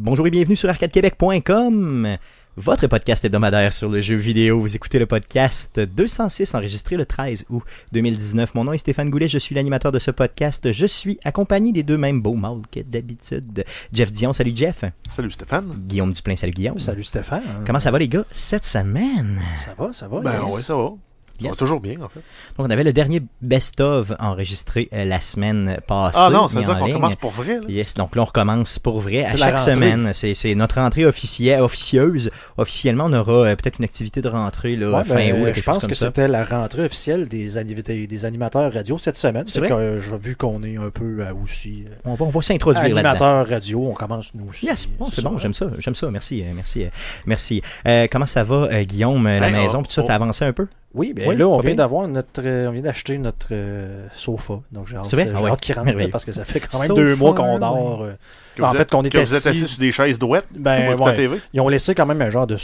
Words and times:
Bonjour 0.00 0.28
et 0.28 0.30
bienvenue 0.30 0.54
sur 0.54 0.68
arcadequebec.com, 0.68 2.18
votre 2.56 2.86
podcast 2.86 3.24
hebdomadaire 3.24 3.72
sur 3.72 3.88
le 3.88 4.00
jeu 4.00 4.14
vidéo. 4.14 4.60
Vous 4.60 4.76
écoutez 4.76 5.00
le 5.00 5.06
podcast 5.06 5.80
206 5.80 6.54
enregistré 6.54 6.96
le 6.96 7.04
13 7.04 7.46
août 7.50 7.64
2019. 7.90 8.54
Mon 8.54 8.62
nom 8.62 8.72
est 8.72 8.78
Stéphane 8.78 9.10
Goulet, 9.10 9.26
je 9.26 9.38
suis 9.38 9.56
l'animateur 9.56 9.90
de 9.90 9.98
ce 9.98 10.12
podcast. 10.12 10.70
Je 10.70 10.86
suis 10.86 11.18
accompagné 11.24 11.72
des 11.72 11.82
deux 11.82 11.96
mêmes 11.96 12.22
beaux 12.22 12.34
mâles 12.34 12.62
que 12.70 12.78
d'habitude. 12.78 13.64
Jeff 13.92 14.12
Dion, 14.12 14.32
salut 14.32 14.52
Jeff. 14.54 14.84
Salut 15.16 15.32
Stéphane. 15.32 15.74
Guillaume 15.88 16.12
Duplain, 16.12 16.36
salut 16.36 16.52
Guillaume. 16.52 16.78
Salut 16.78 17.02
Stéphane. 17.02 17.64
Comment 17.66 17.80
ça 17.80 17.90
va 17.90 17.98
les 17.98 18.06
gars? 18.06 18.24
Cette 18.30 18.64
semaine? 18.64 19.40
Ça 19.64 19.74
va, 19.76 19.92
ça 19.92 20.06
va. 20.06 20.20
Ben 20.20 20.44
yes. 20.44 20.52
oui, 20.54 20.62
ça 20.62 20.76
va. 20.76 20.92
Yes. 21.40 21.50
va 21.52 21.56
toujours 21.56 21.80
bien, 21.80 21.94
en 22.02 22.08
fait. 22.08 22.20
Donc 22.56 22.66
on 22.66 22.70
avait 22.70 22.84
le 22.84 22.92
dernier 22.92 23.22
best-of 23.42 24.12
enregistré 24.18 24.88
euh, 24.92 25.04
la 25.04 25.20
semaine 25.20 25.78
passée. 25.86 26.18
Ah 26.20 26.30
non, 26.32 26.48
ça 26.48 26.58
veut 26.58 26.64
dire 26.64 26.78
qu'on 26.78 26.92
commence 26.92 27.16
pour 27.16 27.30
vrai, 27.30 27.56
là. 27.60 27.66
Yes, 27.68 27.94
donc 27.94 28.16
là 28.16 28.22
on 28.22 28.24
recommence 28.26 28.78
pour 28.78 29.00
vrai 29.00 29.24
à 29.24 29.30
C'est 29.30 29.38
chaque 29.38 29.58
semaine. 29.58 30.10
C'est, 30.14 30.34
c'est 30.34 30.54
notre 30.54 30.76
rentrée 30.76 31.04
officielle, 31.06 31.60
officieuse. 31.60 32.30
Officiellement, 32.56 33.04
on 33.06 33.12
aura 33.12 33.32
euh, 33.48 33.56
peut-être 33.56 33.78
une 33.78 33.84
activité 33.84 34.20
de 34.22 34.28
rentrée 34.28 34.76
là, 34.76 34.90
Ouais, 34.98 35.04
fin 35.04 35.14
ben, 35.14 35.42
août, 35.48 35.52
je 35.54 35.62
pense 35.62 35.86
que 35.86 35.94
c'était 35.94 36.28
la 36.28 36.44
rentrée 36.44 36.84
officielle 36.84 37.28
des, 37.28 37.56
ani- 37.58 37.74
des, 37.74 38.06
des 38.06 38.24
animateurs 38.24 38.72
radio 38.72 38.98
cette 38.98 39.16
semaine. 39.16 39.44
C'est 39.46 39.60
vrai? 39.60 39.68
que, 39.68 39.74
euh, 39.74 40.00
vu 40.22 40.36
qu'on 40.36 40.62
est 40.62 40.76
un 40.76 40.90
peu 40.90 41.24
aussi 41.42 41.84
On 42.04 42.14
va, 42.14 42.24
on 42.26 42.30
va 42.30 42.42
s'introduire 42.42 42.82
là-dedans. 42.82 42.98
animateurs 43.10 43.48
radio. 43.48 43.86
On 43.90 43.94
commence 43.94 44.34
nous 44.34 44.48
aussi. 44.48 44.66
Yes, 44.66 44.86
bon, 44.98 45.08
c'est 45.14 45.20
ça. 45.22 45.28
bon, 45.28 45.38
j'aime 45.38 45.54
ça, 45.54 45.66
j'aime 45.78 45.94
ça, 45.94 46.10
merci, 46.10 46.44
merci, 46.54 46.84
merci. 47.26 47.62
Euh, 47.86 48.06
comment 48.10 48.26
ça 48.26 48.42
va, 48.44 48.84
Guillaume, 48.84 49.24
la 49.26 49.40
Ben, 49.40 49.52
maison, 49.52 49.78
oh, 49.78 49.82
puis 49.82 49.88
tout 49.88 49.94
ça, 49.94 50.02
oh. 50.02 50.06
t'as 50.06 50.14
avancé 50.14 50.44
un 50.44 50.52
peu? 50.52 50.66
Oui, 50.98 51.12
ben 51.14 51.28
Oui, 51.28 51.36
là, 51.36 51.46
on 51.48 51.58
vient 51.58 51.74
d'avoir 51.74 52.06
notre, 52.08 52.42
euh, 52.44 52.68
on 52.68 52.72
vient 52.72 52.82
d'acheter 52.82 53.16
notre 53.18 53.48
euh, 53.52 54.06
sofa. 54.14 54.60
Donc 54.72 54.86
j'ai 54.88 54.96
hâte, 54.96 55.06
C'est 55.06 55.16
vrai? 55.16 55.26
j'ai 55.26 55.32
Ah 55.36 55.42
ouais. 55.42 55.50
hâte 55.50 55.60
qu'il 55.60 55.74
rentre 55.74 56.10
parce 56.12 56.24
que 56.24 56.32
ça 56.32 56.44
fait 56.44 56.60
quand 56.60 56.78
même 56.80 56.88
Sofa, 56.88 57.00
deux 57.02 57.14
mois 57.16 57.34
qu'on 57.34 57.54
ouais. 57.54 57.60
dort. 57.60 58.02
euh, 58.02 58.12
Que 58.56 58.62
en 58.62 58.72
fait, 58.72 58.90
qu'on 58.90 59.04
est 59.04 59.10
que 59.10 59.18
vous 59.18 59.34
êtes 59.34 59.46
assis- 59.46 59.62
assis 59.64 59.68
sur 59.68 59.78
des 59.80 59.92
chaises 59.92 60.18
douettes. 60.18 60.46
Ben, 60.54 60.82
pour 60.84 60.92
écouter 60.94 61.04
ouais. 61.04 61.10
la 61.10 61.16
TV. 61.36 61.40
Ils 61.54 61.60
ont 61.60 61.68
laissé 61.68 61.94
quand 61.94 62.06
même 62.06 62.20
un 62.20 62.30
genre 62.30 62.46
de. 62.46 62.56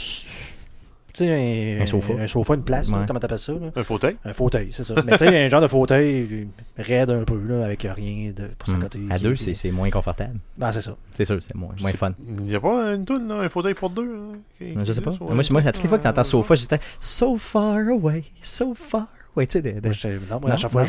Tu 1.15 1.23
sais, 1.23 1.77
un, 1.79 1.81
Un 1.81 1.85
sofa. 1.85 2.13
Un 2.19 2.27
sofa, 2.27 2.55
une 2.55 2.63
place, 2.63 2.89
là, 2.89 3.05
comment 3.07 3.19
t'appelles 3.21 3.39
ça? 3.39 3.53
là? 3.53 3.71
Un 3.73 3.83
fauteuil. 3.83 4.17
Un 4.25 4.33
fauteuil, 4.33 4.69
c'est 4.73 4.83
ça. 4.83 4.95
Mais 5.05 5.13
tu 5.13 5.19
sais, 5.19 5.45
un 5.45 5.47
genre 5.47 5.61
de 5.61 5.67
fauteuil 5.67 6.49
raide 6.77 7.09
un 7.09 7.23
peu, 7.23 7.39
là, 7.47 7.63
avec 7.65 7.83
rien 7.89 8.33
de, 8.35 8.49
pour 8.59 8.67
Hmm. 8.69 8.73
s'accoter. 8.73 8.99
À 9.09 9.17
deux, 9.17 9.35
c'est, 9.37 9.53
c'est 9.53 9.71
moins 9.71 9.89
confortable. 9.89 10.39
Ben, 10.57 10.71
c'est 10.73 10.81
ça. 10.81 10.97
C'est 11.15 11.23
sûr, 11.23 11.39
c'est 11.41 11.55
moins, 11.55 11.73
moins 11.79 11.91
fun. 11.93 12.11
Il 12.27 12.43
n'y 12.43 12.55
a 12.55 12.59
pas 12.59 12.93
une 12.93 13.05
toune, 13.05 13.27
là, 13.29 13.35
un 13.35 13.47
fauteuil 13.49 13.73
pour 13.75 13.89
deux. 13.91 14.03
hein, 14.03 14.37
qui- 14.57 14.75
Je 14.85 14.91
sais 14.91 15.01
pas. 15.01 15.11
Moi, 15.21 15.41
moi, 15.51 15.61
à 15.65 15.71
toutes 15.71 15.83
les 15.83 15.87
fois 15.89 15.97
que 15.99 16.03
t'entends 16.03 16.23
sofa, 16.25 16.55
j'étais 16.55 16.79
so 16.99 17.37
far 17.37 17.77
away, 17.77 18.25
so 18.41 18.73
far 18.73 19.07
away, 19.35 19.47
tu 19.47 19.53
sais, 19.53 19.61
de- 19.61 19.79
de- 19.79 19.81
Moi, 19.87 19.91
j'étais- 19.91 20.15
non, 20.15 20.39
moi, 20.39 20.49
Non, 20.49 20.51
à 20.51 20.55
chaque 20.57 20.71
fois, 20.71 20.83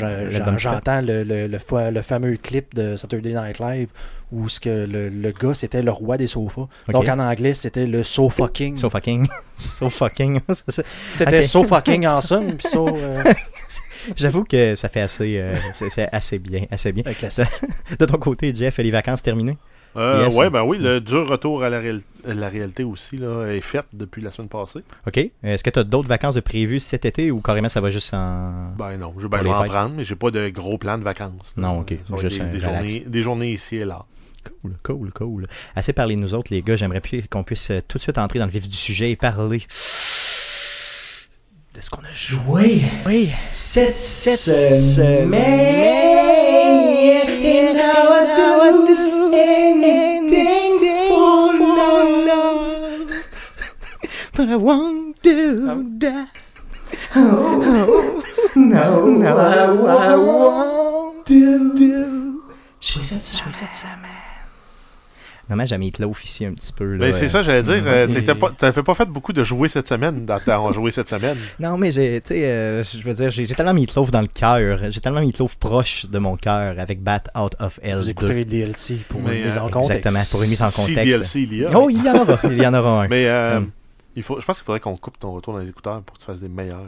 j'entends 0.56 1.00
le, 1.00 1.22
le, 1.24 1.46
le, 1.46 1.58
fa- 1.58 1.90
le 1.90 2.02
fameux 2.02 2.36
clip 2.36 2.74
de 2.74 2.96
Saturday 2.96 3.32
Night 3.32 3.58
Live 3.58 3.88
où 4.32 4.48
ce 4.48 4.58
que 4.58 4.86
le, 4.86 5.08
le 5.08 5.30
gars, 5.32 5.54
c'était 5.54 5.82
le 5.82 5.90
roi 5.92 6.16
des 6.16 6.26
sofas. 6.26 6.66
Donc, 6.88 7.08
en 7.08 7.18
anglais, 7.20 7.54
c'était 7.54 7.86
le 7.86 8.02
so 8.02 8.28
fucking. 8.28 8.76
so 8.76 8.90
fucking, 8.90 9.26
so 9.58 9.88
fucking, 9.88 10.40
c'est 10.48 10.70
ça. 10.72 10.82
C'était 11.14 11.38
Ok. 11.38 11.44
so 11.44 11.62
fucking 11.64 12.06
awesome. 12.06 12.56
Puis 12.56 12.68
so, 12.68 12.88
euh, 12.88 13.22
J'avoue 14.16 14.44
que 14.44 14.76
ça 14.76 14.88
fait 14.88 15.00
assez, 15.00 15.38
euh, 15.38 15.56
c'est, 15.72 16.08
assez 16.12 16.38
bien, 16.38 16.64
assez 16.70 16.92
bien. 16.92 17.02
De 17.98 18.04
ton 18.06 18.18
côté, 18.18 18.54
Jeff, 18.54 18.78
les 18.78 18.90
vacances 18.92 19.22
terminées? 19.22 19.58
Euh, 19.96 20.24
Yes. 20.26 20.36
Ouais, 20.36 20.50
ben 20.50 20.62
oui, 20.62 20.78
le 20.78 21.00
dur 21.00 21.26
retour 21.28 21.62
à 21.64 21.70
la, 21.70 21.80
réal- 21.80 22.02
la 22.24 22.48
réalité 22.48 22.84
aussi 22.84 23.16
là, 23.16 23.46
est 23.46 23.60
fait 23.60 23.84
depuis 23.92 24.20
la 24.22 24.30
semaine 24.30 24.48
passée. 24.48 24.80
OK. 25.06 25.16
Est-ce 25.42 25.64
que 25.64 25.70
tu 25.70 25.78
as 25.78 25.84
d'autres 25.84 26.08
vacances 26.08 26.34
de 26.34 26.40
prévues 26.40 26.80
cet 26.80 27.04
été 27.04 27.30
ou 27.30 27.40
carrément 27.40 27.68
ça 27.68 27.80
va 27.80 27.90
juste 27.90 28.12
en. 28.12 28.72
Ben 28.78 28.96
non, 28.98 29.14
je, 29.16 29.22
Pour 29.26 29.30
ben, 29.30 29.42
vais 29.42 29.50
en 29.50 29.62
fêtes? 29.62 29.70
prendre, 29.72 29.94
mais 29.96 30.04
j'ai 30.04 30.16
pas 30.16 30.30
de 30.30 30.48
gros 30.50 30.76
plan 30.78 30.98
de 30.98 31.02
vacances. 31.04 31.52
Non, 31.56 31.80
ok. 31.80 31.94
Juste 32.20 32.42
des, 32.42 32.60
journées, 32.60 33.04
des 33.06 33.22
journées 33.22 33.52
ici 33.52 33.76
et 33.76 33.84
là. 33.84 34.04
Cool, 34.62 34.74
cool, 34.84 35.12
cool. 35.12 35.46
Assez 35.74 35.92
parlé 35.92 36.14
de 36.14 36.20
nous 36.20 36.32
autres, 36.34 36.52
les 36.52 36.62
gars. 36.62 36.76
J'aimerais 36.76 37.00
plus 37.00 37.26
qu'on 37.28 37.42
puisse 37.42 37.70
euh, 37.70 37.80
tout 37.88 37.98
de 37.98 38.02
suite 38.02 38.16
entrer 38.18 38.38
dans 38.38 38.44
le 38.44 38.50
vif 38.52 38.68
du 38.68 38.76
sujet 38.76 39.10
et 39.10 39.16
parler 39.16 39.58
de 41.74 41.80
ce 41.80 41.90
qu'on 41.90 42.02
a 42.02 42.12
joué. 42.12 42.82
Oui, 43.06 43.30
cette, 43.52 43.94
cette 43.96 44.38
semaine. 44.38 46.05
But 54.36 54.48
I 54.50 54.56
won't 54.56 55.14
do 55.22 55.66
that. 56.00 56.28
Oh, 57.16 58.22
no, 58.54 59.06
no, 59.10 59.36
I 59.36 60.14
won't 60.16 61.26
do, 61.26 61.72
do. 61.74 62.42
Jouer 62.80 63.02
cette 63.02 63.22
semaine. 63.72 63.96
Dommage 65.48 65.72
à 65.72 65.78
Meatloaf 65.78 66.24
ici 66.24 66.44
un 66.44 66.52
petit 66.52 66.72
peu. 66.72 66.96
Ben, 66.96 67.12
c'est 67.12 67.24
euh, 67.24 67.28
ça, 67.28 67.42
j'allais 67.42 67.62
dire. 67.62 67.82
euh, 67.86 68.34
pas- 68.34 68.52
T'avais 68.56 68.82
pas 68.82 68.94
fait 68.94 69.04
beaucoup 69.06 69.32
de 69.32 69.42
jouer 69.44 69.68
cette 69.68 69.88
semaine 69.88 70.24
dans 70.26 70.38
ta 70.40 70.60
joué 70.72 70.90
cette 70.92 71.08
semaine. 71.08 71.36
Non, 71.60 71.76
mais 71.78 71.90
j'ai, 71.92 72.20
tu 72.20 72.34
sais, 72.34 72.44
euh, 72.44 72.82
je 72.84 73.02
veux 73.02 73.14
dire, 73.14 73.30
j'ai 73.30 73.46
tellement 73.48 73.74
Meatloaf 73.74 74.10
dans 74.10 74.20
le 74.20 74.26
cœur. 74.28 74.78
J'ai 74.90 75.00
tellement 75.00 75.20
Meatloaf 75.20 75.56
proche 75.56 76.06
de 76.06 76.18
mon 76.18 76.36
cœur 76.36 76.78
avec 76.78 77.00
Bat 77.02 77.22
Out 77.36 77.54
of 77.60 77.78
Hell. 77.82 77.96
Vous 77.98 78.04
2. 78.04 78.10
écouterez 78.10 78.34
le 78.34 78.44
DLC 78.44 78.96
pour 79.08 79.20
Mais, 79.22 79.40
une 79.40 79.44
mise 79.46 79.56
euh, 79.56 79.60
en 79.60 79.68
contexte. 79.68 79.90
Exactement, 80.06 80.24
pour 80.30 80.42
une 80.44 80.50
mise 80.50 80.62
en 80.62 80.70
Si 80.70 80.76
contexte. 80.76 81.04
DLC 81.06 81.40
il 81.40 81.54
y 81.58 81.64
a. 81.64 81.70
Oh, 81.78 81.90
il 81.90 82.04
y 82.04 82.08
en 82.10 82.16
aura. 82.16 82.38
Il 82.44 82.58
y 82.62 82.66
en 82.66 82.74
aura 82.74 83.02
un. 83.04 83.08
Mais 83.08 83.26
euh, 83.26 83.56
Hum. 83.58 83.70
Il 84.16 84.22
faut, 84.22 84.40
je 84.40 84.44
pense 84.44 84.56
qu'il 84.56 84.64
faudrait 84.64 84.80
qu'on 84.80 84.94
coupe 84.94 85.18
ton 85.18 85.32
retour 85.32 85.52
dans 85.54 85.60
les 85.60 85.68
écouteurs 85.68 86.02
pour 86.02 86.16
que 86.16 86.20
tu 86.20 86.26
fasses 86.26 86.40
des 86.40 86.48
meilleurs. 86.48 86.86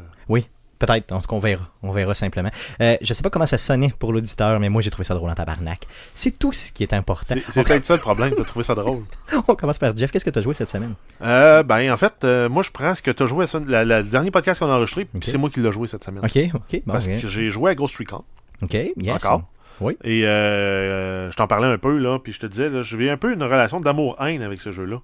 Peut-être, 0.78 1.10
en 1.10 1.20
tout 1.20 1.26
cas, 1.26 1.34
on 1.34 1.40
verra. 1.40 1.64
On 1.82 1.90
verra 1.90 2.14
simplement. 2.14 2.50
Euh, 2.80 2.96
je 3.02 3.12
sais 3.12 3.24
pas 3.24 3.30
comment 3.30 3.46
ça 3.46 3.58
sonnait 3.58 3.92
pour 3.98 4.12
l'auditeur, 4.12 4.60
mais 4.60 4.68
moi, 4.68 4.80
j'ai 4.80 4.90
trouvé 4.90 5.04
ça 5.04 5.12
drôle 5.14 5.28
en 5.28 5.34
tabarnak. 5.34 5.80
C'est 6.14 6.38
tout 6.38 6.52
ce 6.52 6.70
qui 6.70 6.84
est 6.84 6.92
important. 6.92 7.34
C'est 7.50 7.64
peut-être 7.64 7.84
ça 7.84 7.94
le 7.94 8.00
problème, 8.00 8.32
t'as 8.36 8.44
trouvé 8.44 8.62
ça 8.64 8.76
drôle. 8.76 9.02
On 9.48 9.56
commence 9.56 9.78
par 9.78 9.96
Jeff. 9.96 10.12
Qu'est-ce 10.12 10.24
que 10.24 10.30
tu 10.30 10.38
as 10.38 10.42
joué 10.42 10.54
cette 10.54 10.70
semaine? 10.70 10.94
Euh, 11.20 11.64
ben, 11.64 11.92
en 11.92 11.96
fait, 11.96 12.12
euh, 12.22 12.48
moi, 12.48 12.62
je 12.62 12.70
prends 12.70 12.94
ce 12.94 13.02
que 13.02 13.10
tu 13.10 13.24
as 13.24 13.26
joué 13.26 13.46
la 13.66 13.84
la- 13.84 14.02
le 14.02 14.08
dernier 14.08 14.30
podcast 14.30 14.60
qu'on 14.60 14.70
a 14.70 14.74
enregistré, 14.76 15.04
puis 15.06 15.20
c'est 15.28 15.36
moi 15.36 15.50
qui 15.50 15.58
l'ai 15.60 15.72
joué 15.72 15.88
cette 15.88 16.04
semaine. 16.04 16.24
Ok, 16.24 16.38
ok. 16.54 16.82
Bon, 16.86 16.92
Parce 16.92 17.08
que 17.08 17.26
j'ai 17.26 17.50
joué 17.50 17.72
à 17.72 17.74
Ghost 17.74 17.96
Recon, 17.96 18.22
Ok, 18.62 18.74
yes. 18.74 19.16
encore. 19.24 19.42
Oui. 19.80 19.96
Et 20.04 20.24
euh, 20.26 21.28
je 21.32 21.36
t'en 21.36 21.48
parlais 21.48 21.66
un 21.66 21.78
peu, 21.78 21.98
là, 21.98 22.20
puis 22.20 22.32
je 22.32 22.38
te 22.38 22.46
disais, 22.46 22.68
là, 22.68 22.82
je 22.82 22.96
vis 22.96 23.10
un 23.10 23.16
peu 23.16 23.32
une 23.32 23.42
relation 23.42 23.80
d'amour-haine 23.80 24.42
avec 24.42 24.60
ce 24.60 24.70
jeu-là. 24.70 24.98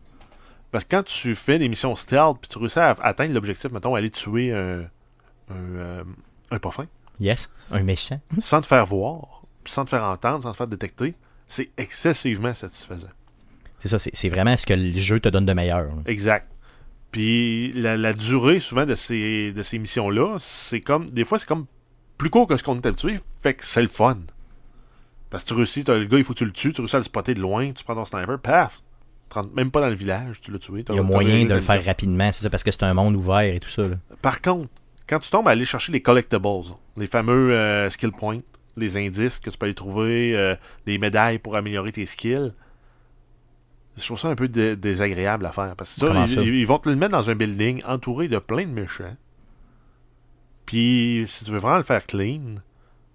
Parce 0.74 0.82
que 0.82 0.96
quand 0.96 1.04
tu 1.04 1.36
fais 1.36 1.60
des 1.60 1.68
missions 1.68 1.94
stealth, 1.94 2.38
puis 2.40 2.50
tu 2.50 2.58
réussis 2.58 2.80
à 2.80 2.96
atteindre 3.00 3.32
l'objectif, 3.32 3.70
mettons, 3.70 3.94
aller 3.94 4.10
tuer 4.10 4.52
un, 4.52 4.80
un, 5.48 5.54
euh, 5.54 6.04
un 6.50 6.58
pas 6.58 6.72
fin, 6.72 6.86
Yes. 7.20 7.48
Un 7.70 7.84
méchant. 7.84 8.20
sans 8.40 8.60
te 8.60 8.66
faire 8.66 8.84
voir, 8.84 9.44
sans 9.66 9.84
te 9.84 9.90
faire 9.90 10.02
entendre, 10.02 10.42
sans 10.42 10.50
te 10.50 10.56
faire 10.56 10.66
détecter, 10.66 11.14
c'est 11.46 11.70
excessivement 11.76 12.52
satisfaisant. 12.54 13.10
C'est 13.78 13.86
ça, 13.86 14.00
c'est 14.00 14.28
vraiment 14.28 14.56
ce 14.56 14.66
que 14.66 14.74
le 14.74 14.98
jeu 14.98 15.20
te 15.20 15.28
donne 15.28 15.46
de 15.46 15.52
meilleur. 15.52 15.84
là. 15.84 16.02
Exact. 16.06 16.50
Puis 17.12 17.70
la, 17.74 17.96
la 17.96 18.12
durée 18.12 18.58
souvent 18.58 18.84
de 18.84 18.96
ces, 18.96 19.52
de 19.52 19.62
ces 19.62 19.78
missions-là, 19.78 20.38
c'est 20.40 20.80
comme. 20.80 21.08
Des 21.08 21.24
fois, 21.24 21.38
c'est 21.38 21.46
comme 21.46 21.66
plus 22.18 22.30
court 22.30 22.48
que 22.48 22.56
ce 22.56 22.64
qu'on 22.64 22.80
est 22.80 22.86
habitué, 22.86 23.20
fait 23.40 23.54
que 23.54 23.64
c'est 23.64 23.82
le 23.82 23.86
fun. 23.86 24.18
Parce 25.30 25.44
que 25.44 25.50
tu 25.50 25.54
réussis, 25.54 25.84
t'as 25.84 25.94
le 25.96 26.06
gars, 26.06 26.18
il 26.18 26.24
faut 26.24 26.32
que 26.32 26.38
tu 26.38 26.44
le 26.44 26.50
tues, 26.50 26.72
tu 26.72 26.80
réussis 26.80 26.96
à 26.96 26.98
le 26.98 27.04
spotter 27.04 27.34
de 27.34 27.40
loin, 27.40 27.70
tu 27.70 27.84
prends 27.84 27.94
ton 27.94 28.04
sniper, 28.04 28.40
paf! 28.40 28.82
Même 29.54 29.70
pas 29.70 29.80
dans 29.80 29.88
le 29.88 29.94
village, 29.94 30.40
tu 30.40 30.50
l'as 30.52 30.58
tué. 30.58 30.84
Il 30.88 30.94
y 30.94 30.98
a 30.98 31.02
moyen 31.02 31.44
de 31.44 31.54
le 31.54 31.60
faire 31.60 31.84
rapidement, 31.84 32.30
c'est 32.30 32.42
ça, 32.42 32.50
parce 32.50 32.62
que 32.62 32.70
c'est 32.70 32.84
un 32.84 32.94
monde 32.94 33.16
ouvert 33.16 33.40
et 33.40 33.58
tout 33.60 33.68
ça. 33.68 33.82
là. 33.82 33.96
Par 34.22 34.40
contre, 34.40 34.68
quand 35.08 35.18
tu 35.18 35.28
tombes 35.30 35.48
à 35.48 35.50
aller 35.50 35.64
chercher 35.64 35.90
les 35.92 36.00
collectibles, 36.00 36.46
les 36.96 37.06
fameux 37.08 37.52
euh, 37.52 37.90
skill 37.90 38.12
points, 38.12 38.40
les 38.76 38.96
indices 38.96 39.38
que 39.40 39.50
tu 39.50 39.58
peux 39.58 39.66
aller 39.66 39.74
trouver, 39.74 40.36
euh, 40.36 40.54
les 40.86 40.98
médailles 40.98 41.38
pour 41.38 41.56
améliorer 41.56 41.90
tes 41.92 42.06
skills, 42.06 42.52
je 43.96 44.04
trouve 44.04 44.18
ça 44.18 44.28
un 44.28 44.34
peu 44.34 44.48
dé- 44.48 44.76
désagréable 44.76 45.46
à 45.46 45.52
faire. 45.52 45.74
Parce 45.76 45.94
que 45.94 46.00
ça, 46.00 46.06
Comment 46.08 46.24
ils, 46.24 46.28
ça? 46.34 46.40
ils 46.42 46.66
vont 46.66 46.78
te 46.78 46.88
le 46.88 46.96
mettre 46.96 47.12
dans 47.12 47.28
un 47.30 47.34
building 47.34 47.82
entouré 47.86 48.28
de 48.28 48.38
plein 48.38 48.64
de 48.66 48.72
méchants. 48.72 49.16
Puis, 50.66 51.24
si 51.28 51.44
tu 51.44 51.50
veux 51.50 51.58
vraiment 51.58 51.76
le 51.76 51.82
faire 51.84 52.06
clean, 52.06 52.56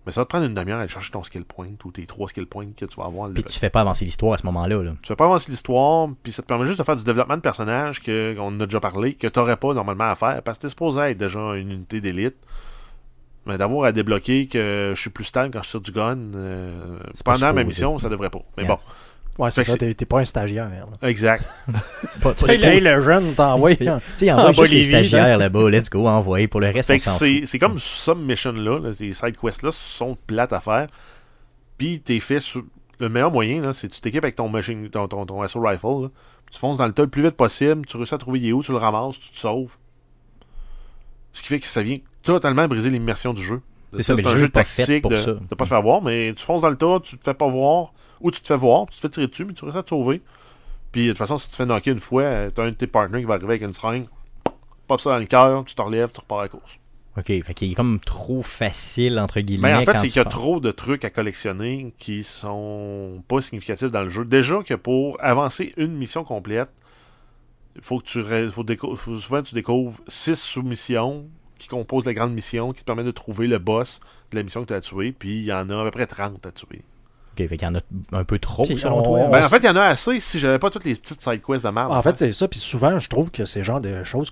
mais 0.10 0.14
ça 0.14 0.22
va 0.22 0.26
te 0.26 0.30
prendre 0.30 0.46
une 0.48 0.56
demi-heure 0.56 0.80
à 0.80 0.82
aller 0.82 0.90
chercher 0.90 1.12
ton 1.12 1.22
skill 1.24 1.46
point 1.46 1.68
ou 1.86 1.92
tes 1.92 2.08
trois 2.08 2.28
skill 2.28 2.48
points 2.48 2.66
que 2.76 2.84
tu 2.86 2.96
vas 3.00 3.06
avoir. 3.06 3.30
Puis 3.32 3.44
tu 3.44 3.60
fais 3.60 3.70
pas 3.70 3.82
avancer 3.82 4.06
l'histoire 4.06 4.34
à 4.34 4.38
ce 4.38 4.46
moment-là. 4.48 4.82
là. 4.82 4.92
Tu 5.04 5.08
fais 5.10 5.16
pas 5.16 5.26
avancer 5.26 5.52
l'histoire, 5.52 6.10
puis 6.24 6.32
ça 6.32 6.42
te 6.42 6.48
permet 6.48 6.66
juste 6.66 6.80
de 6.80 6.84
faire 6.84 6.96
du 6.96 7.04
développement 7.04 7.36
de 7.38 7.42
personnage 7.42 8.02
que 8.02 8.36
on 8.40 8.48
en 8.48 8.60
a 8.60 8.66
déjà 8.66 8.80
parlé, 8.80 9.14
que 9.14 9.28
t'aurais 9.28 9.58
pas 9.58 9.74
normalement 9.76 10.10
à 10.10 10.16
faire, 10.16 10.42
parce 10.42 10.58
que 10.58 10.64
t'es 10.64 10.70
supposé 10.70 11.00
être 11.02 11.18
déjà 11.18 11.40
une 11.56 11.72
unité 11.72 12.02
d'élite. 12.02 12.36
Mais 13.46 13.58
d'avoir 13.58 13.86
à 13.86 13.92
débloquer 13.92 14.48
que 14.48 14.92
je 14.96 15.00
suis 15.00 15.10
plus 15.10 15.24
stable 15.26 15.52
quand 15.54 15.62
je 15.64 15.70
tire 15.70 15.82
du 15.82 15.92
gun 15.92 16.18
euh, 16.36 17.00
pendant 17.24 17.54
ma 17.54 17.64
mission, 17.64 17.98
ça 18.00 18.10
devrait 18.10 18.30
pas. 18.30 18.42
Mais 18.58 18.64
Yes. 18.64 18.70
bon, 18.72 18.78
Ouais, 19.40 19.52
c'est 19.52 19.64
ça, 19.64 19.78
t'es 19.78 19.94
t'es 19.94 20.06
pas 20.06 20.20
un 20.20 20.26
stagiaire. 20.26 20.70
là. 20.70 21.10
exact. 21.10 21.46
Pas- 22.22 22.34
pas- 22.34 22.48
Hey, 22.54 22.62
hey, 22.64 22.80
le 22.82 23.02
jeune 23.02 23.34
t'envoie. 23.36 23.74
Tu 23.76 23.86
sais, 24.18 24.32
envoie 24.32 24.50
En 24.50 24.54
juste 24.54 24.60
les 24.74 24.82
Bolivie, 24.82 24.90
stagiaires 24.90 25.38
là-bas, 25.38 25.70
let's 25.70 25.90
go, 25.90 26.08
envoyer 26.08 26.48
pour 26.48 26.60
le 26.60 26.68
reste, 26.70 26.88
Fait 26.88 26.96
on 26.96 26.98
que 26.98 27.04
s'en 27.04 27.18
fout. 27.18 27.46
c'est 27.46 27.58
comme 27.60 27.80
some 27.80 28.24
mission-là, 28.26 28.80
là, 28.80 28.94
ces 28.94 29.14
side 29.14 29.38
quests-là 29.38 29.72
sont 29.72 30.18
plates 30.28 30.52
à 30.54 30.60
faire. 30.60 30.88
Puis 31.78 32.02
t'es 32.02 32.20
fait 32.20 32.40
sur. 32.42 32.64
Le 33.00 33.08
meilleur 33.08 33.32
moyen, 33.32 33.62
là, 33.62 33.72
c'est 33.72 33.88
que 33.88 33.94
tu 33.94 34.02
t'équipes 34.02 34.26
avec 34.26 34.36
ton 34.36 34.50
machine, 34.50 34.90
ton, 34.90 35.08
ton, 35.08 35.26
ton 35.26 35.42
assault 35.42 35.62
rifle. 35.62 35.88
là. 36.04 36.08
Tu 36.52 36.60
fonces 36.60 36.78
dans 36.80 36.86
le 36.88 36.92
tas 36.92 37.04
le 37.04 37.08
plus 37.08 37.24
vite 37.24 37.38
possible, 37.38 37.86
tu 37.86 37.96
réussis 37.96 38.14
à 38.14 38.18
trouver 38.18 38.52
où, 38.52 38.62
tu 38.62 38.72
le 38.74 38.78
ramasses, 38.78 39.18
tu 39.22 39.30
te 39.30 39.38
sauves. 39.38 39.78
Ce 41.32 41.42
qui 41.42 41.48
fait 41.48 41.60
que 41.62 41.68
ça 41.68 41.82
vient 41.82 41.96
totalement 42.24 42.68
briser 42.68 42.90
l'immersion 42.90 43.34
du 43.34 43.42
jeu. 43.42 43.62
C'est 43.94 44.04
ça, 44.04 44.16
mais 44.16 44.22
le 44.22 44.28
un 44.28 44.32
jeu 44.34 44.38
jeu 44.40 44.50
pas 44.50 44.64
fait 44.66 44.84
tactique 44.84 45.02
pour 45.04 45.12
de, 45.12 45.16
ça. 45.16 45.32
de 45.32 45.56
pas 45.56 45.64
te 45.64 45.70
faire 45.70 45.82
voir, 45.82 46.02
mais 46.02 46.34
tu 46.36 46.44
fonces 46.44 46.62
dans 46.62 46.70
le 46.70 46.76
tas, 46.76 47.00
tu 47.02 47.18
te 47.18 47.24
fais 47.24 47.34
pas 47.34 47.48
voir, 47.48 47.94
ou 48.22 48.32
tu 48.32 48.42
te 48.42 48.48
fais 48.48 48.58
voir, 48.58 48.86
tu 48.88 48.96
te 48.98 49.02
fais 49.02 49.10
tirer 49.10 49.28
dessus, 49.28 49.46
mais 49.46 49.54
tu 49.54 49.64
réussis 49.64 49.78
à 49.80 49.84
te 49.84 49.90
sauver. 49.90 50.22
Puis 50.92 51.06
de 51.06 51.10
toute 51.12 51.18
façon, 51.20 51.38
si 51.38 51.46
tu 51.46 51.52
te 51.52 51.56
fais 51.58 51.66
knocker 51.66 51.92
une 51.92 52.00
fois, 52.00 52.24
euh, 52.24 52.50
t'as 52.50 52.64
un 52.64 52.70
de 52.70 52.76
tes 52.76 52.88
partenaires 52.88 53.20
qui 53.22 53.26
va 53.28 53.36
arriver 53.36 53.50
avec 53.54 53.62
une 53.62 53.74
seringue, 53.74 54.06
pop 54.88 55.00
ça 55.00 55.12
dans 55.12 55.18
le 55.20 55.26
cœur, 55.26 55.64
tu 55.66 55.76
te 55.76 55.82
relèves, 55.82 56.12
tu 56.12 56.20
repars 56.20 56.40
à 56.40 56.44
la 56.44 56.50
course. 56.50 56.72
OK, 57.18 57.26
fait 57.26 57.54
qu'il 57.54 57.72
est 57.72 57.76
comme 57.76 58.00
trop 58.00 58.42
facile, 58.42 59.20
entre 59.20 59.40
guillemets. 59.42 59.70
Mais 59.72 59.76
en 59.78 59.80
fait, 59.86 59.92
c'est 60.00 60.08
qu'il 60.08 60.18
y 60.18 60.20
a 60.20 60.26
trop 60.30 60.60
de 60.60 60.72
trucs 60.72 61.04
à 61.04 61.10
collectionner 61.10 61.94
qui 61.98 62.24
sont 62.24 63.22
pas 63.28 63.42
significatifs 63.42 63.92
dans 63.92 64.04
le 64.04 64.10
jeu. 64.10 64.26
Déjà 64.26 64.62
que 64.64 64.74
pour 64.76 65.18
avancer 65.22 65.74
une 65.78 65.94
mission 65.98 66.24
complète, 66.24 66.70
il 67.76 67.82
faut 67.82 68.00
que 68.00 68.06
tu 68.06 68.24
faut 68.52 68.96
faut- 68.96 69.16
souvent 69.16 69.42
tu 69.42 69.54
découvres 69.56 70.00
six 70.08 70.36
sous-missions 70.40 71.28
qui 71.58 71.68
composent 71.68 72.06
la 72.06 72.14
grande 72.14 72.34
mission 72.34 72.72
qui 72.74 72.82
te 72.82 72.86
permettent 72.86 73.06
de 73.08 73.12
trouver 73.12 73.48
le 73.48 73.58
boss 73.60 74.00
de 74.32 74.38
la 74.38 74.44
mission 74.44 74.62
que 74.62 74.68
tu 74.68 74.74
as 74.74 74.82
tué, 74.82 75.12
puis 75.12 75.40
il 75.40 75.44
y 75.46 75.54
en 75.54 75.70
a 75.70 75.82
à 75.82 75.84
peu 75.84 75.92
près 75.92 76.08
30 76.08 76.46
à 76.46 76.52
tuer. 76.52 76.82
OK, 77.40 77.48
fait 77.48 77.58
qu'il 77.58 77.68
y 77.68 77.72
en 77.72 77.76
a 77.76 77.82
un 78.12 78.24
peu 78.24 78.40
trop, 78.40 78.66
Puis 78.66 78.78
selon 78.80 79.00
on- 79.00 79.04
toi. 79.04 79.20
on- 79.20 79.30
Ben, 79.30 79.44
en 79.46 79.50
fait, 79.50 79.58
il 79.58 79.66
y 79.66 79.70
en 79.70 79.76
a 79.76 79.84
assez 79.84 80.20
si 80.20 80.40
j'avais 80.40 80.60
pas 80.60 80.70
toutes 80.70 80.86
les 80.86 80.96
petites 80.96 81.22
side 81.24 81.42
quests 81.46 81.64
de 81.66 81.70
merde. 81.70 81.92
En 81.92 82.02
fait, 82.02 82.16
c'est 82.18 82.32
ça. 82.32 82.48
Puis 82.48 82.60
souvent, 82.60 83.00
je 83.00 83.10
trouve 83.10 83.32
que 83.32 83.46
ces 83.46 83.64
genres 83.64 83.82
de 83.82 84.04
choses 84.04 84.32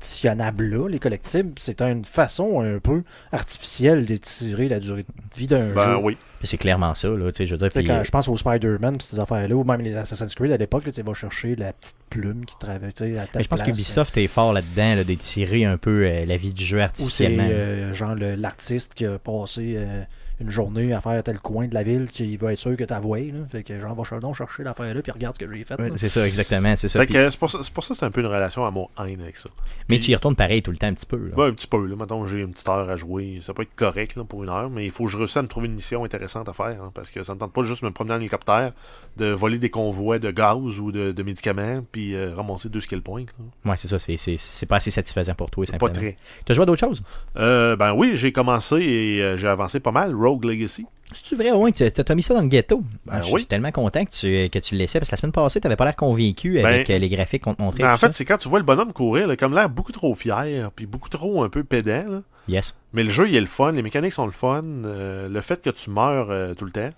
collectionnables-là, 0.00 0.88
les 0.88 0.98
collectibles, 0.98 1.52
c'est 1.58 1.82
une 1.82 2.04
façon 2.04 2.60
un 2.62 2.78
peu 2.78 3.02
artificielle 3.32 4.04
d'étirer 4.06 4.68
la 4.68 4.80
durée 4.80 5.02
de 5.02 5.08
vie 5.38 5.46
d'un 5.46 5.70
ben 5.72 5.84
jeu. 5.90 5.96
oui. 6.02 6.16
Puis 6.38 6.48
c'est 6.48 6.56
clairement 6.56 6.94
ça, 6.94 7.08
là. 7.08 7.30
Tu 7.32 7.38
sais, 7.38 7.46
je 7.46 7.52
veux 7.52 7.58
dire, 7.58 7.68
Tu 7.68 7.74
sais, 7.74 7.80
puis, 7.82 7.90
euh, 7.90 7.98
quand 7.98 8.04
je 8.04 8.10
pense 8.10 8.28
aux 8.28 8.36
Spider-Man 8.36 8.96
pis 8.96 9.04
ces 9.04 9.20
affaires-là, 9.20 9.54
ou 9.54 9.62
même 9.64 9.82
les 9.82 9.94
Assassin's 9.94 10.34
Creed 10.34 10.50
à 10.52 10.56
l'époque, 10.56 10.86
là, 10.86 10.90
tu 10.90 10.96
sais, 10.96 11.02
va 11.02 11.12
chercher 11.12 11.54
la 11.54 11.74
petite 11.74 11.96
plume 12.08 12.46
qui 12.46 12.56
travaille 12.58 12.92
tu 12.94 13.04
sais, 13.04 13.18
à 13.18 13.20
mais 13.22 13.26
telle 13.30 13.42
je 13.44 13.48
pense 13.48 13.60
place, 13.62 13.70
qu'Ubisoft 13.70 14.16
est 14.16 14.26
fort 14.26 14.54
là-dedans, 14.54 14.94
là, 14.96 15.04
d'étirer 15.04 15.66
un 15.66 15.76
peu 15.76 16.04
euh, 16.06 16.24
la 16.24 16.36
vie 16.38 16.54
du 16.54 16.64
jeu 16.64 16.78
Ou 16.78 16.80
c'est 16.80 16.84
artificiellement. 16.84 17.46
euh, 17.50 17.92
genre 17.92 18.14
le- 18.14 18.36
l'artiste 18.36 18.94
qui 18.94 19.04
a 19.04 19.18
passé 19.18 19.74
euh, 19.76 20.02
une 20.40 20.50
journée 20.50 20.92
à 20.92 21.00
faire 21.00 21.22
tel 21.22 21.38
coin 21.38 21.66
de 21.66 21.74
la 21.74 21.82
ville 21.82 22.08
qui 22.08 22.36
veut 22.36 22.50
être 22.50 22.58
sûr 22.58 22.76
que 22.76 22.84
t'as 22.84 22.98
voué. 22.98 23.30
Là. 23.32 23.40
Fait 23.50 23.62
que 23.62 23.78
genre, 23.78 23.94
va 23.94 24.20
donc 24.20 24.36
chercher 24.36 24.62
l'affaire 24.62 24.94
là 24.94 25.02
puis 25.02 25.12
regarde 25.12 25.34
ce 25.38 25.44
que 25.44 25.52
j'ai 25.52 25.64
fait. 25.64 25.74
C'est 25.96 26.08
ça, 26.08 26.26
exactement. 26.26 26.74
C'est 26.76 26.88
ça. 26.88 27.04
Que 27.06 27.30
c'est 27.30 27.38
pour 27.38 27.50
ça 27.50 27.58
c'est 27.62 27.72
pour 27.72 27.84
ça 27.84 27.94
que 27.94 28.00
c'est 28.00 28.06
un 28.06 28.10
peu 28.10 28.20
une 28.20 28.26
relation 28.26 28.64
amour-haine 28.66 29.20
avec 29.20 29.36
ça. 29.36 29.48
mais 29.88 29.98
tu 29.98 30.10
y 30.10 30.14
retournes 30.14 30.36
pareil 30.36 30.62
tout 30.62 30.70
le 30.70 30.76
temps, 30.76 30.86
un 30.86 30.94
petit 30.94 31.06
peu. 31.06 31.16
là. 31.16 31.34
Ben, 31.36 31.46
un 31.46 31.52
petit 31.52 31.66
peu, 31.66 31.84
là. 31.86 31.96
Mettons, 31.96 32.26
j'ai 32.26 32.40
une 32.40 32.52
petite 32.52 32.68
heure 32.68 32.88
à 32.88 32.96
jouer. 32.96 33.40
Ça 33.42 33.52
peut 33.54 33.62
être 33.62 33.74
correct, 33.76 34.16
là, 34.16 34.24
pour 34.24 34.42
une 34.42 34.48
heure, 34.48 34.70
mais 34.70 34.84
il 34.86 34.90
faut 34.90 35.04
que 35.04 35.10
je 35.10 35.16
réussisse 35.16 35.36
à 35.36 35.42
me 35.42 35.48
trouver 35.48 35.66
une 35.66 35.74
mission 35.74 36.04
intéressante 36.04 36.48
à 36.48 36.52
faire, 36.52 36.66
hein, 36.82 36.90
parce 36.94 37.10
que 37.10 37.22
ça 37.22 37.34
ne 37.34 37.38
tente 37.38 37.52
pas 37.52 37.62
juste 37.62 37.82
de 37.82 37.86
me 37.86 37.92
promener 37.92 38.14
en 38.14 38.18
hélicoptère, 38.20 38.72
de 39.16 39.26
voler 39.30 39.58
des 39.58 39.70
convois 39.70 40.18
de 40.18 40.30
gaz 40.30 40.78
ou 40.78 40.92
de, 40.92 41.12
de 41.12 41.22
médicaments, 41.22 41.84
puis 41.92 42.14
euh, 42.14 42.34
ramasser 42.34 42.68
deux 42.68 42.80
skill 42.80 43.02
points. 43.02 43.22
là. 43.64 43.70
Ouais, 43.70 43.76
c'est 43.76 43.88
ça. 43.88 43.98
C'est, 43.98 44.16
c'est, 44.16 44.36
c'est 44.38 44.66
pas 44.66 44.76
assez 44.76 44.90
satisfaisant 44.90 45.34
pour 45.34 45.50
toi, 45.50 45.64
Pas 45.78 45.88
très. 45.90 46.16
Tu 46.46 46.52
as 46.52 46.54
joué 46.54 46.62
à 46.62 46.66
d'autres 46.66 46.80
choses? 46.86 47.02
Euh, 47.36 47.76
ben 47.76 47.92
oui, 47.92 48.12
j'ai 48.14 48.32
commencé 48.32 48.76
et 48.76 49.22
euh, 49.22 49.36
j'ai 49.36 49.48
avancé 49.48 49.80
pas 49.80 49.92
mal. 49.92 50.14
Rogue 50.30 50.44
Legacy. 50.44 50.86
C'est-tu 51.12 51.34
vrai, 51.34 51.50
ouais, 51.50 51.72
tu 51.72 51.82
as 51.84 52.14
mis 52.14 52.22
ça 52.22 52.34
dans 52.34 52.42
le 52.42 52.46
ghetto? 52.48 52.82
Ben 53.04 53.14
Ah, 53.16 53.20
je 53.22 53.32
oui. 53.32 53.40
suis 53.40 53.46
tellement 53.48 53.72
content 53.72 54.04
que 54.04 54.10
tu, 54.12 54.48
que 54.48 54.58
tu 54.60 54.74
le 54.74 54.78
laissais, 54.78 55.00
parce 55.00 55.10
que 55.10 55.14
la 55.16 55.20
semaine 55.20 55.32
passée, 55.32 55.60
tu 55.60 55.66
n'avais 55.66 55.74
pas 55.76 55.84
l'air 55.84 55.96
convaincu 55.96 56.60
avec 56.60 56.86
Ben, 56.86 56.94
euh, 56.94 56.98
les 56.98 57.08
graphiques 57.08 57.42
qu'on 57.42 57.54
te 57.54 57.60
montrait. 57.62 57.82
Ben, 57.82 57.92
en 57.92 57.96
fait, 57.96 58.12
c'est 58.12 58.24
quand 58.24 58.38
tu 58.38 58.48
vois 58.48 58.60
le 58.60 58.64
bonhomme 58.64 58.92
courir, 58.92 59.28
comme 59.36 59.52
l'air 59.54 59.68
beaucoup 59.68 59.90
trop 59.90 60.14
fier, 60.14 60.70
puis 60.76 60.86
beaucoup 60.86 61.08
trop 61.08 61.42
un 61.42 61.48
peu 61.48 61.64
pédant. 61.64 62.04
là. 62.08 62.22
Yes. 62.46 62.78
Mais 62.92 63.02
le 63.02 63.10
jeu, 63.10 63.28
il 63.28 63.34
est 63.34 63.40
le 63.40 63.46
fun, 63.46 63.72
les 63.72 63.82
mécaniques 63.82 64.12
sont 64.12 64.24
le 64.26 64.30
fun. 64.32 64.62
euh, 64.84 65.28
le 65.28 65.40
fait 65.40 65.60
que 65.60 65.70
tu 65.70 65.90
meurs 65.90 66.30
euh, 66.30 66.54
tout 66.54 66.64
le 66.64 66.70
temps, 66.70 66.90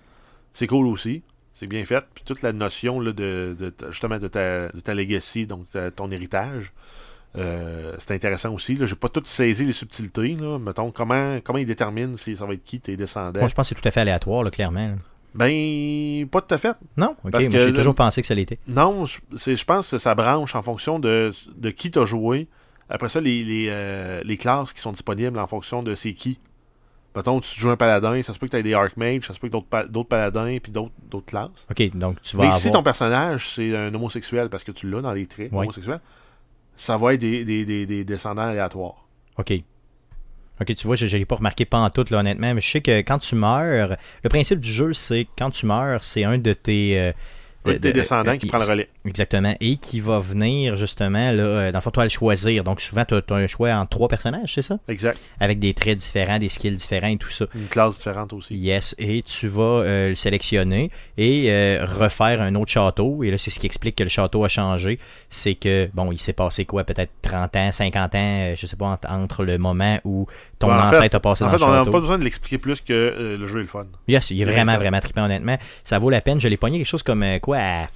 c'est 0.53 0.67
cool 0.67 0.85
aussi. 0.85 1.23
C'est 1.55 1.65
bien 1.67 1.83
fait. 1.85 2.03
Puis 2.13 2.23
toute 2.23 2.43
la 2.43 2.53
notion 2.53 2.99
là, 2.99 3.13
de, 3.13 3.55
justement 3.89 4.19
de 4.19 4.27
ta, 4.27 4.67
de 4.69 4.79
ta 4.79 4.93
legacy, 4.93 5.47
donc 5.47 5.69
ta- 5.71 5.89
ton 5.91 6.11
héritage, 6.11 6.71
euh, 7.37 7.95
c'est 7.97 8.11
intéressant 8.11 8.53
aussi. 8.53 8.75
Là. 8.75 8.85
J'ai 8.85 8.95
pas 8.95 9.09
tout 9.09 9.21
saisi 9.25 9.65
les 9.65 9.73
subtilités. 9.73 10.35
Là. 10.39 10.59
Mettons, 10.59 10.91
comment, 10.91 11.39
comment 11.43 11.59
il 11.59 11.67
détermine 11.67 12.17
si 12.17 12.35
ça 12.35 12.45
va 12.45 12.53
être 12.53 12.63
qui 12.63 12.79
tes 12.79 12.95
descendants? 12.95 13.39
Moi, 13.39 13.49
je 13.49 13.53
pense 13.55 13.69
que 13.69 13.75
c'est 13.75 13.81
tout 13.81 13.87
à 13.87 13.91
fait 13.91 14.01
aléatoire, 14.01 14.43
là, 14.43 14.51
clairement. 14.51 14.95
Ben, 15.35 16.27
pas 16.27 16.41
tout 16.41 16.53
à 16.53 16.57
fait. 16.59 16.75
Non? 16.95 17.15
Ok, 17.23 17.31
Parce 17.31 17.45
moi, 17.45 17.53
que 17.53 17.59
j'ai 17.67 17.73
toujours 17.73 17.95
pensé 17.95 18.21
que 18.21 18.27
ça 18.27 18.35
l'était. 18.35 18.59
Non, 18.67 19.05
je, 19.05 19.19
je 19.31 19.65
pense 19.65 19.89
que 19.89 19.97
ça 19.97 20.13
branche 20.13 20.55
en 20.55 20.61
fonction 20.61 20.99
de, 20.99 21.31
de 21.55 21.69
qui 21.71 21.89
t'as 21.89 22.05
joué. 22.05 22.47
Après 22.89 23.09
ça, 23.09 23.19
les, 23.19 23.43
les, 23.43 23.67
euh, 23.69 24.21
les 24.23 24.37
classes 24.37 24.73
qui 24.73 24.81
sont 24.81 24.91
disponibles 24.91 25.39
en 25.39 25.47
fonction 25.47 25.81
de 25.81 25.95
c'est 25.95 26.13
qui. 26.13 26.37
Mettons, 27.15 27.39
tu 27.39 27.59
joues 27.59 27.69
un 27.71 27.77
paladin, 27.77 28.21
ça 28.21 28.33
se 28.33 28.39
peut 28.39 28.47
que 28.47 28.51
tu 28.51 28.57
aies 28.57 28.63
des 28.63 28.73
archmages, 28.73 29.25
ça 29.27 29.33
se 29.33 29.39
peut 29.39 29.47
que 29.47 29.53
d'autres 29.53 29.87
d'autres 29.87 30.09
paladins 30.09 30.57
puis 30.61 30.71
d'autres 30.71 30.93
d'autres 31.09 31.25
classes. 31.27 31.49
Ok, 31.69 31.95
donc 31.95 32.21
tu 32.21 32.35
vas 32.35 32.41
Mais 32.43 32.47
avoir... 32.47 32.61
si 32.61 32.71
ton 32.71 32.81
personnage, 32.83 33.49
c'est 33.55 33.75
un 33.75 33.93
homosexuel, 33.93 34.49
parce 34.49 34.63
que 34.63 34.71
tu 34.71 34.89
l'as 34.89 35.01
dans 35.01 35.13
les 35.13 35.25
traits 35.27 35.51
Ouais. 35.51 35.59
homosexuels, 35.63 35.99
ça 36.75 36.97
va 36.97 37.13
être 37.13 37.19
des, 37.21 37.45
des, 37.45 37.65
des, 37.65 37.85
des 37.85 38.03
descendants 38.03 38.43
aléatoires. 38.43 39.05
OK. 39.37 39.53
OK, 40.61 40.75
tu 40.75 40.87
vois, 40.87 40.95
je 40.95 41.05
n'ai 41.05 41.25
pas 41.25 41.35
remarqué 41.35 41.65
pas 41.65 41.79
en 41.79 41.89
tout, 41.89 42.05
là, 42.11 42.19
honnêtement, 42.19 42.53
mais 42.53 42.61
je 42.61 42.69
sais 42.69 42.81
que 42.81 42.99
quand 42.99 43.17
tu 43.17 43.35
meurs, 43.35 43.97
le 44.23 44.29
principe 44.29 44.59
du 44.59 44.71
jeu, 44.71 44.93
c'est 44.93 45.27
quand 45.37 45.49
tu 45.49 45.65
meurs, 45.65 46.03
c'est 46.03 46.23
un 46.23 46.37
de 46.37 46.53
tes... 46.53 46.99
euh, 46.99 47.11
de 47.65 47.73
tes 47.73 47.89
de- 47.89 47.91
descendants 47.91 48.37
qui 48.37 48.47
prend 48.47 48.57
le 48.59 48.65
relais. 48.65 48.89
Exactement. 49.05 49.55
Et 49.59 49.77
qui 49.77 49.99
va 49.99 50.19
venir, 50.19 50.75
justement, 50.75 51.31
là, 51.31 51.43
euh, 51.43 51.71
dans 51.71 51.79
le 51.79 51.81
fond, 51.81 51.91
toi, 51.91 52.03
le 52.03 52.09
choisir. 52.09 52.63
Donc, 52.63 52.81
souvent, 52.81 53.05
tu 53.05 53.13
as, 53.15 53.21
un 53.29 53.47
choix 53.47 53.71
en 53.73 53.85
trois 53.85 54.07
personnages, 54.07 54.53
c'est 54.53 54.61
ça? 54.61 54.79
Exact. 54.87 55.19
Avec 55.39 55.59
des 55.59 55.73
traits 55.73 55.97
différents, 55.97 56.39
des 56.39 56.49
skills 56.49 56.75
différents 56.75 57.07
et 57.07 57.17
tout 57.17 57.31
ça. 57.31 57.45
Une 57.55 57.67
classe 57.67 57.97
différente 57.97 58.33
aussi. 58.33 58.55
Yes, 58.55 58.95
et 58.97 59.21
tu 59.23 59.47
vas 59.47 59.63
euh, 59.63 60.09
le 60.09 60.15
sélectionner 60.15 60.91
et 61.17 61.51
euh, 61.51 61.85
refaire 61.85 62.41
un 62.41 62.55
autre 62.55 62.71
château. 62.71 63.23
Et 63.23 63.31
là, 63.31 63.37
c'est 63.37 63.51
ce 63.51 63.59
qui 63.59 63.65
explique 63.65 63.95
que 63.95 64.03
le 64.03 64.09
château 64.09 64.43
a 64.43 64.49
changé. 64.49 64.99
C'est 65.29 65.55
que, 65.55 65.89
bon, 65.93 66.11
il 66.11 66.19
s'est 66.19 66.33
passé 66.33 66.65
quoi, 66.65 66.83
peut-être 66.83 67.11
30 67.21 67.55
ans, 67.55 67.71
50 67.71 68.15
ans, 68.15 68.53
je 68.55 68.67
sais 68.67 68.75
pas, 68.75 68.99
entre 69.09 69.43
le 69.43 69.57
moment 69.57 69.99
où 70.03 70.27
ton 70.63 70.73
Ouais, 70.75 70.81
en 70.81 70.89
fait- 70.89 70.97
ancêtre 70.97 71.15
a 71.15 71.19
passé 71.19 71.43
En 71.43 71.47
dans 71.47 71.51
fait, 71.53 71.57
le 71.59 71.63
on 71.65 71.71
n'a 71.85 71.91
pas 71.91 71.99
besoin 71.99 72.17
de 72.17 72.23
l'expliquer 72.23 72.57
plus 72.57 72.81
que 72.81 72.93
euh, 72.93 73.37
le 73.37 73.45
jeu 73.45 73.59
est 73.59 73.63
le 73.63 73.67
fun. 73.67 73.85
Yes, 74.07 74.29
il 74.31 74.33
est 74.33 74.37
Il 74.37 74.41
est 74.41 74.45
vraiment, 74.51 74.75
vraiment 74.77 74.99
trippant, 74.99 75.25
honnêtement. 75.25 75.57
Ça 75.83 75.99
vaut 75.99 76.09
la 76.09 76.21
peine. 76.21 76.39
Je 76.41 76.47
l'ai 76.47 76.57
pogné 76.57 76.77
quelque 76.79 76.87
chose 76.87 77.03
comme, 77.03 77.23
euh, 77.23 77.39
quoi, 77.39 77.57
à 77.57 77.87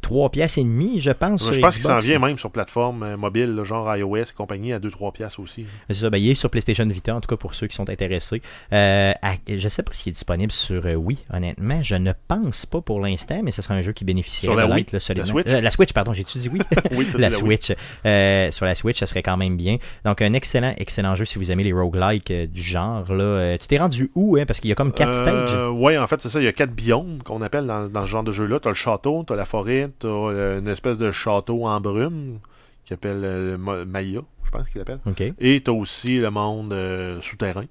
3 0.00 0.30
pièces 0.30 0.58
et 0.58 0.62
demie, 0.64 1.00
je 1.00 1.10
pense. 1.10 1.46
je 1.46 1.52
sur 1.52 1.62
pense 1.62 1.74
qu'il 1.76 1.84
s'en 1.84 1.98
vient 1.98 2.18
même 2.18 2.38
sur 2.38 2.50
plateforme 2.50 3.02
euh, 3.02 3.16
mobile, 3.16 3.54
là, 3.54 3.64
genre 3.64 3.94
iOS 3.96 4.16
et 4.16 4.24
compagnie, 4.36 4.72
à 4.72 4.78
2-3 4.78 5.12
piastres 5.12 5.40
aussi. 5.40 5.66
C'est 5.88 5.96
ça, 6.00 6.10
ben, 6.10 6.18
il 6.18 6.30
est 6.30 6.34
sur 6.34 6.50
PlayStation 6.50 6.86
Vita, 6.86 7.14
en 7.14 7.20
tout 7.20 7.28
cas 7.28 7.36
pour 7.36 7.54
ceux 7.54 7.66
qui 7.66 7.76
sont 7.76 7.88
intéressés. 7.90 8.42
Euh, 8.72 9.12
à- 9.22 9.34
je 9.48 9.68
sais 9.68 9.82
pas 9.82 9.92
s'il 9.92 10.10
est 10.10 10.12
disponible 10.12 10.52
sur 10.52 10.86
euh, 10.86 10.94
Wii, 10.94 11.18
honnêtement. 11.32 11.82
Je 11.82 11.94
ne 11.96 12.12
pense 12.28 12.66
pas 12.66 12.80
pour 12.80 13.00
l'instant, 13.00 13.40
mais 13.42 13.50
ce 13.50 13.62
sera 13.62 13.74
un 13.74 13.82
jeu 13.82 13.92
qui 13.92 14.04
bénéficierait 14.04 14.52
Sur 14.52 14.56
la 14.60 14.66
de 14.66 14.72
Wii? 14.72 14.86
là. 14.92 14.98
La 15.14 15.24
Switch? 15.24 15.46
Euh, 15.48 15.60
la 15.60 15.70
Switch, 15.70 15.92
pardon, 15.92 16.14
j'ai-tu 16.14 16.38
dit 16.38 16.48
oui? 16.52 16.60
Oui, 16.92 17.06
la 17.14 17.28
la. 17.28 17.30
Switch. 17.30 17.72
Euh, 18.06 18.50
sur 18.50 18.66
la 18.66 18.74
Switch, 18.74 18.98
ça 18.98 19.06
serait 19.06 19.22
quand 19.22 19.36
même 19.36 19.56
bien. 19.56 19.76
Donc, 20.04 20.22
un 20.22 20.32
excellent, 20.32 20.74
excellent 20.78 21.16
jeu 21.16 21.24
si 21.24 21.38
vous 21.38 21.50
aimez 21.50 21.64
les 21.64 21.72
roguelikes 21.72 22.32
du 22.32 22.62
genre. 22.62 23.12
Là. 23.12 23.58
Tu 23.58 23.66
t'es 23.66 23.78
rendu 23.78 24.10
où, 24.14 24.36
hein? 24.36 24.44
Parce 24.46 24.60
qu'il 24.60 24.68
y 24.70 24.72
a 24.72 24.76
comme 24.76 24.92
quatre 24.92 25.12
stages. 25.14 25.54
Ouais, 25.74 25.98
en 25.98 26.06
fait, 26.06 26.20
c'est 26.20 26.28
ça. 26.30 26.40
Il 26.40 26.44
y 26.44 26.48
a 26.48 26.52
quatre 26.52 26.72
biomes 26.72 27.22
qu'on 27.22 27.42
appelle 27.42 27.66
dans, 27.66 27.86
dans 27.88 28.02
ce 28.02 28.06
genre 28.06 28.24
de 28.24 28.32
jeu-là. 28.32 28.58
T'as 28.60 28.70
le 28.70 28.74
château, 28.74 29.24
t'as 29.26 29.34
la 29.36 29.44
forêt, 29.44 29.89
t'as 29.98 30.08
euh, 30.08 30.58
une 30.60 30.68
espèce 30.68 30.98
de 30.98 31.10
château 31.10 31.66
en 31.66 31.80
brume 31.80 32.38
qui 32.84 32.94
appelle 32.94 33.20
euh, 33.24 33.56
Ma- 33.58 33.84
Maya, 33.84 34.20
je 34.44 34.50
pense 34.50 34.68
qu'il 34.70 34.80
appelle. 34.80 35.00
Et 35.38 35.60
t'as 35.60 35.72
aussi 35.72 36.18
le 36.18 36.30
monde 36.30 36.72
euh, 36.72 37.20
souterrain. 37.20 37.64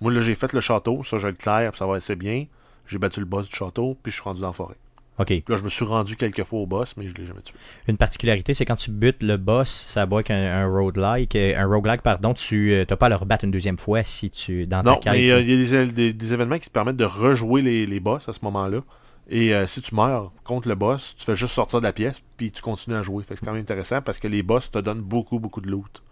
Moi, 0.00 0.12
là, 0.12 0.20
j'ai 0.20 0.34
fait 0.34 0.52
le 0.52 0.60
château, 0.60 1.02
ça, 1.04 1.18
je 1.18 1.28
le 1.28 1.32
claire, 1.34 1.70
puis 1.72 1.78
ça 1.78 1.86
va 1.86 1.96
assez 1.96 2.16
bien. 2.16 2.46
J'ai 2.86 2.98
battu 2.98 3.20
le 3.20 3.26
boss 3.26 3.48
du 3.48 3.54
château, 3.56 3.96
puis 4.02 4.10
je 4.12 4.16
suis 4.16 4.24
rendu 4.24 4.40
dans 4.42 4.48
la 4.48 4.52
forêt. 4.52 4.74
OK. 5.18 5.26
Puis 5.28 5.44
là, 5.48 5.56
je 5.56 5.62
me 5.62 5.68
suis 5.68 5.84
rendu 5.84 6.16
quelques 6.16 6.42
fois 6.42 6.58
au 6.58 6.66
boss, 6.66 6.96
mais 6.96 7.08
je 7.08 7.14
l'ai 7.14 7.24
jamais 7.24 7.40
tué. 7.42 7.54
Une 7.86 7.96
particularité, 7.96 8.52
c'est 8.52 8.64
quand 8.64 8.74
tu 8.76 8.90
butes 8.90 9.22
le 9.22 9.36
boss, 9.36 9.70
ça 9.70 10.04
va 10.06 10.16
avec 10.16 10.30
un, 10.32 10.66
roguelike. 10.66 11.36
euh, 11.36 11.54
Un 11.56 11.66
roguelike, 11.66 12.02
pardon, 12.02 12.34
tu 12.34 12.84
n'as 12.88 12.96
pas 12.96 13.06
à 13.06 13.08
le 13.08 13.14
rebattre 13.14 13.44
une 13.44 13.52
deuxième 13.52 13.78
fois 13.78 14.02
si 14.02 14.28
tu 14.30 14.66
dans 14.66 14.82
Non, 14.82 14.96
ta 14.96 15.12
mais 15.12 15.30
euh, 15.30 15.40
il 15.40 15.48
y 15.70 15.76
a 15.76 15.84
des, 15.86 15.92
des- 15.92 16.12
des 16.12 16.34
événements 16.34 16.58
qui 16.58 16.66
te 16.68 16.72
permettent 16.74 16.96
de 16.96 17.04
rejouer 17.04 17.62
les, 17.62 17.86
les 17.86 18.00
boss 18.00 18.28
à 18.28 18.32
ce 18.32 18.40
moment-là. 18.42 18.80
Et 19.28 19.54
euh, 19.54 19.66
si 19.66 19.80
tu 19.80 19.94
meurs 19.94 20.32
contre 20.44 20.68
le 20.68 20.74
boss, 20.74 21.14
tu 21.18 21.24
fais 21.24 21.36
juste 21.36 21.54
sortir 21.54 21.80
de 21.80 21.84
la 21.86 21.92
pièce, 21.92 22.20
puis 22.36 22.50
tu 22.52 22.60
continues 22.62 22.96
à 22.96 23.02
jouer. 23.02 23.24
C'est 23.28 23.40
quand 23.40 23.52
même 23.52 23.62
intéressant 23.62 24.02
parce 24.02 24.18
que 24.18 24.28
les 24.28 24.42
boss 24.42 24.70
te 24.70 24.78
donnent 24.78 25.00
beaucoup, 25.00 25.38
beaucoup 25.38 25.60
de 25.60 25.70
loot. 25.70 26.02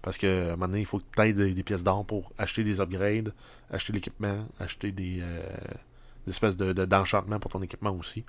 Parce 0.00 0.18
que 0.18 0.26
à 0.26 0.46
un 0.48 0.50
moment 0.52 0.68
donné, 0.68 0.80
il 0.80 0.86
faut 0.86 0.98
que 0.98 1.04
tu 1.14 1.22
aies 1.22 1.32
des, 1.32 1.62
pièces 1.62 1.82
d'or 1.82 2.04
pour 2.04 2.32
acheter 2.38 2.64
des 2.64 2.80
upgrades, 2.80 3.32
acheter 3.70 3.92
l'équipement, 3.92 4.46
acheter 4.60 4.92
des, 4.92 5.18
euh, 5.20 5.42
espèces 6.28 6.56
de- 6.56 6.72
d'enchantements 6.72 7.38
pour 7.40 7.50
ton 7.50 7.62
équipement 7.62 7.90
aussi. 7.92 8.24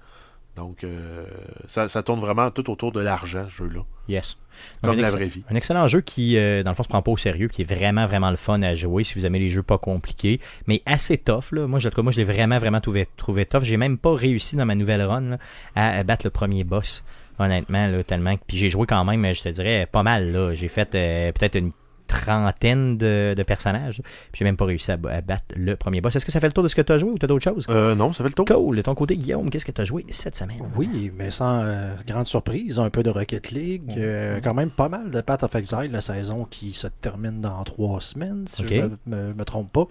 Donc, 0.55 0.83
euh, 0.83 1.25
ça, 1.67 1.89
ça 1.89 2.03
tourne 2.03 2.19
vraiment 2.19 2.51
tout 2.51 2.69
autour 2.69 2.91
de 2.91 3.00
l'argent, 3.00 3.45
ce 3.50 3.55
jeu-là. 3.63 3.81
Yes. 4.07 4.38
Comme 4.83 5.00
la 5.00 5.10
vraie 5.10 5.25
vie. 5.25 5.43
un 5.50 5.55
excellent 5.55 5.88
jeu 5.88 6.01
qui, 6.01 6.38
euh, 6.38 6.62
dans 6.62 6.69
le 6.72 6.75
fond, 6.75 6.83
se 6.83 6.89
prend 6.89 7.01
pas 7.01 7.10
au 7.12 7.17
sérieux, 7.17 7.48
qui 7.48 7.63
est 7.63 7.65
vraiment, 7.65 8.05
vraiment 8.05 8.29
le 8.29 8.36
fun 8.36 8.62
à 8.62 8.75
jouer 8.75 9.03
si 9.03 9.17
vous 9.17 9.25
aimez 9.25 9.39
les 9.39 9.50
jeux 9.50 9.63
pas 9.63 9.79
compliqués, 9.79 10.39
mais 10.67 10.83
assez 10.86 11.17
tough. 11.17 11.51
Là. 11.53 11.65
Moi, 11.65 11.79
je, 11.79 11.89
moi, 12.01 12.12
je 12.12 12.17
l'ai 12.17 12.24
vraiment, 12.24 12.60
vraiment 12.60 12.79
trouvé, 12.81 13.07
trouvé 13.17 13.45
tough. 13.48 13.63
J'ai 13.63 13.77
même 13.77 13.98
pas 13.98 14.13
réussi 14.13 14.55
dans 14.55 14.65
ma 14.67 14.75
nouvelle 14.75 15.01
run 15.01 15.22
là, 15.22 15.38
à, 15.75 15.98
à 15.98 16.03
battre 16.03 16.25
le 16.27 16.29
premier 16.29 16.63
boss, 16.63 17.03
honnêtement, 17.39 17.88
là, 17.88 18.03
tellement. 18.03 18.36
que- 18.38 18.43
Puis 18.45 18.57
j'ai 18.57 18.69
joué 18.69 18.86
quand 18.86 19.03
même, 19.05 19.33
je 19.33 19.41
te 19.41 19.50
dirais, 19.50 19.88
pas 19.91 20.03
mal. 20.03 20.31
là. 20.31 20.53
J'ai 20.53 20.67
fait 20.67 20.93
euh, 20.93 21.31
peut-être 21.31 21.55
une 21.55 21.72
trentaine 22.13 22.98
de, 22.98 23.34
de 23.36 23.43
personnages. 23.43 24.01
Puis 24.32 24.39
j'ai 24.39 24.46
même 24.46 24.58
pas 24.58 24.65
réussi 24.65 24.91
à, 24.91 24.93
à 25.10 25.22
battre 25.22 25.46
le 25.55 25.75
premier 25.75 26.00
boss. 26.01 26.15
Est-ce 26.15 26.25
que 26.25 26.32
ça 26.32 26.39
fait 26.39 26.48
le 26.48 26.53
tour 26.53 26.63
de 26.63 26.67
ce 26.70 26.75
que 26.75 26.82
tu 26.82 26.91
as 26.91 26.98
joué 27.00 27.10
ou 27.10 27.17
tu 27.17 27.25
as 27.25 27.27
d'autres 27.27 27.43
choses? 27.43 27.65
Euh, 27.70 27.96
non, 27.96 28.13
ça 28.13 28.24
fait 28.24 28.29
le 28.29 28.34
tour. 28.36 28.46
Cool. 28.46 28.77
De 28.77 28.82
ton 28.82 28.96
côté, 28.96 29.17
Guillaume, 29.17 29.50
qu'est-ce 29.50 29.65
que 29.65 29.72
tu 29.72 29.82
as 29.82 29.86
joué 29.86 30.05
cette 30.10 30.36
semaine? 30.36 30.62
Oui, 30.75 31.12
mais 31.17 31.32
sans 31.32 31.62
euh, 31.63 31.93
grande 32.08 32.27
surprise, 32.27 32.79
un 32.79 32.89
peu 32.89 33.03
de 33.03 33.10
Rocket 33.10 33.51
League, 33.51 33.93
euh, 33.98 34.39
quand 34.43 34.53
même 34.53 34.72
pas 34.72 34.89
mal 34.89 35.12
de 35.12 35.22
Path 35.22 35.43
of 35.43 35.55
Exile, 35.55 35.89
la 35.91 36.01
saison 36.01 36.46
qui 36.46 36.74
se 36.74 36.88
termine 36.88 37.41
dans 37.41 37.63
trois 37.63 38.00
semaines, 38.01 38.46
si 38.48 38.63
je 38.67 38.82
me, 38.84 38.91
me- 39.08 39.34
me 39.34 39.43
trompe 39.46 39.72
pas. 39.72 39.88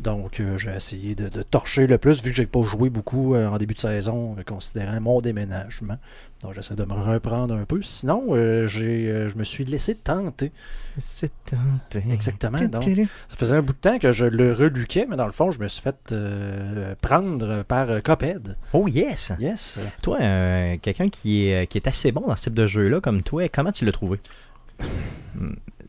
Donc, 0.00 0.40
euh, 0.40 0.58
j'ai 0.58 0.70
essayé 0.74 1.14
de, 1.14 1.28
de 1.28 1.42
torcher 1.42 1.86
le 1.86 1.96
plus, 1.96 2.20
vu 2.22 2.30
que 2.30 2.36
j'ai 2.36 2.46
pas 2.46 2.62
joué 2.62 2.90
beaucoup 2.90 3.34
euh, 3.36 3.46
en 3.48 3.56
début 3.56 3.74
de 3.74 3.78
saison, 3.78 4.34
euh, 4.36 4.42
considérant 4.42 5.00
mon 5.00 5.20
déménagement. 5.20 5.96
Donc, 6.42 6.52
j'essaie 6.54 6.74
de 6.74 6.84
me 6.84 6.92
reprendre 6.92 7.54
un 7.54 7.64
peu. 7.64 7.80
Sinon, 7.82 8.26
euh, 8.30 8.66
j'ai, 8.68 9.08
euh, 9.08 9.28
je 9.28 9.36
me 9.36 9.44
suis 9.44 9.64
laissé 9.64 9.94
tenter. 9.94 10.52
C'est 10.98 11.32
Exactement, 12.10 12.58
donc. 12.58 12.82
Ça 12.82 13.36
faisait 13.36 13.56
un 13.56 13.62
bout 13.62 13.72
de 13.72 13.78
temps 13.78 13.98
que 13.98 14.12
je 14.12 14.26
le 14.26 14.52
reluquais, 14.52 15.06
mais 15.08 15.16
dans 15.16 15.26
le 15.26 15.32
fond, 15.32 15.50
je 15.50 15.58
me 15.58 15.68
suis 15.68 15.82
fait 15.82 15.96
euh, 16.12 16.94
prendre 17.00 17.62
par 17.62 18.02
Cuphead. 18.02 18.56
Oh 18.72 18.86
yes! 18.86 19.32
Yes. 19.38 19.78
Toi, 20.02 20.18
quelqu'un 20.82 21.08
qui 21.08 21.48
est, 21.48 21.66
qui 21.66 21.78
est 21.78 21.88
assez 21.88 22.12
bon 22.12 22.22
dans 22.26 22.36
ce 22.36 22.44
type 22.44 22.54
de 22.54 22.66
jeu-là, 22.66 23.00
comme 23.00 23.22
toi, 23.22 23.48
comment 23.48 23.72
tu 23.72 23.84
l'as 23.84 23.92
trouvé? 23.92 24.20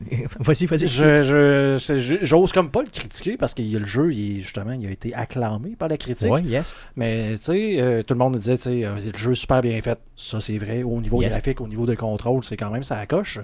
Vas-y, 0.38 0.66
vas-y. 0.66 0.86
Je, 0.88 2.18
j'ose 2.22 2.52
comme 2.52 2.70
pas 2.70 2.82
le 2.82 2.88
critiquer 2.88 3.36
parce 3.36 3.52
que 3.54 3.62
le 3.62 3.84
jeu, 3.84 4.12
il, 4.12 4.40
justement, 4.42 4.72
il 4.72 4.86
a 4.86 4.90
été 4.90 5.12
acclamé 5.14 5.74
par 5.76 5.88
la 5.88 5.96
critique. 5.96 6.30
Ouais, 6.30 6.42
yes. 6.42 6.74
Mais 6.96 7.34
tu 7.36 7.44
sais, 7.44 7.80
euh, 7.80 8.02
tout 8.04 8.14
le 8.14 8.18
monde 8.18 8.36
disait, 8.36 8.56
tu 8.56 8.62
sais, 8.64 8.84
euh, 8.84 8.94
le 9.12 9.18
jeu 9.18 9.32
est 9.32 9.34
super 9.34 9.60
bien 9.60 9.80
fait. 9.82 9.98
Ça, 10.16 10.40
c'est 10.40 10.58
vrai. 10.58 10.82
Au 10.84 11.00
niveau 11.00 11.20
Yes. 11.20 11.32
graphique, 11.32 11.60
au 11.60 11.66
niveau 11.68 11.84
de 11.86 11.94
contrôle, 11.96 12.44
c'est 12.44 12.56
quand 12.56 12.70
même 12.70 12.84
ça 12.84 13.04
coche. 13.06 13.40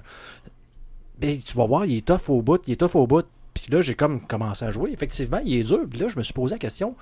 Mais 1.21 1.37
tu 1.37 1.55
vas 1.57 1.65
voir, 1.65 1.85
il 1.85 1.97
est 1.97 2.05
tough 2.05 2.29
au 2.29 2.41
bout, 2.41 2.61
il 2.67 2.73
est 2.73 2.77
tough 2.77 2.95
au 2.95 3.05
bout. 3.07 3.25
Puis 3.53 3.65
là, 3.71 3.81
j'ai 3.81 3.95
comme 3.95 4.21
commencé 4.25 4.63
à 4.65 4.71
jouer. 4.71 4.91
Effectivement, 4.91 5.39
il 5.43 5.59
est 5.59 5.63
dur. 5.63 5.81
Puis 5.89 5.99
là, 5.99 6.07
je 6.07 6.17
me 6.17 6.23
suis 6.23 6.33
posé 6.33 6.55
la 6.55 6.59
question, 6.59 6.95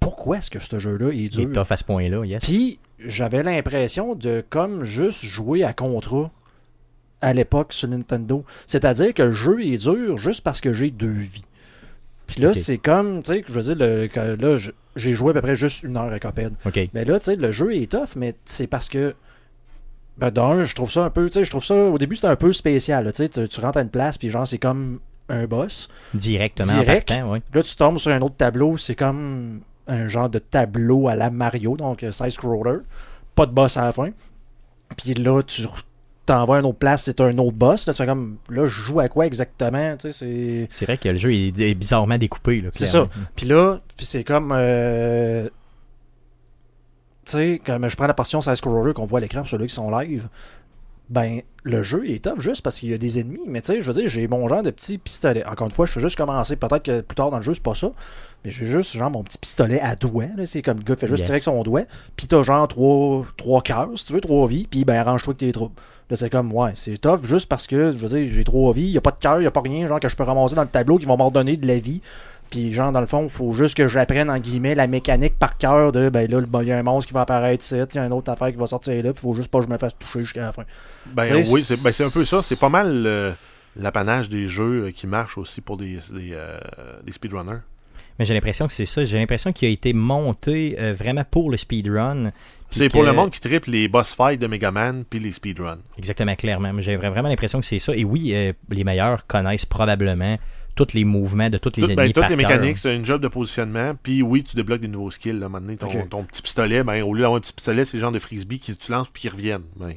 pourquoi 0.00 0.38
est-ce 0.38 0.50
que 0.50 0.58
ce 0.58 0.78
jeu-là 0.78 1.10
est 1.12 1.16
Il 1.16 1.28
dur? 1.30 1.48
est 1.48 1.52
tough 1.52 1.66
à 1.70 1.76
ce 1.76 1.84
point-là, 1.84 2.24
yes. 2.24 2.42
Puis 2.42 2.78
j'avais 2.98 3.42
l'impression 3.42 4.14
de 4.14 4.44
comme 4.48 4.84
juste 4.84 5.24
jouer 5.24 5.64
à 5.64 5.72
Contra 5.72 6.30
à 7.26 7.32
l'époque 7.32 7.72
sur 7.72 7.88
Nintendo. 7.88 8.44
C'est-à-dire 8.66 9.12
que 9.12 9.22
le 9.24 9.32
jeu 9.32 9.64
est 9.66 9.78
dur 9.78 10.16
juste 10.16 10.42
parce 10.44 10.60
que 10.60 10.72
j'ai 10.72 10.90
deux 10.90 11.08
vies. 11.08 11.42
Puis 12.28 12.40
là, 12.40 12.52
c'est 12.54 12.78
comme, 12.78 13.22
tu 13.22 13.32
sais, 13.32 13.44
je 13.46 13.52
veux 13.52 13.62
dire, 13.62 13.76
le- 13.76 14.36
là, 14.36 14.56
j'ai 14.94 15.12
joué 15.12 15.30
à 15.30 15.34
peu 15.34 15.40
près 15.42 15.56
juste 15.56 15.82
une 15.82 15.96
heure 15.96 16.12
à. 16.12 16.52
OK. 16.66 16.88
Mais 16.94 17.04
là, 17.04 17.18
tu 17.18 17.24
sais, 17.26 17.36
le 17.36 17.50
jeu 17.50 17.74
est 17.74 17.90
tough, 17.90 18.10
mais 18.16 18.34
c'est 18.44 18.66
parce 18.66 18.88
que. 18.88 19.14
Ben, 20.18 20.30
d'un, 20.30 20.62
je 20.62 20.74
trouve 20.74 20.90
ça 20.90 21.04
un 21.04 21.10
peu. 21.10 21.26
Tu 21.28 21.34
sais, 21.34 21.44
je 21.44 21.50
trouve 21.50 21.64
ça. 21.64 21.74
Au 21.74 21.98
début, 21.98 22.14
c'était 22.14 22.28
un 22.28 22.36
peu 22.36 22.52
spécial. 22.52 23.04
là, 23.04 23.12
Tu 23.12 23.24
sais, 23.24 23.28
tu 23.28 23.46
tu 23.48 23.60
rentres 23.60 23.78
à 23.78 23.82
une 23.82 23.90
place, 23.90 24.16
puis 24.18 24.28
genre, 24.28 24.46
c'est 24.46 24.58
comme 24.58 25.00
un 25.28 25.46
boss. 25.46 25.88
Directement 26.14 26.72
Direct. 26.72 27.10
en 27.10 27.14
partant, 27.30 27.42
là, 27.54 27.62
tu 27.62 27.76
tombes 27.76 27.98
sur 27.98 28.12
un 28.12 28.20
autre 28.22 28.36
tableau, 28.36 28.76
c'est 28.76 28.94
comme 28.94 29.60
un 29.88 30.08
genre 30.08 30.28
de 30.30 30.38
tableau 30.38 31.08
à 31.08 31.14
la 31.16 31.30
Mario, 31.30 31.76
donc 31.76 32.02
euh, 32.02 32.12
side-scroller. 32.12 32.78
Pas 33.34 33.46
de 33.46 33.52
boss 33.52 33.76
à 33.76 33.84
la 33.84 33.92
fin. 33.92 34.10
Puis 34.96 35.14
là, 35.14 35.42
tu 35.42 35.66
t'envoies 36.26 36.56
à 36.56 36.60
une 36.60 36.66
autre 36.66 36.78
place, 36.78 37.04
c'est 37.04 37.20
un 37.20 37.36
autre 37.38 37.56
boss. 37.56 37.86
Là, 37.86 37.94
tu 37.94 38.04
comme. 38.06 38.36
Là, 38.50 38.66
je 38.66 38.70
joue 38.82 39.00
à 39.00 39.08
quoi 39.08 39.26
exactement 39.26 39.96
Tu 39.96 40.12
sais, 40.12 40.12
c'est. 40.12 40.68
C'est 40.72 40.84
vrai 40.84 40.98
que 40.98 41.08
le 41.08 41.16
jeu 41.18 41.32
est, 41.32 41.58
est 41.58 41.74
bizarrement 41.74 42.18
découpé. 42.18 42.60
là, 42.60 42.68
C'est 42.72 42.86
clairement. 42.86 43.08
Puis 43.34 43.46
là, 43.46 43.80
puis 43.96 44.06
c'est 44.06 44.24
comme. 44.24 44.52
euh, 44.54 45.48
Tu 47.24 47.32
sais, 47.32 47.60
comme 47.64 47.88
je 47.88 47.96
prends 47.96 48.06
la 48.06 48.14
portion 48.14 48.40
side 48.40 48.54
scroller 48.56 48.92
qu'on 48.92 49.04
voit 49.06 49.18
à 49.18 49.22
l'écran 49.22 49.40
pour 49.40 49.48
ceux 49.48 49.58
qui 49.58 49.74
sont 49.74 49.90
live. 49.96 50.28
Ben, 51.08 51.40
le 51.62 51.84
jeu 51.84 52.02
il 52.04 52.14
est 52.16 52.24
top 52.24 52.40
juste 52.40 52.62
parce 52.62 52.80
qu'il 52.80 52.88
y 52.90 52.94
a 52.94 52.98
des 52.98 53.20
ennemis. 53.20 53.38
Mais 53.46 53.60
tu 53.60 53.68
sais, 53.68 53.80
je 53.80 53.86
veux 53.92 54.00
dire, 54.00 54.08
j'ai 54.08 54.26
mon 54.26 54.48
genre 54.48 54.62
de 54.62 54.70
petit 54.70 54.98
pistolet. 54.98 55.44
Encore 55.46 55.68
une 55.68 55.72
fois, 55.72 55.86
je 55.86 55.92
suis 55.92 56.00
juste 56.00 56.16
commencer. 56.16 56.56
Peut-être 56.56 56.82
que 56.82 57.00
plus 57.00 57.14
tard 57.14 57.30
dans 57.30 57.36
le 57.36 57.44
jeu, 57.44 57.54
c'est 57.54 57.62
pas 57.62 57.76
ça. 57.76 57.92
Mais 58.44 58.50
j'ai 58.50 58.66
juste 58.66 58.92
genre 58.96 59.10
mon 59.10 59.22
petit 59.22 59.38
pistolet 59.38 59.80
à 59.80 59.94
doigt. 59.94 60.26
là. 60.36 60.46
C'est 60.46 60.62
comme 60.62 60.78
le 60.78 60.82
gars 60.84 60.96
fait 60.96 61.06
juste 61.06 61.18
Yes. 61.20 61.26
tirer 61.26 61.34
avec 61.36 61.42
son 61.44 61.62
doigt. 61.62 61.82
Puis 62.16 62.26
t'as 62.26 62.42
genre 62.42 62.66
trois, 62.66 63.24
trois 63.36 63.62
cœurs, 63.62 63.90
si 63.94 64.04
tu 64.04 64.14
veux, 64.14 64.20
trois 64.20 64.48
vies. 64.48 64.66
Puis 64.68 64.84
ben, 64.84 64.96
arrange-toi 64.96 65.30
avec 65.32 65.38
tes 65.38 65.52
troupes. 65.52 65.80
Là, 66.08 66.16
c'est 66.16 66.30
comme, 66.30 66.52
ouais, 66.52 66.72
c'est 66.76 66.98
tough 66.98 67.24
juste 67.24 67.48
parce 67.48 67.66
que, 67.66 67.90
je 67.90 67.96
veux 67.96 68.08
dire, 68.08 68.32
j'ai 68.32 68.44
trois 68.44 68.72
vies. 68.72 68.90
Y 68.90 68.98
a 68.98 69.00
pas 69.00 69.10
de 69.10 69.18
cœur, 69.18 69.42
y 69.42 69.46
a 69.46 69.50
pas 69.50 69.60
rien, 69.60 69.88
genre, 69.88 69.98
que 69.98 70.08
je 70.08 70.14
peux 70.14 70.22
ramasser 70.22 70.54
dans 70.54 70.62
le 70.62 70.68
tableau 70.68 70.98
qui 70.98 71.06
vont 71.06 71.16
m'ordonner 71.16 71.56
de 71.56 71.66
la 71.66 71.78
vie. 71.78 72.00
Puis, 72.50 72.72
genre, 72.72 72.92
dans 72.92 73.00
le 73.00 73.06
fond, 73.06 73.28
faut 73.28 73.52
juste 73.52 73.76
que 73.76 73.88
j'apprenne, 73.88 74.30
en 74.30 74.38
guillemets, 74.38 74.76
la 74.76 74.86
mécanique 74.86 75.36
par 75.36 75.58
cœur 75.58 75.90
de, 75.90 76.08
ben 76.08 76.30
là, 76.30 76.40
il 76.62 76.68
y 76.68 76.72
a 76.72 76.78
un 76.78 76.82
monstre 76.84 77.08
qui 77.08 77.14
va 77.14 77.22
apparaître 77.22 77.64
ici, 77.64 77.74
il 77.74 77.96
y 77.96 77.98
a 77.98 78.06
une 78.06 78.12
autre 78.12 78.30
affaire 78.30 78.52
qui 78.52 78.56
va 78.56 78.68
sortir 78.68 78.94
là, 79.02 79.12
puis 79.12 79.20
faut 79.20 79.34
juste 79.34 79.48
pas 79.48 79.58
que 79.58 79.64
je 79.64 79.70
me 79.70 79.78
fasse 79.78 79.98
toucher 79.98 80.20
jusqu'à 80.20 80.42
la 80.42 80.52
fin. 80.52 80.62
Ben 81.06 81.44
oui, 81.50 81.64
c'est 81.64 81.82
ben, 81.82 81.90
c'est 81.90 82.04
un 82.04 82.10
peu 82.10 82.24
ça. 82.24 82.42
C'est 82.42 82.58
pas 82.58 82.68
mal 82.68 83.04
euh, 83.04 83.32
l'apanage 83.74 84.28
des 84.28 84.48
jeux 84.48 84.86
euh, 84.86 84.90
qui 84.92 85.08
marchent 85.08 85.38
aussi 85.38 85.60
pour 85.60 85.76
des, 85.76 85.98
des, 86.12 86.30
euh, 86.34 86.58
des 87.04 87.12
speedrunners. 87.12 87.62
Mais 88.18 88.24
j'ai 88.24 88.34
l'impression 88.34 88.66
que 88.66 88.72
c'est 88.72 88.86
ça. 88.86 89.04
J'ai 89.04 89.18
l'impression 89.18 89.52
qu'il 89.52 89.68
a 89.68 89.70
été 89.70 89.92
monté 89.92 90.76
euh, 90.78 90.92
vraiment 90.94 91.24
pour 91.30 91.50
le 91.50 91.56
speedrun. 91.56 92.32
C'est 92.70 92.88
pour 92.88 93.02
le 93.04 93.12
monde 93.12 93.30
qui 93.30 93.40
triple 93.40 93.70
les 93.70 93.88
boss 93.88 94.14
fights 94.14 94.40
de 94.40 94.46
Megaman 94.46 95.04
puis 95.08 95.18
les 95.20 95.32
speedruns. 95.32 95.78
Exactement, 95.98 96.34
clairement. 96.34 96.72
J'ai 96.80 96.96
vraiment 96.96 97.28
l'impression 97.28 97.60
que 97.60 97.66
c'est 97.66 97.78
ça. 97.78 97.94
Et 97.94 98.04
oui, 98.04 98.32
euh, 98.34 98.52
les 98.70 98.84
meilleurs 98.84 99.26
connaissent 99.26 99.66
probablement 99.66 100.36
tous 100.74 100.92
les 100.92 101.04
mouvements 101.04 101.48
de 101.48 101.56
toutes 101.58 101.76
les 101.78 101.88
Tout- 101.88 101.94
ben, 101.94 102.06
toutes 102.12 102.20
par 102.22 102.28
les 102.28 102.36
cœur. 102.36 102.50
mécaniques, 102.50 102.78
c'est 102.78 102.94
une 102.94 103.04
job 103.06 103.22
de 103.22 103.28
positionnement. 103.28 103.92
Puis 104.02 104.20
oui, 104.22 104.44
tu 104.44 104.56
débloques 104.56 104.80
des 104.80 104.88
nouveaux 104.88 105.10
skills. 105.10 105.38
Là, 105.38 105.48
maintenant, 105.48 105.74
ton, 105.76 106.06
ton 106.06 106.24
petit 106.24 106.42
pistolet, 106.42 106.82
ben, 106.82 107.02
au 107.02 107.14
lieu 107.14 107.20
d'avoir 107.22 107.38
un 107.38 107.40
petit 107.40 107.52
pistolet, 107.52 107.84
c'est 107.84 107.96
le 107.96 108.00
genre 108.02 108.12
de 108.12 108.18
frisbee 108.18 108.58
qui 108.58 108.76
tu 108.76 108.92
lances 108.92 109.08
puis 109.12 109.22
qui 109.22 109.28
reviennent. 109.28 109.62
Ben, 109.76 109.94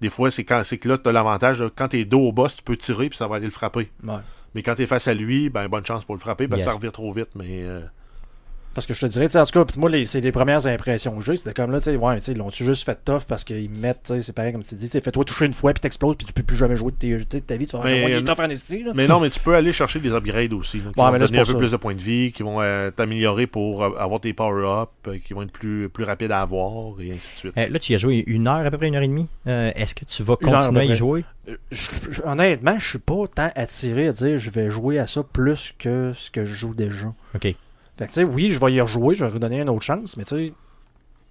des 0.00 0.08
fois, 0.10 0.30
c'est 0.30 0.44
quand 0.44 0.62
c'est 0.64 0.78
que 0.78 0.88
là, 0.88 0.98
tu 0.98 1.08
as 1.08 1.12
l'avantage. 1.12 1.62
Quand 1.76 1.88
tu 1.88 2.00
es 2.00 2.04
dos 2.04 2.20
au 2.22 2.32
boss, 2.32 2.56
tu 2.56 2.62
peux 2.62 2.76
tirer 2.76 3.08
puis 3.08 3.18
ça 3.18 3.28
va 3.28 3.36
aller 3.36 3.44
le 3.44 3.50
frapper. 3.52 3.90
Ouais. 4.02 4.14
Mais 4.54 4.62
quand 4.62 4.74
tu 4.74 4.82
es 4.82 4.86
face 4.86 5.08
à 5.08 5.14
lui, 5.14 5.48
ben, 5.48 5.68
bonne 5.68 5.86
chance 5.86 6.04
pour 6.04 6.14
le 6.14 6.20
frapper 6.20 6.48
parce 6.48 6.62
que 6.62 6.68
ça 6.68 6.76
revient 6.76 6.92
trop 6.92 7.12
vite. 7.12 7.30
Mais 7.34 7.62
euh, 7.62 7.80
Parce 8.72 8.86
que 8.86 8.94
je 8.94 9.00
te 9.00 9.06
dirais, 9.06 9.36
en 9.36 9.44
tout 9.44 9.50
cas, 9.58 9.64
puis 9.64 9.80
moi, 9.80 9.90
les- 9.90 10.04
c'est 10.04 10.20
les 10.20 10.30
premières 10.30 10.64
impressions 10.68 11.18
que 11.18 11.24
j'ai. 11.24 11.36
C'était 11.36 11.52
comme 11.54 11.72
là, 11.72 11.78
tu 11.78 11.84
sais, 11.86 11.96
ouais, 11.96 12.18
tu 12.18 12.22
sais, 12.26 12.32
ils 12.32 12.38
l'ont-tu 12.38 12.64
juste 12.64 12.84
fait 12.84 12.96
tough 13.04 13.22
parce 13.26 13.42
qu'ils 13.42 13.68
mettent, 13.68 14.02
tu 14.06 14.12
sais, 14.14 14.22
c'est 14.22 14.32
pareil 14.32 14.52
comme 14.52 14.62
tu 14.62 14.76
dis, 14.76 14.84
tu 14.86 14.92
sais, 14.92 15.00
fais-toi 15.00 15.24
toucher 15.24 15.46
une 15.46 15.52
fois 15.52 15.72
puis 15.72 15.80
t'exploses 15.80 16.14
puis 16.16 16.24
tu 16.24 16.32
peux 16.32 16.44
plus 16.44 16.56
jamais 16.56 16.76
jouer 16.76 16.92
de, 16.92 17.24
ta 17.40 17.56
vie. 17.56 17.66
Tu 17.66 17.76
vas 17.76 17.82
Mais, 17.82 17.98
avoir 18.04 18.12
euh, 18.18 18.20
des 18.20 18.24
tough 18.24 18.38
en 18.38 18.48
esti, 18.48 18.84
là. 18.84 18.92
Mais 18.94 19.08
non, 19.08 19.18
mais 19.18 19.28
tu 19.30 19.40
peux 19.40 19.56
aller 19.56 19.72
chercher 19.72 19.98
des 19.98 20.10
upgrades 20.12 20.52
aussi. 20.52 20.78
là, 20.78 20.84
qui 20.94 21.00
Ouais, 21.00 21.06
vont 21.06 21.12
mais 21.12 21.18
te 21.18 21.22
là, 21.24 21.26
donner 21.26 21.40
un 21.40 21.44
peu 21.52 21.58
plus 21.58 21.72
de 21.72 21.76
points 21.78 21.94
de 21.96 22.00
vie, 22.00 22.30
qui 22.32 22.44
vont 22.44 22.62
euh, 22.62 22.92
t'améliorer 22.92 23.48
pour 23.48 23.82
euh, 23.82 23.90
avoir 23.98 24.20
tes 24.20 24.32
power-up, 24.32 24.90
euh, 25.08 25.18
qui 25.18 25.34
vont 25.34 25.42
être 25.42 25.50
plus, 25.52 25.88
plus 25.88 26.04
rapides 26.04 26.30
à 26.30 26.40
avoir, 26.42 27.00
et 27.00 27.10
ainsi 27.10 27.28
de 27.34 27.38
suite. 27.38 27.58
Euh, 27.58 27.68
là, 27.68 27.78
tu 27.80 27.90
y 27.92 27.94
as 27.96 27.98
joué 27.98 28.22
une 28.28 28.46
heure, 28.46 28.64
à 28.64 28.70
peu 28.70 28.78
près 28.78 28.86
une 28.86 28.94
heure 28.94 29.02
et 29.02 29.08
demie. 29.08 29.26
Euh, 29.48 29.72
Est-ce 29.74 29.96
que 29.96 30.04
tu 30.04 30.22
vas 30.22 30.36
Une 30.40 30.48
heure, 30.48 30.54
à 30.54 30.58
continuer 30.66 30.80
à 30.82 30.84
y 30.84 30.96
jouer? 30.96 31.24
Je- 31.72 31.88
je- 32.10 32.22
honnêtement, 32.22 32.78
je 32.78 32.86
suis 32.88 32.98
pas 33.00 33.24
tant 33.34 33.50
attiré 33.56 34.06
à 34.06 34.12
dire 34.12 34.38
je 34.38 34.50
vais 34.50 34.70
jouer 34.70 35.00
à 35.00 35.08
ça 35.08 35.24
plus 35.24 35.74
que 35.76 36.12
ce 36.14 36.30
que 36.30 36.44
je 36.44 36.54
joue 36.54 36.72
déjà. 36.72 37.12
OK. 37.34 37.52
Fait 38.00 38.06
que, 38.06 38.12
tu 38.12 38.14
sais, 38.14 38.24
oui, 38.24 38.48
je 38.48 38.58
vais 38.58 38.72
y 38.72 38.80
rejouer, 38.80 39.14
je 39.14 39.26
vais 39.26 39.30
redonner 39.30 39.60
une 39.60 39.68
autre 39.68 39.82
chance, 39.82 40.16
mais 40.16 40.24
tu 40.24 40.34
sais, 40.34 40.52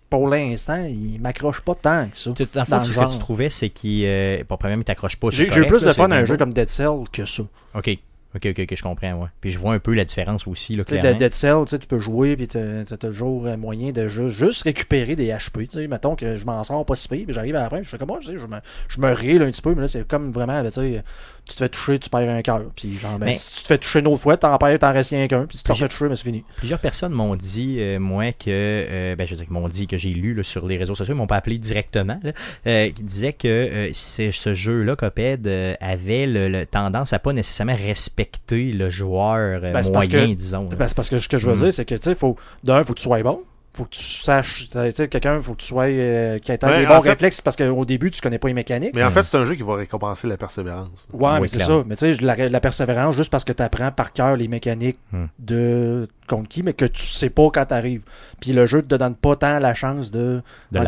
pour 0.08 0.28
l'instant, 0.28 0.86
il 0.88 1.20
m'accroche 1.20 1.62
pas 1.62 1.74
tant 1.74 2.08
que 2.10 2.16
ça. 2.16 2.30
Dans 2.30 2.78
le 2.78 2.84
ce 2.84 2.92
que 2.92 3.12
tu 3.12 3.18
trouvais, 3.18 3.50
c'est 3.50 3.72
qu'il. 3.72 4.04
Euh, 4.06 4.44
bon, 4.48 4.56
premièrement, 4.56 4.82
il 4.82 4.86
t'accroche 4.86 5.16
pas. 5.16 5.30
J'ai 5.32 5.46
eu 5.46 5.48
plus 5.48 5.84
là, 5.84 5.90
de 5.90 5.94
fun 5.94 6.12
à 6.12 6.18
un 6.18 6.26
jeu 6.26 6.38
comme 6.38 6.54
Dead 6.54 6.70
Cell 6.70 7.06
que 7.12 7.26
ça. 7.26 7.42
OK. 7.74 7.98
OK, 8.36 8.46
OK, 8.46 8.60
OK, 8.60 8.76
je 8.76 8.84
comprends, 8.84 9.14
ouais. 9.14 9.28
Puis 9.42 9.52
je 9.52 9.58
vois 9.58 9.74
un 9.74 9.80
peu 9.80 9.96
la 9.96 10.06
différence 10.06 10.46
aussi, 10.46 10.76
là, 10.76 10.84
Tu 10.84 10.94
sais, 10.94 11.00
clairement. 11.00 11.18
Dead 11.18 11.34
Cell, 11.34 11.58
tu 11.66 11.70
sais, 11.72 11.80
tu 11.80 11.88
peux 11.88 11.98
jouer, 12.00 12.36
puis 12.36 12.48
t'as 12.48 12.84
t'as 12.86 12.98
toujours 12.98 13.48
un 13.48 13.58
moyen 13.58 13.92
de 13.92 14.08
juste, 14.08 14.38
juste 14.38 14.62
récupérer 14.64 15.16
des 15.16 15.30
HP. 15.30 15.66
Tu 15.68 15.72
sais, 15.72 15.88
mettons 15.88 16.16
que 16.16 16.36
je 16.36 16.46
m'en 16.46 16.64
sors 16.64 16.86
pas 16.86 16.96
si 16.96 17.08
pire, 17.08 17.26
puis 17.26 17.34
j'arrive 17.34 17.56
à 17.56 17.64
la 17.64 17.70
fin, 17.72 17.78
puis 17.78 17.86
je 17.86 17.90
fais 17.90 17.98
comme 17.98 18.10
moi, 18.10 18.20
je 18.22 18.32
me, 18.32 18.58
je 18.88 19.00
me 19.02 19.08
un 19.44 19.52
petit 19.52 19.62
peu, 19.64 19.74
mais 19.74 19.82
là, 19.82 19.88
c'est 19.88 20.08
comme 20.08 20.32
vraiment, 20.32 20.64
tu 20.64 20.72
sais, 20.72 21.04
tu 21.46 21.56
te 21.56 21.58
fais 21.58 21.70
toucher, 21.70 21.98
tu 21.98 22.10
perds 22.12 22.30
un 22.30 22.42
cœur. 22.44 22.62
Puis 22.76 23.00
genre, 23.00 23.18
ben, 23.18 23.26
Mais- 23.26 23.34
si 23.36 23.56
tu 23.56 23.62
te 23.64 23.68
fais 23.68 23.78
toucher 23.80 24.00
une 24.02 24.08
autre 24.08 24.22
fois, 24.22 24.38
t'en 24.38 24.56
perds, 24.60 24.78
t'en 24.78 24.94
restes 24.94 25.10
rien 25.10 25.28
qu'un, 25.28 25.48
puis 25.48 25.58
si 25.58 25.64
tu 25.64 25.68
te 25.68 25.74
refais 25.74 25.88
toucher, 25.88 26.08
ben 26.08 26.16
c'est 26.16 26.24
fini. 26.24 26.44
Plusieurs 26.58 26.80
personnes 26.80 27.14
m'ont 27.14 27.36
dit, 27.36 27.78
euh, 27.80 27.98
moi, 27.98 28.32
que. 28.34 28.46
euh, 28.50 29.16
ben, 29.16 29.26
je 29.26 29.34
veux 29.34 29.38
dire, 29.44 29.52
m'ont 29.52 29.68
dit 29.68 29.88
que 29.88 29.98
j'ai 29.98 30.10
lu 30.12 30.36
là, 30.36 30.44
sur 30.44 30.68
les 30.68 30.78
réseaux 30.78 30.94
sociaux, 30.94 31.16
ils 31.16 31.18
m'ont 31.18 31.26
pas 31.26 31.38
appelé 31.38 31.58
directement, 31.58 32.20
là, 32.22 32.32
euh, 32.68 32.90
qui 32.92 33.02
disaient 33.02 33.34
que 33.34 33.48
euh, 33.48 33.90
c'est- 33.94 34.32
ce 34.32 34.54
jeu-là, 34.54 34.96
Coped, 34.96 35.48
euh, 35.48 35.74
avait 35.82 36.68
tendance 36.70 37.12
à 37.14 37.18
pas 37.18 37.34
nécessairement 37.34 37.76
respecter 37.76 38.19
le 38.52 38.90
joueur 38.90 39.62
euh, 39.64 39.72
Ben, 39.74 39.82
moyen, 39.92 40.28
que- 40.30 40.34
disons. 40.34 40.60
Ben, 40.78 40.88
c'est 40.88 40.96
parce 40.96 41.10
que 41.10 41.20
ce 41.20 41.28
que 41.28 41.38
je 41.38 41.46
veux 41.48 41.54
Mm. 41.54 41.62
dire, 41.64 41.74
c'est 41.74 41.86
que, 41.86 41.96
tu 41.96 42.02
sais, 42.02 42.16
faut, 42.16 42.36
d'un, 42.64 42.84
faut 42.84 42.94
que 42.94 43.00
tu 43.00 43.04
sois 43.04 43.22
bon. 43.24 43.42
Faut 43.76 43.84
que 43.86 43.92
tu 43.92 44.02
saches, 44.04 44.68
tu 44.68 44.92
sais, 44.92 45.08
quelqu'un, 45.08 45.40
faut 45.42 45.54
que 45.54 45.62
tu 45.62 45.68
sois, 45.68 45.86
euh, 45.86 46.40
qui 46.40 46.52
ait 46.52 46.58
des 46.58 46.86
bons 46.88 47.02
fait- 47.02 47.10
réflexes, 47.12 47.40
parce 47.40 47.56
qu'au 47.56 47.86
début, 47.86 48.10
tu 48.10 48.20
connais 48.20 48.40
pas 48.40 48.48
les 48.48 48.56
mécaniques. 48.56 48.94
Mais 48.96 49.04
en 49.04 49.10
Mm. 49.12 49.14
fait, 49.14 49.24
c'est 49.24 49.38
un 49.38 49.46
jeu 49.46 49.54
qui 49.56 49.62
va 49.62 49.76
récompenser 49.76 50.28
la 50.28 50.38
persévérance. 50.38 51.08
Ouais, 51.14 51.30
Oui, 51.34 51.40
mais 51.42 51.48
c'est 51.48 51.60
ça. 51.60 51.84
Mais 51.86 51.96
tu 51.96 52.14
sais, 52.14 52.22
la, 52.24 52.50
la 52.50 52.60
persévérance, 52.60 53.16
juste 53.16 53.30
parce 53.32 53.44
que 53.46 53.54
tu 53.54 53.62
apprends 53.62 53.92
par 53.92 54.12
cœur 54.12 54.36
les 54.36 54.48
mécaniques 54.48 54.98
Hmm. 55.12 55.26
de 55.38 56.08
contre 56.28 56.50
qui, 56.50 56.64
mais 56.64 56.74
que 56.74 56.86
tu 56.86 57.04
sais 57.04 57.30
pas 57.30 57.50
quand 57.54 57.66
t'arrives. 57.68 58.02
Puis 58.42 58.54
le 58.54 58.66
jeu 58.66 58.82
te 58.82 58.96
donne 58.96 59.16
pas 59.16 59.36
tant 59.36 59.60
la 59.60 59.74
chance 59.76 60.10
de, 60.12 60.42
de 60.72 60.80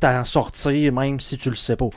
t'en 0.00 0.24
sortir, 0.24 0.92
même 0.92 1.20
si 1.20 1.38
tu 1.38 1.50
le 1.50 1.56
sais 1.56 1.76
pas. 1.76 1.88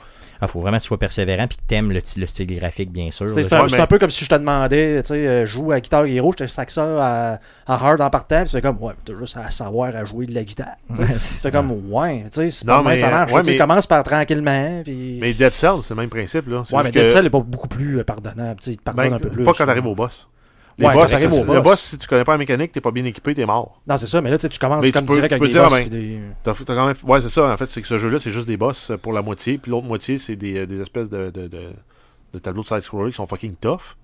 Il 0.42 0.48
faut 0.48 0.60
vraiment 0.60 0.76
que 0.78 0.82
tu 0.82 0.88
sois 0.88 0.98
persévérant 0.98 1.46
puis 1.46 1.56
que 1.56 1.62
tu 1.68 1.74
aimes 1.74 1.92
le, 1.92 2.00
le 2.16 2.26
style 2.26 2.58
graphique, 2.58 2.90
bien 2.90 3.10
sûr. 3.10 3.30
C'est 3.30 3.52
un, 3.52 3.64
mais- 3.70 3.86
peu 3.86 3.98
comme 3.98 4.10
si 4.10 4.24
je 4.24 4.28
te 4.30 4.34
demandais, 4.34 5.00
tu 5.02 5.08
sais, 5.08 5.14
euh, 5.26 5.46
joue 5.46 5.70
à 5.72 5.80
Guitar 5.80 6.04
Hero, 6.04 6.32
je 6.32 6.44
te 6.44 6.46
sac 6.48 6.70
ça 6.70 6.84
à, 6.84 7.38
à 7.66 7.74
hard 7.74 8.00
en 8.00 8.10
partant, 8.10 8.40
puis 8.40 8.50
c'est 8.50 8.60
comme, 8.60 8.76
ouais, 8.80 8.92
t'as 9.04 9.12
juste 9.18 9.36
à 9.36 9.50
savoir 9.50 9.94
à 9.94 10.04
jouer 10.04 10.26
de 10.26 10.34
la 10.34 10.42
guitare. 10.42 10.74
tu 10.96 11.02
C'est 11.18 11.50
comme, 11.52 11.70
ouais, 11.90 12.24
tu 12.24 12.40
sais, 12.40 12.50
c'est 12.50 12.66
Non, 12.66 12.82
mais, 12.82 12.96
ça 12.96 13.08
marche. 13.10 13.32
ouais, 13.32 13.42
tu 13.42 13.50
mais- 13.52 13.56
commence 13.56 13.86
par 13.86 14.02
tranquillement, 14.02 14.82
puis... 14.84 15.18
Mais 15.20 15.32
Dead 15.32 15.52
Cell, 15.52 15.76
c'est 15.82 15.94
le 15.94 16.00
même 16.00 16.10
principe. 16.10 16.48
Là. 16.48 16.62
Ouais, 16.72 16.82
mais 16.84 16.90
Dead 16.90 17.08
Cell 17.08 17.26
est 17.26 17.30
pas 17.30 17.40
beaucoup 17.40 17.68
plus 17.68 18.00
euh, 18.00 18.04
pardonnable, 18.04 18.58
tu 18.60 18.64
sais, 18.66 18.72
il 18.72 18.78
te 18.78 18.82
pardonne 18.82 19.10
ben, 19.10 19.14
un 19.14 19.18
peu 19.20 19.28
plus. 19.28 19.44
Pas 19.44 19.52
quand 19.54 19.66
t'arrives 19.66 19.86
au 19.86 19.94
boss. 19.94 20.28
Les 20.78 20.86
Ouais, 20.86 20.94
boss, 20.94 21.12
au 21.12 21.28
boss. 21.44 21.54
Le 21.56 21.60
boss, 21.60 21.80
si 21.80 21.98
tu 21.98 22.06
connais 22.08 22.24
pas 22.24 22.32
la 22.32 22.38
mécanique, 22.38 22.72
t'es 22.72 22.80
pas 22.80 22.90
bien 22.90 23.04
équipé, 23.04 23.34
t'es 23.34 23.44
mort. 23.46 23.80
Non, 23.86 23.96
c'est 23.96 24.06
ça, 24.06 24.20
mais 24.20 24.30
là, 24.30 24.38
tu 24.38 24.42
sais, 24.42 24.48
tu 24.48 24.58
commences 24.58 24.80
Mais 24.82 24.88
tu 24.88 24.92
comme 24.92 25.06
peux- 25.06 25.14
direct 25.14 25.28
tu 25.30 25.34
avec 25.34 25.42
peux 25.42 25.48
dire, 25.48 25.62
boss, 25.68 25.72
ben, 25.72 25.80
puis 25.82 25.90
des... 25.90 26.18
T'as 26.42 26.54
quand 26.74 26.86
même... 26.86 26.96
Ouais, 27.04 27.20
c'est 27.20 27.28
ça. 27.28 27.52
En 27.52 27.56
fait, 27.56 27.66
c'est 27.70 27.82
que 27.82 27.88
ce 27.88 27.98
jeu-là, 27.98 28.18
c'est 28.18 28.30
juste 28.30 28.46
des 28.46 28.56
boss 28.56 28.90
pour 29.02 29.12
la 29.12 29.22
moitié. 29.22 29.58
Puis 29.58 29.70
l'autre 29.70 29.86
moitié, 29.86 30.18
c'est 30.18 30.36
des, 30.36 30.58
euh, 30.60 30.66
des 30.66 30.80
espèces 30.80 31.08
de, 31.10 31.30
de, 31.30 31.46
de, 31.48 31.70
de 32.32 32.38
tableaux 32.38 32.62
de 32.62 32.68
side-scroller 32.68 33.10
qui 33.10 33.16
sont 33.16 33.26
fucking 33.26 33.54
tough. 33.60 33.96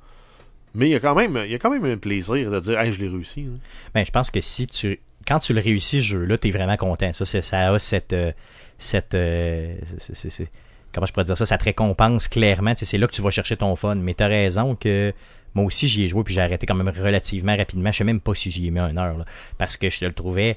Mais 0.75 0.88
il 0.88 0.92
y 0.92 0.94
a 0.94 1.00
quand 1.00 1.14
même, 1.14 1.40
il 1.46 1.50
y 1.50 1.54
a 1.54 1.58
quand 1.58 1.70
même 1.70 1.84
un 1.87 1.96
plaisir 1.96 2.50
de 2.50 2.60
dire, 2.60 2.78
hey, 2.78 2.92
je 2.92 3.02
l'ai 3.02 3.08
réussi. 3.08 3.46
hein. 3.48 3.58
Ben, 3.94 4.04
je 4.04 4.10
pense 4.10 4.30
que 4.30 4.40
si 4.40 4.66
tu 4.66 5.00
quand 5.26 5.38
tu 5.40 5.52
le 5.54 5.60
réussis 5.60 5.98
ce 6.02 6.06
jeu-là, 6.06 6.38
t'es 6.38 6.50
vraiment 6.50 6.76
content. 6.76 7.12
Ça, 7.12 7.25
c'est- 7.26 7.42
ça 7.42 7.70
a 7.72 7.78
cette 7.78 8.12
euh, 8.12 8.32
cette 8.78 9.14
euh, 9.14 9.75
c'est- 9.98 10.14
c'est- 10.14 10.30
c'est- 10.30 10.50
comment 10.94 11.06
je 11.06 11.12
pourrais 11.12 11.25
dire 11.25 11.37
ça, 11.37 11.44
ça 11.46 11.56
te 11.58 11.64
récompense 11.64 12.28
clairement. 12.28 12.75
Tu 12.75 12.84
C'est 12.87 12.98
là 12.98 13.06
que 13.06 13.12
tu 13.14 13.22
vas 13.22 13.30
chercher 13.30 13.56
ton 13.56 13.75
fun. 13.76 13.94
Mais 13.96 14.14
t'as 14.14 14.28
raison 14.28 14.75
que 14.75 15.12
moi 15.55 15.64
aussi 15.64 15.88
j'y 15.88 16.05
ai 16.05 16.09
joué 16.09 16.23
puis 16.25 16.35
j'ai 16.35 16.40
arrêté 16.40 16.67
quand 16.67 16.75
même 16.75 16.88
relativement 16.97 17.57
rapidement. 17.57 17.90
Je 17.93 17.99
sais 17.99 18.05
même 18.05 18.21
pas 18.21 18.35
si 18.35 18.50
j'y 18.50 18.67
ai 18.67 18.71
mis 18.71 18.81
une 18.81 18.99
heure 18.99 19.17
là, 19.19 19.25
parce 19.59 19.76
que 19.76 19.88
je 19.90 20.05
le 20.05 20.12
trouvais 20.12 20.57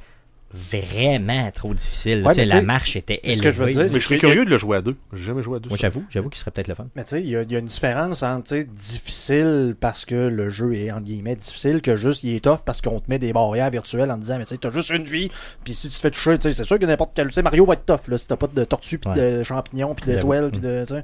vraiment 0.54 1.50
trop 1.52 1.74
difficile. 1.74 2.24
Ouais, 2.26 2.34
Tu 2.34 2.44
la 2.44 2.60
tu 2.60 2.66
marche 2.66 2.96
était 2.98 3.22
élevée. 3.24 3.38
ce 3.38 3.42
que 3.42 3.52
je 3.52 3.56
veux 3.64 3.72
dire, 3.72 3.82
Mais 3.84 3.88
je 3.88 4.00
serais 4.00 4.16
a- 4.16 4.20
curieux 4.20 4.44
de 4.44 4.50
le 4.50 4.58
jouer 4.58 4.78
à 4.78 4.82
deux. 4.82 4.98
J'ai 5.14 5.24
jamais 5.24 5.44
joué 5.44 5.56
à 5.56 5.60
deux. 5.60 5.70
Moi 5.70 5.78
j'avoue, 5.80 6.04
j'avoue 6.10 6.30
qu'il 6.30 6.40
serait 6.40 6.52
peut-être 6.52 6.68
le 6.68 6.76
fun. 6.76 6.88
Mais 6.96 7.04
tu 7.06 7.12
sais, 7.12 7.22
il 7.22 7.30
y, 7.30 7.38
a- 7.38 7.44
il 7.44 7.52
y 7.52 7.56
a 7.56 7.60
une 7.60 7.66
différence 7.66 8.22
entre 8.22 8.50
tu 8.50 8.66
difficile 8.66 9.76
parce 9.80 10.04
que 10.04 10.16
le 10.28 10.50
jeu 10.50 10.76
est 10.76 10.92
en 10.92 11.00
guillemets 11.00 11.38
difficile 11.38 11.82
que 11.82 11.96
juste 11.96 12.24
il 12.24 12.36
est 12.36 12.42
tough 12.44 12.60
parce 12.66 12.82
qu'on 12.82 13.00
te 13.00 13.06
met 13.10 13.18
des 13.20 13.32
barrières 13.32 13.70
virtuelles 13.70 14.12
en 14.12 14.18
disant 14.18 14.38
mais 14.38 14.44
tu 14.44 14.50
sais, 14.50 14.58
t'as 14.58 14.72
juste 14.72 14.90
une 14.90 15.06
vie, 15.06 15.30
puis 15.64 15.74
si 15.74 15.88
tu 15.90 15.96
te 15.96 16.02
fais 16.02 16.12
toucher, 16.12 16.36
tu 16.36 16.42
sais, 16.44 16.52
c'est 16.54 16.64
sûr 16.66 16.78
que 16.78 16.86
n'importe 16.86 17.12
quel. 17.16 17.28
Tu 17.28 17.34
sais, 17.34 17.42
Mario 17.44 17.66
va 17.66 17.76
être 17.76 17.86
tough 17.86 18.08
là, 18.10 18.18
si 18.18 18.28
t'as 18.28 18.36
pas 18.36 18.48
de 18.48 18.64
tortue, 18.66 18.98
puis 19.00 19.10
Ouais. 19.10 19.38
de 19.38 19.44
champignons, 19.44 19.96
puis 19.96 20.06
d'étoiles, 20.12 20.52
puis 20.52 20.60
de. 20.60 20.82
tu 20.86 20.94
sais. 20.96 21.04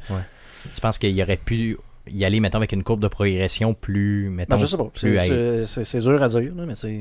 Je 0.76 0.80
pense 0.82 0.98
qu'il 0.98 1.22
aurait 1.22 1.38
pu 1.38 1.78
y 2.12 2.26
aller, 2.26 2.40
mettons, 2.40 2.58
avec 2.58 2.72
une 2.72 2.84
courbe 2.84 3.00
de 3.02 3.08
progression 3.08 3.74
plus, 3.74 4.30
mettons, 4.30 4.56
Non, 4.56 4.62
je 4.62 4.66
sais 4.66 4.78
pas. 4.78 4.86
plus 4.94 5.18
c'est- 5.66 5.84
c'est 5.84 6.00
dur 6.00 6.22
à 6.22 6.28
dire, 6.28 6.54
là, 6.56 6.66
mais 6.66 6.76
c'est. 6.76 7.00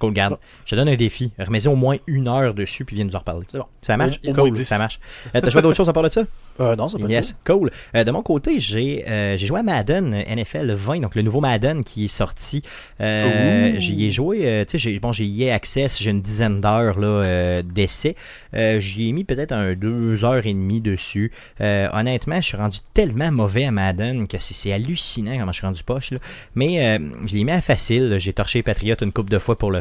Cool, 0.00 0.12
garde. 0.12 0.38
Je 0.64 0.70
te 0.70 0.74
donne 0.76 0.88
un 0.88 0.96
défi. 0.96 1.30
Remets-y 1.38 1.68
au 1.68 1.76
moins 1.76 1.96
une 2.08 2.26
heure 2.26 2.54
dessus, 2.54 2.84
puis 2.84 2.96
viens 2.96 3.04
nous 3.04 3.14
en 3.14 3.20
reparler. 3.20 3.46
C'est 3.52 3.58
bon. 3.58 3.66
Ça 3.82 3.96
marche? 3.96 4.18
Au- 4.24 4.30
au 4.30 4.34
moins 4.34 4.44
cool, 4.50 4.64
ça 4.64 4.78
marche. 4.78 4.98
Euh, 5.36 5.40
T'as 5.40 5.50
joué 5.50 5.62
d'autres 5.62 5.76
choses 5.76 5.88
à 5.88 5.92
part 5.92 6.02
de 6.02 6.08
ça? 6.08 6.22
Euh, 6.58 6.74
non, 6.76 6.88
ça 6.88 6.98
fait 6.98 7.04
Yes, 7.06 7.36
cool. 7.46 7.70
Euh, 7.94 8.04
de 8.04 8.10
mon 8.10 8.22
côté, 8.22 8.60
j'ai 8.60 9.04
j'ai 9.38 9.46
joué 9.46 9.60
à 9.60 9.62
Madden 9.62 10.12
NFL 10.14 10.72
20, 10.72 11.00
donc 11.00 11.14
le 11.14 11.22
nouveau 11.22 11.40
Madden 11.40 11.84
qui 11.84 12.06
est 12.06 12.08
sorti. 12.08 12.62
J'y 12.98 14.06
ai 14.06 14.10
joué, 14.10 14.64
tu 14.68 14.72
sais, 14.72 14.78
j'ai- 14.78 14.98
bon, 15.00 15.12
j'ai 15.12 15.24
y 15.24 15.44
ai 15.44 15.50
access, 15.52 15.98
j'ai 16.00 16.10
une 16.10 16.20
dizaine 16.22 16.60
d'heures 16.60 16.98
là 16.98 17.62
d'essai. 17.62 18.16
J'y 18.54 19.08
ai 19.08 19.12
mis 19.12 19.24
peut-être 19.24 19.52
un 19.52 19.74
deux 19.74 20.24
heures 20.24 20.44
et 20.46 20.52
demie 20.52 20.80
dessus. 20.80 21.32
Honnêtement, 21.60 22.36
je 22.40 22.46
suis 22.46 22.56
rendu 22.56 22.78
tellement 22.94 23.30
mauvais 23.32 23.64
à 23.64 23.70
Madden 23.70 24.26
que 24.28 24.38
c'est 24.38 24.72
hallucinant 24.72 25.36
comment 25.38 25.52
je 25.52 25.58
suis 25.58 25.66
rendu 25.66 25.82
poche. 25.82 26.10
Là. 26.10 26.18
Mais 26.54 26.98
je 27.26 27.34
l'ai 27.34 27.44
mis 27.44 27.52
à 27.52 27.60
facile. 27.60 28.16
J'ai 28.18 28.32
torché 28.32 28.62
Patriot 28.62 28.96
une 29.02 29.12
couple 29.12 29.30
de 29.30 29.38
fois 29.38 29.56
pour 29.56 29.70
le 29.70 29.80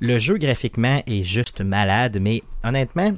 Le 0.00 0.18
jeu 0.18 0.38
graphiquement 0.38 1.02
est 1.06 1.22
juste 1.22 1.60
malade, 1.60 2.18
mais 2.20 2.42
honnêtement, 2.64 3.12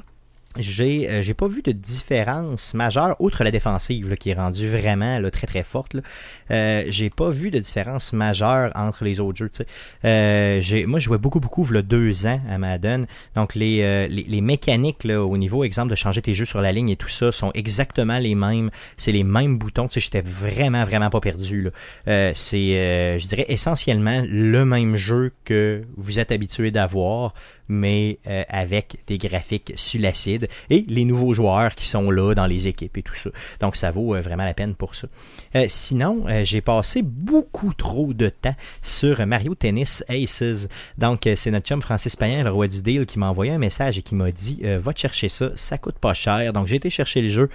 j'ai 0.59 1.09
euh, 1.11 1.35
pas 1.35 1.49
vu 1.49 1.63
de 1.63 1.73
différence 1.73 2.75
majeure 2.75 3.17
outre 3.21 3.45
la 3.45 3.51
défensive 3.51 4.11
là, 4.11 4.17
qui 4.17 4.31
est 4.31 4.35
rendue 4.35 4.69
vraiment 4.69 5.19
là, 5.19 5.31
très 5.31 5.47
très 5.47 5.63
forte. 5.63 5.97
Euh, 6.51 6.85
j'ai 6.89 7.11
pas 7.11 7.31
vu 7.31 7.51
de 7.51 7.59
différence 7.59 8.13
majeure 8.13 8.73
entre 8.75 9.05
les 9.05 9.21
autres 9.21 9.39
jeux 9.39 9.51
euh, 10.05 10.61
moi 10.87 10.99
je 10.99 11.05
jouais 11.05 11.19
beaucoup 11.19 11.41
beaucoup 11.41 11.65
le 11.71 11.83
deux 11.83 12.27
ans 12.27 12.41
à 12.51 12.59
Madden. 12.59 13.07
Donc 13.35 13.55
les, 13.55 13.83
euh, 13.83 14.07
les, 14.09 14.23
les 14.23 14.41
mécaniques 14.41 15.05
là, 15.05 15.23
au 15.23 15.37
niveau 15.37 15.65
exemple 15.65 15.91
de 15.91 15.95
changer 15.95 16.23
tes 16.23 16.35
jeux 16.35 16.45
sur 16.45 16.61
la 16.61 16.73
ligne 16.73 16.91
et 16.91 16.97
tout 16.97 17.09
ça 17.09 17.33
sont 17.33 17.51
exactement 17.55 18.19
les 18.19 18.35
mêmes. 18.35 18.71
C'est 18.97 19.13
les 19.13 19.25
mêmes 19.25 19.59
boutons 19.59 19.89
j'étais 20.01 20.21
vraiment 20.21 20.85
vraiment 20.85 21.11
pas 21.11 21.21
perdu. 21.21 21.69
Euh, 22.07 22.33
c'est 22.35 22.79
euh, 22.79 23.19
je 23.19 23.27
dirais 23.27 23.47
essentiellement 23.49 24.23
le 24.27 24.65
même 24.65 24.97
jeu 24.97 25.33
que 25.45 25.83
vous 25.97 26.19
êtes 26.19 26.33
habitué 26.33 26.71
d'avoir 26.71 27.35
mais 27.69 28.19
euh, 28.27 28.45
avec 28.49 28.99
des 29.07 29.19
graphiques 29.19 29.73
sur 29.77 30.01
l'acide 30.01 30.49
et 30.71 30.85
les 30.89 31.05
nouveaux 31.05 31.35
joueurs 31.35 31.75
qui 31.75 31.87
sont 31.87 32.11
là 32.11 32.35
dans 32.35 32.47
les 32.47 32.67
équipes 32.67 32.97
et 32.97 33.03
tout 33.03 33.15
ça. 33.15 33.31
Donc 33.61 33.77
ça 33.77 33.91
vaut 33.91 34.15
euh, 34.15 34.21
vraiment 34.21 34.45
la 34.45 34.55
peine 34.55 34.75
pour 34.75 34.95
ça. 34.95 35.09
Euh, 35.55 35.67
sinon, 35.69 36.25
euh, 36.29 36.45
j'ai 36.45 36.61
passé 36.61 37.03
beaucoup 37.03 37.73
trop 37.73 38.13
de 38.13 38.29
temps 38.29 38.55
sur 38.83 39.25
Mario 39.27 39.55
Tennis 39.55 40.05
Aces. 40.09 40.69
Donc 40.99 41.27
euh, 41.27 41.35
c'est 41.37 41.51
notre 41.51 41.67
chum 41.67 41.83
Francis 41.83 42.17
Payan, 42.17 42.45
le 42.45 42.51
roi 42.51 42.69
du 42.69 42.83
deal, 42.83 43.07
qui 43.07 43.19
m'a 43.19 43.29
envoyé 43.29 43.53
un 43.53 43.59
message 43.59 43.99
et 43.99 44.03
qui 44.03 44.15
m'a 44.15 44.31
dit 44.31 44.61
va 44.63 44.93
te 44.93 45.01
chercher 45.01 45.29
ça, 45.29 45.51
ça 45.55 45.79
coûte 45.79 45.99
pas 45.99 46.15
cher. 46.15 46.53
Donc 46.53 46.67
j'ai 46.67 46.77
été 46.77 46.91
chercher 46.91 47.23
le 47.23 47.31
jeu. 47.31 47.49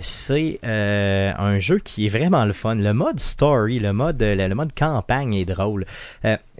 C'est 0.00 0.60
un 0.62 1.58
jeu 1.58 1.78
qui 1.78 2.06
est 2.06 2.08
vraiment 2.08 2.44
le 2.44 2.52
fun. 2.52 2.74
Le 2.74 2.92
mode 2.92 3.20
story, 3.20 3.78
le 3.78 3.92
mode 3.92 4.22
le, 4.22 4.54
mode 4.54 4.72
campagne 4.74 5.34
est 5.34 5.44
drôle. 5.44 5.86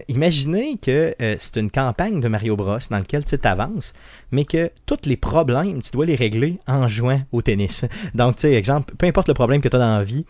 Imaginez 0.07 0.77
que 0.81 1.15
c'est 1.19 1.57
une 1.57 1.71
campagne 1.71 2.19
de 2.19 2.27
Mario 2.27 2.55
Bros 2.55 2.79
dans 2.89 2.99
lequel 2.99 3.25
tu 3.25 3.35
avances, 3.43 3.93
mais 4.31 4.45
que 4.45 4.71
tous 4.85 5.05
les 5.05 5.17
problèmes, 5.17 5.81
tu 5.81 5.91
dois 5.91 6.05
les 6.05 6.15
régler 6.15 6.59
en 6.67 6.87
jouant 6.87 7.21
au 7.31 7.41
tennis. 7.41 7.85
Donc, 8.13 8.37
tu 8.37 8.41
sais, 8.41 8.53
exemple, 8.53 8.93
peu 8.97 9.05
importe 9.05 9.27
le 9.27 9.33
problème 9.33 9.61
que 9.61 9.69
tu 9.69 9.75
as 9.75 9.79
dans 9.79 9.97
la 9.97 10.03
vie, 10.03 10.25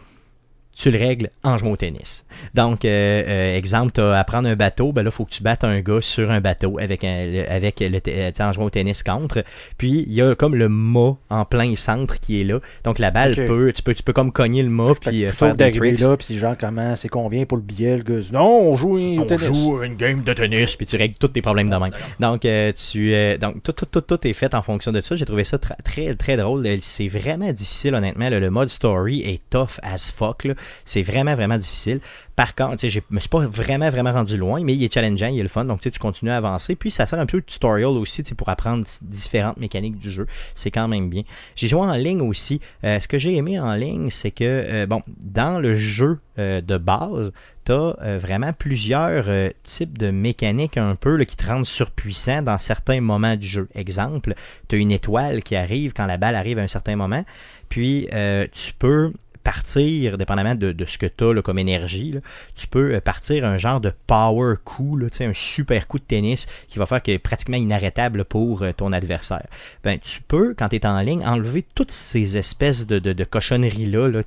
tu 0.80 0.92
le 0.92 1.00
règles 1.00 1.30
en 1.44 1.58
jouant 1.58 1.72
au 1.72 1.76
tennis. 1.76 2.26
Donc, 2.54 2.86
euh, 2.86 3.24
euh, 3.28 3.58
exemple, 3.58 3.94
tu 3.94 4.02
as 4.02 4.14
à 4.20 4.24
prendre 4.24 4.48
un 4.48 4.56
bateau, 4.56 4.92
ben 4.92 5.02
là, 5.04 5.10
faut 5.10 5.26
que 5.26 5.32
tu 5.32 5.42
battes 5.42 5.64
un 5.64 5.80
gars 5.82 6.02
sur 6.02 6.30
un 6.30 6.40
bateau 6.40 6.78
avec 6.80 7.04
un, 7.04 7.26
le- 7.26 7.50
avec 7.52 7.80
le, 7.80 8.00
euh, 8.08 8.32
en 8.40 8.54
jouant 8.54 8.66
au 8.66 8.70
tennis 8.70 9.02
contre. 9.02 9.44
Puis, 9.78 10.06
il 10.08 10.14
y 10.14 10.22
a 10.22 10.36
comme 10.36 10.56
le 10.56 10.70
mât 10.70 11.16
en 11.30 11.46
plein 11.46 11.76
centre 11.76 12.20
qui 12.20 12.42
est 12.42 12.44
là. 12.44 12.60
Donc, 12.84 13.00
la 13.00 13.10
balle 13.12 13.34
peut, 13.46 13.74
tu 13.74 13.82
peux, 13.82 13.94
tu 13.96 14.04
peux 14.04 14.14
comme 14.14 14.32
cogner 14.32 14.62
le 14.62 14.70
mât 14.70 14.94
puis 15.02 15.26
euh, 15.26 15.32
faire 15.32 15.56
des 15.56 15.72
tricks. 15.80 16.00
là, 16.10 16.18
puis 16.18 16.38
genre, 16.38 16.56
comment, 16.60 16.96
c'est 16.96 17.10
combien 17.10 17.46
pour 17.46 17.58
le 17.58 17.64
billet, 17.64 17.98
le 17.98 18.04
gars? 18.04 18.28
Non, 18.32 18.46
on 18.72 18.78
joue 18.78 18.98
au 19.00 19.20
on 19.22 19.26
tennis. 19.26 19.46
joue 19.48 19.82
une 19.84 19.96
game 19.96 20.22
de 20.24 20.34
tennis 20.34 20.76
puis 20.76 20.86
tu 20.86 20.96
règles 20.96 21.16
tous 21.20 21.30
tes 21.30 21.42
problèmes 21.42 21.70
de 21.70 21.76
même. 21.76 21.92
Donc 22.20 22.46
euh, 22.46 22.72
tu 22.74 23.14
euh, 23.14 23.38
donc 23.38 23.64
tout, 23.64 23.72
tout, 23.72 23.86
tout, 23.86 24.02
tout 24.02 24.28
est 24.28 24.34
fait 24.34 24.54
en 24.54 24.62
fonction 24.62 24.92
de 24.92 25.02
ça. 25.02 25.16
J'ai 25.16 25.26
trouvé 25.26 25.44
ça 25.44 25.58
très 25.58 26.14
très 26.14 26.38
drôle. 26.38 26.68
C'est 26.82 27.08
vraiment 27.08 27.52
difficile 27.52 27.96
honnêtement. 27.96 28.30
là. 28.30 28.40
Le 28.40 28.50
mode 28.50 28.70
story 28.70 29.22
est 29.22 29.42
tough 29.50 29.80
as 29.84 30.12
fuck. 30.12 30.44
là. 30.46 30.54
C'est 30.86 31.02
vraiment 31.02 31.36
vraiment 31.36 31.58
difficile. 31.58 32.00
Par 32.36 32.54
contre, 32.54 32.88
je 32.88 33.00
me 33.10 33.20
suis 33.20 33.30
pas 33.30 33.40
vraiment 33.40 33.90
vraiment 33.90 34.14
rendu 34.14 34.38
loin, 34.38 34.62
mais 34.64 34.76
il 34.76 34.84
est 34.84 34.94
challengeant, 34.94 35.28
il 35.28 35.40
est 35.40 35.44
le 35.44 35.48
fun. 35.48 35.66
Donc 35.66 35.82
tu 35.82 35.92
continues 36.00 36.32
à 36.32 36.38
avancer. 36.38 36.76
Puis 36.76 36.92
ça 36.92 37.06
sert 37.06 37.20
un 37.20 37.26
peu 37.26 37.40
de 37.40 37.46
tutorial 37.46 37.92
aussi, 37.92 38.24
pour 38.36 38.50
apprendre 38.50 38.86
différentes 39.02 39.58
mécaniques 39.58 39.98
du 39.98 40.12
jeu. 40.12 40.28
C'est 40.56 40.72
quand 40.72 40.88
même 40.88 41.10
bien. 41.10 41.24
J'ai 41.56 41.68
joué 41.68 41.82
en 41.82 41.94
ligne 41.96 42.22
aussi. 42.22 42.62
Euh, 42.84 43.00
ce 43.00 43.08
que 43.08 43.18
j'ai 43.18 43.36
aimé 43.36 43.60
en 43.60 43.74
ligne, 43.74 44.10
c'est 44.10 44.32
que 44.32 44.44
euh, 44.44 44.86
bon, 44.86 45.02
dans 45.18 45.60
le 45.60 45.76
jeu 45.78 46.20
euh, 46.40 46.62
de 46.62 46.78
base, 46.78 47.32
tu 47.66 47.72
as 47.72 48.18
vraiment 48.18 48.54
plusieurs 48.54 49.26
euh, 49.28 49.50
types 49.64 49.98
de 49.98 50.10
mécaniques 50.10 50.78
un 50.78 50.96
peu 50.96 51.16
là, 51.16 51.26
qui 51.26 51.36
te 51.36 51.46
rendent 51.46 51.66
surpuissant 51.66 52.42
dans 52.42 52.58
certains 52.58 53.02
moments 53.02 53.36
du 53.36 53.48
jeu. 53.48 53.68
Exemple, 53.76 54.36
tu 54.68 54.76
as 54.76 54.80
une 54.80 54.92
étoile 54.92 55.44
qui 55.44 55.56
arrive 55.56 55.94
quand 55.94 56.06
la 56.06 56.18
balle 56.18 56.36
arrive 56.36 56.60
à 56.60 56.62
un 56.62 56.68
certain 56.68 56.96
moment, 56.96 57.26
puis 57.68 58.08
euh, 58.14 58.46
tu 58.52 58.74
peux 58.74 59.12
partir, 59.48 60.18
dépendamment 60.18 60.56
de, 60.56 60.74
de 60.74 60.84
ce 60.86 60.98
que 60.98 61.06
tu 61.06 61.24
as 61.24 61.42
comme 61.42 61.58
énergie, 61.58 62.12
là, 62.12 62.20
tu 62.54 62.68
peux 62.68 62.94
euh, 62.96 63.00
partir 63.00 63.46
un 63.46 63.58
genre 63.58 63.80
de 63.80 63.94
power 64.06 64.56
coup, 64.66 64.98
là, 64.98 65.08
un 65.22 65.32
super 65.34 65.88
coup 65.88 66.00
de 66.00 66.04
tennis 66.04 66.48
qui 66.68 66.80
va 66.80 66.86
faire 66.86 67.02
que 67.02 67.12
est 67.12 67.18
pratiquement 67.18 67.56
inarrêtable 67.56 68.26
pour 68.26 68.64
euh, 68.64 68.74
ton 68.76 68.92
adversaire. 68.92 69.46
Ben, 69.86 70.00
tu 70.00 70.22
peux, 70.22 70.54
quand 70.54 70.68
tu 70.68 70.76
es 70.76 70.86
en 70.86 71.00
ligne, 71.00 71.26
enlever 71.26 71.66
toutes 71.76 71.92
ces 71.92 72.36
espèces 72.36 72.86
de, 72.88 73.00
de, 73.00 73.14
de 73.14 73.24
cochonneries-là 73.24 74.10
là, 74.10 74.22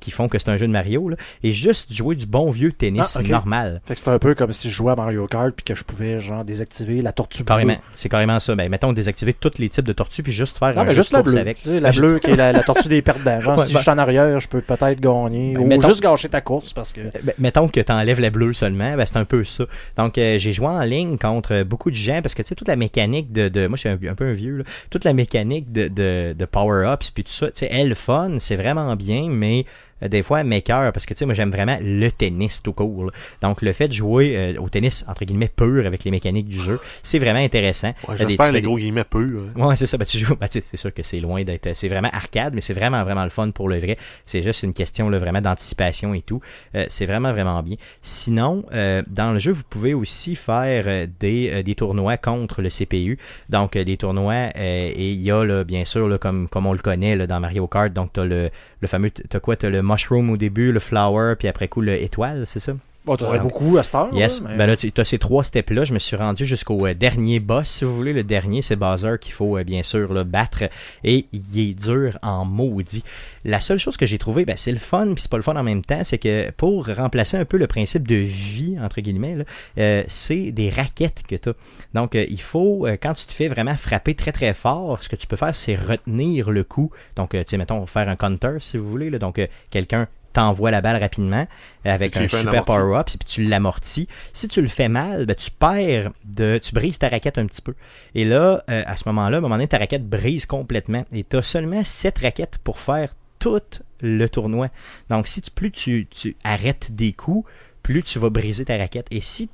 qui 0.00 0.10
font 0.10 0.26
que 0.28 0.38
c'est 0.38 0.48
un 0.48 0.56
jeu 0.56 0.66
de 0.66 0.72
Mario 0.72 1.10
là, 1.10 1.16
et 1.42 1.52
juste 1.52 1.92
jouer 1.92 2.14
du 2.14 2.24
bon 2.24 2.50
vieux 2.50 2.72
tennis 2.72 3.14
Ah, 3.18 3.22
normal. 3.22 3.82
Fait 3.84 3.92
que 3.92 4.00
c'est 4.00 4.08
un 4.08 4.18
peu 4.18 4.34
comme 4.34 4.52
si 4.54 4.70
je 4.70 4.74
jouais 4.74 4.92
à 4.92 4.96
Mario 4.96 5.26
Kart 5.26 5.52
puis 5.54 5.64
que 5.64 5.74
je 5.74 5.84
pouvais 5.84 6.18
genre 6.22 6.46
désactiver 6.46 7.02
la 7.02 7.12
tortue 7.12 7.44
bleue. 7.44 7.76
C'est 7.94 8.08
carrément 8.08 8.40
ça. 8.40 8.54
Ben, 8.54 8.70
mettons 8.70 8.94
désactiver 8.94 9.34
tous 9.34 9.58
les 9.58 9.68
types 9.68 9.84
de 9.86 9.92
tortues 9.92 10.22
puis 10.22 10.32
juste 10.32 10.56
faire 10.56 10.74
Non, 10.74 10.80
un 10.80 10.84
mais 10.84 10.94
juste 10.94 11.12
la 11.12 11.20
bleue. 11.20 11.36
avec. 11.36 11.58
La 11.66 11.90
Ben, 11.90 11.92
bleue 11.94 12.18
qui 12.20 12.30
est 12.30 12.36
la, 12.36 12.52
la 12.52 12.62
tortue 12.62 12.88
des. 12.88 13.02
Genre, 13.40 13.58
Ouais, 13.58 13.66
si 13.66 13.72
ben- 13.74 13.78
je 13.78 13.82
suis 13.82 13.90
en 13.90 13.98
arrière, 13.98 14.40
je 14.40 14.48
peux 14.48 14.61
peut-être 14.62 15.00
gagner. 15.00 15.52
Ben, 15.54 15.60
ou 15.62 15.66
mettons- 15.66 15.88
juste 15.88 16.00
gâcher 16.02 16.28
ta 16.28 16.40
course 16.40 16.72
parce 16.72 16.92
que. 16.92 17.00
Ben, 17.22 17.34
mettons 17.38 17.68
que 17.68 17.80
tu 17.80 17.92
enlèves 17.92 18.20
la 18.20 18.30
bleue 18.30 18.52
seulement, 18.54 18.96
ben 18.96 19.04
c'est 19.04 19.18
un 19.18 19.24
peu 19.24 19.44
ça. 19.44 19.64
Donc 19.96 20.18
euh, 20.18 20.38
j'ai 20.38 20.52
joué 20.52 20.66
en 20.66 20.82
ligne 20.82 21.18
contre 21.18 21.62
beaucoup 21.62 21.90
de 21.90 21.96
gens 21.96 22.20
parce 22.22 22.34
que 22.34 22.42
tu 22.42 22.48
sais 22.48 22.54
toute 22.54 22.68
la 22.68 22.76
mécanique 22.76 23.32
de, 23.32 23.48
de 23.48 23.66
moi 23.66 23.76
je 23.76 23.80
suis 23.80 23.88
un, 23.88 23.98
un 24.10 24.14
peu 24.14 24.24
un 24.26 24.32
vieux 24.32 24.58
là, 24.58 24.64
toute 24.90 25.04
la 25.04 25.12
mécanique 25.12 25.70
de, 25.72 25.88
de, 25.88 26.34
de 26.38 26.44
power-ups 26.44 27.10
puis 27.10 27.24
tout 27.24 27.32
ça, 27.32 27.46
tu 27.48 27.60
sais 27.60 27.68
elle 27.70 27.94
fun, 27.94 28.36
c'est 28.38 28.56
vraiment 28.56 28.94
bien 28.96 29.28
mais 29.28 29.64
des 30.08 30.22
fois 30.22 30.44
m'écœure 30.44 30.92
parce 30.92 31.06
que 31.06 31.14
tu 31.14 31.18
sais 31.18 31.26
moi 31.26 31.34
j'aime 31.34 31.50
vraiment 31.50 31.78
le 31.80 32.08
tennis 32.10 32.62
tout 32.62 32.72
court. 32.72 33.04
là. 33.06 33.10
Donc 33.42 33.62
le 33.62 33.72
fait 33.72 33.88
de 33.88 33.92
jouer 33.92 34.34
euh, 34.36 34.60
au 34.60 34.68
tennis 34.68 35.04
entre 35.08 35.24
guillemets 35.24 35.50
pur 35.54 35.86
avec 35.86 36.04
les 36.04 36.10
mécaniques 36.10 36.48
du 36.48 36.60
jeu, 36.60 36.80
c'est 37.02 37.18
vraiment 37.18 37.38
intéressant. 37.40 37.92
Ouais, 38.08 38.16
des- 38.16 38.26
J'espère 38.28 38.52
les 38.52 38.62
gros 38.62 38.78
guillemets 38.78 39.04
peu. 39.04 39.44
hein. 39.56 39.60
Ouais, 39.64 39.76
c'est 39.76 39.86
ça. 39.86 39.96
Ben, 39.98 40.04
tu 40.04 40.18
joues. 40.18 40.36
ben, 40.36 40.48
tu 40.48 40.58
sais, 40.60 40.64
c'est 40.70 40.76
sûr 40.76 40.92
que 40.92 41.02
c'est 41.02 41.20
loin 41.20 41.42
d'être. 41.44 41.68
C'est 41.74 41.88
vraiment 41.88 42.10
arcade, 42.12 42.54
mais 42.54 42.60
c'est 42.60 42.74
vraiment, 42.74 43.02
vraiment 43.04 43.24
le 43.24 43.30
fun 43.30 43.50
pour 43.50 43.68
le 43.68 43.78
vrai. 43.78 43.96
C'est 44.26 44.42
juste 44.42 44.62
une 44.62 44.72
question 44.74 45.08
là, 45.10 45.18
vraiment 45.18 45.40
d'anticipation 45.40 46.14
et 46.14 46.22
tout. 46.22 46.40
Euh, 46.74 46.84
c'est 46.88 47.06
vraiment, 47.06 47.32
vraiment 47.32 47.62
bien. 47.62 47.76
Sinon, 48.00 48.64
euh, 48.72 49.02
dans 49.06 49.32
le 49.32 49.38
jeu, 49.38 49.52
vous 49.52 49.62
pouvez 49.68 49.94
aussi 49.94 50.34
faire 50.36 50.84
euh, 50.86 51.06
des, 51.20 51.50
euh, 51.52 51.62
des 51.62 51.74
tournois 51.74 52.16
contre 52.16 52.60
le 52.62 52.68
CPU. 52.68 53.18
Donc, 53.48 53.76
euh, 53.76 53.84
des 53.84 53.96
tournois, 53.96 54.32
euh, 54.56 54.92
et 54.94 55.12
il 55.12 55.20
y 55.22 55.30
a, 55.30 55.44
là, 55.44 55.64
bien 55.64 55.84
sûr, 55.84 56.08
là, 56.08 56.18
comme, 56.18 56.48
comme 56.48 56.66
on 56.66 56.72
le 56.72 56.78
connaît 56.78 57.16
là, 57.16 57.26
dans 57.26 57.40
Mario 57.40 57.66
Kart, 57.68 57.92
donc 57.92 58.12
tu 58.12 58.20
as 58.20 58.24
le, 58.24 58.50
le 58.82 58.88
fameux. 58.88 59.10
Tu 59.10 59.22
as 59.34 59.40
quoi 59.40 59.56
Tu 59.56 59.64
as 59.64 59.70
le 59.70 59.82
mushroom 59.82 60.28
au 60.28 60.36
début, 60.36 60.72
le 60.72 60.80
flower, 60.80 61.36
puis 61.38 61.48
après 61.48 61.68
coup, 61.68 61.80
le 61.80 61.94
étoile, 61.94 62.46
c'est 62.46 62.60
ça? 62.60 62.74
Bon, 63.04 63.16
t'aurais 63.16 63.38
Ouais. 63.38 63.42
beaucoup 63.42 63.76
à 63.78 63.82
cette 63.82 63.96
heure. 63.96 64.10
Yes, 64.14 64.40
là, 64.40 64.48
mais- 64.50 64.56
ben 64.58 64.66
là, 64.68 64.76
tu 64.76 64.92
as 64.96 65.04
ces 65.04 65.18
trois 65.18 65.42
steps-là. 65.42 65.84
Je 65.84 65.92
me 65.92 65.98
suis 65.98 66.14
rendu 66.14 66.46
jusqu'au 66.46 66.86
euh, 66.86 66.94
dernier 66.94 67.40
boss, 67.40 67.68
si 67.68 67.84
vous 67.84 67.96
voulez. 67.96 68.12
Le 68.12 68.22
dernier, 68.22 68.62
c'est 68.62 68.76
Bowser 68.76 69.16
qu'il 69.20 69.32
faut 69.32 69.58
euh, 69.58 69.64
bien 69.64 69.82
sûr 69.82 70.24
battre. 70.24 70.64
Et 71.02 71.26
il 71.32 71.58
est 71.70 71.74
dur 71.74 72.16
en 72.22 72.44
maudit. 72.44 73.02
La 73.44 73.60
seule 73.60 73.78
chose 73.78 73.96
que 73.96 74.06
j'ai 74.06 74.18
trouvé, 74.18 74.44
ben, 74.44 74.56
c'est 74.56 74.70
le 74.70 74.78
fun, 74.78 75.06
puis 75.14 75.22
c'est 75.22 75.30
pas 75.30 75.36
le 75.36 75.42
fun 75.42 75.56
en 75.56 75.64
même 75.64 75.82
temps, 75.84 76.04
c'est 76.04 76.18
que 76.18 76.52
pour 76.52 76.86
remplacer 76.86 77.36
un 77.36 77.44
peu 77.44 77.56
le 77.56 77.66
principe 77.66 78.06
de 78.06 78.14
vie, 78.14 78.76
entre 78.80 79.00
guillemets, 79.00 79.38
euh, 79.78 80.04
c'est 80.06 80.52
des 80.52 80.70
raquettes 80.70 81.24
que 81.28 81.34
tu 81.34 81.48
as. 81.48 81.54
Donc, 81.94 82.14
euh, 82.14 82.24
il 82.30 82.40
faut, 82.40 82.86
euh, 82.86 82.96
quand 83.02 83.14
tu 83.14 83.26
te 83.26 83.32
fais 83.32 83.48
vraiment 83.48 83.74
frapper 83.76 84.14
très 84.14 84.30
très 84.30 84.54
fort, 84.54 85.02
ce 85.02 85.08
que 85.08 85.16
tu 85.16 85.26
peux 85.26 85.34
faire, 85.36 85.56
c'est 85.56 85.74
retenir 85.74 86.50
le 86.52 86.62
coup. 86.62 86.92
Donc, 87.16 87.34
euh, 87.34 87.42
tu 87.42 87.50
sais, 87.50 87.56
mettons, 87.58 87.84
faire 87.86 88.08
un 88.08 88.14
counter, 88.16 88.58
si 88.60 88.76
vous 88.78 88.88
voulez. 88.88 89.10
là. 89.10 89.18
Donc, 89.18 89.40
euh, 89.40 89.48
quelqu'un 89.70 90.06
t'envoie 90.32 90.70
la 90.70 90.80
balle 90.80 91.00
rapidement 91.00 91.46
euh, 91.86 91.90
avec 91.90 92.16
un 92.16 92.28
super 92.28 92.64
power-up, 92.64 93.06
puis 93.06 93.18
tu 93.18 93.42
l'amortis. 93.44 94.08
Si 94.32 94.48
tu 94.48 94.60
le 94.60 94.68
fais 94.68 94.88
mal, 94.88 95.26
ben, 95.26 95.36
tu 95.36 95.50
perds, 95.50 96.12
de, 96.24 96.58
tu 96.58 96.72
brises 96.72 96.98
ta 96.98 97.08
raquette 97.08 97.38
un 97.38 97.46
petit 97.46 97.62
peu. 97.62 97.74
Et 98.14 98.24
là, 98.24 98.62
euh, 98.70 98.82
à 98.86 98.96
ce 98.96 99.08
moment-là, 99.08 99.36
à 99.36 99.38
un 99.38 99.42
moment 99.42 99.56
donné, 99.56 99.68
ta 99.68 99.78
raquette 99.78 100.08
brise 100.08 100.46
complètement. 100.46 101.04
Et 101.12 101.24
tu 101.24 101.36
as 101.36 101.42
seulement 101.42 101.84
7 101.84 102.18
raquettes 102.18 102.58
pour 102.58 102.78
faire 102.80 103.14
tout 103.38 103.60
le 104.00 104.26
tournoi. 104.28 104.68
Donc, 105.10 105.26
si 105.26 105.42
tu, 105.42 105.50
plus 105.50 105.72
tu, 105.72 106.06
tu 106.08 106.36
arrêtes 106.44 106.94
des 106.94 107.12
coups, 107.12 107.48
plus 107.82 108.02
tu 108.02 108.18
vas 108.18 108.30
briser 108.30 108.64
ta 108.64 108.76
raquette. 108.76 109.06
Et 109.10 109.20
si 109.20 109.48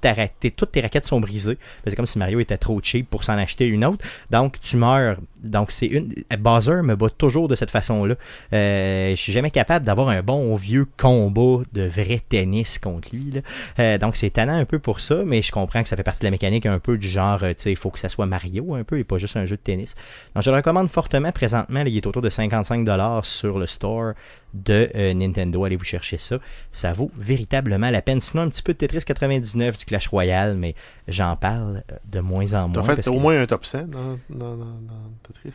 toutes 0.56 0.72
tes 0.72 0.80
raquettes 0.80 1.04
sont 1.04 1.20
brisées, 1.20 1.54
ben, 1.54 1.90
c'est 1.90 1.96
comme 1.96 2.06
si 2.06 2.18
Mario 2.18 2.40
était 2.40 2.58
trop 2.58 2.80
cheap 2.82 3.08
pour 3.08 3.24
s'en 3.24 3.38
acheter 3.38 3.66
une 3.66 3.84
autre. 3.84 4.04
Donc, 4.30 4.60
tu 4.60 4.76
meurs. 4.76 5.16
Donc, 5.42 5.72
c'est 5.72 5.86
une. 5.86 6.14
Bowser 6.38 6.82
me 6.82 6.94
bat 6.96 7.10
toujours 7.10 7.48
de 7.48 7.54
cette 7.54 7.70
façon-là. 7.70 8.14
Euh, 8.52 9.10
je 9.10 9.16
suis 9.16 9.32
jamais 9.32 9.50
capable 9.50 9.86
d'avoir 9.86 10.08
un 10.08 10.22
bon 10.22 10.54
vieux 10.56 10.86
combat 10.96 11.62
de 11.72 11.82
vrai 11.82 12.20
tennis 12.28 12.78
contre 12.78 13.08
lui. 13.12 13.30
là. 13.32 13.40
Euh, 13.78 13.98
donc, 13.98 14.16
c'est 14.16 14.30
tannant 14.30 14.56
un 14.56 14.64
peu 14.64 14.78
pour 14.78 15.00
ça, 15.00 15.22
mais 15.24 15.42
je 15.42 15.52
comprends 15.52 15.82
que 15.82 15.88
ça 15.88 15.96
fait 15.96 16.02
partie 16.02 16.20
de 16.20 16.26
la 16.26 16.30
mécanique 16.30 16.66
un 16.66 16.78
peu 16.78 16.98
du 16.98 17.08
genre, 17.08 17.42
euh, 17.42 17.54
tu 17.54 17.62
sais, 17.62 17.70
il 17.70 17.76
faut 17.76 17.90
que 17.90 17.98
ça 17.98 18.08
soit 18.08 18.26
Mario 18.26 18.74
un 18.74 18.84
peu 18.84 18.98
et 18.98 19.04
pas 19.04 19.18
juste 19.18 19.36
un 19.36 19.46
jeu 19.46 19.56
de 19.56 19.62
tennis. 19.62 19.94
Donc, 20.34 20.44
je 20.44 20.50
le 20.50 20.56
recommande 20.56 20.88
fortement 20.88 21.32
présentement. 21.32 21.82
là, 21.82 21.88
il 21.88 21.96
est 21.96 22.06
autour 22.06 22.22
de 22.22 22.30
55$ 22.30 23.24
sur 23.24 23.58
le 23.58 23.66
store 23.66 24.12
de 24.54 24.90
euh, 24.94 25.14
Nintendo. 25.14 25.64
Allez 25.64 25.76
vous 25.76 25.84
chercher 25.84 26.18
ça. 26.18 26.38
Ça 26.72 26.92
vaut 26.92 27.10
véritablement 27.16 27.90
la 27.90 28.02
peine. 28.02 28.20
Sinon, 28.20 28.42
un 28.44 28.48
petit 28.48 28.62
peu 28.62 28.72
de 28.72 28.78
Tetris 28.78 29.04
99 29.04 29.78
du 29.78 29.84
Clash 29.84 30.08
Royale, 30.08 30.56
mais 30.56 30.74
j'en 31.06 31.36
parle 31.36 31.82
euh, 31.92 31.96
de 32.06 32.20
moins 32.20 32.46
en 32.54 32.68
T'as 32.70 32.80
moins. 32.80 32.82
fait 32.82 32.94
parce 32.96 33.06
au 33.08 33.14
que- 33.14 33.18
moins 33.18 33.40
un 33.40 33.46
top 33.46 33.64
100 33.66 33.82
dans, 33.88 34.18
dans, 34.30 34.56
dans, 34.56 34.64
dans 34.64 35.12
Tetris. 35.22 35.54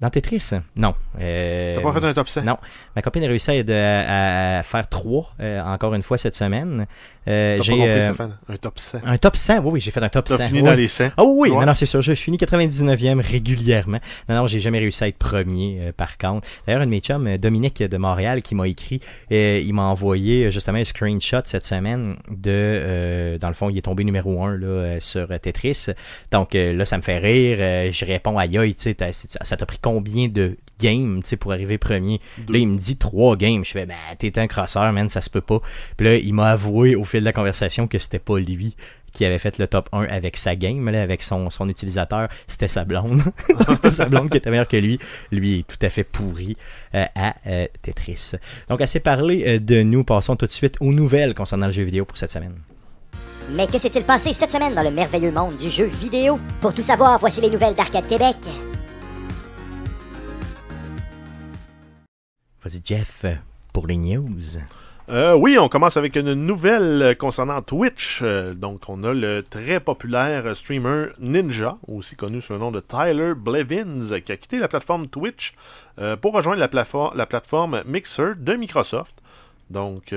Dans 0.00 0.08
Tetris? 0.08 0.50
Non. 0.76 0.94
Euh, 1.20 1.76
T'as 1.76 1.82
pas 1.82 1.92
fait 2.00 2.06
un 2.06 2.14
top 2.14 2.28
100 2.30 2.42
non. 2.44 2.56
Ma 2.96 3.02
copine 3.02 3.22
a 3.24 3.26
réussi 3.26 3.50
à, 3.50 3.62
de- 3.62 3.72
à- 3.74 4.58
à 4.60 4.62
faire 4.62 4.88
3 4.88 5.34
encore 5.66 5.92
une 5.94 6.02
fois 6.02 6.16
cette 6.16 6.34
semaine. 6.34 6.86
Euh, 7.28 7.58
j'ai 7.60 7.74
euh. 7.78 8.12
Un 8.48 8.56
top 8.56 8.78
100. 8.78 8.98
un 9.04 9.18
top 9.18 9.36
100. 9.36 9.58
Oui, 9.58 9.70
oui, 9.74 9.80
j'ai 9.80 9.90
fait 9.90 10.02
un 10.02 10.08
top 10.08 10.28
100. 10.28 10.38
T'as 10.38 10.46
fini 10.48 10.62
dans 10.62 10.74
les 10.74 10.88
100. 10.88 11.08
Oh 11.18 11.34
oui, 11.36 11.50
Ouais. 11.50 11.60
non, 11.60 11.66
non, 11.66 11.74
c'est 11.74 11.86
sûr, 11.86 12.00
je, 12.00 12.12
je 12.14 12.20
finis 12.20 12.38
99e 12.38 13.20
régulièrement. 13.20 13.98
Non, 14.28 14.36
non, 14.36 14.46
j'ai 14.46 14.60
jamais 14.60 14.78
réussi 14.78 15.04
à 15.04 15.08
être 15.08 15.18
premier, 15.18 15.78
euh, 15.80 15.92
par 15.94 16.16
contre. 16.18 16.48
D'ailleurs, 16.66 16.82
un 16.82 16.86
de 16.86 16.90
mes 16.90 17.00
chums, 17.00 17.26
euh, 17.26 17.36
Dominique 17.38 17.82
de 17.82 17.96
Montréal, 17.98 18.42
qui 18.42 18.54
m'a 18.54 18.66
écrit, 18.68 19.00
euh, 19.32 19.62
il 19.64 19.74
m'a 19.74 19.82
envoyé 19.82 20.50
justement 20.50 20.78
un 20.78 20.84
screenshot 20.84 21.42
cette 21.44 21.66
semaine 21.66 22.16
de, 22.30 22.50
euh, 22.50 23.38
dans 23.38 23.48
le 23.48 23.54
fond, 23.54 23.68
il 23.70 23.76
est 23.78 23.82
tombé 23.82 24.02
numéro 24.04 24.42
1 24.42 24.56
là, 24.56 24.96
sur 25.00 25.28
Tetris. 25.40 25.86
Donc 26.32 26.54
là, 26.54 26.84
ça 26.86 26.96
me 26.96 27.02
fait 27.02 27.18
rire. 27.18 27.92
je 27.92 28.04
réponds, 28.04 28.38
aïe, 28.38 28.56
aïe, 28.56 28.74
tu 28.74 28.82
sais, 28.82 28.96
ça 29.12 29.44
ça 29.44 29.56
t'a 29.56 29.66
pris 29.66 29.78
combien 29.80 30.28
de 30.28 30.56
games, 30.80 31.20
tu 31.22 31.28
sais, 31.30 31.36
pour 31.36 31.52
arriver 31.52 31.76
premier? 31.76 32.20
Deux. 32.38 32.54
Là, 32.54 32.58
il 32.60 32.68
me 32.68 32.78
dit 32.78 32.96
trois 32.96 33.36
games. 33.36 33.64
Je 33.64 33.72
fais, 33.72 33.84
ben, 33.84 33.94
t'es 34.18 34.38
un 34.38 34.46
crosseur, 34.46 34.90
man, 34.92 35.08
ça 35.08 35.20
se 35.20 35.28
peut 35.28 35.40
pas. 35.42 35.60
Puis 35.96 36.06
là, 36.06 36.14
il 36.16 36.32
m'a 36.32 36.50
avoué 36.50 36.94
au 36.94 37.04
fil 37.10 37.20
de 37.20 37.24
la 37.24 37.32
conversation 37.32 37.86
que 37.86 37.98
c'était 37.98 38.18
pas 38.18 38.38
lui 38.38 38.74
qui 39.12 39.24
avait 39.24 39.38
fait 39.38 39.58
le 39.58 39.66
top 39.66 39.88
1 39.92 40.04
avec 40.04 40.36
sa 40.36 40.56
game, 40.56 40.88
là, 40.88 41.02
avec 41.02 41.22
son, 41.22 41.50
son 41.50 41.68
utilisateur, 41.68 42.28
c'était 42.46 42.68
sa 42.68 42.84
blonde. 42.84 43.22
c'était 43.74 43.90
sa 43.90 44.06
blonde 44.06 44.30
qui 44.30 44.36
était 44.36 44.50
meilleure 44.50 44.68
que 44.68 44.76
lui. 44.76 44.98
Lui 45.30 45.60
est 45.60 45.66
tout 45.66 45.84
à 45.84 45.90
fait 45.90 46.04
pourri 46.04 46.56
euh, 46.94 47.04
à 47.14 47.34
euh, 47.46 47.66
Tetris. 47.82 48.32
Donc, 48.68 48.80
assez 48.80 49.00
parlé 49.00 49.44
euh, 49.46 49.58
de 49.58 49.82
nous, 49.82 50.04
passons 50.04 50.36
tout 50.36 50.46
de 50.46 50.52
suite 50.52 50.76
aux 50.80 50.92
nouvelles 50.92 51.34
concernant 51.34 51.66
le 51.66 51.72
jeu 51.72 51.82
vidéo 51.82 52.04
pour 52.04 52.16
cette 52.16 52.30
semaine. 52.30 52.54
Mais 53.52 53.66
que 53.66 53.78
s'est-il 53.78 54.04
passé 54.04 54.32
cette 54.32 54.50
semaine 54.50 54.74
dans 54.74 54.82
le 54.82 54.92
merveilleux 54.92 55.32
monde 55.32 55.56
du 55.56 55.70
jeu 55.70 55.86
vidéo? 55.86 56.38
Pour 56.60 56.72
tout 56.72 56.82
savoir, 56.82 57.18
voici 57.18 57.40
les 57.40 57.50
nouvelles 57.50 57.74
d'Arcade 57.74 58.06
Québec. 58.06 58.36
Vas-y, 62.62 62.80
Jeff, 62.84 63.24
pour 63.72 63.86
les 63.86 63.96
news. 63.96 64.60
Euh, 65.10 65.34
oui, 65.34 65.58
on 65.58 65.68
commence 65.68 65.96
avec 65.96 66.14
une 66.14 66.34
nouvelle 66.34 67.02
euh, 67.02 67.14
concernant 67.16 67.62
Twitch. 67.62 68.20
Euh, 68.22 68.54
donc, 68.54 68.88
on 68.88 69.02
a 69.02 69.12
le 69.12 69.42
très 69.42 69.80
populaire 69.80 70.56
streamer 70.56 71.06
Ninja, 71.18 71.78
aussi 71.88 72.14
connu 72.14 72.40
sous 72.40 72.52
le 72.52 72.60
nom 72.60 72.70
de 72.70 72.78
Tyler 72.78 73.32
Blevins, 73.34 74.20
qui 74.20 74.30
a 74.30 74.36
quitté 74.36 74.60
la 74.60 74.68
plateforme 74.68 75.08
Twitch 75.08 75.54
pour 76.22 76.32
rejoindre 76.32 76.60
la, 76.60 77.26
plateforme 77.26 77.82
Mixer 77.86 78.34
de 78.36 78.54
Microsoft. 78.54 79.14
Donc, 79.68 80.14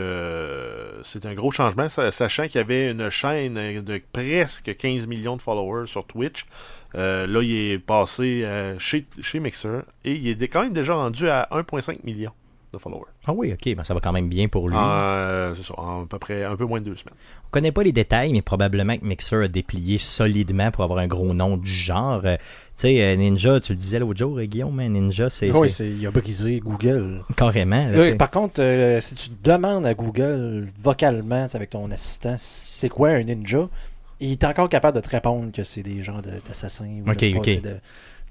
c'est 1.03 1.25
un 1.25 1.33
gros 1.33 1.51
changement, 1.51 1.89
sa- 1.89 2.11
sachant 2.11 2.43
qu'il 2.47 2.55
y 2.55 2.59
avait 2.59 2.91
une 2.91 3.09
chaîne 3.09 3.83
de 3.83 4.01
presque 4.13 4.77
15 4.77 5.07
millions 5.07 5.35
de 5.35 5.41
followers 5.41 5.87
sur 5.87 6.05
Twitch. 6.05 6.45
Là, 6.93 7.25
il 7.41 7.71
est 7.71 7.79
passé 7.79 8.47
chez, 8.79 9.39
Mixer 9.39 9.81
et 10.05 10.13
il 10.13 10.41
est 10.41 10.47
quand 10.47 10.61
même 10.61 10.73
déjà 10.73 10.93
rendu 10.93 11.27
à 11.27 11.49
1,5 11.51 11.97
million 12.05 12.31
de 12.73 12.77
followers. 12.79 13.05
Ah 13.25 13.33
oui, 13.33 13.53
ok, 13.53 13.75
ben 13.75 13.83
ça 13.83 13.93
va 13.93 13.99
quand 13.99 14.11
même 14.11 14.27
bien 14.27 14.47
pour 14.47 14.67
lui. 14.67 14.75
Euh, 14.77 15.53
c'est 15.55 15.63
ça, 15.65 15.73
en 15.79 16.03
à 16.03 16.05
peu 16.07 16.19
près 16.19 16.43
un 16.43 16.55
peu 16.55 16.65
moins 16.65 16.79
de 16.81 16.85
deux 16.85 16.95
semaines. 16.95 17.13
On 17.47 17.49
connaît 17.51 17.71
pas 17.71 17.83
les 17.83 17.91
détails, 17.91 18.33
mais 18.33 18.41
probablement 18.41 18.97
que 18.97 19.05
Mixer 19.05 19.43
a 19.43 19.47
déplié 19.47 19.97
solidement 19.97 20.71
pour 20.71 20.83
avoir 20.83 20.99
un 20.99 21.07
gros 21.07 21.33
nom 21.33 21.55
du 21.57 21.69
genre. 21.69 22.21
Euh, 22.25 22.35
tu 22.37 22.43
sais, 22.75 23.01
euh, 23.01 23.15
Ninja, 23.15 23.59
tu 23.59 23.73
le 23.73 23.77
disais 23.77 23.99
l'autre 23.99 24.17
jour, 24.19 24.41
Guillaume, 24.41 24.79
hein, 24.79 24.89
Ninja, 24.89 25.29
c'est 25.29 25.51
Oui, 25.51 25.69
il 25.79 26.05
a 26.07 26.11
brisé 26.11 26.59
Google. 26.59 27.21
carrément. 27.37 27.87
là, 27.87 28.15
par 28.15 28.31
contre, 28.31 28.61
euh, 28.61 28.99
si 29.01 29.15
tu 29.15 29.29
demandes 29.43 29.85
à 29.85 29.93
Google 29.93 30.69
vocalement, 30.81 31.45
avec 31.53 31.69
ton 31.69 31.89
assistant, 31.91 32.35
c'est 32.39 32.89
quoi 32.89 33.09
un 33.09 33.23
ninja, 33.23 33.69
il 34.19 34.31
est 34.31 34.43
encore 34.45 34.69
capable 34.69 34.95
de 34.95 35.01
te 35.01 35.09
répondre 35.09 35.51
que 35.51 35.63
c'est 35.63 35.83
des 35.83 36.01
gens 36.01 36.17
de- 36.21 36.41
d'assassins. 36.47 36.85
ou 36.85 37.03
je 37.07 37.11
Ok, 37.11 37.19
sais 37.19 37.31
pas, 37.31 37.37
ok. 37.39 37.43
tu 37.45 37.51
sais, 37.51 37.61
de- 37.61 37.77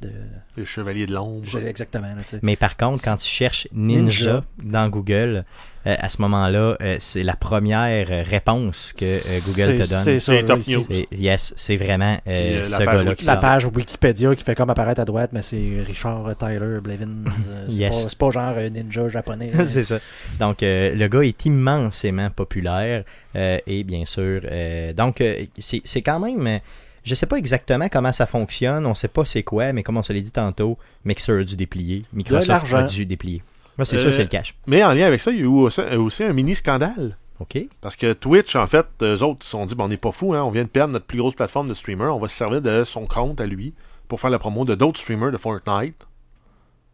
de- 0.02 0.10
Les 0.56 0.66
Chevaliers 0.66 1.06
de 1.06 1.14
l'Ombre. 1.14 1.46
exactement. 1.66 2.08
Là, 2.08 2.22
tu 2.22 2.28
sais. 2.30 2.38
Mais 2.42 2.56
par 2.56 2.76
contre, 2.76 3.02
quand 3.02 3.16
tu 3.16 3.26
cherches 3.28 3.68
Ninja, 3.72 4.32
Ninja. 4.32 4.44
dans 4.62 4.88
Google, 4.90 5.44
euh, 5.86 5.96
à 5.98 6.08
ce 6.10 6.20
moment-là, 6.22 6.76
euh, 6.80 6.96
c'est 7.00 7.22
la 7.22 7.34
première 7.34 8.08
euh, 8.10 8.22
réponse 8.22 8.92
que 8.92 9.04
euh, 9.04 9.40
Google 9.46 9.82
te 9.82 9.88
donne. 9.88 10.04
C'est. 10.04 10.18
C'est 10.18 10.44
top 10.44 10.60
oui, 10.66 10.74
news. 10.74 10.84
C'est- 10.88 11.06
Yes, 11.16 11.54
c'est 11.56 11.76
vraiment 11.76 12.18
euh, 12.26 12.60
Puis, 12.60 12.60
euh, 12.60 12.64
ce 12.64 12.76
page 12.84 12.98
gars-là. 12.98 13.14
Qui 13.14 13.24
La 13.24 13.32
sort. 13.32 13.40
page 13.40 13.64
Wikipédia 13.66 14.34
qui 14.36 14.44
fait 14.44 14.54
comme 14.54 14.70
apparaître 14.70 15.00
à 15.00 15.04
droite, 15.04 15.30
mais 15.32 15.42
c'est 15.42 15.82
Richard 15.86 16.36
Tyler 16.36 16.80
Blevins. 16.82 17.24
Euh, 17.26 17.64
c'est 17.68 17.74
Yes. 17.74 18.02
pas, 18.02 18.08
c'est 18.10 18.18
pas 18.18 18.30
genre 18.30 18.58
un 18.58 18.68
ninja 18.68 19.08
japonais. 19.08 19.50
c'est 19.66 19.84
ça. 19.84 19.98
Donc, 20.38 20.62
euh, 20.62 20.94
le 20.94 21.08
gars 21.08 21.22
est 21.22 21.46
immensément 21.46 22.28
populaire. 22.30 23.04
euh, 23.34 23.58
et 23.66 23.82
bien 23.84 24.04
sûr, 24.04 24.42
euh, 24.44 24.92
donc, 24.92 25.20
euh, 25.22 25.46
c'est 25.58 25.80
c'est 25.84 26.02
quand 26.02 26.20
même. 26.20 26.60
Euh, 27.02 27.08
je 27.08 27.14
sais 27.14 27.26
pas 27.26 27.36
exactement 27.36 27.88
comment 27.88 28.12
ça 28.12 28.26
fonctionne. 28.26 28.86
On 28.86 28.94
sait 28.94 29.08
pas 29.08 29.24
c'est 29.24 29.42
quoi, 29.42 29.72
mais 29.72 29.82
comme 29.82 29.96
on 29.96 30.02
se 30.02 30.12
l'a 30.12 30.20
dit 30.20 30.30
tantôt, 30.32 30.78
Mixer 31.04 31.32
a 31.40 31.44
dû 31.44 31.56
déplier. 31.56 32.04
Microsoft 32.12 32.72
a 32.72 32.82
dû 32.84 33.06
déplier. 33.06 33.42
Moi, 33.78 33.84
c'est 33.86 33.96
Euh, 33.96 34.00
sûr 34.00 34.10
que 34.10 34.16
c'est 34.16 34.22
le 34.22 34.28
cash. 34.28 34.54
Mais 34.66 34.84
en 34.84 34.92
lien 34.92 35.06
avec 35.06 35.20
ça, 35.20 35.30
il 35.30 35.38
y 35.38 35.40
a 35.40 35.44
eu 35.44 35.46
aussi, 35.46 35.80
aussi 35.80 36.22
un 36.24 36.32
mini 36.32 36.54
scandale. 36.54 37.16
OK. 37.40 37.58
Parce 37.80 37.96
que 37.96 38.12
Twitch, 38.12 38.54
en 38.54 38.66
fait, 38.66 38.86
eux 39.02 39.22
autres 39.22 39.44
se 39.44 39.50
sont 39.50 39.66
dit, 39.66 39.74
bon, 39.74 39.84
on 39.84 39.88
n'est 39.88 39.96
pas 39.96 40.12
fous, 40.12 40.34
hein, 40.34 40.42
on 40.44 40.50
vient 40.50 40.62
de 40.64 40.68
perdre 40.68 40.92
notre 40.92 41.06
plus 41.06 41.18
grosse 41.18 41.34
plateforme 41.34 41.68
de 41.68 41.74
streamer, 41.74 42.04
on 42.04 42.18
va 42.18 42.28
se 42.28 42.36
servir 42.36 42.60
de 42.62 42.84
son 42.84 43.06
compte 43.06 43.40
à 43.40 43.46
lui 43.46 43.72
pour 44.08 44.20
faire 44.20 44.30
la 44.30 44.38
promo 44.38 44.64
de 44.64 44.74
d'autres 44.74 45.00
streamers 45.00 45.32
de 45.32 45.38
Fortnite 45.38 46.06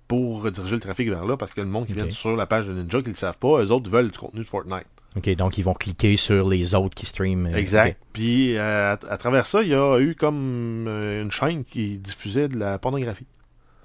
pour 0.07 0.43
rediriger 0.43 0.77
le 0.77 0.81
trafic 0.81 1.09
vers 1.11 1.25
là, 1.27 1.37
parce 1.37 1.53
que 1.53 1.61
le 1.61 1.67
monde 1.67 1.87
qui 1.87 1.93
vient 1.93 2.09
sur 2.09 2.35
la 2.35 2.47
page 2.47 2.67
de 2.67 2.73
Ninja, 2.73 2.99
qui 3.01 3.09
ne 3.09 3.13
le 3.13 3.17
savent 3.19 3.37
pas, 3.37 3.61
eux 3.63 3.71
autres 3.73 3.91
veulent 3.91 4.11
du 4.11 4.17
contenu 4.19 4.41
de 4.41 4.47
Fortnite. 4.47 4.87
OK, 5.17 5.35
donc 5.37 5.59
ils 5.59 5.65
vont 5.65 5.75
cliquer 5.75 6.17
sur 6.17 6.49
les 6.49 6.75
autres 6.75 6.95
qui 6.95 7.07
streament. 7.07 7.47
euh, 7.47 7.57
Exact. 7.57 7.97
Puis 8.13 8.57
euh, 8.57 8.93
à, 8.93 8.99
à 9.11 9.17
travers 9.17 9.47
ça, 9.47 9.63
il 9.63 9.69
y 9.69 9.75
a 9.75 9.99
eu 9.99 10.15
comme 10.15 10.87
euh, 10.87 11.23
une 11.23 11.31
chaîne 11.31 11.65
qui 11.65 11.97
diffusait 11.99 12.49
de 12.49 12.59
la 12.59 12.79
pornographie. 12.79 13.27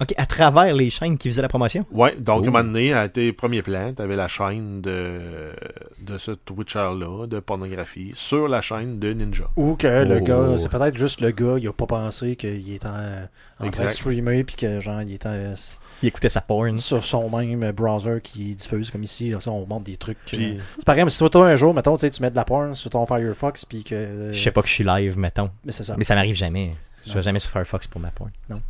OK, 0.01 0.13
à 0.17 0.25
travers 0.25 0.75
les 0.75 0.89
chaînes 0.89 1.17
qui 1.17 1.29
faisaient 1.29 1.43
la 1.43 1.47
promotion? 1.47 1.85
Ouais, 1.91 2.15
donc 2.19 2.39
Oh. 2.41 2.45
à 2.45 2.47
un 2.47 2.51
moment 2.51 2.63
donné, 2.63 2.93
à 2.93 3.07
tes 3.07 3.31
premiers 3.31 3.61
plans, 3.61 3.93
t'avais 3.93 4.15
la 4.15 4.27
chaîne 4.27 4.81
de, 4.81 5.51
de 6.01 6.17
ce 6.17 6.31
Twitcher-là, 6.31 7.27
de 7.27 7.39
pornographie, 7.39 8.11
sur 8.15 8.47
la 8.47 8.61
chaîne 8.61 8.99
de 8.99 9.13
Ninja. 9.13 9.49
Ou 9.55 9.75
que 9.75 9.87
le 9.87 10.17
Oh. 10.19 10.23
gars, 10.23 10.57
c'est 10.57 10.69
peut-être 10.69 10.97
juste 10.97 11.21
le 11.21 11.31
gars, 11.31 11.55
il 11.59 11.67
a 11.67 11.73
pas 11.73 11.85
pensé 11.85 12.35
qu'il 12.35 12.73
est 12.73 12.85
en, 12.85 13.27
en 13.59 13.69
train 13.69 13.85
de 13.85 13.89
streamer 13.89 14.43
puis 14.43 14.55
que 14.55 14.79
genre 14.79 15.01
il 15.03 15.13
est 15.13 15.25
en- 15.25 15.53
Il 16.03 16.07
écoutait 16.07 16.29
sa 16.29 16.41
porn. 16.41 16.77
sur 16.77 17.03
son 17.03 17.29
même 17.35 17.71
browser 17.71 18.19
qui 18.21 18.53
diffuse 18.55 18.91
comme 18.91 19.01
ici. 19.03 19.33
Ça, 19.39 19.49
on 19.49 19.65
montre 19.65 19.85
des 19.85 19.97
trucs. 19.97 20.17
Puis- 20.27 20.57
euh, 20.57 20.61
C'est 20.75 20.85
pareil, 20.85 21.03
mais 21.03 21.09
si 21.09 21.17
toi, 21.17 21.29
toi, 21.29 21.47
un 21.47 21.55
jour, 21.55 21.73
mettons, 21.73 21.95
tu 21.97 22.01
sais, 22.01 22.11
tu 22.11 22.21
mets 22.21 22.29
de 22.29 22.35
la 22.35 22.45
porn 22.45 22.75
sur 22.75 22.91
ton 22.91 23.05
Firefox 23.07 23.65
puis 23.65 23.83
que. 23.83 23.95
euh, 23.95 24.31
Je 24.33 24.39
sais 24.39 24.51
pas 24.51 24.61
que 24.61 24.67
je 24.67 24.73
suis 24.73 24.83
live, 24.83 25.17
mettons. 25.17 25.49
Mais 25.65 25.71
c'est 25.71 25.83
ça. 25.83 25.95
Mais 25.97 26.03
ça 26.03 26.13
m'arrive 26.15 26.35
jamais. 26.35 26.75
Je 27.07 27.13
vais 27.13 27.21
jamais 27.23 27.39
sur 27.39 27.49
Firefox 27.51 27.87
pour 27.87 27.99
ma 27.99 28.11
porn. 28.11 28.29
Non. 28.49 28.61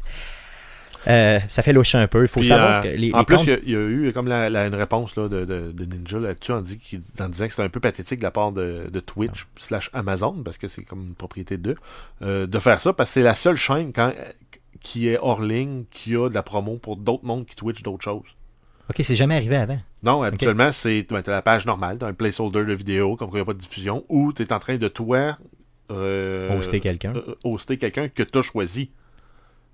Euh, 1.05 1.39
ça 1.49 1.61
fait 1.63 1.73
loucher 1.73 1.97
un 1.97 2.07
peu. 2.07 2.21
Il 2.21 2.27
faut 2.29 2.39
Puis, 2.39 2.47
savoir 2.47 2.79
euh, 2.79 2.81
que 2.83 2.87
les, 2.97 3.11
en 3.13 3.19
les 3.19 3.25
plus, 3.25 3.35
comptes- 3.35 3.45
il 3.47 3.49
y, 3.49 3.53
a- 3.53 3.59
il 3.65 3.71
y 3.71 3.75
a 3.75 3.79
eu 3.79 4.11
comme 4.13 4.27
la, 4.29 4.49
la- 4.49 4.67
une 4.67 4.75
réponse 4.75 5.17
là, 5.17 5.27
de, 5.27 5.43
de- 5.43 5.73
de 5.73 5.85
Ninja 5.85 6.17
là-dessus 6.17 6.53
en, 6.53 6.61
dit 6.61 6.79
en 7.19 7.27
disant 7.27 7.45
que 7.45 7.51
c'était 7.51 7.63
un 7.63 7.67
peu 7.69 7.81
pathétique 7.81 8.19
de 8.19 8.23
la 8.23 8.31
part 8.31 8.53
de, 8.53 8.89
de 8.89 8.99
Twitch 9.01 9.45
slash 9.59 9.89
Amazon, 9.93 10.41
parce 10.45 10.57
que 10.57 10.69
c'est 10.69 10.83
comme 10.83 11.01
une 11.01 11.13
propriété 11.13 11.57
d'eux, 11.57 11.75
euh, 12.21 12.47
de 12.47 12.57
faire 12.59 12.79
ça, 12.79 12.93
parce 12.93 13.09
que 13.09 13.13
c'est 13.15 13.21
la 13.23 13.35
seule 13.35 13.57
chaîne 13.57 13.91
quand, 13.91 14.13
qui 14.83 15.07
est 15.07 15.17
hors 15.19 15.41
ligne 15.41 15.85
qui 15.89 16.15
a 16.15 16.29
de 16.29 16.33
la 16.35 16.43
promo 16.43 16.77
pour 16.77 16.97
d'autres 16.97 17.25
mondes 17.25 17.45
qui 17.45 17.55
Twitch 17.55 17.81
d'autres 17.81 18.03
choses. 18.03 18.27
Ok, 18.89 18.97
c'est 19.01 19.15
jamais 19.15 19.35
arrivé 19.35 19.55
avant. 19.55 19.79
Non, 20.03 20.21
habituellement, 20.23 20.71
c'est 20.73 21.07
ben, 21.09 21.23
la 21.25 21.41
page 21.41 21.65
normale, 21.65 21.97
t'as 21.97 22.07
un 22.07 22.13
placeholder 22.13 22.65
de 22.65 22.73
vidéo, 22.73 23.15
comme 23.15 23.29
quoi 23.29 23.39
il 23.39 23.41
n'y 23.41 23.45
a 23.45 23.45
pas 23.45 23.53
de 23.53 23.59
diffusion, 23.59 24.03
ou 24.09 24.33
tu 24.33 24.43
es 24.43 24.51
en 24.53 24.59
train 24.59 24.75
de 24.75 24.87
toi 24.89 25.37
euh, 25.89 26.57
Hoster 26.57 26.81
quelqu'un. 26.81 27.13
euh, 27.15 27.35
hoster 27.45 27.77
quelqu'un 27.77 28.09
que 28.09 28.23
tu 28.23 28.37
as 28.37 28.41
choisi. 28.41 28.91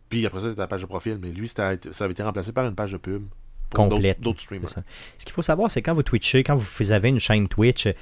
Puis 0.09 0.25
après 0.25 0.41
ça, 0.41 0.53
t'as 0.53 0.61
la 0.61 0.67
page 0.67 0.81
de 0.81 0.85
profil, 0.85 1.17
mais 1.21 1.31
lui, 1.31 1.49
ça 1.49 1.69
avait 1.69 2.11
été 2.11 2.23
remplacé 2.23 2.51
par 2.51 2.65
une 2.67 2.75
page 2.75 2.91
de 2.91 2.97
pub. 2.97 3.23
Complète. 3.73 4.19
d'autres- 4.21 4.41
streamers. 4.41 4.69
Ce 5.17 5.25
qu'il 5.25 5.33
faut 5.33 5.41
savoir, 5.41 5.69
c'est 5.71 5.81
quand 5.81 5.93
vous 5.93 6.03
Twitchez, 6.03 6.43
quand 6.43 6.55
vous 6.55 6.91
avez 6.91 7.09
une 7.09 7.19
chaîne 7.19 7.47
Twitch, 7.47 7.85
euh, 7.87 7.93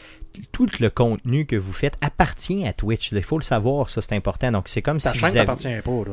tout 0.52 0.68
le 0.80 0.90
contenu 0.90 1.46
que 1.46 1.56
vous 1.56 1.74
faites 1.74 1.96
appartient 2.02 2.66
à 2.68 2.74
Twitch. 2.74 3.12
Il 3.12 3.24
faut 3.24 3.38
le 3.40 3.44
savoir, 3.44 3.90
ça 3.90 4.02
c'est 4.02 4.14
important. 4.14 4.52
Donc 4.52 4.68
c'est 4.68 4.82
comme 4.84 5.00
Ta 5.00 5.12
si 5.12 5.18
chaîne 5.18 5.30
vous 5.32 5.38
avez... 5.38 5.46
pas. 5.46 5.56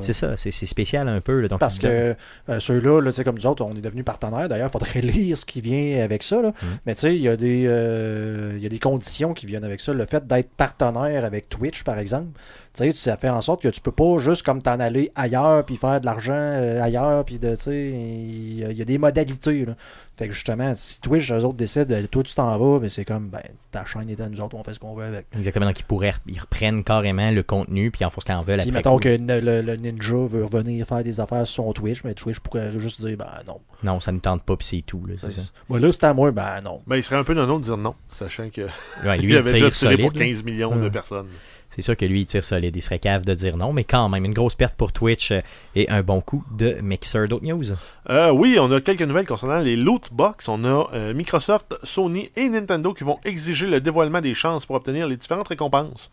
C'est 0.01 0.13
ça, 0.15 0.37
c'est 0.37 0.51
c'est 0.51 0.67
spécial 0.67 1.09
un 1.09 1.21
peu. 1.21 1.41
là. 1.41 1.49
Donc, 1.49 1.61
Parce 1.61 1.79
que 1.79 2.15
euh, 2.49 2.61
ceux-là, 2.61 3.01
là, 3.03 3.11
tu 3.11 3.17
sais, 3.17 3.25
comme 3.25 3.35
nous 3.37 3.47
autres, 3.47 3.63
on 3.65 3.77
est 3.77 3.81
devenus 3.81 4.05
partenaires. 4.05 4.49
D'ailleurs, 4.49 4.69
il 4.69 4.73
faudrait 4.73 5.01
lire 5.03 5.37
ce 5.37 5.45
qui 5.45 5.61
vient 5.61 6.03
avec 6.03 6.23
ça. 6.23 6.41
là. 6.41 6.49
Mhm. 6.49 6.69
Mais 6.87 6.95
tu 6.95 7.01
sais, 7.03 7.15
il 7.15 7.23
y, 7.23 7.29
a 7.29 7.37
des, 7.37 7.65
euh, 7.67 8.55
il 8.57 8.63
y 8.63 8.67
a 8.67 8.71
des 8.71 8.79
conditions 8.79 9.35
qui 9.35 9.47
viennent 9.47 9.65
avec 9.65 9.81
ça. 9.81 9.93
Le 9.93 10.07
fait 10.07 10.27
d'être 10.27 10.51
partenaire 10.57 11.25
avec 11.25 11.49
Twitch, 11.49 11.83
par 11.85 11.99
exemple, 11.99 12.39
tu 12.75 12.83
sais, 12.85 12.93
ça 12.93 13.17
fait 13.17 13.29
en 13.29 13.41
sorte 13.41 13.63
que 13.63 13.69
tu 13.69 13.81
peux 13.81 13.93
pas 13.93 14.19
juste 14.19 14.43
comme 14.43 14.61
t'en 14.61 14.81
aller 14.81 15.11
ailleurs 15.15 15.65
puis 15.65 15.77
faire 15.77 16.01
de 16.01 16.07
l'argent 16.07 16.33
euh, 16.35 16.83
ailleurs. 16.83 17.25
Puis 17.25 17.39
de, 17.39 17.55
tu 17.55 17.63
sais, 17.63 17.89
il 17.91 18.59
y, 18.59 18.65
a- 18.65 18.71
il 18.71 18.77
y 18.77 18.83
a 18.83 18.85
des 18.85 18.99
modalités. 18.99 19.65
Là. 19.65 19.75
Fait 20.17 20.29
que 20.29 20.35
justement, 20.35 20.73
si 20.75 21.01
Twitch, 21.01 21.31
eux 21.33 21.45
autres 21.45 21.55
décident, 21.57 21.87
de, 22.01 22.07
toi 22.07 22.23
tu 22.23 22.35
t'en 22.35 22.57
vas, 22.59 22.79
mais 22.81 22.89
c'est 22.91 23.05
comme, 23.05 23.29
ben, 23.31 23.43
ta 23.73 23.85
chaîne 23.85 24.09
est 24.11 24.21
à 24.21 24.29
nous 24.29 24.41
autres, 24.41 24.57
on 24.57 24.63
fait 24.63 24.75
ce 24.75 24.79
qu'on 24.79 24.95
veut 24.95 25.05
avec. 25.05 25.27
Exactement, 25.37 25.67
donc 25.67 25.81
ils 25.81 25.85
pourraient, 25.85 26.15
ils 26.29 26.39
reprennent 26.39 26.85
carrément 26.85 27.31
le 27.33 27.43
contenu 27.43 27.91
puis 27.91 28.05
en 28.05 28.11
font 28.11 28.21
ce 28.21 28.27
qu'ils 28.27 28.35
en 28.37 28.43
veulent 28.43 28.61
Puis 28.61 28.69
après. 28.69 28.79
mettons 28.79 28.95
coup. 28.97 29.03
que 29.03 29.17
le, 29.41 29.61
le 29.63 29.77
ninja 29.77 30.15
veut 30.15 30.45
revenir 30.45 30.87
faire 30.87 31.03
des 31.03 31.19
affaires 31.21 31.47
sur 31.47 31.65
son 31.65 31.73
Twitch, 31.73 32.05
mais 32.05 32.15
Twitch 32.15 32.39
pourrait 32.41 32.73
juste 32.79 33.01
dire, 33.05 33.17
ben 33.17 33.27
non. 33.49 33.61
Non, 33.83 33.99
ça 34.01 34.13
ne 34.13 34.19
tente 34.21 34.45
pas 34.45 34.57
puis 34.57 34.67
c'est 34.67 34.83
tout. 34.87 35.05
Là, 35.07 35.15
c'est 35.21 35.33
ça. 35.33 35.43
Moi, 35.69 35.81
là, 35.81 35.91
c'est 35.91 36.05
à 36.05 36.15
moi, 36.15 36.31
ben 36.31 36.61
non. 36.65 36.81
Ben, 36.87 36.97
il 36.97 37.03
serait 37.03 37.17
un 37.17 37.25
peu 37.25 37.35
nono 37.35 37.59
de 37.59 37.65
dire 37.65 37.77
non, 37.77 37.95
sachant 38.13 38.49
que 38.51 38.63
Ouais, 39.05 39.19
lui, 39.19 39.33
il 39.33 39.37
avait 39.37 39.53
déjà 39.53 39.71
tiré 39.71 39.97
pour 39.97 40.13
solide. 40.13 40.17
là. 40.21 40.27
15 40.27 40.45
millions 40.45 40.77
de 40.77 40.83
Ouais. 40.83 40.91
personnes. 40.91 41.27
C'est 41.75 41.83
sûr 41.83 41.97
que 41.97 42.05
lui, 42.05 42.21
il 42.21 42.27
tire 42.27 42.45
solide. 42.45 42.77
Il 42.77 42.83
serait 42.83 43.01
cave 43.01 43.25
de 43.25 43.35
dire 43.35 43.57
non, 43.57 43.73
mais 43.73 43.83
quand 43.83 44.09
même, 44.09 44.25
une 44.25 44.33
grosse 44.33 44.55
perte 44.55 44.77
pour 44.77 44.93
Twitch 44.93 45.33
euh, 45.33 45.41
et 45.75 45.91
un 45.91 46.03
bon 46.05 46.21
coup 46.21 46.45
de 46.53 46.75
Mixer. 46.81 47.27
D'autres 47.27 47.45
news? 47.45 47.65
Euh, 48.11 48.31
oui, 48.31 48.59
on 48.61 48.71
a 48.71 48.81
quelques 48.81 49.03
nouvelles 49.03 49.27
concernant 49.27 49.59
les 49.59 49.75
loot 49.75 50.09
box. 50.13 50.49
On 50.49 50.63
a 50.65 50.89
euh, 50.95 51.13
Microsoft, 51.15 51.75
Sony 51.83 52.31
et 52.37 52.49
Nintendo 52.49 52.95
qui 52.95 53.03
vont 53.03 53.19
exiger 53.25 53.67
le 53.67 53.81
dévoilement 53.81 54.21
des 54.21 54.35
chances 54.35 54.67
pour 54.67 54.77
obtenir 54.77 55.09
les 55.09 55.17
différentes 55.17 55.49
récompenses. 55.49 56.13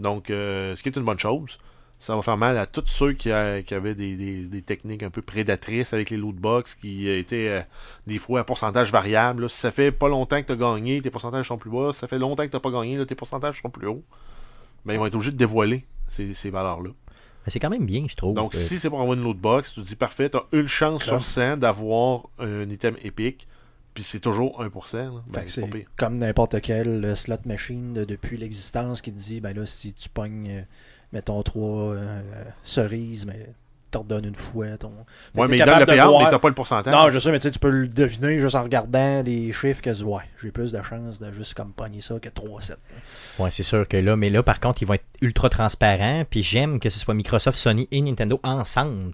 Donc, 0.00 0.24
ce 0.28 0.80
qui 0.82 0.88
est 0.88 0.96
une 0.96 1.04
bonne 1.04 1.18
chose. 1.18 1.58
Ça 2.00 2.16
va 2.16 2.22
faire 2.22 2.38
mal 2.38 2.56
à 2.56 2.66
tous 2.66 2.86
ceux 2.86 3.12
qui, 3.12 3.30
avaient 3.30 3.94
des, 3.94 4.62
techniques 4.64 5.02
un 5.02 5.10
peu 5.10 5.20
prédatrices 5.20 5.92
avec 5.92 6.08
les 6.08 6.16
loot 6.16 6.34
box 6.34 6.74
qui 6.74 7.08
étaient 7.08 7.64
des 8.06 8.18
fois 8.18 8.40
à 8.40 8.44
pourcentage 8.44 8.90
variable. 8.90 9.42
là. 9.42 9.48
Si 9.48 9.60
ça 9.60 9.70
fait 9.70 9.92
pas 9.92 10.08
longtemps 10.08 10.40
que 10.40 10.46
tu 10.46 10.52
as 10.52 10.56
gagné, 10.56 11.02
tes 11.02 11.10
pourcentages 11.10 11.48
sont 11.48 11.58
plus 11.58 11.70
bas. 11.70 11.92
Si 11.92 12.00
ça 12.00 12.08
fait 12.08 12.18
longtemps 12.18 12.44
que 12.46 12.50
tu 12.50 12.58
pas 12.58 12.70
gagné, 12.70 12.96
là, 12.96 13.04
tes 13.04 13.14
pourcentages 13.14 13.60
sont 13.60 13.70
plus 13.70 13.86
hauts. 13.86 14.02
Ben, 14.84 14.94
ils 14.94 14.98
vont 14.98 15.06
être 15.06 15.14
obligés 15.14 15.30
de 15.32 15.36
dévoiler 15.36 15.84
ces, 16.10 16.34
ces 16.34 16.50
valeurs-là. 16.50 16.90
Mais 17.44 17.50
c'est 17.50 17.58
quand 17.58 17.70
même 17.70 17.86
bien, 17.86 18.06
je 18.08 18.14
trouve. 18.14 18.34
Donc, 18.34 18.54
Euh, 18.54 18.58
si 18.58 18.78
c'est 18.78 18.88
pour 18.88 19.00
avoir 19.00 19.16
une 19.16 19.22
loot 19.24 19.36
box, 19.38 19.74
tu 19.74 19.82
te 19.82 19.86
dis 19.88 19.96
parfait, 19.96 20.30
tu 20.30 20.36
as 20.36 20.44
une 20.52 20.68
chance 20.68 21.02
sur 21.04 21.24
100 21.24 21.56
d'avoir 21.56 22.28
un 22.38 22.68
item 22.70 22.96
épique, 23.02 23.48
puis 23.94 24.04
c'est 24.04 24.20
toujours 24.20 24.60
1%. 24.62 24.96
là. 25.14 25.22
Ben, 25.26 25.42
c'est 25.48 25.60
comme 25.96 26.16
n'importe 26.18 26.60
quelle 26.60 27.04
euh, 27.04 27.14
slot 27.14 27.36
machine 27.46 27.92
de- 27.94 28.04
depuis 28.04 28.36
l'existence 28.36 29.02
qui 29.02 29.12
te 29.12 29.18
dit, 29.18 29.40
ben 29.40 29.56
là, 29.56 29.66
si 29.66 29.92
tu 29.92 30.08
pognes, 30.08 30.48
euh, 30.50 30.62
mettons, 31.12 31.42
trois 31.42 31.94
euh, 31.94 32.22
cerises, 32.62 33.26
mais 33.26 33.48
t'en 33.92 34.00
redonnes 34.00 34.24
une 34.26 34.34
fois. 34.34 34.66
Ton... 34.78 34.88
Ouais, 35.34 35.46
mais 35.48 35.56
il 35.58 35.64
donne 35.64 35.78
le 35.78 35.86
payout, 35.86 36.08
voir- 36.08 36.24
mais 36.24 36.30
t'as 36.30 36.38
pas 36.38 36.48
le 36.48 36.54
pourcentage. 36.54 36.92
Non, 36.92 37.10
je 37.10 37.18
sais, 37.18 37.30
mais 37.30 37.38
tu 37.38 37.44
sais, 37.44 37.50
tu 37.52 37.58
peux 37.58 37.70
le 37.70 37.86
deviner 37.88 38.38
juste 38.40 38.54
en 38.56 38.62
regardant 38.64 39.22
les 39.22 39.52
chiffres 39.52 39.80
que 39.80 39.90
tu 39.90 39.96
dis, 39.96 40.02
ouais, 40.04 40.22
j'ai 40.42 40.50
plus 40.50 40.72
de 40.72 40.82
chances 40.82 41.20
de 41.20 41.30
juste 41.32 41.54
comme 41.54 41.72
pogner 41.72 42.00
ça 42.00 42.18
que 42.20 42.28
3-7. 42.28 42.72
Ouais, 43.38 43.50
c'est 43.50 43.62
sûr 43.62 43.86
que 43.86 43.96
là, 43.96 44.16
mais 44.16 44.30
là, 44.30 44.42
par 44.42 44.58
contre, 44.60 44.82
ils 44.82 44.86
vont 44.86 44.94
être 44.94 45.04
ultra 45.20 45.48
transparents. 45.48 46.24
Puis 46.28 46.42
j'aime 46.42 46.80
que 46.80 46.90
ce 46.90 46.98
soit 46.98 47.14
Microsoft, 47.14 47.56
Sony 47.56 47.86
et 47.92 48.00
Nintendo 48.02 48.40
ensemble. 48.42 49.12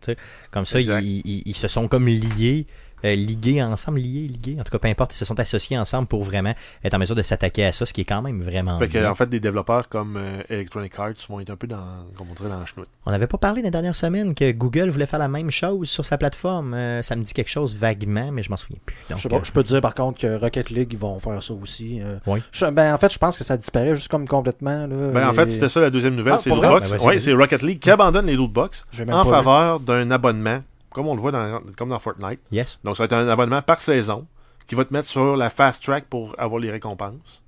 Comme 0.50 0.64
ça, 0.64 0.80
ils- 0.80 1.22
ils 1.46 1.56
se 1.56 1.68
sont 1.68 1.88
comme 1.88 2.06
liés. 2.08 2.66
Euh, 3.04 3.14
ligués 3.14 3.62
ensemble, 3.62 3.98
liés, 4.00 4.28
ligués. 4.28 4.56
En 4.61 4.64
tout 4.64 4.70
cas, 4.70 4.78
peu 4.78 4.88
importe, 4.88 5.14
ils 5.14 5.18
se 5.18 5.24
sont 5.24 5.38
associés 5.40 5.78
ensemble 5.78 6.08
pour 6.08 6.22
vraiment 6.24 6.54
être 6.84 6.94
en 6.94 6.98
mesure 6.98 7.14
de 7.16 7.22
s'attaquer 7.22 7.64
à 7.66 7.72
ça, 7.72 7.87
ce 7.87 7.92
qui 7.92 8.02
est 8.02 8.04
quand 8.04 8.22
même 8.22 8.42
vraiment. 8.42 8.78
Fait 8.78 8.88
que, 8.88 9.04
en 9.06 9.14
fait, 9.14 9.28
des 9.28 9.40
développeurs 9.40 9.88
comme 9.88 10.16
euh, 10.16 10.42
Electronic 10.48 10.92
Arts 10.98 11.12
vont 11.28 11.40
être 11.40 11.50
un 11.50 11.56
peu 11.56 11.66
dans, 11.66 12.04
comme 12.16 12.28
on 12.30 12.34
dirait, 12.34 12.48
dans 12.48 12.58
la 12.61 12.66
chenoute. 12.66 12.88
On 13.06 13.11
n'avait 13.11 13.26
pas 13.26 13.38
parlé 13.38 13.62
dans 13.62 13.66
les 13.66 13.70
dernières 13.72 13.94
semaines 13.96 14.34
que 14.34 14.50
Google 14.52 14.88
voulait 14.90 15.06
faire 15.06 15.18
la 15.18 15.28
même 15.28 15.50
chose 15.50 15.88
sur 15.88 16.04
sa 16.04 16.18
plateforme. 16.18 16.74
Euh, 16.74 17.02
ça 17.02 17.16
me 17.16 17.22
dit 17.22 17.32
quelque 17.32 17.50
chose 17.50 17.74
vaguement, 17.76 18.30
mais 18.32 18.42
je 18.42 18.50
m'en 18.50 18.56
souviens 18.56 18.78
plus. 18.84 18.96
Donc, 19.08 19.18
je, 19.18 19.22
sais 19.22 19.28
pas, 19.28 19.40
je 19.42 19.52
peux 19.52 19.62
te 19.62 19.68
dire 19.68 19.80
par 19.80 19.94
contre 19.94 20.20
que 20.20 20.38
Rocket 20.38 20.70
League, 20.70 20.88
ils 20.92 20.98
vont 20.98 21.18
faire 21.20 21.42
ça 21.42 21.54
aussi. 21.54 22.00
euh. 22.02 22.18
Oui. 22.26 22.40
Je- 22.52 22.66
ben, 22.66 22.94
en 22.94 22.98
fait, 22.98 23.12
je 23.12 23.18
pense 23.18 23.38
que 23.38 23.44
ça 23.44 23.56
disparaît 23.56 23.94
juste 23.94 24.08
comme 24.08 24.26
complètement. 24.28 24.87
Là, 24.87 25.11
Ben, 25.12 25.28
en 25.28 25.32
fait, 25.32 25.50
c'était 25.50 25.68
ça 25.68 25.80
la 25.80 25.90
deuxième 25.90 26.14
nouvelle. 26.14 26.34
Ah, 26.34 26.40
c'est. 26.42 26.50
Ben, 26.50 26.80
ouais, 27.06 27.32
Rocket 27.34 27.62
League 27.62 27.78
qui 27.80 27.90
abandonne 27.90 28.26
les 28.26 28.34
loot 28.37 28.52
box 28.52 28.84
en 29.11 29.24
faveur 29.24 29.80
d'un 29.80 30.11
abonnement, 30.11 30.61
comme 30.90 31.07
on 31.07 31.14
le 31.14 31.20
voit 31.20 31.33
dans, 31.33 31.61
comme 31.77 31.88
dans 31.90 31.98
Fortnite. 31.98 32.40
yes. 32.51 32.81
Donc, 32.85 32.96
ça 32.96 33.03
va 33.03 33.05
être 33.07 33.12
un 33.14 33.29
abonnement 33.29 33.62
par 33.62 33.81
saison 33.81 34.27
qui 34.66 34.74
va 34.74 34.85
te 34.85 34.92
mettre 34.92 35.09
sur 35.09 35.37
la 35.37 35.51
fast 35.51 35.83
track 35.83 36.05
pour 36.07 36.35
avoir 36.38 36.61
les 36.61 36.70
récompenses. 36.70 37.42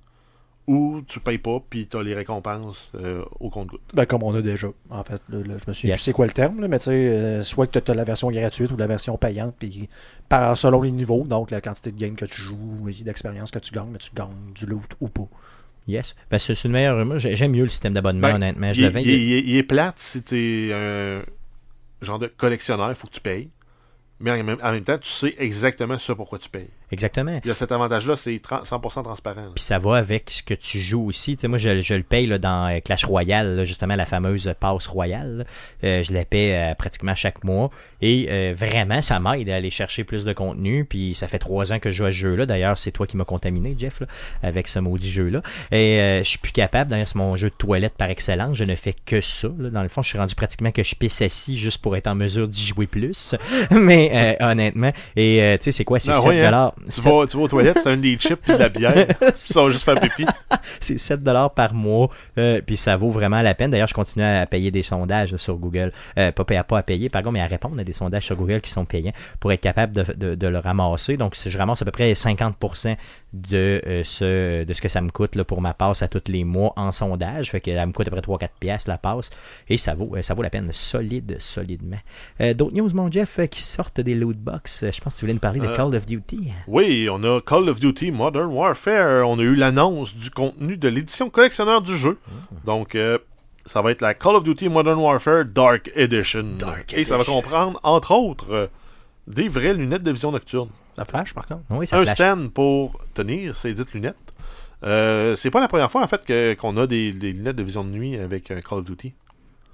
Ou 0.67 1.01
tu 1.07 1.19
payes 1.19 1.39
pas, 1.39 1.61
puis 1.69 1.87
tu 1.87 1.97
as 1.97 2.03
les 2.03 2.13
récompenses 2.13 2.91
euh, 2.95 3.23
au 3.39 3.49
compte-goutte. 3.49 3.81
Ben, 3.95 4.05
comme 4.05 4.21
on 4.23 4.33
a 4.35 4.41
déjà, 4.41 4.67
en 4.91 5.03
fait. 5.03 5.21
là, 5.29 5.39
là, 5.39 5.55
je 5.57 5.63
me 5.67 5.73
suis 5.73 5.87
Yes. 5.87 5.97
plus 5.97 6.03
c'est 6.03 6.13
quoi 6.13 6.27
le 6.27 6.31
terme, 6.31 6.61
là, 6.61 6.67
mais 6.67 6.77
tu 6.77 6.85
sais, 6.85 6.91
euh, 6.91 7.43
soit 7.43 7.65
que 7.67 7.79
tu 7.79 7.91
as 7.91 7.93
la 7.95 8.03
version 8.03 8.29
gratuite 8.31 8.71
ou 8.71 8.77
la 8.77 8.85
version 8.87 9.17
payante, 9.17 9.55
puis 9.57 9.89
par, 10.29 10.55
selon 10.55 10.83
les 10.83 10.91
niveaux, 10.91 11.25
donc 11.25 11.49
la 11.51 11.61
quantité 11.61 11.91
de 11.91 11.99
games 11.99 12.15
que 12.15 12.25
tu 12.25 12.41
joues 12.41 12.87
et 12.89 13.03
d'expérience 13.03 13.49
que 13.51 13.59
tu 13.59 13.73
gagnes, 13.73 13.89
mais 13.91 13.97
tu 13.97 14.11
gagnes 14.15 14.53
du 14.53 14.65
loot 14.67 14.95
ou 15.01 15.09
pas. 15.09 15.27
Yes. 15.87 16.15
Ben, 16.29 16.37
c'est 16.37 16.63
une 16.63 16.71
meilleure. 16.71 17.03
Moi, 17.05 17.17
j'ai- 17.17 17.35
j'aime 17.35 17.51
mieux 17.51 17.63
le 17.63 17.69
système 17.69 17.93
d'abonnement, 17.93 18.27
Ben, 18.29 18.35
honnêtement. 18.35 18.71
Je 18.71 18.79
il, 18.79 18.83
l'avais- 18.83 19.01
il- 19.03 19.09
il- 19.09 19.49
il 19.49 19.57
est 19.57 19.63
plate 19.63 19.95
si 19.97 20.21
tu 20.21 20.37
es 20.69 20.73
un 20.73 21.23
genre 22.01 22.19
de 22.19 22.27
collectionneur, 22.27 22.89
il 22.89 22.95
faut 22.95 23.07
que 23.07 23.13
tu 23.13 23.21
payes. 23.21 23.49
Mais 24.23 24.29
en 24.29 24.43
même, 24.43 24.57
en 24.61 24.71
même 24.71 24.83
temps, 24.83 24.99
tu 24.99 25.09
sais 25.09 25.33
exactement 25.39 25.97
ce 25.97 26.13
pourquoi 26.13 26.37
tu 26.37 26.47
payes. 26.47 26.69
Exactement. 26.91 27.39
Il 27.43 27.47
y 27.47 27.51
a 27.51 27.55
cet 27.55 27.71
avantage-là, 27.71 28.15
c'est 28.15 28.35
tran- 28.39 28.61
100% 28.63 29.01
transparent. 29.03 29.47
Puis 29.55 29.63
ça 29.63 29.79
va 29.79 29.95
avec 29.95 30.29
ce 30.29 30.43
que 30.43 30.53
tu 30.53 30.79
joues 30.79 31.07
aussi. 31.07 31.35
Tu 31.37 31.41
sais, 31.41 31.47
moi, 31.47 31.57
je, 31.57 31.81
je 31.81 31.95
le 31.95 32.03
paye 32.03 32.27
là, 32.27 32.37
dans 32.37 32.67
euh, 32.71 32.79
Clash 32.81 33.03
Royale, 33.03 33.55
là, 33.55 33.65
justement 33.65 33.95
la 33.95 34.05
fameuse 34.05 34.53
passe 34.59 34.85
royale. 34.85 35.47
Euh, 35.83 36.03
je 36.03 36.13
la 36.13 36.23
paie 36.23 36.55
euh, 36.55 36.75
pratiquement 36.75 37.15
chaque 37.15 37.43
mois. 37.43 37.71
Et 38.01 38.27
euh, 38.29 38.53
vraiment, 38.55 39.01
ça 39.01 39.19
m'aide 39.19 39.49
à 39.49 39.55
aller 39.55 39.69
chercher 39.69 40.03
plus 40.03 40.25
de 40.25 40.33
contenu. 40.33 40.85
Puis 40.85 41.13
ça 41.15 41.27
fait 41.27 41.39
trois 41.39 41.71
ans 41.73 41.79
que 41.79 41.91
je 41.91 41.97
joue 41.97 42.05
à 42.05 42.11
ce 42.11 42.17
jeu-là. 42.17 42.45
D'ailleurs, 42.45 42.77
c'est 42.77 42.91
toi 42.91 43.07
qui 43.07 43.17
m'as 43.17 43.25
contaminé, 43.25 43.75
Jeff, 43.77 43.99
là, 43.99 44.07
avec 44.43 44.67
ce 44.67 44.79
maudit 44.79 45.09
jeu-là. 45.09 45.41
Et 45.71 45.99
euh, 45.99 46.19
je 46.19 46.23
suis 46.29 46.39
plus 46.39 46.51
capable. 46.51 46.91
D'ailleurs, 46.91 47.07
c'est 47.07 47.15
mon 47.15 47.35
jeu 47.37 47.49
de 47.49 47.55
toilette 47.55 47.93
par 47.97 48.09
excellence. 48.09 48.57
Je 48.57 48.63
ne 48.63 48.75
fais 48.75 48.93
que 49.05 49.21
ça. 49.21 49.49
là. 49.59 49.69
Dans 49.69 49.83
le 49.83 49.89
fond, 49.89 50.01
je 50.01 50.09
suis 50.09 50.17
rendu 50.17 50.35
pratiquement 50.35 50.71
que 50.71 50.83
je 50.83 50.95
pisse 50.95 51.21
assis 51.21 51.57
juste 51.57 51.81
pour 51.81 51.95
être 51.95 52.07
en 52.07 52.15
mesure 52.15 52.47
d'y 52.47 52.65
jouer 52.65 52.87
plus. 52.87 53.35
Mais 53.71 54.37
euh, 54.41 54.45
honnêtement, 54.45 54.91
et 55.15 55.41
euh, 55.41 55.57
tu 55.57 55.65
sais, 55.65 55.71
c'est 55.71 55.83
quoi? 55.85 55.99
C'est 55.99 56.11
Ah 56.11 56.21
7 56.21 56.25
ouais, 56.25 56.41
hein? 56.41 56.45
dollars. 56.45 56.75
Tu 56.93 57.01
vas, 57.01 57.27
tu 57.27 57.37
vas 57.37 57.43
aux 57.43 57.47
toilettes, 57.47 57.79
c'est 57.83 57.89
un 57.89 57.97
des 57.97 58.17
chips 58.17 58.41
puis 58.41 58.53
de 58.53 58.57
la 58.59 58.69
bière. 58.69 59.07
ça 59.35 59.61
va 59.61 59.71
juste 59.71 59.83
faire 59.83 59.99
pipi. 59.99 60.25
c'est 60.79 60.97
7 60.97 61.23
dollars 61.23 61.53
par 61.53 61.73
mois, 61.73 62.09
euh, 62.37 62.61
puis 62.65 62.77
ça 62.77 62.97
vaut 62.97 63.09
vraiment 63.09 63.41
la 63.41 63.53
peine. 63.53 63.71
D'ailleurs, 63.71 63.87
je 63.87 63.93
continue 63.93 64.25
à 64.25 64.45
payer 64.45 64.71
des 64.71 64.83
sondages 64.83 65.31
là, 65.31 65.37
sur 65.37 65.55
Google, 65.57 65.91
euh, 66.17 66.31
pas, 66.31 66.43
pas 66.63 66.77
à 66.77 66.83
payer, 66.83 67.09
par 67.09 67.21
contre, 67.21 67.33
mais 67.33 67.41
à 67.41 67.47
répondre 67.47 67.79
à 67.79 67.83
des 67.83 67.90
sondages 67.93 68.25
sur 68.25 68.35
Google 68.35 68.61
qui 68.61 68.69
sont 68.71 68.85
payants 68.85 69.13
pour 69.39 69.51
être 69.51 69.61
capable 69.61 69.93
de, 69.93 70.03
de- 70.13 70.35
de 70.35 70.47
le 70.47 70.59
ramasser. 70.59 71.17
Donc, 71.17 71.35
je 71.45 71.57
ramasse 71.57 71.81
à 71.81 71.85
peu 71.85 71.91
près 71.91 72.13
50% 72.13 72.95
de, 73.33 73.81
euh, 73.87 74.03
ce, 74.03 74.63
de 74.63 74.73
ce 74.73 74.81
que 74.81 74.89
ça 74.89 75.01
me 75.01 75.09
coûte 75.09 75.35
là, 75.35 75.43
pour 75.43 75.61
ma 75.61 75.73
passe 75.73 76.01
à 76.03 76.07
tous 76.07 76.23
les 76.29 76.43
mois 76.43 76.73
en 76.75 76.91
sondage. 76.91 77.51
Fait 77.51 77.61
que 77.61 77.73
ça 77.73 77.85
me 77.85 77.91
coûte 77.93 78.07
à 78.07 78.11
peu 78.11 78.21
près 78.21 78.45
3-4 78.47 78.49
piastres 78.59 78.89
la 78.89 78.97
passe, 78.97 79.29
et 79.69 79.77
ça 79.77 79.93
vaut, 79.95 80.11
euh, 80.15 80.21
ça 80.21 80.33
vaut 80.33 80.41
la 80.43 80.49
peine 80.49 80.71
solide, 80.71 81.37
solidement. 81.39 81.97
Euh, 82.41 82.53
D'autres 82.53 82.75
news, 82.75 82.89
mon 82.93 83.09
Jeff, 83.11 83.39
qui 83.49 83.61
sortent 83.61 84.01
des 84.01 84.15
loot 84.15 84.37
box? 84.37 84.83
Euh, 84.83 84.91
Je 84.93 84.99
pense 85.01 85.13
que 85.13 85.19
tu 85.19 85.25
voulais 85.25 85.33
nous 85.33 85.39
parler 85.39 85.59
de 85.59 85.67
Call 85.75 85.95
of 85.95 86.05
Duty. 86.05 86.51
Oui, 86.67 87.07
on 87.11 87.23
a 87.23 87.39
Call 87.41 87.69
of 87.69 87.79
Duty 87.79 88.11
Modern 88.11 88.51
Warfare. 88.51 89.27
On 89.27 89.39
a 89.39 89.43
eu 89.43 89.55
l'annonce 89.55 90.15
du 90.15 90.29
contenu 90.29 90.77
de 90.77 90.87
l'édition 90.89 91.29
collectionneur 91.29 91.81
du 91.81 91.97
jeu. 91.97 92.19
Donc, 92.65 92.95
euh, 92.95 93.17
ça 93.65 93.81
va 93.81 93.91
être 93.91 94.01
la 94.01 94.13
Call 94.13 94.35
of 94.35 94.43
Duty 94.43 94.69
Modern 94.69 94.99
Warfare 94.99 95.45
Dark 95.45 95.91
Edition. 95.95 96.45
Et 96.93 97.03
ça 97.03 97.17
va 97.17 97.23
comprendre, 97.23 97.79
entre 97.83 98.11
autres, 98.13 98.47
euh, 98.51 98.67
des 99.27 99.47
vraies 99.47 99.73
lunettes 99.73 100.03
de 100.03 100.11
vision 100.11 100.31
nocturne. 100.31 100.69
Ça 100.95 101.05
flash, 101.05 101.33
par 101.33 101.45
contre. 101.45 101.61
Oui, 101.69 101.87
ça 101.87 101.97
un 101.99 102.03
flash. 102.03 102.15
stand 102.15 102.51
pour 102.51 102.99
tenir 103.13 103.55
ces 103.55 103.73
dites 103.73 103.93
lunettes. 103.93 104.15
Euh, 104.83 105.35
c'est 105.35 105.51
pas 105.51 105.59
la 105.61 105.67
première 105.67 105.91
fois 105.91 106.01
en 106.03 106.07
fait 106.07 106.25
que- 106.25 106.55
qu'on 106.55 106.75
a 106.77 106.87
des, 106.87 107.13
des 107.13 107.31
lunettes 107.33 107.55
de 107.55 107.61
vision 107.63 107.83
de 107.83 107.89
nuit 107.89 108.17
avec 108.17 108.49
un 108.49 108.59
Call 108.61 108.79
of 108.79 108.85
Duty. 108.85 109.13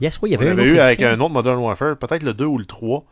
Yes, 0.02 0.20
oui, 0.22 0.30
il 0.30 0.34
y 0.34 0.38
On 0.38 0.42
avait, 0.42 0.52
une 0.52 0.60
avait 0.60 0.70
eu 0.70 0.80
avec 0.80 1.02
un 1.02 1.20
autre 1.22 1.30
Modern 1.34 1.58
Warfare, 1.60 1.98
peut-être 1.98 2.24
le 2.24 2.34
2 2.34 2.46
ou 2.46 2.58
le 2.58 2.66
3. 2.66 3.04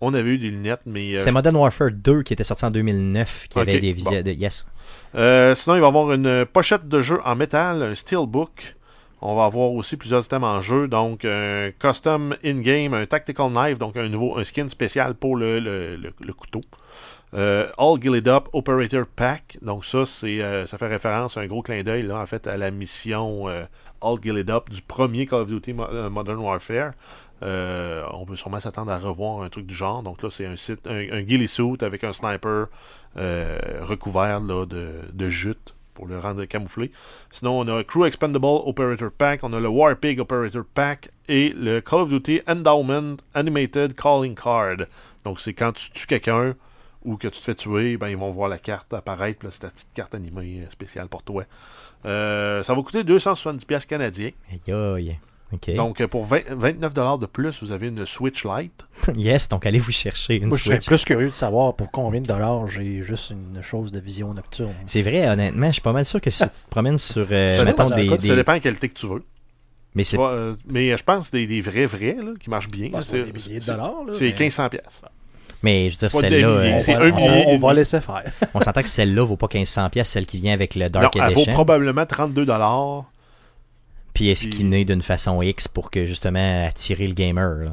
On 0.00 0.12
avait 0.12 0.30
eu 0.30 0.38
des 0.38 0.50
lunettes, 0.50 0.80
mais. 0.84 1.14
euh, 1.14 1.20
C'est 1.20 1.30
Modern 1.30 1.54
Warfare 1.56 1.92
2 1.92 2.22
qui 2.22 2.32
était 2.34 2.44
sorti 2.44 2.64
en 2.64 2.70
2009, 2.70 3.46
qui 3.48 3.58
avait 3.58 3.78
des 3.78 3.94
bon. 3.94 4.10
de- 4.10 4.30
Yes. 4.32 4.66
Euh, 5.14 5.54
sinon, 5.54 5.76
il 5.76 5.80
va 5.80 5.86
y 5.86 5.88
avoir 5.88 6.12
une 6.12 6.44
pochette 6.44 6.88
de 6.88 7.00
jeu 7.00 7.20
en 7.24 7.36
métal, 7.36 7.82
un 7.82 7.94
steelbook. 7.94 8.76
On 9.26 9.34
va 9.36 9.46
avoir 9.46 9.72
aussi 9.72 9.96
plusieurs 9.96 10.22
items 10.26 10.44
en 10.44 10.60
jeu, 10.60 10.86
donc 10.86 11.24
un 11.24 11.70
custom 11.78 12.36
in-game, 12.44 12.92
un 12.92 13.06
tactical 13.06 13.50
knife, 13.50 13.78
donc 13.78 13.96
un 13.96 14.10
nouveau 14.10 14.44
skin 14.44 14.68
spécial 14.68 15.14
pour 15.14 15.38
le, 15.38 15.98
couteau. 16.36 16.60
Euh, 17.32 17.70
All 17.78 18.02
Gilded 18.02 18.28
Up 18.28 18.48
Operator 18.52 19.06
Pack, 19.06 19.56
donc 19.62 19.86
ça 19.86 20.04
c'est 20.04 20.42
euh, 20.42 20.66
ça 20.66 20.76
fait 20.76 20.88
référence 20.88 21.38
à 21.38 21.40
un 21.40 21.46
gros 21.46 21.62
clin 21.62 21.82
d'œil 21.82 22.12
en 22.12 22.26
fait 22.26 22.46
à 22.46 22.58
la 22.58 22.70
mission 22.70 23.48
euh, 23.48 23.64
All 24.02 24.18
Gilded 24.22 24.50
Up 24.50 24.68
du 24.68 24.82
premier 24.82 25.24
Call 25.24 25.40
of 25.40 25.48
Duty 25.48 25.72
Mo- 25.72 26.10
Modern 26.10 26.40
Warfare. 26.40 26.92
On 27.40 28.26
peut 28.26 28.36
sûrement 28.36 28.60
s'attendre 28.60 28.92
à 28.92 28.98
revoir 28.98 29.42
un 29.42 29.48
truc 29.48 29.64
du 29.64 29.74
genre. 29.74 30.02
Donc 30.02 30.22
là, 30.22 30.28
c'est 30.30 30.46
un 30.46 30.56
site, 30.56 30.86
un, 30.86 31.22
ghillie 31.22 31.48
suit 31.48 31.78
avec 31.80 32.04
un 32.04 32.12
sniper 32.12 32.66
recouvert 33.16 34.42
de, 34.42 34.66
de 35.10 35.28
jute 35.30 35.74
pour 35.94 36.06
le 36.06 36.18
rendre 36.18 36.44
camouflé. 36.44 36.90
Sinon, 37.30 37.60
on 37.60 37.68
a 37.68 37.84
Crew 37.84 38.04
Expendable 38.04 38.62
Operator 38.66 39.10
Pack, 39.10 39.44
on 39.44 39.52
a 39.52 39.60
le 39.60 39.68
Warpig 39.68 40.20
Operator 40.20 40.64
Pack 40.74 41.10
et 41.28 41.50
le 41.50 41.80
Call 41.80 42.00
of 42.00 42.10
Duty 42.10 42.42
Endowment 42.46 43.16
Animated 43.34 43.94
Calling 43.94 44.34
Card. 44.34 44.86
Donc, 45.24 45.40
c'est 45.40 45.54
quand 45.54 45.72
tu 45.72 45.90
tues 45.92 46.06
quelqu'un 46.06 46.54
ou 47.04 47.16
que 47.16 47.28
tu 47.28 47.40
te 47.40 47.44
fais 47.44 47.54
tuer, 47.54 47.96
ben, 47.96 48.08
ils 48.08 48.16
vont 48.16 48.30
voir 48.30 48.48
la 48.48 48.58
carte 48.58 48.92
apparaître. 48.92 49.46
C'est 49.50 49.60
ta 49.60 49.68
petite 49.68 49.92
carte 49.94 50.14
animée 50.14 50.62
euh, 50.62 50.70
spéciale 50.70 51.08
pour 51.08 51.22
toi. 51.22 51.44
Euh, 52.06 52.62
ça 52.62 52.74
va 52.74 52.82
coûter 52.82 53.02
270$ 53.02 53.86
canadiens. 53.86 54.30
Aïe, 54.50 55.18
Donc, 55.76 56.00
euh, 56.00 56.08
pour 56.08 56.24
20 56.24 56.40
29$ 56.58 57.20
de 57.20 57.26
plus, 57.26 57.62
vous 57.62 57.70
avez 57.70 57.86
une 57.88 58.04
Switch 58.06 58.44
Lite. 58.44 58.84
yes, 59.16 59.48
donc 59.48 59.66
allez 59.66 59.78
vous 59.78 59.92
chercher 59.92 60.36
une 60.36 60.48
Moi, 60.48 60.56
je 60.58 60.64
serais 60.64 60.78
plus 60.80 61.04
curieux 61.04 61.28
de 61.30 61.34
savoir 61.34 61.74
pour 61.74 61.90
combien 61.92 62.20
de 62.20 62.26
dollars 62.26 62.66
j'ai 62.66 63.02
juste 63.02 63.30
une 63.30 63.62
chose 63.62 63.92
de 63.92 64.00
vision 64.00 64.34
nocturne. 64.34 64.74
C'est 64.86 65.02
vrai, 65.02 65.28
honnêtement, 65.28 65.68
je 65.68 65.72
suis 65.74 65.82
pas 65.82 65.92
mal 65.92 66.04
sûr 66.04 66.20
que 66.20 66.30
si 66.30 66.42
tu 66.42 66.48
te 66.48 66.70
promènes 66.70 66.98
sur, 66.98 67.26
euh, 67.30 67.58
Ça 67.58 67.64
mettons, 67.64 67.88
des... 67.90 68.08
ça 68.08 68.16
des- 68.16 68.28
Ça 68.28 68.34
dépend 68.36 68.54
de 68.54 68.58
quelle 68.58 68.72
qualité 68.78 68.88
que 68.88 68.98
tu 68.98 69.06
veux. 69.06 69.22
Mais 69.94 70.02
c'est 70.02 70.16
Ouais, 70.18 70.24
euh, 70.32 70.54
mais 70.68 70.96
je 70.96 71.04
pense 71.04 71.30
des, 71.30 71.46
des 71.46 71.60
vrais 71.60 71.86
vrais 71.86 72.14
là, 72.20 72.32
qui 72.40 72.50
marchent 72.50 72.66
bien. 72.68 72.88
Bah, 72.90 72.98
c'est 73.00 73.22
des 73.22 73.32
milliers 73.32 73.60
de 73.60 73.64
dollars. 73.66 73.94
C'est 74.18 74.24
mais 74.24 74.30
1500 74.32 74.68
pièces. 74.70 75.02
Mais 75.62 75.88
je 75.88 75.94
veux 75.94 76.08
dire, 76.08 76.10
celle-là, 76.20 76.48
euh, 76.48 76.78
c'est 76.80 76.98
on, 76.98 77.16
on- 77.16 77.54
on 77.54 77.58
va 77.58 77.74
laisser 77.74 78.00
faire. 78.00 78.24
on 78.54 78.60
s'entend 78.60 78.82
que 78.82 78.88
celle-là 78.88 79.22
vaut 79.24 79.36
pas 79.36 79.46
1500 79.52 79.88
pièces, 79.90 80.08
celle 80.10 80.26
qui 80.26 80.38
vient 80.38 80.52
avec 80.52 80.74
le 80.74 80.86
Non, 80.86 80.88
Dark 80.90 81.14
elle 81.14 81.22
vaut 81.26 81.30
Edition. 81.42 81.52
probablement 81.52 82.04
32 82.04 82.44
dollars. 82.44 83.04
Puis 84.14 84.34
skinné 84.36 84.84
d'une 84.84 85.02
façon 85.02 85.42
X 85.42 85.68
pour 85.68 85.90
que 85.90 86.06
justement 86.06 86.66
attirer 86.66 87.06
le 87.06 87.14
gamer. 87.14 87.64
là? 87.64 87.72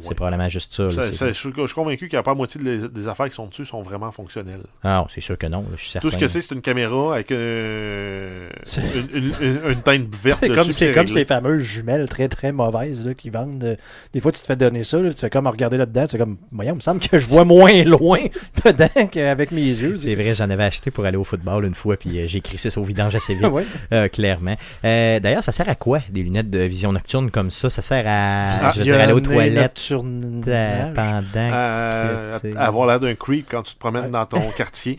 C'est 0.00 0.14
probablement 0.14 0.48
juste 0.48 0.72
ça. 0.72 0.84
là, 0.84 0.90
Ça- 0.90 1.02
c'est 1.02 1.10
ça- 1.10 1.16
ça. 1.16 1.26
je, 1.28 1.32
suis- 1.38 1.52
je 1.54 1.66
suis 1.66 1.74
convaincu 1.74 2.08
qu'il 2.08 2.16
n'y 2.16 2.20
a 2.20 2.22
pas 2.22 2.30
la 2.30 2.36
moitié 2.36 2.60
des, 2.62 2.88
des 2.88 3.08
affaires 3.08 3.28
qui 3.28 3.34
sont 3.34 3.46
dessus 3.46 3.66
sont 3.66 3.82
vraiment 3.82 4.10
fonctionnelles. 4.10 4.62
Ah, 4.82 5.04
c'est 5.12 5.20
sûr 5.20 5.36
que 5.36 5.46
non, 5.46 5.60
là, 5.60 5.66
je 5.76 5.82
suis 5.82 5.90
certain. 5.90 6.08
Tout 6.08 6.14
ce 6.14 6.18
que 6.18 6.28
c'est, 6.28 6.40
c'est 6.40 6.54
une 6.54 6.62
caméra 6.62 7.14
avec 7.14 7.30
euh, 7.30 8.48
une, 8.76 9.08
une, 9.16 9.32
une- 9.40 9.60
une 9.70 9.82
teinte 9.82 10.08
verte 10.22 10.38
C'est 10.40 10.48
comme, 10.48 10.72
c'est 10.72 10.94
ces 11.12 11.24
fameuses 11.26 11.62
jumelles 11.62 12.08
très 12.08 12.28
très 12.28 12.52
mauvaises 12.52 13.04
là, 13.06 13.14
qui 13.14 13.28
vendent. 13.30 13.62
euh, 13.64 13.76
des 14.12 14.20
fois, 14.20 14.32
tu 14.32 14.40
te 14.40 14.46
fais 14.46 14.56
donner 14.56 14.82
ça, 14.84 14.98
là, 14.98 15.12
tu 15.12 15.18
fais 15.20 15.30
comme 15.30 15.46
regarder 15.46 15.76
là-dedans, 15.76 16.04
tu 16.06 16.12
fais 16.12 16.18
comme, 16.18 16.38
voyons, 16.50 16.72
il 16.72 16.76
me 16.76 16.80
semble 16.80 17.00
que 17.00 17.18
je 17.18 17.26
vois 17.26 17.44
moins 17.44 17.84
loin 17.84 18.20
dedans 18.64 19.06
qu'avec 19.10 19.50
mes 19.50 19.60
yeux. 19.60 19.98
C'est 19.98 20.14
vrai, 20.14 20.34
j'en 20.34 20.48
avais 20.50 20.64
acheté 20.64 20.90
pour 20.90 21.04
aller 21.04 21.16
au 21.18 21.24
football 21.24 21.64
une 21.66 21.74
fois, 21.74 21.96
puis 21.96 22.18
euh, 22.20 22.24
j'ai 22.28 22.40
crissé 22.40 22.70
ça 22.70 22.80
au 22.80 22.84
vidange 22.84 23.14
assez 23.14 23.34
vite, 23.34 23.46
Ouais. 23.52 23.66
euh, 23.92 24.08
clairement. 24.08 24.56
D'ailleurs, 24.82 25.44
ça 25.44 25.52
sert 25.52 25.68
à 25.68 25.74
quoi, 25.74 26.00
des 26.10 26.22
lunettes 26.22 26.48
de 26.50 26.60
vision 26.60 26.92
nocturne 26.92 27.30
comme 27.30 27.50
ça? 27.50 27.68
Ça 27.68 27.82
sert 27.82 28.04
à, 28.06 28.72
je 28.72 28.90
aller 28.92 29.12
aux 29.12 29.20
toilettes 29.20 29.81
nocturne- 29.90 30.42
euh, 30.48 30.92
pendant 30.94 31.22
Euh, 31.36 32.38
que, 32.38 32.56
avoir 32.56 32.86
l'air 32.86 33.00
d'un 33.00 33.14
creep 33.14 33.46
quand 33.50 33.62
tu 33.62 33.74
te 33.74 33.78
promènes 33.78 34.04
Ouais. 34.04 34.10
dans 34.10 34.26
ton 34.26 34.40
quartier. 34.56 34.98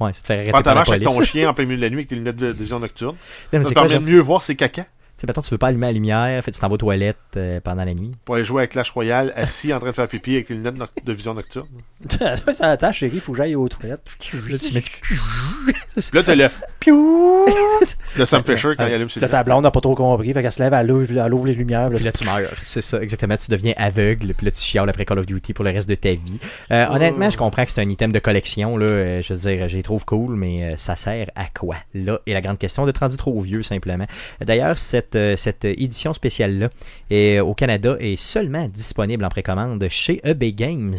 Ouais, 0.00 0.12
ça 0.12 0.20
te 0.20 0.26
fait 0.26 0.34
arrêter 0.34 0.50
Quand 0.52 0.58
par 0.58 0.62
tu 0.62 0.68
la 0.68 0.74
marches 0.74 0.88
avec 0.90 1.02
police. 1.04 1.18
ton 1.18 1.24
chien 1.24 1.48
en 1.48 1.54
plein 1.54 1.64
milieu 1.64 1.76
de 1.78 1.82
la 1.82 1.88
nuit 1.90 1.98
avec 1.98 2.08
tes 2.08 2.14
lunettes 2.14 2.36
de 2.36 2.46
de 2.48 2.52
vision 2.52 2.78
nocturne, 2.78 3.16
Non, 3.52 3.62
ça 3.62 3.68
te 3.70 3.74
quoi, 3.74 3.88
permet 3.88 4.06
mieux 4.10 4.20
voir 4.20 4.42
ses 4.42 4.54
caca. 4.54 4.84
Sais, 5.22 5.26
mettons, 5.28 5.40
tu 5.40 5.50
veux 5.50 5.58
pas 5.58 5.68
allumer 5.68 5.86
la 5.86 5.92
lumière, 5.92 6.42
fait, 6.42 6.50
tu 6.50 6.58
t'en 6.58 6.66
vas 6.66 6.74
aux 6.74 6.78
toilettes 6.78 7.16
euh, 7.36 7.60
pendant 7.62 7.84
la 7.84 7.94
nuit. 7.94 8.10
Pour 8.24 8.34
aller 8.34 8.42
jouer 8.42 8.64
à 8.64 8.66
Clash 8.66 8.90
Royale 8.90 9.32
assis 9.36 9.72
en 9.72 9.78
train 9.78 9.90
de 9.90 9.94
faire 9.94 10.08
pipi 10.08 10.34
avec 10.34 10.48
tes 10.48 10.54
lunettes 10.54 10.76
noc- 10.76 10.88
de 11.04 11.12
vision 11.12 11.32
nocturne. 11.32 11.68
ça 12.52 12.70
attache, 12.70 12.98
chérie, 12.98 13.12
il 13.14 13.20
faut 13.20 13.30
que 13.30 13.38
j'aille 13.38 13.54
aux 13.54 13.68
toilettes. 13.68 14.02
Là, 14.50 14.58
tu 14.58 14.74
mets... 14.74 14.82
Là, 16.12 16.22
t'as 16.24 16.34
le 16.34 16.46
Piou! 16.80 17.44
de 18.18 18.24
Sam 18.24 18.42
Fisher 18.44 18.70
quand 18.76 18.86
il 18.86 18.94
allume 18.94 19.08
ses 19.08 19.20
Là, 19.20 19.28
ta 19.28 19.44
blonde 19.44 19.62
n'a 19.62 19.70
pas 19.70 19.80
trop 19.80 19.94
compris, 19.94 20.32
fait 20.32 20.42
qu'elle 20.42 20.50
se 20.50 20.60
lève, 20.60 20.72
elle 20.72 20.90
ouvre, 20.90 21.16
elle 21.18 21.34
ouvre 21.34 21.46
les 21.46 21.54
lumières. 21.54 21.88
Puis 21.94 22.02
là, 22.02 22.10
tu 22.10 22.24
meurs. 22.24 22.48
C'est 22.64 22.82
ça, 22.82 23.00
exactement. 23.00 23.36
Tu 23.36 23.48
deviens 23.50 23.74
aveugle, 23.76 24.34
puis 24.34 24.46
là, 24.46 24.50
tu 24.50 24.60
chiales 24.60 24.88
après 24.88 25.04
Call 25.04 25.20
of 25.20 25.26
Duty 25.26 25.52
pour 25.54 25.64
le 25.64 25.70
reste 25.70 25.88
de 25.88 25.94
ta 25.94 26.10
vie. 26.14 26.40
Euh, 26.72 26.86
Oh. 26.90 26.94
Honnêtement, 26.96 27.30
je 27.30 27.36
comprends 27.38 27.64
que 27.64 27.70
c'est 27.70 27.80
un 27.80 27.88
item 27.88 28.10
de 28.10 28.18
collection. 28.18 28.76
Là, 28.76 28.86
Euh, 28.86 29.22
je 29.22 29.32
veux 29.34 29.38
dire, 29.38 29.68
je 29.68 29.76
les 29.76 29.82
trouve 29.84 30.04
cool, 30.04 30.34
mais 30.34 30.74
ça 30.76 30.96
sert 30.96 31.28
à 31.36 31.44
quoi? 31.54 31.76
Là 31.94 32.18
est 32.26 32.32
la 32.32 32.40
grande 32.40 32.58
question 32.58 32.84
d'être 32.86 32.98
rendu 32.98 33.16
trop 33.16 33.40
vieux, 33.40 33.62
simplement. 33.62 34.06
D'ailleurs, 34.44 34.76
cette, 34.78 35.11
euh, 35.14 35.36
cette 35.36 35.64
édition 35.64 36.12
spéciale-là 36.12 36.70
est, 37.10 37.40
au 37.40 37.54
Canada 37.54 37.96
est 37.98 38.16
seulement 38.16 38.68
disponible 38.68 39.24
en 39.24 39.28
précommande 39.28 39.86
chez 39.88 40.20
EB 40.24 40.44
Games. 40.54 40.96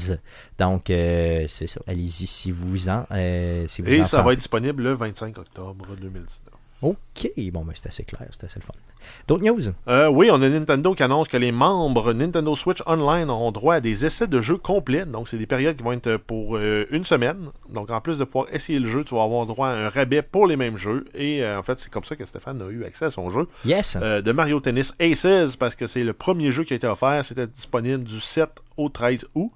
Donc, 0.60 0.90
euh, 0.90 1.46
c'est 1.48 1.68
ça. 1.68 1.82
Allez-y 1.88 2.28
si 2.28 2.52
vous 2.52 2.90
en, 2.90 3.06
euh, 3.12 3.66
si 3.68 3.82
vous 3.82 3.90
Et 3.90 4.02
en 4.02 4.06
ça 4.06 4.22
va 4.22 4.34
être 4.34 4.40
disponible 4.40 4.84
le 4.84 4.94
25 4.94 5.38
octobre 5.38 5.86
2019. 6.00 6.53
OK. 6.84 7.32
Bon, 7.52 7.64
ben, 7.64 7.72
c'est 7.74 7.88
assez 7.88 8.04
clair. 8.04 8.28
C'est 8.32 8.44
assez 8.46 8.60
le 8.60 8.66
fun. 8.66 8.74
D'autres 9.28 9.44
news? 9.44 9.62
Euh, 9.88 10.08
oui, 10.10 10.30
on 10.32 10.42
a 10.42 10.50
Nintendo 10.50 10.94
qui 10.94 11.04
annonce 11.04 11.28
que 11.28 11.38
les 11.38 11.52
membres 11.52 12.14
Nintendo 12.14 12.56
Switch 12.56 12.82
Online 12.86 13.30
auront 13.30 13.52
droit 13.52 13.76
à 13.76 13.80
des 13.82 14.06
essais 14.06 14.28
de 14.28 14.42
jeux 14.42 14.58
complets. 14.58 15.06
Donc, 15.06 15.28
c'est 15.30 15.38
des 15.38 15.46
périodes 15.46 15.78
qui 15.78 15.84
vont 15.84 15.94
être 15.94 16.18
pour 16.18 16.58
euh, 16.58 16.86
une 16.92 17.04
semaine. 17.06 17.50
Donc, 17.74 17.90
en 17.90 18.02
plus 18.02 18.18
de 18.18 18.24
pouvoir 18.26 18.48
essayer 18.54 18.80
le 18.80 18.88
jeu, 18.90 19.04
tu 19.04 19.16
vas 19.16 19.24
avoir 19.24 19.46
droit 19.46 19.70
à 19.70 19.72
un 19.72 19.90
rabais 19.90 20.22
pour 20.22 20.46
les 20.48 20.58
mêmes 20.58 20.78
jeux. 20.78 21.06
Et 21.16 21.44
euh, 21.44 21.58
en 21.60 21.64
fait, 21.64 21.80
c'est 21.80 21.90
comme 21.90 22.04
ça 22.04 22.16
que 22.16 22.26
Stéphane 22.26 22.62
a 22.62 22.68
eu 22.70 22.84
accès 22.84 23.06
à 23.06 23.12
son 23.12 23.30
jeu 23.30 23.48
Yes. 23.66 23.96
de 23.98 24.32
Mario 24.32 24.60
Tennis 24.60 24.94
Aces 25.00 25.56
parce 25.58 25.76
que 25.76 25.88
c'est 25.88 26.04
le 26.04 26.14
premier 26.14 26.52
jeu 26.52 26.64
qui 26.64 26.74
a 26.74 26.76
été 26.76 26.88
offert. 26.88 27.24
C'était 27.24 27.48
disponible 27.48 28.04
du 28.04 28.20
7 28.20 28.50
au 28.78 28.90
13 28.90 29.28
août. 29.36 29.52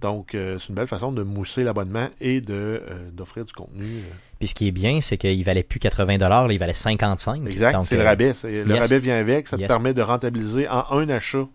Donc, 0.00 0.34
euh, 0.34 0.58
c'est 0.58 0.68
une 0.68 0.76
belle 0.76 0.86
façon 0.86 1.10
de 1.12 1.22
mousser 1.24 1.64
l'abonnement 1.64 2.08
et 2.20 2.40
de 2.40 2.54
euh, 2.54 2.80
d'offrir 3.12 3.44
du 3.44 3.52
contenu. 3.52 3.84
euh. 3.84 4.02
Puis 4.38 4.48
ce 4.48 4.54
qui 4.54 4.68
est 4.68 4.72
bien, 4.72 5.00
c'est 5.00 5.16
qu'il 5.16 5.42
valait 5.44 5.64
plus 5.64 5.80
80$, 5.80 6.18
là, 6.18 6.46
il 6.50 6.58
valait 6.58 6.72
55$. 6.72 7.44
Exact, 7.46 7.72
Donc, 7.72 7.86
c'est 7.88 7.96
le 7.96 8.04
rabais. 8.04 8.32
C'est- 8.34 8.62
Le 8.64 8.70
yes. 8.74 8.80
rabais 8.80 8.98
vient 9.00 9.18
avec. 9.18 9.48
Ça 9.48 9.56
te 9.58 9.66
permet 9.66 9.94
de 9.94 10.02
rentabiliser 10.02 10.68
en 10.68 10.84
un 10.92 11.08
achat 11.08 11.46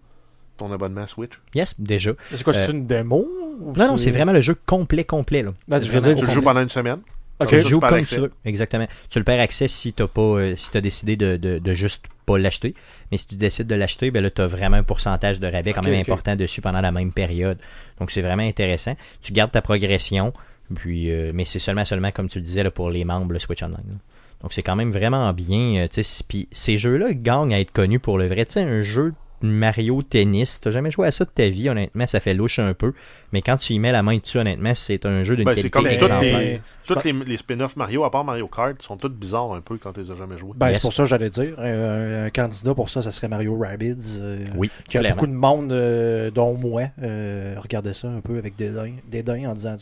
ton 0.57 0.71
abonnement 0.71 1.07
Switch. 1.07 1.31
Yes, 1.55 1.73
déjà. 1.79 2.11
C'est 2.33 2.43
quoi, 2.43 2.53
c'est 2.53 2.71
une 2.71 2.85
démo? 2.85 3.25
ou 3.61 3.73
Non, 3.77 3.87
non, 3.89 3.97
c'est 3.97 4.11
vraiment 4.11 4.33
le 4.33 4.41
jeu 4.41 4.55
complet, 4.65 5.03
complet. 5.05 5.41
Là. 5.43 5.53
Ben, 5.67 5.79
je 5.81 5.85
veux 5.91 5.99
Vraiment, 5.99 6.15
dire, 6.15 6.23
Tu 6.23 6.27
le 6.29 6.33
joues 6.35 6.41
pendant 6.43 6.61
une 6.61 6.69
semaine? 6.69 6.99
Ok. 7.43 7.49
Comme 7.51 7.61
Tu 7.61 7.69
joues 7.69 7.79
comme 7.79 7.89
veux. 8.21 8.31
Exactement. 8.45 8.87
Tu 9.09 9.19
le 9.19 9.25
perds 9.25 9.39
accès 9.41 9.67
si 9.67 9.93
tu 9.93 10.05
pas 10.07 10.21
euh, 10.21 10.55
si 10.55 10.75
as 10.77 10.81
décidé 10.81 11.15
de, 11.15 11.37
de, 11.37 11.59
de 11.59 11.73
juste 11.73 12.03
pas 12.25 12.37
l'acheter. 12.37 12.73
Mais 13.11 13.17
si 13.17 13.27
tu 13.27 13.35
décides 13.35 13.67
de 13.67 13.75
l'acheter, 13.75 14.09
ben 14.11 14.21
là, 14.23 14.29
tu 14.31 14.41
as 14.41 14.47
vraiment 14.47 14.77
un 14.77 14.83
pourcentage 14.83 15.39
de 15.39 15.47
rabais 15.47 15.73
quand 15.73 15.81
même 15.81 15.99
important 16.01 16.35
dessus 16.35 16.61
pendant 16.61 16.81
la 16.81 16.91
même 16.91 17.11
période. 17.11 17.57
Donc 17.99 18.11
c'est 18.11 18.21
vraiment 18.21 18.43
intéressant. 18.43 18.95
Tu 19.21 19.33
gardes 19.33 19.51
ta 19.51 19.61
progression, 19.61 20.33
puis 20.75 21.11
euh, 21.11 21.31
mais 21.33 21.45
c'est 21.45 21.59
seulement 21.59 21.85
seulement 21.85 22.11
comme 22.11 22.29
tu 22.29 22.39
le 22.39 22.45
disais 22.45 22.63
là, 22.63 22.71
pour 22.71 22.89
les 22.89 23.03
membres 23.05 23.33
le 23.33 23.39
Switch 23.39 23.61
Online. 23.61 23.73
là. 23.75 23.95
Donc 24.41 24.51
c'est 24.53 24.63
quand 24.63 24.75
même 24.75 24.91
vraiment 24.91 25.31
bien. 25.33 25.83
euh, 25.83 25.87
tu 25.87 25.95
sais, 25.95 26.03
si- 26.03 26.23
Puis 26.23 26.47
ces 26.51 26.77
jeux-là 26.77 27.13
gagnent 27.13 27.53
à 27.53 27.59
être 27.59 27.71
connus 27.71 27.99
pour 27.99 28.17
le 28.17 28.27
vrai. 28.27 28.45
Tu 28.45 28.53
sais, 28.53 28.61
un 28.63 28.83
jeu 28.83 29.11
de 29.11 29.15
Mario 29.43 30.01
Tennis, 30.01 30.59
t'as 30.61 30.71
jamais 30.71 30.89
joué 30.89 31.05
à 31.07 31.11
ça 31.11 31.25
de 31.25 31.29
ta 31.29 31.47
vie, 31.49 31.69
honnêtement, 31.69 32.07
ça 32.07 32.19
fait 32.19 32.33
louche 32.33 32.59
un 32.59 32.73
peu. 32.73 32.93
Mais 33.33 33.41
quand 33.41 33.57
tu 33.57 33.73
y 33.73 33.79
mets 33.79 33.91
la 33.91 34.01
main 34.01 34.17
dessus, 34.17 34.37
honnêtement, 34.39 34.73
c'est 34.73 35.05
un 35.05 35.23
jeu 35.23 35.35
d'une 35.35 35.45
Ben, 35.45 35.53
c'est 35.53 35.69
qualité 35.69 35.69
comme 35.69 35.83
toutes 35.83 36.09
exemplaire. 36.11 36.39
les, 36.39 36.61
toutes 36.85 37.03
les, 37.03 37.11
les 37.11 37.37
spin-offs 37.37 37.75
Mario, 37.75 38.03
à 38.05 38.11
part 38.11 38.23
Mario 38.23 38.47
Kart, 38.47 38.81
sont 38.81 38.97
toutes 38.97 39.15
bizarres 39.15 39.53
un 39.53 39.61
peu 39.61 39.77
quand 39.77 39.91
tu 39.93 40.01
les 40.01 40.09
as 40.11 40.15
jamais 40.15 40.37
joués. 40.37 40.53
Ben, 40.55 40.67
Yes. 40.69 40.77
c'est 40.77 40.81
pour 40.81 40.93
ça 40.93 41.03
que 41.03 41.09
j'allais 41.09 41.29
dire. 41.29 41.53
Un, 41.59 42.25
un 42.25 42.29
candidat 42.29 42.73
pour 42.73 42.89
ça, 42.89 43.01
ça 43.01 43.11
serait 43.11 43.27
Mario 43.27 43.57
Rabbids. 43.57 44.17
euh, 44.19 44.45
Oui, 44.55 44.71
Qui 44.87 44.97
a 44.97 45.09
beaucoup 45.13 45.27
de 45.27 45.33
monde, 45.33 45.71
euh, 45.73 46.31
dont 46.31 46.57
moi, 46.57 46.83
euh, 47.01 47.55
regardait 47.59 47.93
ça 47.93 48.07
un 48.07 48.21
peu 48.21 48.37
avec 48.37 48.55
dédain, 48.55 48.91
dédain 49.09 49.49
en 49.49 49.53
disant 49.53 49.75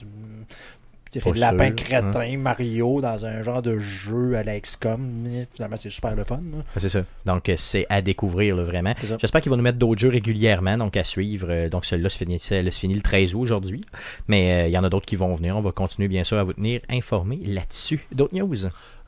lapin 1.36 1.68
sûr, 1.68 1.76
crétin 1.76 2.38
Mario 2.38 3.02
dans 3.02 3.26
un 3.26 3.44
genre 3.44 3.62
de 3.62 3.78
jeu 3.78 4.36
à 4.36 4.44
la 4.44 4.60
XCOM. 4.60 5.28
Finalement, 5.54 5.78
c'est 5.78 5.90
super 5.90 6.16
le 6.16 6.24
fun. 6.24 6.42
C'est 6.78 6.90
ça. 6.90 7.04
Donc, 7.26 7.50
euh, 7.50 7.56
c'est 7.58 7.86
à 7.90 8.02
découvrir, 8.02 8.56
là, 8.56 8.64
vraiment. 8.64 8.94
J'espère 9.20 9.42
qu'ils 9.42 9.50
vont 9.50 9.58
nous 9.58 9.64
mettre 9.64 9.78
d'autres 9.78 10.00
jeux 10.00 10.10
régulièrement, 10.10 10.78
donc 10.78 10.98
à 10.98 11.04
suivre. 11.04 11.48
Euh, 11.50 11.70
Donc, 11.70 11.86
celui-là 11.86 12.10
se 12.10 12.18
finit, 12.18 12.40
se 12.40 12.62
se 12.70 12.80
finit 12.80 12.96
le 12.96 13.02
13 13.02 13.34
août 13.34 13.42
aujourd'hui. 13.42 13.82
Mais 14.28 14.52
euh, 14.52 14.68
il 14.68 14.72
y 14.72 14.78
en 14.78 14.84
a 14.84 14.90
d'autres 14.90 15.06
qui 15.06 15.16
vont 15.16 15.34
venir. 15.36 15.58
On 15.58 15.62
va 15.62 15.72
continuer, 15.72 16.08
bien 16.08 16.24
sûr, 16.24 16.38
à 16.38 16.44
vous 16.44 16.54
tenir 16.54 16.82
informés 16.90 17.40
là-dessus. 17.46 18.08
D'autres 18.12 18.36
news? 18.36 18.56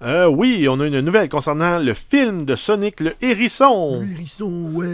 Euh, 0.04 0.28
oui, 0.28 0.68
on 0.70 0.82
a 0.82 0.88
une 0.88 1.00
nouvelle 1.00 1.30
concernant 1.30 1.80
le 1.80 1.94
film 1.94 2.44
de 2.44 2.56
Sonic 2.56 3.00
le 3.00 3.14
Hérisson. 3.22 4.04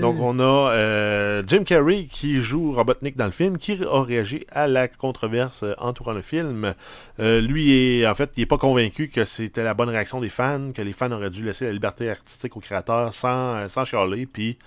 Donc, 0.01 0.17
on 0.19 0.37
a 0.39 0.71
euh, 0.71 1.43
Jim 1.47 1.63
Carrey 1.63 2.07
qui 2.11 2.39
joue 2.41 2.73
Robotnik 2.73 3.17
dans 3.17 3.25
le 3.25 3.31
film, 3.31 3.57
qui 3.57 3.79
a 3.83 4.03
réagi 4.03 4.45
à 4.51 4.67
la 4.67 4.87
controverse 4.87 5.63
euh, 5.63 5.73
entourant 5.79 6.11
le 6.11 6.21
film. 6.21 6.75
Euh, 7.19 7.41
lui, 7.41 8.01
est, 8.01 8.05
en 8.05 8.13
fait, 8.13 8.29
il 8.37 8.41
n'est 8.41 8.45
pas 8.45 8.59
convaincu 8.59 9.09
que 9.09 9.25
c'était 9.25 9.63
la 9.63 9.73
bonne 9.73 9.89
réaction 9.89 10.21
des 10.21 10.29
fans, 10.29 10.71
que 10.75 10.83
les 10.83 10.93
fans 10.93 11.11
auraient 11.11 11.31
dû 11.31 11.43
laisser 11.43 11.65
la 11.65 11.71
liberté 11.71 12.11
artistique 12.11 12.55
aux 12.55 12.59
créateurs 12.59 13.11
sans, 13.11 13.55
euh, 13.55 13.67
sans 13.67 13.85
chialer. 13.85 14.27
Puis, 14.27 14.59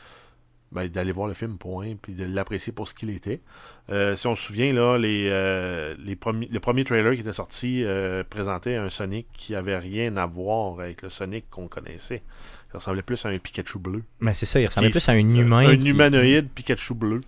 ben, 0.73 0.89
d'aller 0.89 1.13
voir 1.13 1.29
le 1.29 1.35
film, 1.35 1.59
point, 1.59 1.95
puis 2.01 2.15
de 2.15 2.25
l'apprécier 2.25 2.73
pour 2.73 2.89
ce 2.89 2.95
qu'il 2.95 3.11
était. 3.11 3.41
Euh, 3.91 4.17
si 4.17 4.27
on 4.27 4.35
se 4.35 4.43
souvient, 4.47 4.73
là, 4.73 4.97
les, 4.99 5.29
euh, 5.31 5.95
les 6.03 6.17
premiers, 6.17 6.49
le 6.51 6.61
premier 6.61 6.85
trailer 6.85 7.15
qui 7.15 7.21
était 7.21 7.33
sorti 7.33 7.83
euh, 7.85 8.25
présentait 8.29 8.77
un 8.77 8.89
Sonic 8.89 9.27
qui 9.35 9.55
avait 9.55 9.77
rien 9.79 10.17
à 10.17 10.27
voir 10.27 10.81
avec 10.81 11.03
le 11.03 11.11
Sonic 11.11 11.45
qu'on 11.51 11.69
connaissait. 11.69 12.23
Ça 12.73 12.79
ressemblait 12.79 13.03
plus 13.03 13.25
à 13.27 13.29
un 13.29 13.39
Pikachu 13.39 13.79
bleu. 13.79 14.03
Mais 14.21 14.33
c'est 14.35 14.47
ça, 14.47 14.59
il 14.61 14.67
ressemblait 14.67 14.91
plus 14.91 15.07
à 15.09 15.13
un 15.13 15.17
humain. 15.19 15.69
Un 15.69 15.77
qui- 15.77 15.89
humanoïde 15.91 16.49
Pikachu 16.55 16.95
bleu. 16.95 17.21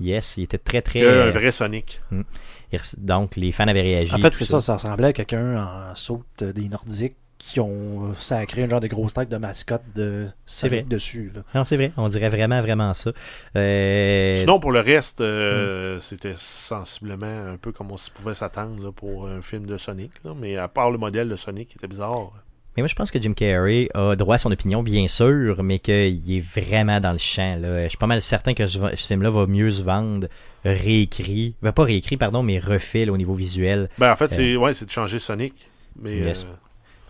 Yes, 0.00 0.36
il 0.36 0.44
était 0.44 0.58
très 0.58 0.80
très. 0.82 1.00
Que 1.00 1.28
un 1.28 1.30
vrai 1.30 1.52
Sonic. 1.52 2.00
il 2.12 2.78
res- 2.78 2.94
Donc 2.98 3.36
les 3.36 3.52
fans 3.52 3.66
avaient 3.68 3.80
réagi. 3.82 4.12
En 4.14 4.18
fait, 4.18 4.34
c'est 4.34 4.44
ça, 4.44 4.60
ça 4.60 4.74
ressemblait 4.74 5.08
à 5.08 5.12
quelqu'un 5.12 5.56
en 5.64 5.94
saute 5.94 6.42
des 6.44 6.68
Nordiques 6.68 7.14
qui 7.38 7.60
ont 7.60 8.14
sacré 8.16 8.64
un 8.64 8.68
genre 8.68 8.80
de 8.80 8.88
grosse 8.88 9.14
tête 9.14 9.28
de 9.28 9.36
mascotte 9.36 9.82
de 9.94 10.26
Sonic 10.44 10.80
vrai. 10.80 10.82
dessus. 10.88 11.30
Là. 11.34 11.42
Non, 11.54 11.64
c'est 11.64 11.76
vrai, 11.76 11.92
on 11.96 12.08
dirait 12.08 12.28
vraiment 12.28 12.60
vraiment 12.60 12.92
ça. 12.94 13.12
Euh, 13.56 14.36
Sinon, 14.36 14.58
pour 14.60 14.72
le 14.72 14.80
reste, 14.80 15.20
Hmm. 15.20 15.24
euh, 15.24 16.00
c'était 16.00 16.34
sensiblement 16.36 17.52
un 17.52 17.56
peu 17.56 17.72
comme 17.72 17.90
on 17.92 17.96
pouvait 18.14 18.34
s'attendre 18.34 18.82
là, 18.82 18.92
pour 18.92 19.26
un 19.28 19.40
film 19.42 19.66
de 19.66 19.76
Sonic. 19.76 20.10
là. 20.24 20.32
Mais 20.38 20.56
à 20.56 20.68
part 20.68 20.90
le 20.90 20.98
modèle 20.98 21.28
de 21.28 21.36
Sonic 21.36 21.68
qui 21.68 21.76
était 21.78 21.86
bizarre. 21.88 22.32
Mais 22.76 22.82
moi, 22.82 22.88
je 22.88 22.94
pense 22.94 23.10
que 23.10 23.20
Jim 23.20 23.32
Carrey 23.32 23.88
a 23.94 24.14
droit 24.14 24.36
à 24.36 24.38
son 24.38 24.52
opinion, 24.52 24.82
bien 24.84 25.08
sûr, 25.08 25.62
mais 25.64 25.78
qu'il 25.80 26.36
est 26.36 26.40
vraiment 26.40 27.00
dans 27.00 27.10
le 27.12 27.18
champ. 27.18 27.56
Là. 27.60 27.84
Je 27.84 27.88
suis 27.88 27.98
pas 27.98 28.06
mal 28.06 28.22
certain 28.22 28.54
que 28.54 28.66
ce, 28.66 28.78
film-là 28.94 29.30
va 29.30 29.46
mieux 29.46 29.70
se 29.70 29.82
vendre 29.82 30.28
réécrit. 30.64 31.54
Ben, 31.62 31.72
pas 31.72 31.84
réécrit, 31.84 32.16
pardon, 32.16 32.42
mais 32.42 32.58
refait 32.58 33.04
là, 33.04 33.12
au 33.12 33.16
niveau 33.16 33.34
visuel. 33.34 33.88
Ben, 33.98 34.12
en 34.12 34.16
fait, 34.16 34.28
c'est 34.28 34.56
ouais, 34.56 34.74
c'est 34.74 34.84
de 34.84 34.90
changer 34.90 35.18
Sonic. 35.18 35.54
Mais, 36.00 36.18
Yes. 36.18 36.44
euh, 36.44 36.54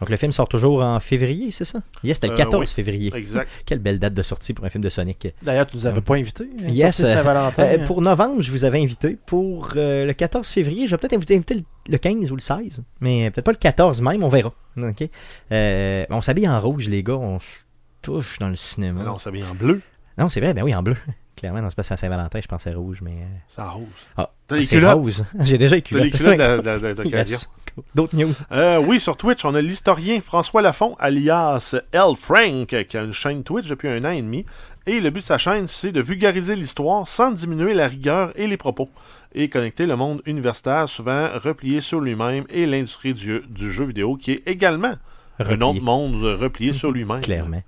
Donc 0.00 0.10
le 0.10 0.16
film 0.16 0.32
sort 0.32 0.48
toujours 0.48 0.82
en 0.82 1.00
février, 1.00 1.50
c'est 1.50 1.64
ça? 1.64 1.80
Yes, 2.04 2.16
c'était 2.16 2.28
le 2.28 2.32
Euh, 2.34 2.36
14 2.36 2.60
oui. 2.68 2.74
février. 2.74 3.12
exact. 3.16 3.50
Quelle 3.66 3.78
belle 3.80 3.98
date 3.98 4.14
de 4.14 4.22
sortie 4.22 4.54
pour 4.54 4.64
un 4.64 4.68
film 4.68 4.82
de 4.84 4.88
Sonic. 4.88 5.28
D'ailleurs, 5.42 5.66
tu 5.66 5.76
nous 5.76 5.86
avais 5.86 6.00
pas 6.00 6.14
invités. 6.14 6.48
hein, 6.62 6.68
Yes, 6.68 6.96
sortie 6.96 7.12
Saint-Valentin. 7.12 7.62
Euh, 7.64 7.84
pour 7.84 8.00
novembre, 8.02 8.42
je 8.42 8.50
vous 8.50 8.64
avais 8.64 8.80
invité. 8.80 9.16
Pour 9.26 9.70
euh, 9.76 10.04
le 10.06 10.12
14 10.12 10.46
février, 10.48 10.86
je 10.86 10.92
vais 10.92 10.98
peut-être 10.98 11.14
inviter, 11.14 11.34
inviter 11.34 11.54
le, 11.54 11.62
le 11.88 11.98
15 11.98 12.30
ou 12.32 12.36
le 12.36 12.40
16. 12.42 12.82
Mais 13.00 13.30
peut-être 13.30 13.44
pas 13.44 13.52
le 13.52 13.56
14 13.58 14.00
même, 14.02 14.22
on 14.22 14.28
verra. 14.28 14.52
OK? 14.76 15.08
Euh, 15.52 16.04
on 16.10 16.22
s'habille 16.22 16.48
en 16.48 16.60
rouge, 16.60 16.88
les 16.88 17.02
gars. 17.02 17.16
On 17.16 17.40
se 17.40 17.60
touche 18.02 18.38
dans 18.38 18.48
le 18.48 18.54
cinéma. 18.56 19.02
Non, 19.02 19.18
ça 19.18 19.30
vient 19.30 19.46
en 19.50 19.54
bleu. 19.54 19.80
Non, 20.16 20.28
c'est 20.28 20.40
vrai, 20.40 20.54
ben 20.54 20.62
oui, 20.62 20.74
en 20.74 20.82
bleu. 20.82 20.96
Clairement, 21.38 21.62
non, 21.62 21.68
c'est 21.70 21.76
pas 21.76 21.94
à 21.94 21.96
Saint-Valentin, 21.96 22.40
je 22.40 22.48
pensais 22.48 22.72
rouge, 22.74 22.98
mais. 23.00 23.12
euh, 23.12 23.26
C'est 23.48 23.62
en 23.62 23.70
rose. 23.70 23.86
Ah, 24.16 24.28
T'as 24.48 24.56
les 24.56 24.64
c'est 24.64 24.76
culottes? 24.76 24.94
rose. 24.98 25.24
J'ai 25.40 25.56
déjà 25.58 25.76
les 25.76 25.82
T'as 25.82 25.98
les 25.98 26.10
culottes. 26.10 26.34
culottes 26.36 26.64
de- 26.64 26.78
de- 26.78 26.94
de- 26.94 27.02
d'occasion. 27.04 27.38
Yes. 27.78 27.84
D'autres 27.94 28.16
news. 28.16 28.32
Euh, 28.50 28.78
oui, 28.84 28.98
sur 28.98 29.16
Twitch, 29.16 29.44
on 29.44 29.54
a 29.54 29.60
l'historien 29.62 30.20
François 30.20 30.62
Lafont, 30.62 30.96
alias 30.98 31.76
L. 31.92 32.16
Frank, 32.18 32.66
qui 32.66 32.96
a 32.96 33.02
une 33.04 33.12
chaîne 33.12 33.44
Twitch 33.44 33.68
depuis 33.68 33.86
un 33.88 34.04
an 34.04 34.10
et 34.10 34.20
demi. 34.20 34.44
Et 34.86 34.98
le 35.00 35.10
but 35.10 35.20
de 35.20 35.26
sa 35.26 35.38
chaîne, 35.38 35.68
c'est 35.68 35.92
de 35.92 36.00
vulgariser 36.00 36.56
l'histoire 36.56 37.06
sans 37.06 37.30
diminuer 37.30 37.74
la 37.74 37.86
rigueur 37.86 38.32
et 38.34 38.48
les 38.48 38.56
propos. 38.56 38.88
Et 39.32 39.48
connecter 39.48 39.86
le 39.86 39.94
monde 39.94 40.22
universitaire, 40.26 40.88
souvent 40.88 41.28
replié 41.36 41.80
sur 41.80 42.00
lui-même, 42.00 42.44
et 42.50 42.66
l'industrie 42.66 43.14
du, 43.14 43.42
du 43.48 43.70
jeu 43.70 43.84
vidéo, 43.84 44.16
qui 44.16 44.32
est 44.32 44.42
également 44.46 44.94
un 45.38 45.44
Replié. 45.44 45.62
autre 45.70 45.82
monde 45.82 46.22
replié 46.22 46.72
sur 46.72 46.90
lui-même. 46.90 47.20
Clairement. 47.20 47.62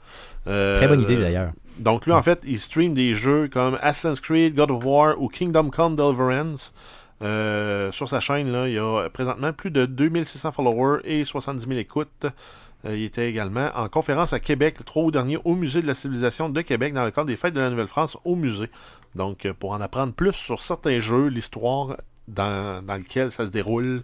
Euh, 0.46 0.76
Très 0.76 0.88
bonne 0.88 1.00
idée 1.02 1.16
d'ailleurs. 1.16 1.52
Donc 1.78 2.04
lui, 2.06 2.12
en 2.12 2.22
fait, 2.22 2.40
il 2.44 2.58
stream 2.58 2.92
des 2.94 3.14
jeux 3.14 3.48
comme 3.48 3.78
Assassin's 3.80 4.20
Creed, 4.20 4.54
God 4.54 4.70
of 4.70 4.84
War 4.84 5.20
ou 5.20 5.28
Kingdom 5.28 5.70
Come 5.70 5.96
Deliverance. 5.96 6.74
Euh, 7.22 7.92
sur 7.92 8.08
sa 8.08 8.20
chaîne, 8.20 8.50
là, 8.50 8.66
il 8.68 8.74
y 8.74 8.78
a 8.78 9.08
présentement 9.10 9.52
plus 9.52 9.70
de 9.70 9.86
2600 9.86 10.52
followers 10.52 11.00
et 11.04 11.24
70 11.24 11.66
000 11.66 11.78
écoutes. 11.78 12.26
Euh, 12.86 12.96
il 12.96 13.04
était 13.04 13.28
également 13.28 13.68
en 13.74 13.88
conférence 13.88 14.32
à 14.32 14.40
Québec 14.40 14.76
le 14.78 14.84
3 14.84 15.04
août 15.04 15.10
dernier 15.10 15.38
au 15.44 15.54
Musée 15.54 15.82
de 15.82 15.86
la 15.86 15.92
civilisation 15.94 16.48
de 16.48 16.60
Québec 16.62 16.94
dans 16.94 17.04
le 17.04 17.10
cadre 17.10 17.26
des 17.26 17.36
fêtes 17.36 17.52
de 17.52 17.60
la 17.60 17.68
Nouvelle-France 17.68 18.16
au 18.24 18.36
musée. 18.36 18.70
Donc, 19.14 19.46
pour 19.58 19.72
en 19.72 19.80
apprendre 19.82 20.14
plus 20.14 20.32
sur 20.32 20.60
certains 20.62 20.98
jeux, 20.98 21.26
l'histoire 21.26 21.96
dans, 22.26 22.82
dans 22.82 22.96
lequel 22.96 23.32
ça 23.32 23.44
se 23.44 23.50
déroule. 23.50 24.02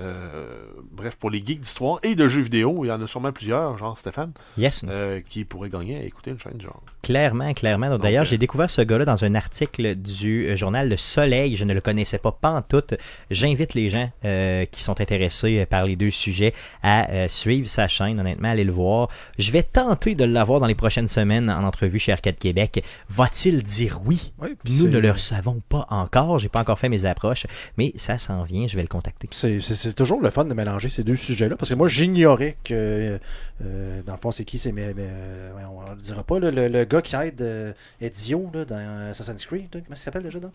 Euh, 0.00 0.46
bref, 0.90 1.14
pour 1.16 1.30
les 1.30 1.38
geeks 1.44 1.60
d'histoire 1.60 1.98
et 2.02 2.14
de 2.14 2.26
jeux 2.28 2.40
vidéo, 2.42 2.84
il 2.84 2.88
y 2.88 2.90
en 2.92 3.00
a 3.00 3.06
sûrement 3.06 3.32
plusieurs, 3.32 3.76
genre 3.78 3.96
Stéphane, 3.96 4.32
Yes. 4.58 4.84
euh, 4.88 5.20
qui 5.28 5.44
pourraient 5.44 5.68
gagner 5.70 5.96
à 5.98 6.02
écouter 6.02 6.30
une 6.32 6.38
chaîne 6.40 6.58
du 6.58 6.64
genre. 6.64 6.82
Clairement, 7.02 7.52
clairement. 7.54 7.96
D'ailleurs, 7.98 8.22
euh, 8.24 8.26
j'ai 8.26 8.38
découvert 8.38 8.70
ce 8.70 8.80
gars-là 8.82 9.04
dans 9.04 9.24
un 9.24 9.34
article 9.34 9.94
du 9.94 10.48
euh, 10.48 10.56
journal 10.56 10.88
Le 10.88 10.96
Soleil. 10.96 11.56
Je 11.56 11.64
ne 11.64 11.74
le 11.74 11.80
connaissais 11.80 12.18
pas, 12.18 12.32
pas 12.32 12.50
en 12.50 12.62
tout. 12.62 12.82
J'invite 13.30 13.74
les 13.74 13.90
gens 13.90 14.10
euh, 14.24 14.64
qui 14.66 14.82
sont 14.82 15.00
intéressés 15.00 15.66
par 15.66 15.84
les 15.86 15.96
deux 15.96 16.10
sujets 16.10 16.54
à 16.82 17.10
euh, 17.10 17.28
suivre 17.28 17.68
sa 17.68 17.86
chaîne, 17.88 18.18
honnêtement, 18.18 18.48
allez 18.48 18.64
le 18.64 18.72
voir. 18.72 19.08
Je 19.38 19.50
vais 19.52 19.62
tenter 19.62 20.14
de 20.14 20.24
l'avoir 20.24 20.60
dans 20.60 20.66
les 20.66 20.74
prochaines 20.74 21.08
semaines 21.08 21.50
en 21.50 21.62
entrevue 21.64 21.98
chez 21.98 22.12
Arcade 22.12 22.38
Québec. 22.38 22.82
Va-t-il 23.08 23.62
dire 23.62 24.00
oui? 24.06 24.32
Oui, 24.40 24.56
Nous 24.78 24.88
ne 24.88 24.98
le 24.98 25.16
savons 25.16 25.60
pas 25.68 25.86
encore. 25.90 26.38
J'ai 26.38 26.48
pas 26.48 26.60
encore 26.60 26.78
fait 26.78 26.88
mes 26.88 27.04
approches, 27.04 27.46
mais 27.76 27.92
ça 27.96 28.18
s'en 28.18 28.42
vient. 28.44 28.66
Je 28.66 28.76
vais 28.76 28.82
le 28.82 28.88
contacter. 28.88 29.28
C'est, 29.30 29.60
c'est- 29.84 29.92
toujours 29.94 30.20
le 30.20 30.30
fun 30.30 30.44
de 30.44 30.54
mélanger 30.54 30.88
ces 30.88 31.04
deux 31.04 31.16
sujets-là, 31.16 31.56
parce 31.56 31.68
que 31.70 31.74
moi, 31.74 31.88
j'ignorais 31.88 32.56
que, 32.64 33.18
euh, 33.62 34.02
dans 34.02 34.12
le 34.14 34.18
fond, 34.18 34.30
c'est 34.30 34.44
qui, 34.44 34.58
c'est, 34.58 34.72
mais, 34.72 34.94
euh, 34.98 35.50
on 35.70 35.94
ne 35.94 36.00
dira 36.00 36.22
pas, 36.24 36.38
là, 36.40 36.50
le, 36.50 36.84
gars 36.84 37.02
qui 37.02 37.16
aide 37.16 37.40
euh, 37.42 37.72
Ezio 38.00 38.50
là, 38.52 38.64
dans 38.64 39.10
Assassin's 39.10 39.44
Creed, 39.46 39.68
comment 39.70 39.84
ça 39.94 40.04
s'appelle 40.04 40.22
déjà, 40.24 40.38
là? 40.40 40.50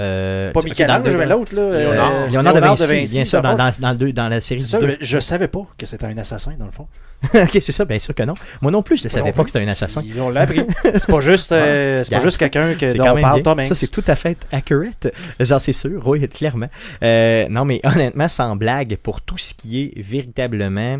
Euh, 0.00 0.50
Pas 0.52 0.62
Michel-Ange, 0.62 1.04
le- 1.04 1.18
mais 1.18 1.26
l'autre, 1.26 1.54
là. 1.54 1.60
euh, 1.62 1.78
Léonard. 1.78 2.26
Léonard 2.30 2.54
de 2.54 2.60
Vinci, 2.86 3.14
bien 3.14 3.24
sûr, 3.24 3.42
dans 3.42 3.54
dans, 3.54 3.66
le 3.66 3.72
dans, 3.72 3.78
dans, 3.80 3.90
le 3.90 3.96
deux- 3.96 4.12
dans 4.12 4.28
la 4.28 4.40
série 4.40 4.60
C'est 4.60 4.78
du 4.78 4.86
ça, 4.86 4.96
je 5.00 5.18
savais 5.18 5.48
pas 5.48 5.66
que 5.76 5.84
c'était 5.86 6.06
un 6.06 6.16
assassin, 6.18 6.54
dans 6.58 6.64
le 6.66 6.72
fond. 6.72 6.86
ok, 7.34 7.50
c'est 7.60 7.72
ça, 7.72 7.84
bien 7.84 7.98
sûr 7.98 8.14
que 8.14 8.22
non. 8.22 8.32
Moi 8.62 8.72
non 8.72 8.82
plus, 8.82 8.96
je 8.96 9.04
ne 9.04 9.08
savais 9.10 9.32
pas 9.32 9.42
plus. 9.42 9.44
que 9.44 9.50
c'était 9.58 9.64
un 9.64 9.68
assassin. 9.68 10.02
Ils- 10.04 10.18
On 10.20 10.30
l'a 10.30 10.42
appris. 10.42 10.62
C'est 10.84 11.06
pas 11.06 11.20
juste, 11.20 11.52
euh, 11.52 12.02
c'est 12.02 12.14
pas 12.16 12.22
juste 12.22 12.38
quelqu'un 12.38 12.74
que, 12.74 12.96
dont 12.96 13.04
on 13.10 13.14
même 13.14 13.22
parle. 13.22 13.42
Tom. 13.42 13.64
Ça, 13.66 13.74
c'est 13.74 13.88
tout 13.88 14.04
à 14.06 14.16
fait 14.16 14.38
accurate. 14.50 15.12
Genre, 15.38 15.60
c'est 15.60 15.74
sûr, 15.74 16.00
oui, 16.06 16.26
clairement. 16.28 16.68
Euh, 17.04 17.46
non, 17.50 17.66
mais 17.66 17.80
honnêtement, 17.84 18.28
sans 18.28 18.56
blague, 18.56 18.96
pour 19.02 19.20
tout 19.20 19.36
ce 19.38 19.52
qui 19.54 19.82
est 19.82 20.00
véritablement... 20.00 20.98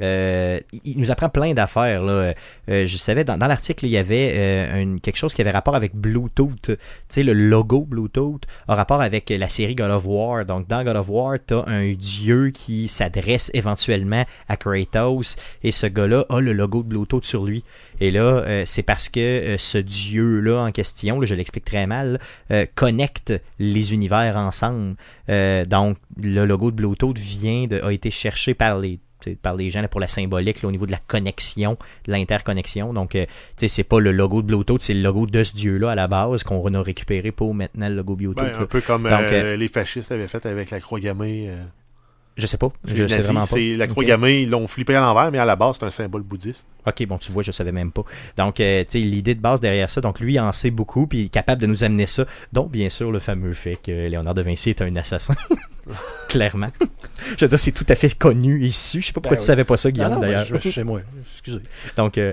euh, 0.00 0.58
il- 0.84 0.98
nous 0.98 1.10
apprend 1.10 1.28
plein 1.28 1.52
d'affaires. 1.52 2.02
Euh, 2.02 2.32
je 2.68 2.96
savais, 2.96 3.24
dans, 3.24 3.36
l'article, 3.36 3.86
il 3.86 3.90
y 3.90 3.96
avait 3.96 4.32
euh, 4.34 4.98
quelque 5.02 5.16
chose 5.16 5.34
qui 5.34 5.40
avait 5.40 5.50
rapport 5.50 5.74
avec 5.74 5.94
Bluetooth. 5.94 6.60
Tu 6.62 6.76
sais, 7.08 7.22
le 7.22 7.32
logo 7.32 7.82
Bluetooth 7.82 8.42
a 8.68 8.74
rapport 8.74 9.00
avec 9.00 9.30
la 9.30 9.48
série 9.48 9.74
God 9.74 9.90
of 9.90 10.04
War. 10.06 10.44
Donc, 10.44 10.68
dans 10.68 10.82
God 10.84 10.96
of 10.96 11.08
War, 11.08 11.36
tu 11.46 11.54
as 11.54 11.64
un 11.66 11.92
dieu 11.92 12.50
qui 12.50 12.88
s'adresse 12.88 13.50
éventuellement 13.54 14.24
à 14.48 14.56
Kratos 14.56 15.36
et 15.62 15.72
ce 15.72 15.86
gars-là 15.86 16.24
a 16.28 16.40
le 16.40 16.52
logo 16.52 16.82
de 16.82 16.88
Bluetooth 16.88 17.24
sur 17.24 17.44
lui. 17.44 17.64
Et 18.00 18.10
là, 18.10 18.64
c'est 18.64 18.82
parce 18.82 19.08
que 19.08 19.56
ce 19.58 19.78
dieu-là 19.78 20.64
en 20.64 20.72
question, 20.72 21.22
je 21.24 21.34
l'explique 21.34 21.64
très 21.64 21.86
mal, 21.86 22.18
connecte 22.74 23.32
les 23.58 23.92
univers 23.92 24.36
ensemble. 24.36 24.96
Donc, 25.28 25.96
le 26.20 26.44
logo 26.44 26.70
de 26.70 26.76
Bluetooth 26.76 27.18
vient 27.18 27.66
de, 27.66 27.80
a 27.80 27.92
été 27.92 28.10
cherché 28.10 28.54
par 28.54 28.78
les 28.78 28.98
par 29.42 29.54
les 29.54 29.70
gens 29.70 29.82
là, 29.82 29.88
pour 29.88 30.00
la 30.00 30.08
symbolique 30.08 30.62
là, 30.62 30.68
au 30.68 30.72
niveau 30.72 30.86
de 30.86 30.92
la 30.92 31.00
connexion, 31.06 31.76
de 32.06 32.12
l'interconnexion. 32.12 32.92
Donc, 32.92 33.14
euh, 33.14 33.24
tu 33.26 33.32
sais, 33.60 33.68
c'est 33.68 33.84
pas 33.84 34.00
le 34.00 34.12
logo 34.12 34.42
de 34.42 34.46
Bluetooth, 34.46 34.80
c'est 34.80 34.94
le 34.94 35.02
logo 35.02 35.26
de 35.26 35.44
ce 35.44 35.54
dieu-là 35.54 35.92
à 35.92 35.94
la 35.94 36.08
base 36.08 36.42
qu'on 36.44 36.74
a 36.74 36.82
récupéré 36.82 37.32
pour 37.32 37.54
maintenant 37.54 37.88
le 37.88 37.96
logo 37.96 38.16
Bluetooth. 38.16 38.52
Ben, 38.52 38.62
un 38.62 38.66
peu 38.66 38.80
comme 38.80 39.04
Donc, 39.04 39.12
euh, 39.12 39.54
euh, 39.54 39.56
les 39.56 39.68
fascistes 39.68 40.12
avaient 40.12 40.28
fait 40.28 40.44
avec 40.46 40.70
la 40.70 40.80
croix 40.80 41.00
gammée. 41.00 41.50
Je 42.36 42.46
sais 42.46 42.56
pas, 42.56 42.72
je 42.86 43.06
sais 43.06 43.18
vraiment 43.18 43.40
pas. 43.40 43.46
C'est 43.56 43.74
la 43.74 43.86
croix 43.86 44.04
gammée, 44.04 44.40
ils 44.42 44.48
l'ont 44.50 44.66
flippé 44.66 44.94
à 44.94 45.00
l'envers, 45.00 45.30
mais 45.30 45.38
à 45.38 45.44
la 45.44 45.54
base, 45.54 45.76
c'est 45.78 45.84
un 45.84 45.90
symbole 45.90 46.22
bouddhiste. 46.22 46.64
Ok, 46.86 47.06
bon, 47.06 47.18
tu 47.18 47.30
vois, 47.30 47.42
je 47.42 47.52
savais 47.52 47.72
même 47.72 47.92
pas. 47.92 48.02
Donc, 48.38 48.58
euh, 48.58 48.80
tu 48.84 48.92
sais, 48.92 48.98
l'idée 49.00 49.34
de 49.34 49.40
base 49.40 49.60
derrière 49.60 49.88
ça, 49.90 50.00
donc 50.00 50.18
lui 50.18 50.34
il 50.34 50.40
en 50.40 50.50
sait 50.50 50.70
beaucoup, 50.70 51.06
puis 51.06 51.18
il 51.20 51.24
est 51.26 51.28
capable 51.28 51.60
de 51.60 51.66
nous 51.66 51.84
amener 51.84 52.06
ça. 52.06 52.24
Donc, 52.52 52.70
bien 52.70 52.88
sûr, 52.88 53.12
le 53.12 53.18
fameux 53.18 53.52
fait 53.52 53.76
que 53.76 53.90
Léonard 54.08 54.34
de 54.34 54.42
Vinci 54.42 54.70
est 54.70 54.80
un 54.82 54.96
assassin. 54.96 55.34
Clairement. 56.28 56.70
je 57.36 57.44
veux 57.44 57.48
dire, 57.48 57.58
c'est 57.58 57.72
tout 57.72 57.84
à 57.88 57.94
fait 57.94 58.16
connu 58.16 58.64
et 58.64 58.70
su. 58.70 59.00
Je 59.02 59.08
sais 59.08 59.12
pas 59.12 59.20
pourquoi 59.20 59.36
Ben 59.36 59.36
tu 59.36 59.42
oui. 59.42 59.46
savais 59.46 59.64
pas 59.64 59.76
ça, 59.76 59.90
Guillaume, 59.90 60.12
non, 60.14 60.20
d'ailleurs. 60.20 60.44
je- 60.46 60.56
je- 60.56 60.68
c'est 60.70 60.84
moi. 60.84 61.00
Excusez. 61.34 61.58
Donc, 61.96 62.16
euh, 62.18 62.32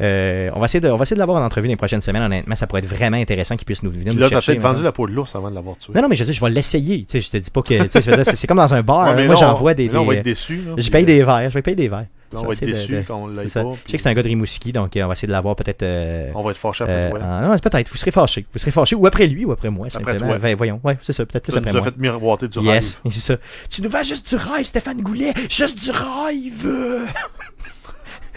euh, 0.00 0.50
on 0.54 0.58
va 0.60 0.64
essayer 0.66 0.80
de, 0.80 0.88
on 0.88 0.96
va 0.96 1.02
essayer 1.02 1.14
de 1.16 1.20
l'avoir 1.20 1.40
en 1.42 1.44
entrevue 1.46 1.68
les 1.68 1.76
prochaines 1.76 2.00
semaines. 2.00 2.22
Honnêtement, 2.22 2.56
ça 2.56 2.66
pourrait 2.66 2.80
être 2.82 2.88
vraiment 2.88 3.16
intéressant 3.16 3.56
qu'il 3.56 3.64
puisse 3.66 3.82
nous 3.82 3.90
venir 3.90 4.12
Puis 4.12 4.20
là, 4.20 4.28
t'as 4.30 4.40
peut-être 4.40 4.60
vendu 4.60 4.82
la 4.82 4.92
peau 4.92 5.06
de 5.06 5.12
l'ours 5.12 5.34
avant 5.36 5.50
de 5.50 5.54
l'avoir 5.54 5.76
tué. 5.78 5.92
Non, 5.94 6.02
non, 6.02 6.08
mais 6.08 6.16
je 6.16 6.22
veux 6.24 6.26
dire, 6.30 6.34
je 6.34 6.44
vais 6.44 6.50
l'essayer. 6.50 7.04
Tu 7.04 7.12
sais, 7.12 7.20
je 7.20 7.30
te 7.30 7.36
dis 7.36 7.50
pas 7.50 7.62
que, 7.62 7.82
tu 7.82 7.88
sais, 7.88 8.02
je 8.02 8.10
veux 8.10 8.16
dire, 8.16 8.26
c'est 8.26 8.36
c'est 8.36 8.46
comme 8.46 8.58
dans 8.58 8.74
un 8.74 8.82
bar. 8.82 9.14
Ouais, 9.14 9.22
hein. 9.22 9.26
Moi, 9.26 9.36
j'envoie 9.36 9.74
des, 9.74 9.88
là, 9.88 10.00
on 10.00 10.04
va 10.06 10.14
des- 10.14 10.18
être 10.20 10.24
déçus. 10.24 10.62
je 10.76 10.90
paye 10.90 11.04
euh, 11.04 11.06
des 11.06 11.22
verres. 11.22 11.50
Je 11.50 11.54
vais 11.54 11.62
payer 11.62 11.76
des 11.76 11.88
verres. 11.88 12.06
là, 12.32 12.40
on 12.40 12.46
va 12.46 12.52
être 12.52 12.64
de- 12.64 12.96
de- 12.96 13.02
quand 13.06 13.16
on 13.28 13.48
ça. 13.48 13.62
pas. 13.62 13.70
Je 13.86 13.90
sais 13.92 13.96
que 13.96 14.02
c'est 14.02 14.08
un 14.08 14.14
gars 14.14 14.22
de 14.24 14.28
Rimouski, 14.28 14.72
donc 14.72 14.96
euh, 14.96 15.04
on 15.04 15.06
va 15.06 15.12
essayer 15.12 15.28
de 15.28 15.32
l'avoir 15.32 15.54
peut-être. 15.54 15.82
euh, 15.84 16.30
On 16.34 16.42
va 16.42 16.50
être 16.50 16.56
fâchés 16.56 16.82
après 16.82 16.94
Euh, 16.96 17.10
toi. 17.10 17.18
non, 17.42 17.58
peut-être, 17.58 17.88
vous 17.90 17.96
serez 17.96 18.10
fâché. 18.10 18.44
Vous 18.52 18.58
serez 18.58 18.72
fâché 18.72 18.96
ou 18.96 19.06
après 19.06 19.26
lui 19.28 19.44
ou 19.44 19.52
après 19.52 19.70
moi, 19.70 19.86
Après 19.94 20.16
toi. 20.16 20.38
Ben, 20.38 20.56
voyons, 20.56 20.80
ouais, 20.82 20.98
c'est 21.02 21.12
ça, 21.12 21.24
peut-être 21.24 21.44
plus 21.44 21.52
Ça 21.52 21.60
après 21.60 21.70
nous 21.72 21.78
moi. 21.78 21.84
fait 21.84 21.96
miroiter 21.96 22.48
du 22.48 22.58
Yes, 22.60 23.00
rêve. 23.04 23.12
c'est 23.12 23.20
ça. 23.20 23.36
Tu 23.70 23.82
nous 23.82 23.88
vas 23.90 24.02
juste 24.02 24.28
du 24.28 24.34
rêve, 24.36 24.64
Stéphane 24.64 25.00
Goulet, 25.02 25.32
juste 25.48 25.80
du 25.84 25.90
rêve. 25.92 27.06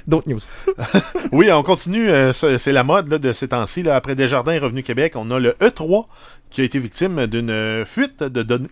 D'autres 0.07 0.29
news. 0.29 0.39
Oui, 1.31 1.51
on 1.51 1.63
continue. 1.63 2.09
euh, 2.09 2.31
c'est 2.33 2.71
la 2.71 2.83
mode 2.83 3.09
là, 3.09 3.17
de 3.17 3.33
ces 3.33 3.49
temps-ci. 3.49 3.87
Après 3.89 4.15
Desjardins 4.15 4.53
et 4.53 4.59
Revenu 4.59 4.81
Québec, 4.83 5.13
on 5.15 5.29
a 5.31 5.39
le 5.39 5.51
E3 5.61 6.05
qui 6.49 6.61
a 6.61 6.63
été 6.63 6.79
victime 6.79 7.27
d'une 7.27 7.83
fuite 7.85 8.23
de 8.23 8.41
données. 8.43 8.69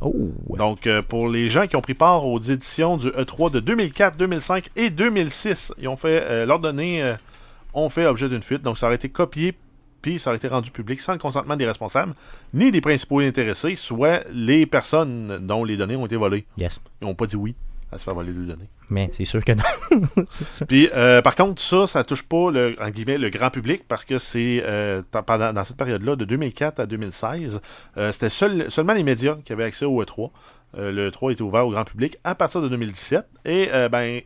Oh. 0.00 0.32
Donc, 0.56 0.86
euh, 0.86 1.02
pour 1.02 1.28
les 1.28 1.48
gens 1.48 1.66
qui 1.66 1.76
ont 1.76 1.80
pris 1.80 1.94
part 1.94 2.26
aux 2.26 2.40
éditions 2.40 2.96
du 2.96 3.08
E3 3.08 3.50
de 3.50 3.60
2004, 3.60 4.16
2005 4.16 4.70
et 4.76 4.90
2006, 4.90 5.72
ils 5.78 5.88
ont 5.88 5.96
fait, 5.96 6.22
euh, 6.22 6.46
leurs 6.46 6.58
données 6.58 7.02
euh, 7.02 7.14
ont 7.74 7.88
fait 7.88 8.06
objet 8.06 8.28
d'une 8.28 8.42
fuite. 8.42 8.62
Donc, 8.62 8.78
ça 8.78 8.86
aurait 8.86 8.96
été 8.96 9.08
copié 9.08 9.54
puis 10.02 10.18
ça 10.18 10.30
aurait 10.30 10.38
été 10.38 10.48
rendu 10.48 10.70
public 10.70 10.98
sans 10.98 11.12
le 11.12 11.18
consentement 11.18 11.56
des 11.56 11.66
responsables, 11.66 12.14
ni 12.54 12.70
des 12.70 12.80
principaux 12.80 13.20
intéressés, 13.20 13.74
soit 13.74 14.22
les 14.32 14.64
personnes 14.64 15.40
dont 15.42 15.62
les 15.62 15.76
données 15.76 15.96
ont 15.96 16.06
été 16.06 16.16
volées. 16.16 16.46
Yes. 16.56 16.80
Ils 17.02 17.06
n'ont 17.06 17.14
pas 17.14 17.26
dit 17.26 17.36
oui 17.36 17.54
à 17.92 17.98
se 17.98 18.04
faire 18.04 18.14
voler 18.14 18.32
les 18.32 18.46
données. 18.46 18.68
Mais 18.88 19.08
c'est 19.12 19.24
sûr 19.24 19.44
que 19.44 19.52
non. 19.52 19.62
ça. 20.30 20.64
Puis, 20.66 20.88
euh, 20.94 21.22
par 21.22 21.34
contre, 21.34 21.60
ça, 21.60 21.86
ça 21.86 22.04
touche 22.04 22.22
pas 22.22 22.50
le, 22.50 22.76
en 22.80 22.90
guillemets, 22.90 23.18
le 23.18 23.30
grand 23.30 23.50
public 23.50 23.82
parce 23.88 24.04
que 24.04 24.18
c'est 24.18 24.62
euh, 24.64 25.02
dans- 25.12 25.22
pendant 25.22 25.52
dans 25.52 25.64
cette 25.64 25.76
période-là, 25.76 26.14
de 26.16 26.24
2004 26.24 26.80
à 26.80 26.86
2016, 26.86 27.60
euh, 27.96 28.12
c'était 28.12 28.30
seul- 28.30 28.70
seulement 28.70 28.92
les 28.92 29.02
médias 29.02 29.36
qui 29.44 29.52
avaient 29.52 29.64
accès 29.64 29.84
au 29.84 30.02
E3. 30.02 30.30
Euh, 30.78 30.92
le 30.92 31.10
E3 31.10 31.32
était 31.32 31.42
ouvert 31.42 31.66
au 31.66 31.70
grand 31.70 31.84
public 31.84 32.16
à 32.22 32.34
partir 32.36 32.62
de 32.62 32.68
2017. 32.68 33.24
Et 33.44 33.68
ben, 33.90 34.20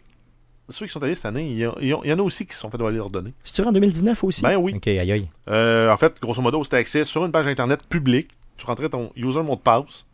ceux 0.69 0.87
qui 0.87 0.93
sont 0.93 1.03
allés 1.03 1.15
cette 1.15 1.25
année, 1.27 1.47
il 1.51 1.59
y, 1.89 2.13
en 2.13 2.19
a 2.19 2.23
aussi 2.23 2.47
qui 2.47 2.53
se 2.55 2.61
sont 2.61 2.71
fait 2.71 2.77
voler 2.79 2.97
leurs 2.99 3.11
données. 3.11 3.33
C'est-tu 3.45 3.67
en 3.67 3.73
2019 3.73 4.25
aussi? 4.25 4.43
Ben 4.43 4.57
oui. 4.57 4.75
Ok, 4.77 4.87
aïe 4.89 5.11
aïe. 5.13 5.29
En 5.47 5.97
fait, 5.97 6.21
grosso 6.21 6.43
modo, 6.43 6.63
c'était 6.65 6.77
accès 6.77 7.05
sur 7.05 7.25
une 7.25 7.33
page 7.33 7.47
internet 7.49 7.83
publique. 7.89 8.29
Tu 8.59 8.67
rentrais 8.67 8.89
ton 8.91 9.11
user 9.17 9.43
mot 9.43 9.57
de 9.57 9.61
passe. 9.61 10.07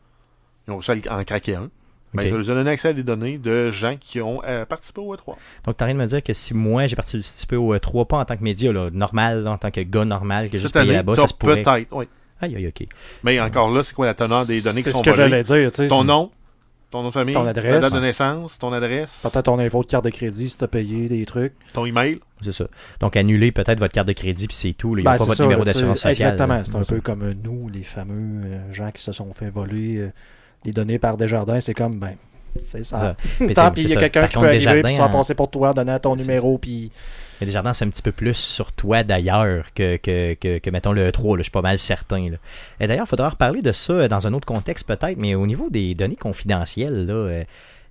Ils 0.67 0.73
ont 0.73 0.77
réussi 0.79 1.09
à 1.09 1.19
en 1.19 1.25
craquer 1.25 1.57
un. 1.57 1.69
Ben, 2.13 2.23
Ok. 2.25 2.29
ça 2.31 2.37
leur 2.37 2.45
donnait 2.47 2.71
accès 2.71 2.89
à 2.89 2.93
des 2.93 3.03
données 3.05 3.39
de 3.39 3.71
gens 3.71 3.97
qui 4.01 4.21
ont 4.21 4.43
euh, 4.45 4.65
participé 4.65 5.01
au 5.01 5.15
E3. 5.15 5.27
Donc, 5.27 5.37
t'es 5.65 5.71
en 5.71 5.87
train 5.87 5.95
de 5.95 5.99
me 5.99 6.07
dire 6.07 6.23
que 6.23 6.33
si 6.33 6.55
moi, 6.55 6.87
j'ai 6.89 6.97
participé 6.97 7.57
au 7.57 7.79
3 7.79 8.05
pas 8.07 8.19
en 8.19 8.25
tant 8.25 8.37
que 8.37 8.43
média, 8.43 8.73
là, 8.73 8.91
normal, 8.93 9.45
là, 9.45 9.53
en 9.53 9.59
tant 9.59 9.71
que 9.71 9.81
gars 9.81 10.05
normal, 10.05 10.51
que 10.51 10.59
Cette 10.59 10.73
payé 10.73 10.93
là-bas, 10.93 11.15
t'as 11.15 11.23
ça 11.23 11.29
se 11.29 11.35
pourrait. 11.35 11.63
peut-être, 11.63 11.89
oui. 11.93 12.07
Aïe 12.41 12.57
aïe, 12.57 12.67
ok. 12.69 12.87
Mais 13.23 13.39
encore 13.41 13.71
là, 13.71 13.83
c'est 13.83 13.95
quoi 13.95 14.07
la 14.07 14.15
teneur 14.15 14.45
des 14.47 14.61
données 14.63 14.79
qui 14.79 14.85
C'est 14.85 14.93
sont 14.93 14.99
ce 15.01 15.05
que 15.05 15.11
volées? 15.11 15.29
j'allais 15.31 15.43
dire. 15.43 15.71
tu 15.71 15.77
sais. 15.77 15.89
Ton 15.89 16.03
nom, 16.05 16.31
ton 16.91 17.03
nom 17.03 17.09
de 17.09 17.13
famille, 17.13 17.35
Ton 17.35 17.45
ta 17.45 17.51
adresse? 17.51 17.81
date 17.83 17.93
de 17.95 18.01
naissance, 18.01 18.59
ton 18.59 18.73
adresse, 18.73 19.21
Peut-être 19.23 19.43
ton 19.45 19.59
info 19.61 19.83
de 19.85 19.89
carte 19.89 20.05
de 20.07 20.11
crédit 20.11 20.49
si 20.49 20.59
t'as 20.59 20.67
payé 20.67 21.09
des 21.09 21.25
trucs. 21.27 21.53
ton 21.75 21.85
email? 21.87 22.19
C'est 22.41 22.53
ça. 22.53 22.65
Donc, 22.99 23.17
annuler 23.17 23.53
peut-être 23.53 23.79
votre 23.79 23.93
carte 23.95 24.09
de 24.09 24.15
crédit, 24.15 24.47
puis 24.49 24.57
c'est 24.57 24.73
tout. 24.73 24.95
là. 24.95 25.03
Il 25.03 25.05
n'y 25.05 25.09
a 25.09 25.13
Ben, 25.13 25.19
pas 25.19 25.23
c'est 25.23 25.29
votre 25.29 25.37
ça, 25.37 25.43
numéro 25.45 25.65
d'assurance 25.65 25.99
sociale. 26.01 26.33
Exactement. 26.33 26.63
C'est 26.65 26.75
un 26.75 26.83
peu 26.97 27.01
comme 27.03 27.35
nous, 27.45 27.69
les 27.69 27.83
fameux 27.83 28.47
euh, 28.47 28.73
gens 28.73 28.91
qui 28.91 29.03
se 29.03 29.13
sont 29.13 29.33
fait 29.35 29.51
voler 29.51 29.99
euh, 29.99 30.09
les 30.65 30.73
données 30.73 30.99
par 30.99 31.17
Desjardins. 31.17 31.61
C'est 31.61 31.75
comme, 31.75 31.99
ben, 31.99 32.15
c'est 32.63 32.85
Ça. 32.85 32.99
ça. 32.99 33.17
Mais 33.41 33.55
Tant 33.55 33.71
pis, 33.71 33.83
il 33.83 33.91
y 33.91 33.97
a 33.97 34.01
quelqu'un 34.09 34.27
qui 34.27 34.35
peut 34.35 34.47
arriver 34.47 34.59
Desjardins, 34.59 34.83
puis 34.83 34.93
se 34.93 34.97
faire 34.97 35.07
en- 35.09 35.13
passer 35.13 35.35
pour 35.35 35.51
toi, 35.51 35.73
donner 35.73 35.93
à 35.93 35.99
ton 35.99 36.17
numéro, 36.17 36.59
puis 36.59 36.91
Mais 37.41 37.47
Desjardins, 37.47 37.73
c'est 37.75 37.85
un 37.85 37.91
petit 37.91 38.03
peu 38.03 38.13
plus 38.13 38.35
sur 38.35 38.73
toi 38.73 39.03
d'ailleurs 39.03 39.73
que, 39.75 39.97
que, 39.97 40.35
que, 40.35 40.59
que, 40.59 40.71
mettons, 40.71 40.93
le 40.93 41.11
E3. 41.11 41.37
là. 41.37 41.39
Je 41.39 41.43
suis 41.45 41.51
pas 41.53 41.63
mal 41.63 41.79
certain. 41.79 42.29
Là. 42.31 42.37
Et 42.81 42.87
d'ailleurs, 42.87 43.07
il 43.07 43.09
faudra 43.11 43.29
reparler 43.31 43.63
de 43.63 43.73
ça 43.73 43.93
euh, 43.93 44.09
dans 44.09 44.27
un 44.27 44.33
autre 44.35 44.47
contexte 44.47 44.87
peut-être, 44.87 45.19
mais 45.19 45.35
au 45.35 45.47
niveau 45.47 45.71
des 45.71 45.95
données 45.95 46.17
confidentielles, 46.17 47.07
là, 47.07 47.15
euh, 47.15 47.45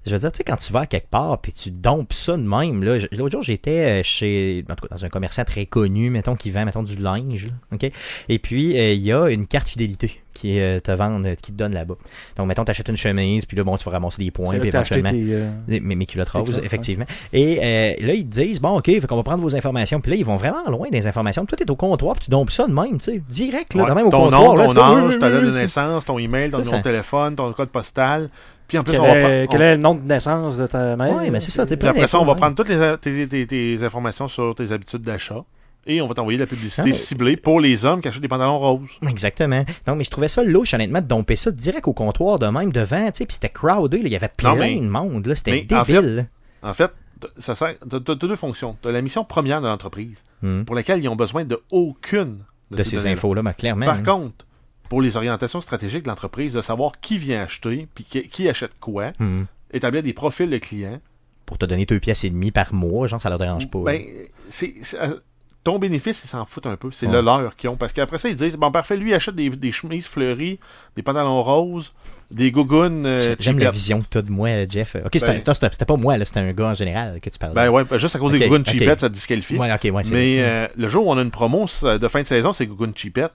je 0.06 0.12
veux 0.14 0.20
dire, 0.20 0.32
tu 0.32 0.38
sais, 0.38 0.44
quand 0.46 0.56
tu 0.56 0.72
vas 0.72 0.82
à 0.82 0.86
quelque 0.86 1.10
part 1.10 1.40
puis 1.42 1.52
tu 1.52 1.72
dompes 1.72 2.14
ça 2.14 2.38
de 2.38 2.42
même, 2.42 2.84
là, 2.84 2.98
l'autre 3.12 3.32
jour, 3.34 3.42
j'étais 3.44 4.00
euh, 4.00 4.04
chez, 4.04 4.64
en 4.70 4.76
tout 4.76 4.88
cas, 4.88 4.96
dans 4.96 5.06
un 5.06 5.10
commerçant 5.10 5.44
très 5.44 5.66
connu, 5.66 6.10
mettons, 6.10 6.36
qui 6.36 6.52
vend, 6.52 6.64
mettons, 6.66 6.84
du 6.84 6.96
linge, 6.96 7.48
là, 7.48 7.52
OK? 7.76 7.92
Et 8.30 8.40
puis, 8.40 8.78
euh, 8.80 8.94
il 8.94 9.02
y 9.02 9.12
a 9.12 9.30
une 9.30 9.46
carte 9.48 9.68
fidélité 9.68 10.22
qui 10.40 10.60
euh, 10.60 10.80
te 10.80 10.92
vend, 10.92 11.24
euh, 11.26 11.36
qui 11.36 11.52
te 11.52 11.58
donne 11.58 11.74
là-bas. 11.74 11.96
Donc, 12.38 12.48
mettons, 12.48 12.64
tu 12.66 12.72
achètes 12.72 12.88
une 12.90 12.98
chemise, 12.98 13.46
puis 13.46 13.58
là, 13.58 13.64
bon, 13.64 13.76
tu 13.78 13.84
vas 13.86 13.92
ramasser 13.92 14.24
des 14.24 14.32
points, 14.32 14.58
puis 14.60 14.68
éventuellement... 14.70 15.12
tes, 15.12 15.24
euh, 15.30 15.50
Des- 15.68 15.80
Mes, 15.80 15.96
mes 15.96 16.06
culottes 16.06 16.32
Tes 16.32 16.38
roses, 16.40 16.50
culottes, 16.50 16.66
effectivement. 16.66 17.06
Et 17.34 17.60
euh, 17.62 18.06
là, 18.08 18.14
ils 18.14 18.26
te 18.26 18.40
disent, 18.42 18.60
bon, 18.62 18.78
OK, 18.78 18.86
fait 18.86 19.06
qu'on 19.08 19.16
va 19.18 19.24
prendre 19.24 19.42
vos 19.44 19.56
informations. 19.56 20.00
Puis 20.02 20.12
là, 20.12 20.18
ils 20.18 20.26
vont 20.26 20.36
vraiment 20.38 20.70
loin 20.70 20.90
des 20.90 21.06
informations. 21.08 21.46
Toi, 21.46 21.58
t'es 21.58 21.70
au 21.70 21.76
comptoir, 21.76 22.16
puis 22.16 22.26
tu 22.26 22.32
dompes 22.32 22.52
ça 22.52 22.68
de 22.68 22.74
même, 22.74 23.00
tu 23.00 23.12
sais. 23.12 23.22
Direct, 23.30 23.74
là, 23.74 23.84
Ouais. 23.84 23.96
même 23.96 24.08
au 24.08 24.10
ton 24.12 24.24
comptoir. 24.26 24.42
nom, 24.44 24.56
là, 24.56 24.64
ton 24.66 24.70
c'est 24.70 24.76
comme, 24.76 24.98
âge, 24.98 25.14
oui, 25.14 25.20
ta 25.20 25.28
oui, 25.28 25.32
date 25.34 25.42
de 25.42 25.48
oui, 25.48 25.54
c'est- 25.54 25.60
naissance, 25.60 26.06
ton 26.06 26.18
email, 26.20 26.52
ton 26.52 26.58
numéro 26.60 26.78
de 26.78 26.82
téléphone, 26.84 27.36
ton 27.36 27.52
code 27.54 27.70
postal. 27.70 28.30
Puis 28.68 28.78
en 28.78 28.84
plus, 28.84 28.92
Quel, 28.92 29.02
on 29.02 29.04
va 29.08 29.10
est, 29.18 29.20
prendre- 29.22 29.46
quel 29.50 29.62
on- 29.62 29.64
est 29.64 29.76
le 29.76 29.82
nom 29.82 29.96
de 29.96 30.02
naissance 30.08 30.58
de 30.58 30.68
ta 30.68 30.96
mère? 30.96 31.16
Ouais, 31.16 31.30
mais 31.32 31.40
c'est 31.40 31.50
ça, 31.50 31.64
t'es 31.66 31.70
Puis 31.76 31.78
plein 31.80 31.90
après 31.90 32.06
ça, 32.08 32.18
on 32.20 32.22
va 32.22 32.34
d'infos, 32.34 32.40
prendre 32.42 32.56
toutes 32.56 32.70
les, 32.70 32.78
tes, 33.02 33.28
tes- 33.28 33.48
tes 33.48 33.84
informations 33.84 34.28
sur 34.28 34.54
tes 34.54 34.72
habitudes 34.72 35.02
d'achat 35.02 35.44
et 35.88 36.02
on 36.02 36.08
va 36.08 36.14
t'envoyer 36.14 36.38
de 36.38 36.44
la 36.44 36.48
publicité 36.48 36.84
mais- 36.90 36.94
ciblée 36.94 37.38
pour 37.38 37.60
les 37.60 37.86
hommes 37.86 38.02
qui 38.02 38.08
achètent 38.08 38.22
des 38.22 38.28
pantalons 38.28 38.60
roses. 38.60 38.90
Exactement. 39.08 39.64
Non, 39.88 39.96
mais 39.96 40.04
je 40.04 40.10
trouvais 40.12 40.28
ça 40.28 40.44
louche, 40.44 40.74
honnêtement, 40.74 41.02
de 41.02 41.08
domper 41.08 41.36
ça 41.36 41.52
direct 41.52 41.88
au 41.88 41.94
comptoir 41.94 42.38
de 42.40 42.48
même 42.48 42.72
devant, 42.72 43.06
tu 43.12 43.18
sais. 43.20 43.26
Puis 43.26 43.34
c'était 43.36 43.50
crowded. 43.50 44.02
Il 44.04 44.12
y 44.12 44.16
avait 44.16 44.30
plein 44.30 44.54
Non, 44.54 44.60
mais- 44.60 44.76
de 44.80 44.88
monde, 44.88 45.26
là. 45.26 45.36
C'était 45.36 45.66
mais 45.70 45.76
en 45.78 45.86
fait, 45.86 45.94
débile. 45.94 46.28
En 46.62 46.74
fait, 46.74 46.92
ça 47.40 47.56
sert. 47.56 47.76
T'as 47.90 48.16
deux 48.16 48.36
fonctions. 48.36 48.78
T'as 48.82 48.92
la 48.92 49.02
mission 49.02 49.24
première 49.24 49.62
de 49.62 49.68
l'entreprise 49.68 50.24
Hmm. 50.42 50.64
pour 50.64 50.76
laquelle 50.76 51.02
ils 51.04 51.10
ont 51.10 51.16
besoin 51.16 51.44
de 51.46 51.60
aucune 51.72 52.40
de, 52.72 52.78
De 52.78 52.84
ces 52.84 53.08
infos-là, 53.08 53.42
mais 53.42 53.54
clairement. 53.54 53.86
Par 53.86 53.98
hein. 53.98 54.04
contre, 54.04 54.46
pour 54.90 55.02
les 55.02 55.18
orientations 55.18 55.60
stratégiques 55.62 56.04
de 56.04 56.10
l'entreprise, 56.10 56.54
de 56.54 56.62
savoir 56.62 57.00
qui 57.02 57.18
vient 57.18 57.42
acheter 57.44 57.88
puis 57.96 58.04
qui, 58.04 58.28
qui 58.30 58.48
achète 58.50 58.72
quoi, 58.80 59.12
Hmm. 59.20 59.44
établir 59.72 60.04
des 60.04 60.14
profils 60.14 60.50
de 60.50 60.58
clients, 60.58 61.00
Pour 61.46 61.58
te 61.58 61.66
donner 61.66 61.86
deux 61.88 62.00
pièces 62.00 62.24
et 62.26 62.30
demie 62.30 62.52
par 62.52 62.74
mois, 62.76 63.08
genre, 63.08 63.20
ça 63.22 63.30
leur 63.30 63.40
dérange 63.40 63.70
pas. 63.72 63.80
ben, 63.80 64.04
c'est, 64.50 64.74
euh, 64.96 65.20
ton 65.64 65.78
bénéfice, 65.78 66.22
ils 66.24 66.28
s'en 66.28 66.46
foutent 66.46 66.66
un 66.68 66.78
peu. 66.78 66.90
C'est 66.92 67.06
Ouais. 67.08 67.14
le 67.14 67.22
leur 67.22 67.56
qu'ils 67.56 67.70
ont. 67.70 67.76
Parce 67.76 67.92
qu'après 67.94 68.18
ça, 68.18 68.30
ils 68.30 68.36
disent 68.36 68.56
Bon, 68.56 68.72
parfait, 68.72 68.96
lui, 68.98 69.12
il 69.12 69.14
achète 69.14 69.36
des, 69.36 69.50
des 69.50 69.72
chemises 69.72 70.08
fleuries, 70.08 70.60
des 70.96 71.02
pantalons 71.04 71.44
roses, 71.44 71.94
des 72.32 72.52
gougounes. 72.52 73.06
euh, 73.06 73.36
J'aime 73.40 73.60
la 73.60 73.66
cheapettes. 73.66 73.76
vision 73.76 74.02
que 74.02 74.08
t'as 74.10 74.22
de 74.22 74.32
moi, 74.32 74.50
Jeff. 74.70 74.96
Ok, 74.96 75.10
c'était 75.14 75.26
Ben- 75.44 75.54
c'était- 75.54 75.86
pas 75.86 75.98
moi, 75.98 76.18
là, 76.18 76.26
c'était 76.26 76.40
un 76.40 76.52
gars 76.54 76.68
en 76.70 76.74
général 76.74 77.20
que 77.22 77.30
tu 77.30 77.38
parlais. 77.38 77.56
Ben 77.56 77.70
ouais, 77.70 77.84
ben, 77.84 77.98
juste 77.98 78.16
à 78.16 78.20
cause 78.20 78.32
des 78.32 78.40
gougounes 78.40 78.62
ok. 78.62 78.70
cheapettes, 78.72 79.00
ça 79.02 79.10
te 79.10 79.14
disqualifie. 79.14 79.58
Ouais, 79.58 79.68
Mais 80.12 80.38
euh, 80.42 80.68
le 80.78 80.88
jour 80.88 81.08
où 81.08 81.12
on 81.12 81.18
a 81.18 81.22
une 81.22 81.32
promo 81.32 81.66
de 81.84 82.08
fin 82.08 82.22
de 82.22 82.28
saison, 82.28 82.54
c'est 82.54 82.66
Google 82.66 82.92
Cheapette. 82.96 83.32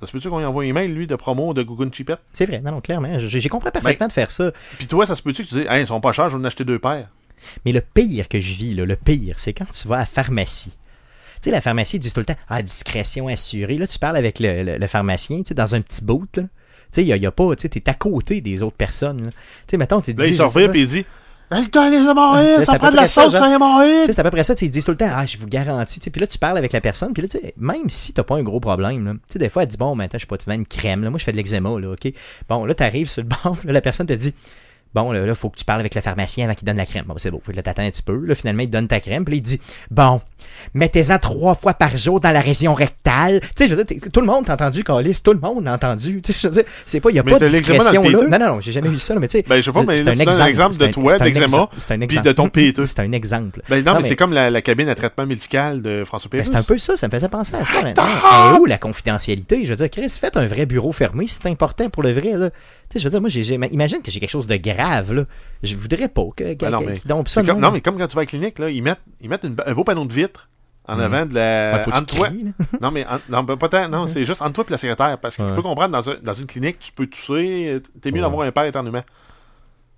Ça 0.00 0.06
se 0.06 0.12
peut-tu 0.12 0.28
qu'on 0.30 0.38
lui 0.38 0.44
envoie 0.44 0.62
un 0.62 0.66
email, 0.66 0.88
lui, 0.88 1.06
de 1.08 1.16
promo 1.16 1.52
de 1.54 1.62
Google 1.64 1.92
Cheapette? 1.92 2.20
C'est 2.32 2.46
vrai, 2.46 2.60
non, 2.60 2.70
non, 2.72 2.80
clairement. 2.80 3.18
J'ai 3.18 3.40
j'ai 3.40 3.48
compris 3.48 3.70
parfaitement 3.72 4.06
Ben- 4.06 4.08
de 4.08 4.12
faire 4.12 4.30
ça. 4.30 4.52
Puis 4.78 4.86
toi, 4.86 5.06
ça 5.06 5.16
se 5.16 5.22
peut-tu 5.22 5.42
que 5.44 5.48
tu 5.48 5.54
dis, 5.56 5.66
hey, 5.68 5.82
ils 5.82 5.86
sont 5.88 6.00
pas 6.00 6.12
chers, 6.12 6.28
je 6.30 6.36
vais 6.36 6.40
en 6.42 6.44
acheter 6.44 6.64
deux 6.64 6.78
paires? 6.78 7.08
Mais 7.64 7.72
le 7.72 7.80
pire 7.80 8.28
que 8.28 8.40
je 8.40 8.52
vis, 8.54 8.74
là, 8.74 8.84
le 8.84 8.94
pire, 8.96 9.38
c'est 9.38 9.52
quand 9.52 9.64
tu 9.72 9.88
vas 9.88 9.96
à 9.96 9.98
la 10.00 10.04
pharmacie. 10.06 10.76
Tu 11.40 11.44
sais, 11.44 11.50
la 11.50 11.60
pharmacie, 11.60 11.96
ils 11.96 12.00
disent 12.00 12.12
tout 12.12 12.20
le 12.20 12.26
temps, 12.26 12.36
ah, 12.48 12.62
discrétion 12.62 13.28
assurée. 13.28 13.78
Là, 13.78 13.86
tu 13.86 13.98
parles 13.98 14.16
avec 14.16 14.40
le, 14.40 14.62
le- 14.62 14.76
le 14.78 14.86
pharmacien, 14.86 15.38
tu 15.38 15.48
sais, 15.48 15.54
dans 15.54 15.74
un 15.74 15.80
petit 15.80 16.02
bout, 16.04 16.26
là. 16.36 16.42
Tu 16.42 16.48
sais, 16.92 17.02
il 17.02 17.06
n'y 17.06 17.12
a, 17.12 17.16
y 17.16 17.26
a 17.26 17.30
pas, 17.30 17.54
tu 17.54 17.62
sais, 17.62 17.68
t'es 17.68 17.88
à 17.88 17.94
côté 17.94 18.40
des 18.40 18.62
autres 18.62 18.76
personnes, 18.76 19.26
là. 19.26 19.30
Tu 19.30 19.36
sais, 19.72 19.76
mettons, 19.76 20.00
tu 20.00 20.14
te 20.14 20.20
Là, 20.20 20.26
dis, 20.26 20.32
il 20.32 20.36
je 20.36 20.38
sort 20.38 20.52
puis 20.70 20.82
il 20.82 20.88
dit, 20.88 21.04
L'alcool 21.50 21.92
Là, 21.92 22.10
hémorroïdes, 22.10 22.56
c'est 22.58 22.64
ça 22.66 22.78
prend 22.78 22.90
de 22.90 22.96
la 22.96 23.06
sauce 23.08 23.34
à 23.34 23.38
Tu 23.40 23.44
sais, 23.46 23.54
hémorroïdes. 23.54 24.12
c'est 24.12 24.18
à 24.18 24.22
peu 24.22 24.30
près 24.30 24.44
ça, 24.44 24.54
tu 24.54 24.60
sais, 24.60 24.66
ils 24.66 24.70
disent 24.70 24.84
tout 24.84 24.90
le 24.90 24.98
temps, 24.98 25.08
ah, 25.10 25.24
je 25.24 25.38
vous 25.38 25.46
garantis, 25.46 25.98
tu 25.98 26.04
sais, 26.04 26.10
puis 26.10 26.20
là, 26.20 26.26
tu 26.26 26.36
parles 26.38 26.58
avec 26.58 26.72
la 26.74 26.80
personne, 26.82 27.12
puis 27.14 27.22
là, 27.22 27.28
tu 27.28 27.38
sais, 27.38 27.54
même 27.56 27.88
si 27.88 28.12
t'as 28.12 28.22
pas 28.22 28.36
un 28.36 28.42
gros 28.42 28.60
problème, 28.60 29.04
là, 29.06 29.12
tu 29.14 29.18
sais, 29.32 29.38
des 29.38 29.48
fois, 29.48 29.62
elle 29.62 29.68
dit, 29.68 29.78
bon, 29.78 29.94
maintenant, 29.94 30.18
je 30.18 30.24
sais 30.24 30.26
pas, 30.26 30.36
tu 30.36 30.44
vends 30.46 30.54
une 30.56 30.66
crème, 30.66 31.04
là, 31.04 31.10
moi, 31.10 31.18
je 31.18 31.24
fais 31.24 31.32
de 31.32 31.38
l'eczéma, 31.38 31.70
là, 31.80 31.92
ok? 31.92 32.12
Bon, 32.50 32.64
là, 32.66 32.74
t'arrives 32.74 33.08
sur 33.08 33.22
le 33.22 33.28
banc, 33.28 33.56
là, 33.64 33.72
la 33.72 33.80
personne 33.80 34.06
te 34.06 34.12
dit, 34.12 34.34
bon, 34.94 35.12
là, 35.12 35.24
là, 35.24 35.34
faut 35.34 35.50
que 35.50 35.58
tu 35.58 35.64
parles 35.64 35.80
avec 35.80 35.94
le 35.94 36.00
pharmacien 36.00 36.44
avant 36.46 36.54
qu'il 36.54 36.66
donne 36.66 36.76
la 36.76 36.86
crème. 36.86 37.04
Bon, 37.06 37.14
c'est 37.18 37.30
bon, 37.30 37.40
faut 37.44 37.52
que 37.52 37.56
là, 37.56 37.62
t'attends 37.62 37.82
un 37.82 37.90
petit 37.90 38.02
peu, 38.02 38.16
là, 38.24 38.34
finalement, 38.34 38.62
il 38.62 38.66
te 38.68 38.72
donne 38.72 38.88
ta 38.88 39.00
crème, 39.00 39.24
puis 39.24 39.34
là, 39.34 39.38
il 39.38 39.42
dit, 39.42 39.60
bon, 39.90 40.20
mettez-en 40.74 41.18
trois 41.18 41.54
fois 41.54 41.74
par 41.74 41.96
jour 41.96 42.20
dans 42.20 42.30
la 42.32 42.40
région 42.40 42.74
rectale. 42.74 43.40
Tu 43.40 43.48
sais, 43.64 43.68
je 43.68 43.74
veux 43.74 43.84
dire, 43.84 43.98
tout 44.12 44.20
le 44.20 44.26
monde 44.26 44.44
t'a 44.46 44.54
entendu, 44.54 44.84
Calis, 44.84 45.20
tout 45.22 45.32
le 45.32 45.40
monde 45.40 45.64
l'a 45.64 45.74
entendu. 45.74 46.20
Tu 46.22 46.32
sais, 46.32 46.38
je 46.42 46.48
veux 46.48 46.54
dire, 46.54 46.64
c'est 46.86 47.00
pas, 47.00 47.10
il 47.10 47.16
y 47.16 47.18
a 47.18 47.22
Mais 47.22 47.32
pas 47.32 47.38
de 47.38 47.46
discrétion, 47.48 48.02
là. 48.04 48.22
Non, 48.28 48.38
non, 48.38 48.54
non, 48.54 48.60
j'ai 48.60 48.72
jamais 48.72 48.88
vu 48.88 48.98
ça, 48.98 49.14
là, 49.14 49.20
mais 49.20 49.28
tu 49.28 49.38
sais. 49.38 49.44
Ben, 49.48 49.56
je 49.56 49.62
sais 49.62 49.72
pas, 49.72 49.82
mais 49.82 49.96
c'est 49.96 50.08
un 50.08 50.46
exemple 50.46 50.76
de 50.76 50.86
toi, 50.86 51.12
c'est 51.16 51.22
un 51.22 51.24
d'eczéma, 51.26 51.44
exemple, 51.44 51.74
C'est 51.76 51.92
un 51.92 51.96
Puis 51.96 52.04
exemple. 52.04 52.26
de 52.28 52.32
ton 52.32 52.48
péteux. 52.48 52.86
C'est 52.86 53.00
un 53.00 53.12
exemple. 53.12 53.62
Ben 53.68 53.84
non, 53.84 53.92
Non, 53.92 53.96
mais, 53.98 54.02
mais- 54.02 54.08
c'est 54.08 54.16
comme 54.16 54.32
la, 54.32 54.50
la 54.50 54.62
cabine 54.62 54.88
à 54.88 54.94
traitement 54.94 55.26
médical 55.26 55.82
de 55.82 56.04
François 56.04 56.28
Ben, 56.30 56.38
Pérus. 56.38 56.48
c'est 56.52 56.56
un 56.56 56.62
peu 56.62 56.78
ça, 56.78 56.96
ça 56.96 57.06
me 57.06 57.12
faisait 57.12 57.28
penser 57.28 57.54
à 57.54 57.64
ça. 57.64 57.82
maintenant. 57.82 58.04
Elle 58.50 58.56
est 58.56 58.58
où 58.60 58.64
la 58.66 58.78
confidentialité? 58.78 59.64
Je 59.64 59.70
veux 59.70 59.76
dire, 59.76 59.90
Chris, 59.90 60.08
faites 60.20 60.36
un 60.36 60.46
vrai 60.46 60.66
bureau 60.66 60.92
fermé 60.92 61.26
c'est 61.26 61.46
important 61.46 61.88
pour 61.90 62.02
le 62.02 62.12
vrai. 62.12 62.32
Là. 62.32 62.50
Tu 62.90 62.94
sais, 62.94 62.98
je 63.00 63.04
veux 63.04 63.10
dire, 63.10 63.20
moi, 63.20 63.28
j'ai, 63.28 63.42
imagine 63.54 64.00
que 64.02 64.10
j'ai 64.10 64.18
quelque 64.18 64.30
chose 64.30 64.46
de 64.46 64.56
grave. 64.56 65.12
Là. 65.12 65.24
Je 65.62 65.74
voudrais 65.76 66.08
pas 66.08 66.22
que, 66.34 66.54
que, 66.54 66.64
Ben 66.64 66.70
non, 66.70 66.78
que- 66.78 66.84
mais 66.86 66.94
ça. 66.96 67.02
C'est 67.26 67.42
de 67.42 67.46
comme- 67.48 67.60
non, 67.60 67.70
mais 67.70 67.80
comme 67.82 67.98
quand 67.98 68.08
tu 68.08 68.14
vas 68.16 68.20
à 68.20 68.22
la 68.22 68.26
clinique, 68.26 68.58
là, 68.58 68.70
ils 68.70 68.82
mettent, 68.82 69.00
ils 69.20 69.28
mettent 69.28 69.44
une- 69.44 69.56
un 69.66 69.74
beau 69.74 69.84
panneau 69.84 70.06
de 70.06 70.12
vitre 70.12 70.48
en 70.86 70.96
Mhm. 70.96 71.00
avant 71.02 71.26
de 71.26 71.34
la. 71.34 71.72
Ouais, 71.86 71.94
entre 71.94 72.06
toi- 72.16 72.28
cries. 72.28 72.46
Non, 72.80 72.90
mais 72.90 73.04
en- 73.06 73.18
non, 73.44 73.56
pas 73.56 73.68
tant, 73.68 73.88
non, 73.90 74.06
c'est 74.06 74.24
juste 74.24 74.40
entre 74.40 74.52
toi 74.54 74.64
et 74.68 74.70
la 74.72 74.78
secrétaire. 74.78 75.18
Parce 75.18 75.36
que 75.36 75.46
tu 75.46 75.54
peux 75.54 75.60
comprendre, 75.62 75.92
dans, 75.92 76.08
un- 76.10 76.16
dans 76.22 76.32
une 76.32 76.46
clinique, 76.46 76.78
tu 76.80 76.92
peux 76.92 77.06
tousser, 77.06 77.82
t'es 78.00 78.10
mieux 78.10 78.16
Ouais. 78.16 78.22
d'avoir 78.22 78.46
un 78.46 78.52
père 78.52 78.64
éternuement. 78.64 79.02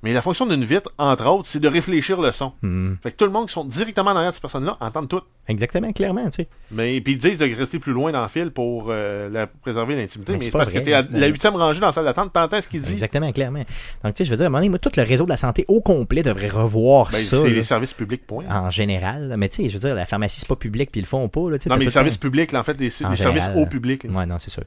Mais 0.02 0.12
la 0.14 0.22
fonction 0.22 0.46
d'une 0.46 0.64
vitre, 0.64 0.90
entre 0.96 1.26
autres, 1.26 1.46
c'est 1.46 1.60
de 1.60 1.68
réfléchir 1.68 2.20
le 2.20 2.32
son. 2.32 2.52
Hmm. 2.62 2.94
Fait 3.02 3.10
que 3.12 3.16
tout 3.16 3.26
le 3.26 3.30
monde 3.30 3.48
qui 3.48 3.52
sont 3.52 3.64
directement 3.64 4.14
derrière 4.14 4.32
cette 4.32 4.40
personne-là 4.40 4.78
entendent 4.80 5.08
tout. 5.08 5.20
Exactement, 5.46 5.92
clairement, 5.92 6.24
tu 6.30 6.36
sais. 6.42 6.48
Mais 6.70 7.00
puis 7.00 7.14
ils 7.14 7.18
disent 7.18 7.36
de 7.38 7.44
rester 7.54 7.78
plus 7.78 7.92
loin 7.92 8.10
dans 8.12 8.22
le 8.22 8.28
fil 8.28 8.50
pour 8.50 8.86
euh, 8.88 9.28
la- 9.28 9.46
préserver 9.46 9.96
l'intimité. 9.96 10.32
Mais 10.32 10.38
Mais, 10.38 10.44
c'est 10.46 10.50
parce 10.52 10.70
vrai. 10.70 10.80
que 10.80 10.84
t'es 10.86 10.92
à 10.94 11.02
la 11.02 11.26
huitième 11.26 11.54
rangée 11.56 11.80
dans 11.80 11.86
la 11.86 11.92
salle 11.92 12.04
d'attente, 12.04 12.32
t'entends 12.32 12.62
ce 12.62 12.68
qu'il 12.68 12.80
dit. 12.80 12.92
Exactement, 12.92 13.30
clairement. 13.32 13.64
Donc, 14.04 14.14
tu 14.14 14.18
sais, 14.18 14.24
je 14.24 14.30
veux 14.30 14.36
dire, 14.36 14.44
à 14.44 14.46
un 14.46 14.50
moment 14.50 14.58
donné, 14.60 14.68
moi, 14.70 14.78
tout 14.78 14.92
le 14.96 15.02
réseau 15.02 15.24
de 15.24 15.30
la 15.30 15.36
santé 15.36 15.64
au 15.68 15.80
complet 15.80 16.22
devrait 16.22 16.48
revoir 16.48 17.10
Ben, 17.10 17.18
ça. 17.18 17.42
c'est 17.42 17.50
les 17.50 17.62
services 17.62 17.92
publics, 17.92 18.26
point. 18.26 18.44
En 18.48 18.70
général. 18.70 19.34
Mais 19.36 19.48
tu 19.48 19.62
sais, 19.62 19.68
je 19.68 19.74
veux 19.74 19.80
dire, 19.80 19.94
la 19.94 20.06
pharmacie, 20.06 20.40
c'est 20.40 20.48
pas 20.48 20.56
public, 20.56 20.90
puis 20.92 21.00
ils 21.00 21.04
le 21.04 21.08
font 21.08 21.28
pas. 21.28 21.40
Là, 21.50 21.58
non, 21.66 21.74
mais 21.74 21.78
les 21.80 21.84
le 21.86 21.90
services 21.90 22.16
publics, 22.16 22.52
là, 22.52 22.60
en 22.60 22.64
fait, 22.64 22.78
les, 22.78 22.88
services 22.90 23.48
au 23.56 23.66
public. 23.66 24.04
là. 24.04 24.10
Ouais, 24.12 24.26
non, 24.26 24.36
c'est 24.38 24.50
ça. 24.50 24.62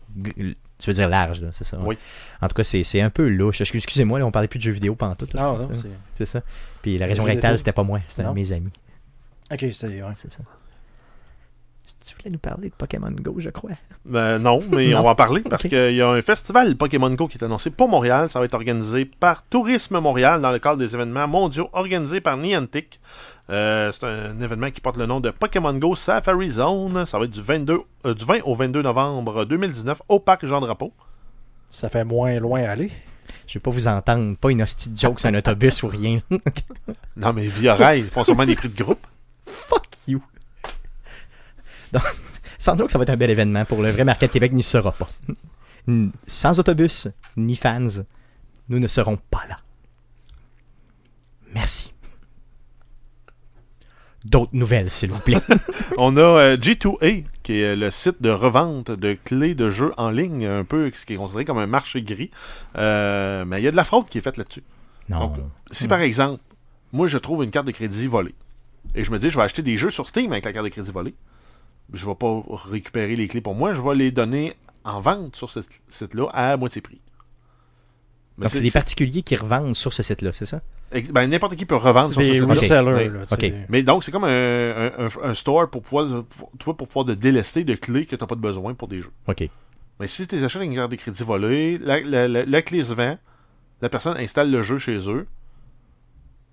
Tu 0.79 0.89
veux 0.89 0.93
dire 0.95 1.07
large, 1.07 1.41
là, 1.41 1.49
c'est 1.53 1.63
ça. 1.63 1.77
Oui. 1.81 1.97
En 2.41 2.47
tout 2.47 2.55
cas, 2.55 2.63
c'est 2.63 2.83
c'est 2.83 2.99
un 3.01 3.09
peu 3.09 3.29
louche. 3.29 3.61
Excuse- 3.61 3.83
Excusez-moi, 3.83 4.19
là, 4.19 4.25
on 4.25 4.31
parlait 4.31 4.47
plus 4.49 4.59
de 4.59 4.63
jeux 4.63 4.71
vidéo 4.71 4.95
pendant 4.95 5.15
tout. 5.15 5.27
Non, 5.33 5.57
non, 5.57 5.69
c'est. 5.73 5.89
C'est 6.15 6.25
ça. 6.25 6.41
Puis 6.81 6.97
la 6.97 7.05
région 7.05 7.23
rectale, 7.23 7.57
c'était 7.57 7.71
pas 7.71 7.83
moi, 7.83 7.99
c'était 8.07 8.23
Non. 8.23 8.33
mes 8.33 8.51
amis. 8.51 8.71
Ok, 9.51 9.65
c'est. 9.71 9.87
Ouais. 10.01 10.11
C'est 10.15 10.31
ça. 10.31 10.39
Tu 12.05 12.15
voulais 12.15 12.31
nous 12.31 12.39
parler 12.39 12.69
de 12.69 12.73
Pokémon 12.75 13.11
Go, 13.11 13.35
je 13.39 13.49
crois. 13.49 13.71
Ben, 14.05 14.37
non, 14.39 14.59
mais 14.71 14.87
Non. 14.91 14.99
on 14.99 15.03
va 15.03 15.09
en 15.11 15.15
parler 15.15 15.41
parce 15.41 15.63
qu'il 15.63 15.93
y 15.93 16.01
a 16.01 16.09
un 16.09 16.21
festival 16.21 16.75
Pokémon 16.75 17.09
Go 17.11 17.27
qui 17.27 17.37
est 17.37 17.43
annoncé 17.43 17.69
pour 17.69 17.87
Montréal. 17.89 18.29
Ça 18.29 18.39
va 18.39 18.45
être 18.45 18.53
organisé 18.53 19.05
par 19.05 19.43
Tourisme 19.43 19.99
Montréal 19.99 20.41
dans 20.41 20.51
le 20.51 20.59
cadre 20.59 20.77
des 20.77 20.95
événements 20.95 21.27
mondiaux 21.27 21.69
organisés 21.73 22.19
par 22.21 22.37
Niantic. 22.37 22.99
Euh, 23.49 23.91
c'est 23.91 24.05
un 24.05 24.39
événement 24.41 24.71
qui 24.71 24.79
porte 24.79 24.97
le 24.97 25.05
nom 25.05 25.19
de 25.19 25.29
Pokémon 25.29 25.73
Go 25.73 25.95
Safari 25.95 26.49
Zone. 26.51 27.05
Ça 27.05 27.19
va 27.19 27.25
être 27.25 27.31
du, 27.31 27.41
22, 27.41 27.81
euh, 28.05 28.13
du 28.13 28.25
20 28.25 28.41
au 28.45 28.55
22 28.55 28.81
novembre 28.81 29.45
2019 29.45 30.01
au 30.07 30.19
parc 30.19 30.45
Jean-Drapeau. 30.45 30.93
Ça 31.71 31.89
fait 31.89 32.03
moins 32.03 32.39
loin 32.39 32.63
à 32.63 32.71
aller. 32.71 32.91
Je 33.47 33.55
vais 33.55 33.59
pas 33.59 33.71
vous 33.71 33.87
entendre, 33.87 34.37
pas 34.37 34.51
une 34.51 34.61
hostie 34.61 34.89
de 34.89 34.97
joke 34.97 35.19
sur 35.19 35.29
un 35.29 35.35
autobus 35.35 35.83
ou 35.83 35.87
rien. 35.87 36.21
Non, 37.15 37.31
mais 37.31 37.45
via 37.47 37.75
rail, 37.75 37.99
ils 37.99 38.09
font 38.09 38.23
sûrement 38.23 38.45
des 38.45 38.55
prix 38.55 38.69
de 38.69 38.83
groupe. 38.83 39.05
Fuck 39.45 39.85
you. 40.07 40.21
Donc, 41.91 42.03
sans 42.57 42.75
doute 42.75 42.87
que 42.87 42.91
ça 42.91 42.97
va 42.97 43.03
être 43.03 43.11
un 43.11 43.17
bel 43.17 43.29
événement 43.29 43.65
pour 43.65 43.81
le 43.83 43.91
vrai 43.91 44.03
Market 44.03 44.31
Québec 44.31 44.51
n'y 44.51 44.63
sera 44.63 44.91
pas. 44.91 45.07
Sans 46.25 46.59
autobus, 46.59 47.07
ni 47.37 47.55
fans, 47.55 48.03
nous 48.69 48.79
ne 48.79 48.87
serons 48.87 49.17
pas 49.17 49.43
là. 49.47 49.59
Merci. 51.53 51.92
D'autres 54.25 54.55
nouvelles, 54.55 54.89
s'il 54.89 55.11
vous 55.11 55.19
plaît. 55.19 55.41
On 55.97 56.15
a 56.15 56.21
euh, 56.21 56.57
G2A, 56.57 57.25
qui 57.43 57.59
est 57.59 57.75
le 57.75 57.91
site 57.91 58.21
de 58.21 58.29
revente 58.29 58.89
de 58.89 59.17
clés 59.21 59.53
de 59.53 59.69
jeux 59.69 59.93
en 59.97 60.11
ligne, 60.11 60.45
un 60.45 60.63
peu 60.63 60.91
ce 60.95 61.05
qui 61.05 61.13
est 61.13 61.17
considéré 61.17 61.43
comme 61.43 61.57
un 61.57 61.67
marché 61.67 62.01
gris. 62.01 62.31
Euh, 62.77 63.43
mais 63.45 63.61
il 63.61 63.65
y 63.65 63.67
a 63.67 63.71
de 63.71 63.75
la 63.75 63.83
fraude 63.83 64.07
qui 64.07 64.17
est 64.17 64.21
faite 64.21 64.37
là-dessus. 64.37 64.63
Non. 65.09 65.19
Donc, 65.19 65.37
si 65.71 65.89
par 65.89 65.99
exemple, 65.99 66.41
moi 66.93 67.07
je 67.07 67.17
trouve 67.17 67.43
une 67.43 67.51
carte 67.51 67.67
de 67.67 67.71
crédit 67.71 68.07
volée, 68.07 68.35
et 68.95 69.03
je 69.03 69.11
me 69.11 69.19
dis 69.19 69.29
je 69.29 69.37
vais 69.37 69.43
acheter 69.43 69.61
des 69.61 69.75
jeux 69.75 69.89
sur 69.89 70.07
Steam 70.07 70.31
avec 70.31 70.45
la 70.45 70.53
carte 70.53 70.65
de 70.65 70.69
crédit 70.69 70.91
volée, 70.91 71.15
je 71.91 72.05
vais 72.05 72.15
pas 72.15 72.41
récupérer 72.49 73.17
les 73.17 73.27
clés 73.27 73.41
pour 73.41 73.55
moi, 73.55 73.73
je 73.73 73.81
vais 73.81 73.95
les 73.95 74.11
donner 74.11 74.55
en 74.85 75.01
vente 75.01 75.35
sur 75.35 75.49
ce 75.49 75.59
site-là 75.89 76.29
à 76.33 76.55
moitié 76.55 76.81
prix. 76.81 77.01
Mais 78.37 78.45
Donc, 78.45 78.53
c'est 78.55 78.61
des 78.61 78.71
particuliers 78.71 79.21
qui 79.21 79.35
revendent 79.35 79.75
sur 79.75 79.93
ce 79.93 80.01
site-là, 80.01 80.31
c'est 80.33 80.45
ça? 80.47 80.61
ben, 81.11 81.27
n'importe 81.27 81.55
qui 81.55 81.65
peut 81.65 81.75
revendre 81.75 82.07
C'est 82.09 82.13
sur 82.35 82.49
ce 82.49 82.57
site-là. 82.61 82.81
resellers. 82.81 83.07
Oui. 83.09 83.13
là, 83.19 83.25
tu 83.27 83.33
Ok. 83.33 83.39
sais. 83.41 83.53
Mais 83.69 83.83
donc, 83.83 84.03
c'est 84.03 84.11
comme 84.11 84.23
un, 84.23 84.27
un- 84.29 85.05
un- 85.05 85.29
un 85.29 85.33
store 85.35 85.69
pour 85.69 85.81
pouvoir, 85.83 86.23
pour, 86.37 86.51
toi, 86.59 86.75
pour 86.77 86.87
pouvoir 86.87 87.05
te 87.05 87.11
délester 87.11 87.63
de 87.63 87.75
clés 87.75 88.05
que 88.05 88.15
tu 88.15 88.21
n'as 88.23 88.27
pas 88.27 88.35
de 88.35 88.41
besoin 88.41 88.73
pour 88.73 88.87
des 88.87 89.01
jeux. 89.01 89.11
OK. 89.27 89.47
Mais 89.99 90.07
si 90.07 90.25
tu 90.27 90.43
achètes 90.43 90.61
une 90.63 90.73
carte 90.75 90.89
de 90.91 90.95
crédit 90.95 91.23
volée, 91.23 91.77
la, 91.77 91.99
la- 92.01 92.27
la- 92.27 92.45
la 92.45 92.61
clé 92.63 92.81
se 92.83 92.93
vend, 92.93 93.17
la 93.81 93.89
personne 93.89 94.17
installe 94.17 94.49
le 94.51 94.61
jeu 94.63 94.77
chez 94.79 94.97
eux, 95.09 95.27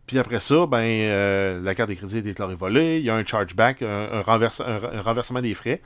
puis 0.06 0.18
après 0.18 0.40
ça, 0.40 0.66
ben 0.66 0.78
euh, 0.84 1.60
la 1.62 1.74
carte 1.74 1.88
de 1.90 1.94
crédit 1.94 2.18
est 2.18 2.22
déclarée 2.22 2.56
volée, 2.56 2.98
il 2.98 3.04
y 3.04 3.10
a 3.10 3.14
un 3.14 3.24
chargeback, 3.24 3.82
un, 3.82 4.08
un 4.12 4.20
renverse- 4.22 4.60
un- 4.60 4.98
un 4.98 5.00
renversement 5.02 5.40
des 5.40 5.54
frais. 5.54 5.80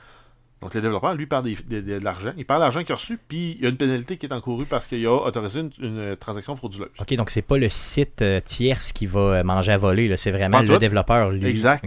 Donc 0.61 0.73
le 0.73 0.81
développeur, 0.81 1.13
lui, 1.13 1.25
perd 1.27 1.45
des- 1.45 1.81
de, 1.81 1.99
l'argent. 2.03 2.31
Il 2.37 2.45
perd 2.45 2.59
l'argent 2.59 2.81
qu'il 2.83 2.93
a 2.93 2.95
reçu, 2.95 3.19
puis 3.27 3.55
il 3.57 3.63
y 3.63 3.65
a 3.67 3.69
une 3.69 3.77
pénalité 3.77 4.17
qui 4.17 4.25
est 4.25 4.33
encourue 4.33 4.65
parce 4.65 4.87
qu'il 4.87 5.05
a 5.05 5.11
autorisé 5.13 5.59
une, 5.59 5.71
une 5.79 6.15
transaction 6.15 6.55
frauduleuse. 6.55 6.89
OK, 6.99 7.13
donc 7.15 7.29
c'est 7.29 7.41
pas 7.43 7.57
le 7.57 7.69
site 7.69 8.21
euh, 8.21 8.39
tierce 8.39 8.91
qui 8.91 9.05
va 9.05 9.19
euh, 9.19 9.43
manger 9.43 9.73
à 9.73 9.77
voler, 9.77 10.15
c'est 10.17 10.31
vraiment 10.31 10.61
le 10.61 10.67
tout. 10.67 10.77
développeur, 10.77 11.29
lui. 11.31 11.45
Exact. 11.47 11.85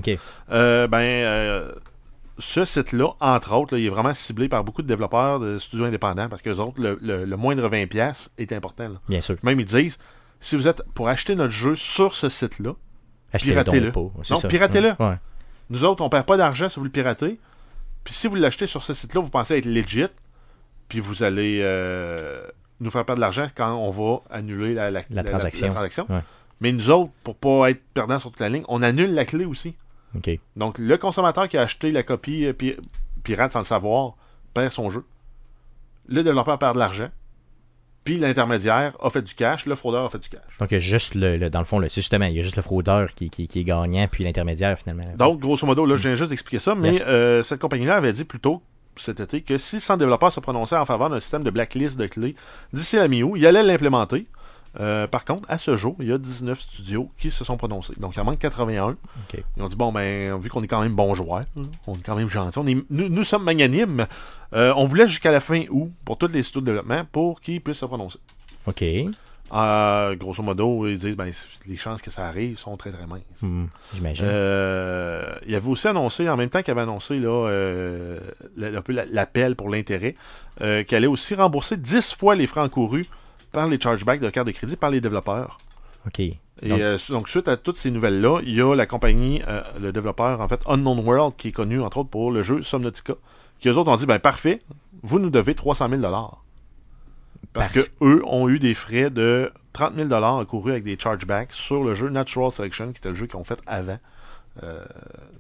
Euh, 0.52 0.86
ben, 0.86 0.98
euh, 1.00 1.72
ce 2.38 2.64
site-là, 2.64 3.14
entre 3.20 3.52
autres, 3.56 3.74
là, 3.74 3.80
il 3.80 3.86
est 3.86 3.90
vraiment 3.90 4.14
ciblé 4.14 4.48
par 4.48 4.62
beaucoup 4.62 4.82
de 4.82 4.86
développeurs 4.86 5.40
de 5.40 5.58
studios 5.58 5.86
indépendants 5.86 6.28
parce 6.28 6.40
que 6.42 6.50
les 6.50 6.60
autres, 6.60 6.80
le, 6.80 6.98
le- 7.02 7.24
le 7.24 7.36
moindre 7.36 7.68
20$ 7.68 8.28
est 8.38 8.52
important. 8.52 8.88
là. 8.88 9.00
Bien 9.08 9.20
sûr. 9.22 9.34
Même 9.42 9.58
ils 9.58 9.66
disent, 9.66 9.98
si 10.38 10.54
vous 10.54 10.68
êtes 10.68 10.82
pour 10.94 11.08
acheter 11.08 11.34
notre 11.34 11.52
jeu 11.52 11.74
sur 11.74 12.14
ce 12.14 12.28
site-là, 12.28 12.74
Piratez-le. 13.32 13.90
Non, 14.30 14.48
piratez-le. 14.48 14.88
Ouais. 15.00 15.16
nous 15.70 15.84
autres, 15.84 16.02
on 16.04 16.08
perd 16.08 16.26
pas 16.26 16.36
d'argent 16.36 16.68
si 16.68 16.78
vous 16.78 16.84
le 16.84 16.90
piratez. 16.90 17.40
Puis 18.09 18.14
si 18.14 18.26
vous 18.26 18.36
l'achetez 18.36 18.66
sur 18.66 18.82
ce 18.84 18.94
site-là, 18.94 19.20
vous 19.20 19.28
pensez 19.28 19.59
être 19.59 19.66
legit, 19.66 20.06
puis 20.88 20.98
vous 20.98 21.22
allez 21.22 21.61
euh, 21.62 22.42
nous 22.80 22.88
faire 22.90 23.04
perdre 23.04 23.18
de 23.18 23.20
l'argent 23.20 23.46
quand 23.54 23.74
on 23.76 23.90
va 23.90 24.20
annuler 24.30 24.72
la, 24.72 24.90
la- 24.90 25.02
La 25.11 25.22
transaction. 25.24 25.66
transaction. 25.74 26.06
Ouais. 26.09 26.20
Mais 26.62 26.72
nous 26.72 26.88
autres, 26.88 27.12
pour 27.22 27.36
pas 27.36 27.68
être 27.70 27.82
perdants 27.92 28.18
sur 28.18 28.30
toute 28.30 28.40
la 28.40 28.48
ligne, 28.48 28.64
on 28.68 28.82
annule 28.82 29.12
la 29.12 29.26
clé 29.26 29.44
aussi. 29.44 29.74
Donc, 30.56 30.78
le 30.78 30.96
consommateur 30.96 31.50
qui 31.50 31.59
a 31.59 31.61
acheté 31.61 31.90
la 31.90 32.02
copie 32.02 32.46
euh, 32.46 32.54
pi- 32.54 32.76
pirate 33.24 33.52
sans 33.52 33.59
le 33.59 33.66
savoir 33.66 34.14
perd 34.54 34.72
son 34.72 34.88
jeu. 34.88 35.04
Le 36.09 36.22
développeur 36.22 36.59
perd 36.59 36.72
de 36.76 36.78
l'argent. 36.78 37.11
Puis 38.09 38.16
l'intermédiaire 38.18 38.94
a 39.02 39.11
fait 39.11 39.20
du 39.20 39.34
cash, 39.34 39.66
le 39.66 39.74
fraudeur 39.74 40.06
a 40.06 40.09
fait 40.09 40.18
du 40.18 40.30
cash. 40.30 40.40
Donc, 40.59 40.70
il 40.70 40.74
y 40.74 40.76
a 40.78 40.80
juste 40.80 41.14
le, 41.14 41.36
le- 41.36 41.50
dans 41.50 41.59
le 41.59 41.66
fond, 41.66 41.78
c'est 41.82 42.00
justement, 42.00 42.24
il 42.24 42.34
y 42.36 42.40
a 42.40 42.42
juste 42.42 42.56
le 42.56 42.62
fraudeur 42.62 43.14
qui, 43.14 43.28
qui, 43.28 43.46
qui 43.46 43.61
est 43.61 43.64
gagnant, 43.64 44.09
puis 44.11 44.24
l'intermédiaire, 44.24 44.78
finalement. 44.78 45.02
Donc, 45.18 45.40
grosso 45.40 45.66
modo, 45.66 45.84
là, 45.84 45.94
je 45.96 46.09
viens 46.09 46.14
juste 46.14 46.30
d'expliquer 46.30 46.59
ça, 46.59 46.74
mais 46.74 47.02
euh, 47.06 47.42
cette 47.42 47.61
compagnie-là 47.61 47.96
avait 47.96 48.14
dit 48.14 48.24
plus 48.24 48.40
tôt 48.40 48.62
cet 48.96 49.20
été 49.20 49.42
que 49.42 49.59
si 49.59 49.78
100 49.78 49.98
développeurs 49.98 50.32
se 50.32 50.40
prononçaient 50.40 50.76
en 50.76 50.86
faveur 50.86 51.11
d'un 51.11 51.20
système 51.20 51.42
de 51.42 51.50
blacklist 51.50 51.98
de 51.98 52.06
clés 52.06 52.34
d'ici 52.72 52.96
la 52.96 53.09
mi-août, 53.09 53.34
ils 53.36 53.46
allaient 53.46 53.62
l'implémenter. 53.62 54.26
Euh, 54.80 55.06
par 55.06 55.24
contre, 55.24 55.50
à 55.50 55.58
ce 55.58 55.76
jour, 55.76 55.96
il 56.00 56.08
y 56.08 56.12
a 56.12 56.18
19 56.18 56.60
studios 56.60 57.10
qui 57.18 57.30
se 57.30 57.44
sont 57.44 57.56
prononcés. 57.56 57.94
Donc, 57.98 58.14
il 58.16 58.20
en 58.20 58.24
manque 58.24 58.38
81. 58.38 58.90
OK. 58.90 58.96
Ils 59.56 59.62
ont 59.62 59.68
dit, 59.68 59.76
bon, 59.76 59.92
ben, 59.92 60.38
vu 60.38 60.50
qu'on 60.50 60.62
est 60.62 60.68
quand 60.68 60.82
même 60.82 60.94
bons 60.94 61.14
joueurs, 61.14 61.40
là, 61.56 61.62
on 61.86 61.94
est 61.94 62.02
quand 62.02 62.16
même 62.16 62.28
gentils, 62.28 62.58
on 62.58 62.66
est, 62.66 62.76
nous, 62.90 63.08
nous 63.08 63.24
sommes 63.24 63.44
magnanimes, 63.44 64.06
euh, 64.52 64.72
on 64.76 64.84
voulait 64.84 65.06
jusqu'à 65.06 65.32
la 65.32 65.40
fin 65.40 65.64
août 65.70 65.90
pour 66.04 66.18
tous 66.18 66.28
les 66.28 66.42
studios 66.42 66.60
de 66.60 66.66
développement 66.66 67.04
pour 67.10 67.40
qu'ils 67.40 67.60
puissent 67.60 67.78
se 67.78 67.86
prononcer. 67.86 68.18
OK. 68.66 68.84
Euh, 69.50 70.14
grosso 70.16 70.42
modo, 70.42 70.86
ils 70.86 70.98
disent, 70.98 71.16
ben, 71.16 71.32
les 71.66 71.76
chances 71.78 72.02
que 72.02 72.10
ça 72.10 72.26
arrive 72.26 72.58
sont 72.58 72.76
très 72.76 72.92
très 72.92 73.06
minces. 73.06 73.22
Hmm, 73.40 73.64
J'imagine. 73.94 74.26
Euh, 74.28 75.34
il 75.46 75.54
avait 75.54 75.68
aussi 75.68 75.88
annoncé, 75.88 76.28
en 76.28 76.36
même 76.36 76.50
temps 76.50 76.60
qu'il 76.62 76.72
avait 76.72 76.82
annoncé 76.82 77.16
là, 77.16 77.48
euh, 77.48 78.18
l'appel 78.56 79.56
pour 79.56 79.70
l'intérêt, 79.70 80.16
qu'il 80.60 80.94
allait 80.96 81.06
aussi 81.06 81.34
rembourser 81.34 81.76
10 81.78 82.14
fois 82.14 82.34
les 82.34 82.46
frais 82.46 82.60
encourus 82.60 83.06
par 83.53 83.66
les 83.68 83.80
chargebacks 83.80 84.20
de 84.20 84.30
carte 84.30 84.46
de 84.46 84.53
crédit 84.53 84.76
par 84.76 84.90
les 84.90 85.01
développeurs. 85.01 85.59
OK. 86.07 86.20
Et 86.20 86.68
Donc- 86.70 86.80
euh, 86.80 86.99
donc, 87.11 87.28
suite 87.28 87.49
à 87.49 87.57
toutes 87.57 87.76
ces 87.76 87.90
nouvelles-là, 87.90 88.40
il 88.42 88.55
y 88.55 88.61
a 88.61 88.74
la 88.74 88.86
compagnie, 88.86 89.42
euh, 89.46 89.62
le 89.80 89.92
développeur, 89.92 90.40
en 90.40 90.49
fait, 90.49 90.61
Unknown 90.66 90.99
World, 91.07 91.34
qui 91.36 91.49
est 91.49 91.53
connu, 91.53 91.80
entre 91.80 91.99
autres, 91.99 92.11
pour 92.11 92.30
le 92.32 92.42
jeu 92.42 92.62
Subnautica, 92.62 93.14
qui 93.61 93.68
eux 93.68 93.76
autres 93.76 93.90
ont 93.90 93.96
dit, 93.96 94.07
ben 94.07 94.18
parfait, 94.18 94.61
vous 95.03 95.18
nous 95.18 95.30
devez 95.30 95.55
300 95.55 95.88
000 95.88 96.01
Parce 97.53 97.68
que 97.72 97.78
Parce- 97.80 97.90
eux 98.03 98.22
ont 98.26 98.49
eu 98.49 98.59
des 98.59 98.74
frais 98.74 99.11
de 99.11 99.53
30 99.72 99.94
000 99.94 100.12
encourus 100.12 100.72
avec 100.72 100.84
des 100.84 100.99
chargebacks 100.99 101.53
sur 101.53 101.84
le 101.84 101.94
jeu 101.94 102.09
Natural 102.09 102.51
Selection, 102.51 102.92
qui 102.92 102.99
était 102.99 103.11
le 103.11 103.14
jeu 103.14 103.26
qu'ils 103.26 103.36
ont 103.38 103.44
fait 103.44 103.61
avant. 103.66 103.99
Euh, 104.64 104.84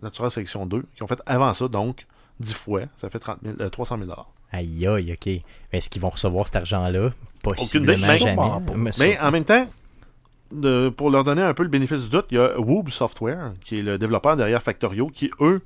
Natural 0.02 0.30
Selection 0.30 0.66
2, 0.66 0.84
qui 0.94 1.02
ont 1.02 1.08
fait 1.08 1.20
avant 1.26 1.52
ça, 1.52 1.66
donc 1.66 2.06
10 2.38 2.54
fois, 2.54 2.82
ça 3.00 3.10
fait 3.10 3.18
30 3.18 3.38
000, 3.42 3.56
euh, 3.60 3.68
300 3.68 3.98
000 3.98 4.10
Aïe, 4.52 4.86
aïe, 4.86 5.12
OK. 5.12 5.26
Mais 5.26 5.42
Est-ce 5.72 5.90
qu'ils 5.90 6.00
vont 6.02 6.10
recevoir 6.10 6.46
cet 6.46 6.56
argent-là? 6.56 7.10
Possiblement 7.42 8.06
mais- 8.06 8.18
jamais. 8.18 8.48
Mais 8.76 8.90
Mais 8.98 9.18
en 9.20 9.30
même 9.30 9.44
temps, 9.44 9.66
de- 10.52 10.88
pour 10.88 11.10
leur 11.10 11.24
donner 11.24 11.42
un 11.42 11.54
peu 11.54 11.62
le 11.62 11.68
bénéfice 11.68 12.02
du 12.02 12.08
doute, 12.08 12.26
il 12.30 12.36
y 12.36 12.40
a 12.40 12.58
Woob 12.58 12.88
Software, 12.90 13.52
qui 13.64 13.78
est 13.78 13.82
le 13.82 13.98
développeur 13.98 14.36
derrière 14.36 14.62
Factorio, 14.62 15.08
qui, 15.08 15.30
eux, 15.40 15.60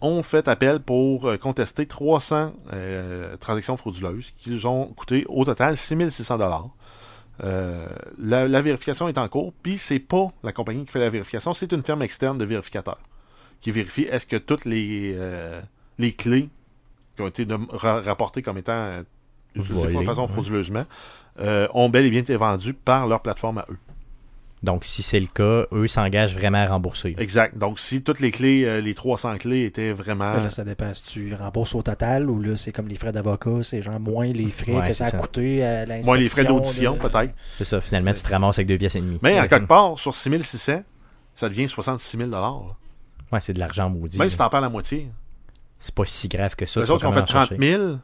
ont 0.00 0.22
fait 0.22 0.48
appel 0.48 0.80
pour 0.80 1.26
euh, 1.28 1.36
contester 1.36 1.86
300 1.86 2.52
euh, 2.72 3.36
transactions 3.36 3.76
frauduleuses 3.76 4.32
qui 4.38 4.50
nous 4.50 4.66
ont 4.66 4.86
coûté 4.86 5.24
au 5.28 5.44
total 5.44 5.76
6600 5.76 6.38
dollars. 6.38 6.70
la, 8.18 8.48
la 8.48 8.62
vérification 8.62 9.08
est 9.08 9.18
en 9.18 9.28
cours, 9.28 9.52
puis 9.62 9.78
c'est 9.78 9.98
pas 9.98 10.28
la 10.42 10.52
compagnie 10.52 10.84
qui 10.84 10.92
fait 10.92 11.00
la 11.00 11.08
vérification, 11.10 11.52
c'est 11.54 11.70
une 11.72 11.82
firme 11.82 12.02
externe 12.02 12.38
de 12.38 12.44
vérificateurs 12.44 12.98
qui 13.60 13.70
vérifie 13.70 14.02
est-ce 14.02 14.26
que 14.26 14.36
toutes 14.36 14.64
les, 14.64 15.14
euh, 15.16 15.60
les 15.98 16.12
clés 16.12 16.48
qui 17.16 17.22
ont 17.22 17.28
été 17.28 17.44
de- 17.44 17.58
ra- 17.70 18.00
rapportées 18.00 18.42
comme 18.42 18.58
étant 18.58 18.72
euh, 18.72 19.02
utilisées 19.54 19.94
de 19.94 20.02
façon 20.04 20.26
frauduleusement 20.26 20.84
euh, 21.40 21.66
ont 21.74 21.88
bel 21.88 22.04
et 22.06 22.10
bien 22.10 22.20
été 22.20 22.36
vendues 22.36 22.74
par 22.74 23.06
leur 23.06 23.20
plateforme 23.20 23.58
à 23.58 23.66
eux. 23.70 23.78
Donc, 24.62 24.84
si 24.84 25.02
c'est 25.02 25.18
le 25.18 25.26
cas, 25.26 25.64
eux 25.72 25.88
s'engagent 25.88 26.34
vraiment 26.34 26.58
à 26.58 26.66
rembourser. 26.66 27.16
Exact. 27.18 27.58
Donc, 27.58 27.80
si 27.80 28.00
toutes 28.04 28.20
les 28.20 28.30
clés, 28.30 28.64
euh, 28.64 28.80
les 28.80 28.94
300 28.94 29.38
clés 29.38 29.64
étaient 29.64 29.90
vraiment. 29.92 30.34
Ben 30.34 30.44
là, 30.44 30.50
ça 30.50 30.62
dépend 30.62 30.94
si 30.94 31.02
tu 31.02 31.34
rembourses 31.34 31.74
au 31.74 31.82
total 31.82 32.30
ou 32.30 32.40
là, 32.40 32.54
c'est 32.56 32.70
comme 32.70 32.86
les 32.86 32.94
frais 32.94 33.10
d'avocat, 33.10 33.64
c'est 33.64 33.82
genre 33.82 33.98
moins 33.98 34.26
les 34.28 34.50
frais 34.50 34.72
Ouais, 34.76 34.86
que 34.86 34.92
ça 34.94 35.06
a 35.06 35.10
ça. 35.10 35.18
coûté 35.18 35.64
à 35.64 35.80
l'inspection. 35.84 36.12
Moins 36.12 36.18
les 36.22 36.28
frais 36.28 36.44
d'audition, 36.44 36.92
de- 36.94 36.98
peut-être. 37.00 37.34
C'est 37.58 37.64
ça, 37.64 37.80
finalement, 37.80 38.12
tu 38.12 38.22
te 38.22 38.28
ramasses 38.30 38.56
avec 38.58 38.68
deux 38.68 38.78
pièces 38.78 38.94
et 38.94 39.00
demie. 39.00 39.18
Mais 39.20 39.40
en 39.40 39.48
quelque 39.48 39.66
part, 39.66 39.98
sur 39.98 40.14
6600, 40.14 40.84
ça 41.34 41.48
devient 41.48 41.66
66 41.68 42.16
000 42.18 42.30
là. 42.30 42.52
Ouais, 43.32 43.40
c'est 43.40 43.54
de 43.54 43.58
l'argent 43.58 43.90
maudit. 43.90 44.16
Même 44.18 44.26
là. 44.26 44.30
si 44.30 44.38
t'en 44.38 44.48
perds 44.48 44.60
la 44.60 44.68
moitié. 44.68 45.08
C'est 45.82 45.96
pas 45.96 46.04
si 46.04 46.28
grave 46.28 46.54
que 46.54 46.64
ça. 46.64 46.78
Les 46.78 46.86
tu 46.86 46.92
autres 46.92 47.04
ont 47.06 47.10
fait 47.10 47.16
même 47.16 47.24
en 47.24 47.26
30 47.26 47.48
chercher. 47.48 47.72
000, 47.76 47.96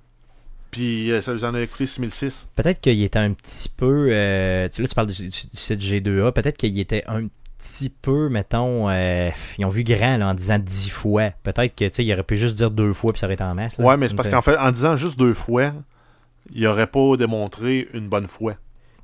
puis 0.73 1.13
euh, 1.13 1.23
ça 1.23 1.33
nous 1.33 1.45
en 1.45 1.55
a 1.55 1.65
coûté 1.65 1.87
6 1.87 2.11
006. 2.11 2.49
Peut-être 2.57 2.81
qu'il 2.81 3.01
était 3.05 3.21
un 3.21 3.33
petit 3.33 3.69
peu. 3.69 4.09
euh, 4.11 4.69
tu 4.69 4.75
sais, 4.75 4.83
là, 4.83 4.89
tu 4.89 4.95
parles 4.97 5.07
du, 5.07 5.15
site 5.15 5.81
G2A. 5.81 6.33
Peut-être 6.33 6.57
qu'il 6.57 6.77
était 6.81 7.05
un 7.07 7.29
petit 7.57 7.89
peu, 7.89 8.29
mettons. 8.31 8.91
euh, 8.91 9.31
ils 9.59 9.65
ont 9.65 9.69
vu 9.69 9.85
grand 9.85 10.17
là, 10.17 10.27
en 10.27 10.35
disant 10.35 10.59
10 10.59 10.91
fois. 10.91 11.31
Peut-être 11.45 11.77
que 11.77 11.85
tu 11.85 11.95
sais, 11.95 12.05
il 12.05 12.13
aurait 12.13 12.25
pu 12.25 12.37
juste 12.37 12.57
dire 12.57 12.73
deux 12.73 12.93
fois 12.93 13.13
puis 13.13 13.21
ça 13.21 13.27
aurait 13.27 13.35
été 13.35 13.45
en 13.45 13.55
masse. 13.55 13.79
là. 13.79 13.85
Ouais, 13.85 13.97
mais 13.97 14.09
c'est 14.09 14.17
parce 14.17 14.29
qu'en 14.29 14.43
fait, 14.43 14.59
en 14.59 14.73
disant 14.73 14.97
juste 14.97 15.17
deux 15.17 15.35
fois, 15.35 15.73
il 16.53 16.67
aurait 16.67 16.89
pas 16.89 17.17
démontré 17.17 17.87
une 17.95 18.09
bonne 18.09 18.27
foi. 18.27 18.57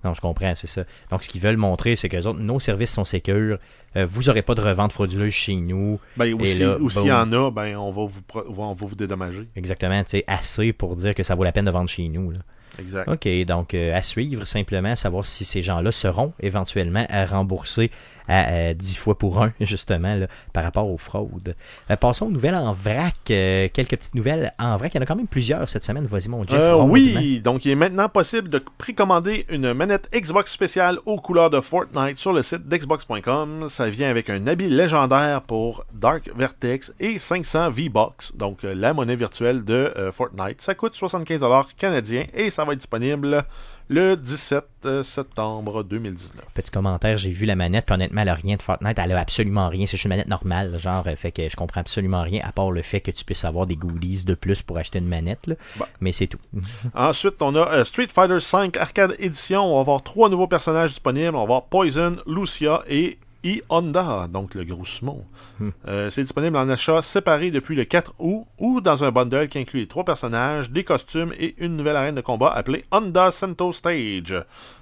Non, 0.05 0.13
je 0.15 0.21
comprends, 0.21 0.55
c'est 0.55 0.67
ça. 0.67 0.85
Donc, 1.11 1.23
ce 1.23 1.29
qu'ils 1.29 1.41
veulent 1.41 1.57
montrer, 1.57 1.97
c'est 1.97 2.09
que 2.09 2.17
les 2.17 2.27
autres, 2.27 2.41
nos 2.41 2.61
services 2.61 2.93
sont 2.93 3.05
sécures. 3.05 3.59
Euh, 3.97 4.05
vous 4.05 4.25
n'aurez 4.25 4.43
pas 4.43 4.55
de 4.55 4.61
revente 4.61 4.93
frauduleuse 4.93 5.33
chez 5.33 5.57
nous. 5.57 5.99
Ben, 6.17 6.33
ou 6.35 6.45
s'il 6.45 7.07
y 7.07 7.13
en 7.13 7.33
a, 7.33 7.51
ben, 7.51 7.77
on 7.77 7.91
va 7.91 8.05
vous, 8.05 8.21
on 8.59 8.73
va 8.73 8.87
vous 8.87 8.95
dédommager. 8.95 9.49
Exactement, 9.57 10.03
sais, 10.07 10.25
assez 10.27 10.73
pour 10.73 10.97
dire 10.97 11.15
que 11.15 11.23
ça 11.23 11.35
vaut 11.35 11.45
la 11.45 11.53
peine 11.53 11.65
de 11.65 11.71
vendre 11.71 11.89
chez 11.89 12.09
nous. 12.09 12.31
là. 12.31 12.39
Exact. 12.79 13.09
OK, 13.09 13.29
donc 13.47 13.75
euh, 13.75 13.95
à 13.95 14.03
suivre 14.03 14.45
simplement, 14.47 14.97
savoir 14.97 15.27
si 15.27 15.45
ces 15.45 15.63
gens-là 15.63 15.93
seront 15.93 16.33
éventuellement 16.41 17.07
à 17.09 17.25
rembourser 17.25 17.91
à 18.29 18.51
euh, 18.53 18.75
10 18.75 18.97
fois 18.97 19.19
pour 19.19 19.43
un, 19.43 19.53
justement, 19.61 20.15
là, 20.15 20.27
par 20.53 20.65
rapport 20.65 20.89
aux 20.89 20.97
fraudes. 20.97 21.55
Euh, 21.91 21.97
passons 21.97 22.27
aux 22.27 22.31
nouvelles 22.31 22.55
en 22.55 22.73
vrac. 22.73 23.15
Euh, 23.31 23.69
quelques 23.73 23.97
petites 23.97 24.15
nouvelles 24.15 24.53
en 24.59 24.77
vrac. 24.77 24.95
Il 24.95 24.99
y 24.99 25.01
en 25.01 25.03
a 25.03 25.07
quand 25.07 25.17
même 25.17 25.29
plusieurs 25.29 25.69
cette 25.69 25.85
semaine. 25.85 26.07
Vas-y, 26.07 26.29
mon 26.29 26.43
Jeff. 26.45 26.59
Euh, 26.59 26.77
oui, 26.77 27.41
donc 27.41 27.65
il 27.65 27.71
est 27.71 27.77
maintenant 27.77 28.09
possible 28.09 28.49
de 28.49 28.63
précommander 28.79 29.47
une 29.49 29.73
manette 29.73 30.09
Xbox 30.15 30.53
spéciale 30.53 30.99
aux 31.07 31.17
couleurs 31.17 31.51
de 31.51 31.61
Fortnite 31.61 32.17
sur 32.17 32.33
le 32.33 32.43
site 32.43 32.69
d'Xbox.com. 32.69 33.67
Ça 33.69 33.91
vient 33.91 34.11
avec 34.11 34.31
un 34.31 34.47
habit 34.47 34.69
légendaire 34.69 35.43
pour 35.43 35.85
Dark 35.93 36.31
Vertex 36.37 36.93
et 37.01 37.19
500 37.19 37.71
V-Bucks, 37.71 38.37
donc 38.37 38.65
euh, 38.65 38.75
la 38.75 38.93
monnaie 38.93 39.17
virtuelle 39.17 39.65
de 39.65 39.93
euh, 39.97 40.13
Fortnite. 40.13 40.61
Ça 40.61 40.75
coûte 40.75 40.95
75$ 40.95 41.67
canadiens 41.77 42.27
et 42.35 42.51
ça 42.51 42.65
va 42.65 42.73
être 42.73 42.79
disponible 42.79 43.45
le 43.89 44.17
17 44.17 44.65
euh, 44.87 45.03
septembre 45.03 45.83
2019. 45.83 46.45
Petit 46.55 46.71
commentaire, 46.71 47.19
j'ai 47.19 47.31
vu 47.31 47.47
la 47.47 47.57
manette, 47.57 47.87
puis 47.87 47.95
honnêtement, 47.95 48.23
elle 48.23 48.29
a 48.29 48.35
rien 48.35 48.57
de 48.57 48.63
Fortnite, 48.63 48.99
elle 48.99 49.13
a 49.13 49.21
absolument 49.21 49.69
rien. 49.69 49.87
C'est 49.87 49.93
juste 49.93 50.05
une 50.05 50.11
manette 50.11 50.29
normale, 50.29 50.79
genre, 50.79 51.05
euh, 51.07 51.17
fait 51.17 51.33
que 51.33 51.49
je 51.49 51.57
comprends 51.57 51.81
absolument 51.81 52.23
rien, 52.23 52.41
à 52.45 52.53
part 52.53 52.71
le 52.71 52.83
fait 52.83 53.01
que 53.01 53.11
tu 53.11 53.25
puisses 53.25 53.45
avoir 53.45 53.67
des 53.67 53.77
goodies 53.77 54.25
de 54.25 54.35
plus 54.35 54.63
pour 54.63 54.79
acheter 54.79 54.99
une 54.99 55.09
manette, 55.09 55.47
là. 55.47 55.55
Bah. 55.77 55.89
mais 56.01 56.13
c'est 56.13 56.27
tout. 56.27 56.39
Ensuite, 56.95 57.41
on 57.41 57.55
a 57.57 57.69
euh, 57.73 57.85
Street 57.85 58.09
Fighter 58.13 58.39
V 58.39 58.79
Arcade 58.79 59.17
Edition. 59.19 59.61
On 59.61 59.75
va 59.77 59.81
avoir 59.81 60.03
trois 60.03 60.29
nouveaux 60.29 60.49
personnages 60.49 60.91
disponibles. 60.91 61.35
On 61.35 61.39
va 61.39 61.43
avoir 61.43 61.65
Poison, 61.65 62.17
Lucia 62.27 62.83
et 62.89 63.19
E 63.45 63.63
Honda, 63.69 64.29
donc 64.33 64.55
le 64.55 64.65
gros 64.65 64.85
sumo. 64.85 65.25
Hmm. 65.61 65.71
Euh, 65.87 66.11
c'est 66.11 66.23
disponible 66.23 66.57
en 66.57 66.69
achat 66.69 67.03
séparé 67.03 67.51
depuis 67.51 67.77
le 67.77 67.85
4 67.85 68.15
août 68.19 68.47
ou 68.59 68.81
dans 68.81 69.05
un 69.05 69.11
bundle 69.11 69.49
qui 69.49 69.59
inclut 69.59 69.81
les 69.81 69.87
trois 69.87 70.05
personnages, 70.05 70.71
des 70.71 70.85
costumes 70.85 71.33
et 71.39 71.55
une 71.59 71.77
nouvelle 71.77 71.97
arène 71.97 72.15
de 72.15 72.21
combat 72.21 72.51
appelée 72.51 72.85
Honda 72.91 73.31
Cento 73.31 73.73
Stage. 73.73 74.35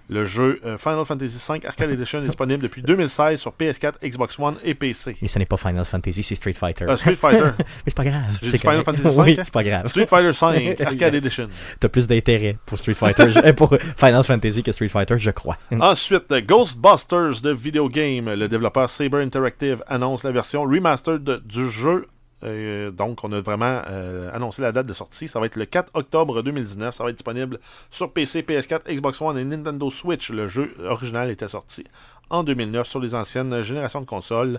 Le 0.08 0.24
jeu 0.24 0.60
euh, 0.64 0.76
Final 0.78 1.04
Fantasy 1.04 1.38
V 1.38 1.60
Arcade 1.66 1.90
Edition 1.90 2.20
est 2.20 2.26
disponible 2.26 2.62
depuis 2.62 2.82
2016 2.82 3.40
sur 3.40 3.52
PS4, 3.52 3.94
Xbox 4.04 4.38
One 4.38 4.56
et 4.64 4.74
PC. 4.74 5.16
Mais 5.22 5.28
ce 5.28 5.38
n'est 5.38 5.46
pas 5.46 5.56
Final 5.56 5.84
Fantasy, 5.84 6.22
c'est 6.22 6.34
Street 6.34 6.52
Fighter. 6.52 6.84
Euh, 6.84 6.96
Street 6.96 7.14
Fighter. 7.14 7.50
mais 7.58 7.64
c'est 7.86 7.96
pas 7.96 8.04
grave. 8.04 8.38
J'ai 8.42 8.58
Final. 8.58 8.84
Fantasy 8.84 9.02
V, 9.04 9.10
oui, 9.22 9.36
hein? 9.38 9.42
c'est 9.44 9.52
pas 9.52 9.64
grave. 9.64 9.86
Street 9.88 10.06
Fighter 10.06 10.30
V 10.30 10.76
Arcade 10.86 11.14
Yes. 11.14 11.24
Edition. 11.24 11.48
T'as 11.80 11.88
plus 11.88 12.06
d'intérêt 12.06 12.58
pour 12.66 12.78
Street 12.78 12.94
Fighter, 12.94 13.52
pour 13.56 13.74
Final 13.96 14.24
Fantasy 14.24 14.62
que 14.62 14.72
Street 14.72 14.88
Fighter, 14.88 15.18
je 15.18 15.30
crois. 15.30 15.56
Ensuite, 15.80 16.32
Ghostbusters 16.46 17.40
de 17.42 17.52
Video 17.52 17.88
Game. 17.88 18.32
Le 18.32 18.48
développeur 18.48 18.90
Saber 18.90 19.22
Interactive 19.22 19.82
annonce 19.86 20.24
la 20.24 20.32
version 20.32 20.62
remastered 20.62 21.42
du 21.46 21.70
jeu. 21.70 22.06
Euh, 22.44 22.90
donc, 22.90 23.24
on 23.24 23.32
a 23.32 23.40
vraiment 23.40 23.82
euh, 23.88 24.30
annoncé 24.32 24.62
la 24.62 24.72
date 24.72 24.86
de 24.86 24.92
sortie. 24.92 25.28
Ça 25.28 25.40
va 25.40 25.46
être 25.46 25.56
le 25.56 25.64
4 25.64 25.90
octobre 25.94 26.42
2019. 26.42 26.94
Ça 26.94 27.04
va 27.04 27.10
être 27.10 27.16
disponible 27.16 27.58
sur 27.90 28.12
PC, 28.12 28.42
PS4, 28.42 28.92
Xbox 28.92 29.20
One 29.20 29.38
et 29.38 29.44
Nintendo 29.44 29.90
Switch. 29.90 30.30
Le 30.30 30.48
jeu 30.48 30.74
original 30.84 31.30
était 31.30 31.48
sorti 31.48 31.84
en 32.30 32.44
2009 32.44 32.88
sur 32.88 33.00
les 33.00 33.14
anciennes 33.14 33.62
générations 33.62 34.00
de 34.00 34.06
consoles. 34.06 34.58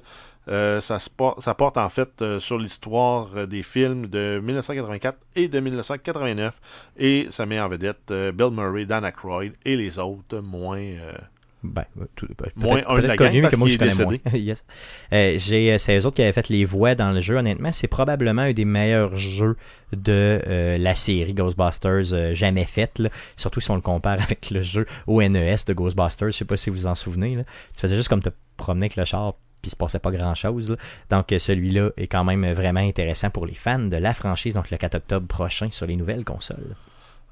Euh, 0.49 0.81
ça, 0.81 0.99
porte 1.55 1.77
en 1.77 1.89
fait 1.89 2.39
sur 2.39 2.57
l'histoire 2.57 3.47
des 3.47 3.63
films 3.63 4.07
de 4.07 4.41
1984 4.43 5.17
et 5.35 5.47
de 5.47 5.59
1989 5.59 6.59
et 6.97 7.27
ça 7.29 7.45
met 7.45 7.59
en 7.59 7.69
vedette 7.69 8.11
Bill 8.33 8.51
Murray, 8.51 8.85
Dan 8.85 9.05
Aykroyd 9.05 9.53
et 9.63 9.77
les 9.77 9.99
autres 9.99 10.39
moins 10.39 10.81
Ben, 11.63 11.85
euh, 12.01 12.05
tout- 12.15 12.27
ben, 12.37 12.49
Moins 12.57 12.75
peut-être- 12.75 12.89
un 12.91 13.01
de 13.01 13.07
la 13.07 13.15
connu, 13.17 13.31
gang 13.35 13.43
mais 13.43 13.49
que 13.49 13.55
moi, 13.55 13.69
je 13.69 13.77
connais 13.77 13.95
moins. 14.03 14.17
Yes. 14.33 14.63
Euh, 15.13 15.35
j'ai, 15.39 15.71
euh, 15.73 15.77
c'est 15.77 15.97
eux 15.97 16.05
autres 16.05 16.15
qui 16.17 16.21
avaient 16.21 16.33
fait 16.33 16.49
les 16.49 16.65
voix 16.65 16.93
dans 16.93 17.11
le 17.11 17.21
jeu. 17.21 17.37
Honnêtement, 17.37 17.71
c'est 17.71 17.87
probablement 17.87 18.41
un 18.41 18.51
des 18.51 18.65
meilleurs 18.65 19.15
jeux 19.17 19.55
de 19.93 20.41
euh, 20.47 20.77
la 20.77 20.93
série 20.95 21.33
Ghostbusters 21.33 22.11
euh, 22.13 22.33
jamais 22.33 22.65
faite. 22.65 22.99
là. 22.99 23.09
Surtout 23.37 23.61
si 23.61 23.71
on 23.71 23.75
le 23.75 23.81
compare 23.81 24.19
avec 24.21 24.49
le 24.51 24.61
jeu 24.61 24.85
ONES 25.07 25.55
de 25.67 25.73
Ghostbusters. 25.73 26.31
Je 26.31 26.37
sais 26.37 26.45
pas 26.45 26.57
si 26.57 26.69
vous 26.69 26.75
vous 26.77 26.87
en 26.87 26.95
souvenez. 26.95 27.35
Là. 27.35 27.43
Tu 27.73 27.79
faisais 27.81 27.95
juste 27.95 28.09
comme 28.09 28.21
te 28.21 28.29
promener 28.57 28.85
avec 28.87 28.95
le 28.97 29.05
char 29.05 29.33
puis 29.61 29.69
il 29.69 29.71
se 29.71 29.77
passait 29.77 29.99
pas 29.99 30.11
grand 30.11 30.35
chose. 30.35 30.75
Donc 31.09 31.33
celui-là 31.37 31.91
est 31.95 32.07
quand 32.07 32.25
même 32.25 32.45
vraiment 32.51 32.81
intéressant 32.81 33.29
pour 33.29 33.45
les 33.45 33.53
fans 33.55 33.79
de 33.79 33.95
la 33.95 34.13
franchise. 34.13 34.55
Donc 34.55 34.69
le 34.69 34.75
4 34.75 34.95
octobre 34.95 35.25
prochain 35.27 35.69
sur 35.71 35.85
les 35.85 35.95
nouvelles 35.95 36.25
consoles. 36.25 36.75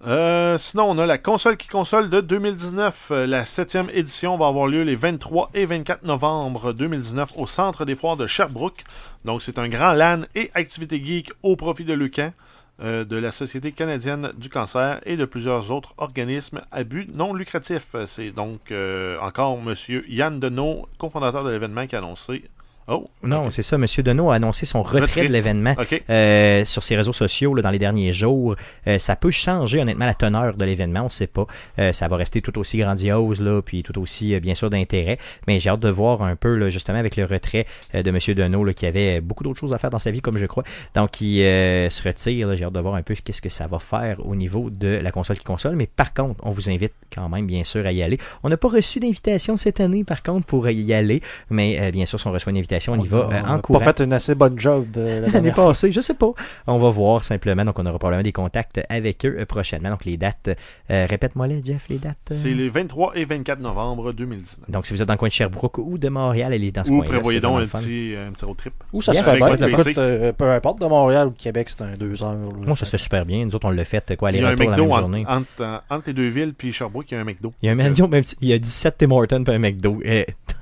Euh, 0.08 0.58
sinon, 0.58 0.86
on 0.90 0.98
a 0.98 1.06
la 1.06 1.20
console 1.20 1.58
qui 1.58 1.68
console 1.68 2.10
de 2.10 2.22
2019. 2.22 3.10
Euh, 3.12 3.28
la 3.28 3.46
septième 3.46 3.88
édition 3.94 4.36
va 4.36 4.48
avoir 4.48 4.66
lieu 4.66 4.82
les 4.82 4.96
23 4.96 5.52
et 5.54 5.66
24 5.68 6.04
novembre 6.04 6.74
2019 6.74 7.34
au 7.36 7.46
Centre 7.46 7.86
des 7.86 7.96
Foires 7.96 8.18
de 8.18 8.26
Sherbrooke. 8.26 8.84
Donc, 9.26 9.44
c'est 9.44 9.60
un 9.60 9.70
grand 9.70 9.94
LAN 9.94 10.24
et 10.34 10.50
activité 10.56 11.04
geek 11.04 11.32
au 11.44 11.56
profit 11.56 11.86
de 11.86 11.94
Lucan, 11.94 12.34
euh, 12.82 13.06
de 13.06 13.16
la 13.16 13.30
Société 13.30 13.74
canadienne 13.74 14.32
du 14.36 14.50
cancer 14.50 15.00
et 15.06 15.18
de 15.18 15.26
plusieurs 15.26 15.70
autres 15.70 15.94
organismes 15.98 16.62
à 16.72 16.84
but 16.84 17.16
non 17.16 17.36
lucratif. 17.36 17.84
C'est 18.08 18.32
donc 18.32 18.74
encore 19.22 19.60
M. 19.60 19.76
Yann 20.08 20.40
Deneau, 20.40 20.88
cofondateur 20.98 21.44
de 21.44 21.52
l'événement, 21.52 21.86
qui 21.86 21.96
a 21.96 22.00
annoncé. 22.00 22.50
Oh, 22.88 23.10
Non, 23.24 23.50
c'est 23.52 23.64
ça. 23.64 23.78
Monsieur 23.78 24.04
Deneau 24.04 24.32
a 24.32 24.36
annoncé 24.36 24.66
son 24.66 24.82
retrait, 24.84 25.02
Retrait. 25.02 25.28
de 25.28 25.32
l'événement. 25.32 25.76
Euh, 26.10 26.66
sur 26.66 26.84
ses 26.84 26.96
réseaux 26.96 27.14
sociaux 27.14 27.54
là, 27.54 27.62
dans 27.62 27.70
les 27.70 27.80
derniers 27.80 28.12
jours. 28.12 28.56
Euh, 28.88 28.98
ça 28.98 29.16
peut 29.16 29.32
changer 29.32 29.80
honnêtement 29.80 30.06
la 30.06 30.14
teneur 30.16 30.56
de 30.56 30.66
l'événement, 30.66 31.02
on 31.02 31.06
ne 31.06 31.10
sait 31.10 31.28
pas. 31.28 31.46
Euh, 31.80 31.94
ça 31.94 32.08
va 32.08 32.18
rester 32.18 32.42
tout 32.42 32.58
aussi 32.58 32.80
grandiose, 32.80 33.40
là, 33.40 33.62
puis 33.62 33.84
tout 33.84 33.98
aussi 34.00 34.40
bien 34.40 34.56
sûr 34.56 34.70
d'intérêt. 34.70 35.18
Mais 35.48 35.60
j'ai 35.60 35.70
hâte 35.70 35.80
de 35.80 35.90
voir 35.90 36.24
un 36.24 36.36
peu 36.36 36.56
là, 36.56 36.70
justement 36.70 36.98
avec 36.98 37.16
le 37.16 37.26
retrait 37.26 37.66
de 37.94 38.10
M. 38.10 38.18
Deneau 38.36 38.64
là, 38.64 38.74
qui 38.74 38.86
avait 38.86 39.22
beaucoup 39.22 39.44
d'autres 39.44 39.60
choses 39.60 39.74
à 39.74 39.78
faire 39.78 39.92
dans 39.92 40.00
sa 40.00 40.12
vie, 40.12 40.22
comme 40.22 40.38
je 40.38 40.46
crois. 40.48 40.64
Donc 40.96 41.22
il 41.22 41.38
se 41.38 42.02
retire. 42.04 42.56
J'ai 42.58 42.64
hâte 42.66 42.74
de 42.74 42.80
voir 42.80 42.96
un 42.96 43.04
peu 43.04 43.14
qu'est-ce 43.14 43.42
que 43.42 43.50
ça 43.50 43.68
va 43.68 43.80
faire 43.80 44.26
au 44.26 44.36
niveau 44.36 44.70
de 44.70 44.88
la 44.88 45.12
console 45.12 45.38
qui 45.38 45.44
console. 45.44 45.76
Mais 45.76 45.88
par 45.88 46.14
contre, 46.14 46.40
on 46.44 46.52
vous 46.52 46.70
invite 46.70 46.94
quand 47.14 47.30
même 47.30 47.46
bien 47.46 47.64
sûr 47.64 47.86
à 47.86 47.92
y 47.92 48.02
aller. 48.02 48.18
On 48.44 48.50
n'a 48.50 48.58
pas 48.58 48.70
reçu 48.70 49.00
d'invitation 49.00 49.56
cette 49.56 49.80
année 49.80 50.04
par 50.04 50.24
contre 50.24 50.46
pour 50.48 50.68
y 50.70 50.94
aller. 50.94 51.22
Mais 51.50 51.92
bien 51.92 52.06
sûr, 52.06 52.20
si 52.20 52.28
on 52.28 52.32
reçoit 52.32 52.52
une 52.52 52.58
invitation, 52.58 52.71
on 52.90 53.00
y 53.00 53.08
va 53.08 53.18
euh, 53.18 53.42
On 53.46 53.50
en 53.50 53.56
a 53.56 53.60
courant. 53.60 53.80
pas 53.80 53.86
fait 53.94 54.04
une 54.04 54.14
assez 54.14 54.36
bonne 54.36 54.58
job 54.60 54.86
euh, 54.98 55.22
la 55.22 55.28
L'année 55.34 55.52
passée, 55.52 55.92
je 55.92 56.02
sais 56.02 56.14
pas. 56.14 56.32
On 56.68 56.80
va 56.80 56.90
voir 56.90 57.24
simplement. 57.24 57.66
Donc, 57.66 57.80
on 57.80 57.86
aura 57.86 57.98
probablement 58.00 58.24
des 58.24 58.32
contacts 58.32 58.82
avec 58.90 59.26
eux 59.26 59.36
euh, 59.40 59.46
prochainement. 59.46 59.90
Donc, 59.90 60.06
les 60.06 60.18
dates, 60.18 60.50
euh, 60.90 61.06
répète-moi 61.10 61.48
les 61.48 61.62
Jeff, 61.66 61.86
les 61.90 61.98
dates. 61.98 62.18
euh. 62.32 62.36
C'est 62.42 62.52
les 62.54 62.70
23 62.70 63.14
et 63.16 63.26
24 63.26 63.60
novembre 63.60 64.12
2019. 64.14 64.70
Donc, 64.70 64.86
si 64.86 64.94
vous 64.94 65.02
êtes 65.02 65.08
dans 65.08 65.14
le 65.14 65.18
coin 65.18 65.28
de 65.30 65.34
Sherbrooke 65.34 65.78
ou 65.80 65.98
de 65.98 66.10
Montréal, 66.10 66.54
elle 66.54 66.64
est 66.64 66.72
dans 66.72 66.84
ce 66.84 66.92
Ou 66.92 66.98
coin-là. 66.98 67.10
prévoyez 67.12 67.40
donc 67.40 67.60
un 67.62 67.66
petit, 67.66 68.14
un 68.18 68.32
petit 68.32 68.46
road 68.46 68.58
trip. 68.58 68.74
Où 68.94 69.02
ça 69.02 69.14
Yes, 69.14 69.24
se 69.26 69.30
fait 69.32 69.38
bien, 69.38 69.56
euh, 69.98 70.32
peu 70.34 70.50
importe, 70.52 70.80
de 70.82 70.86
Montréal 70.86 71.28
ou 71.28 71.32
de 71.32 71.38
Québec, 71.38 71.70
c'est 71.70 71.82
un 71.84 71.94
deux 71.96 72.22
heures. 72.24 72.34
là. 72.34 72.38
Moi, 72.68 72.76
ça 72.76 72.86
se 72.86 72.92
fait 72.92 72.98
super 72.98 73.26
bien. 73.26 73.46
Nous 73.46 73.56
autres, 73.56 73.68
on 73.68 73.72
l'a 73.72 73.86
fait, 73.86 74.16
quoi, 74.18 74.32
Il 74.32 74.40
y 74.40 74.44
a 74.44 74.48
un 74.48 74.52
aller-retour 74.52 74.72
la 74.72 74.78
McDo 74.78 74.84
même 74.84 74.92
entre, 74.92 75.00
journée. 75.02 75.26
entre, 75.28 75.84
entre 75.90 76.04
les 76.08 76.14
deux 76.14 76.30
villes, 76.30 76.54
puis 76.58 76.72
Sherbrooke, 76.72 77.12
il 77.12 77.16
y 77.16 77.18
a 77.18 77.22
un 77.22 77.24
McDo. 77.24 77.54
Il 77.62 77.66
y 77.68 77.70
a 77.70 77.74
un 77.86 78.22
si- 78.24 78.36
il 78.42 78.48
y 78.50 78.54
a 78.54 78.58
17 78.60 78.96
Tim 78.98 79.12
Hortons 79.12 79.44
puis 79.44 79.54
un 79.54 79.60
McDo. 79.60 80.00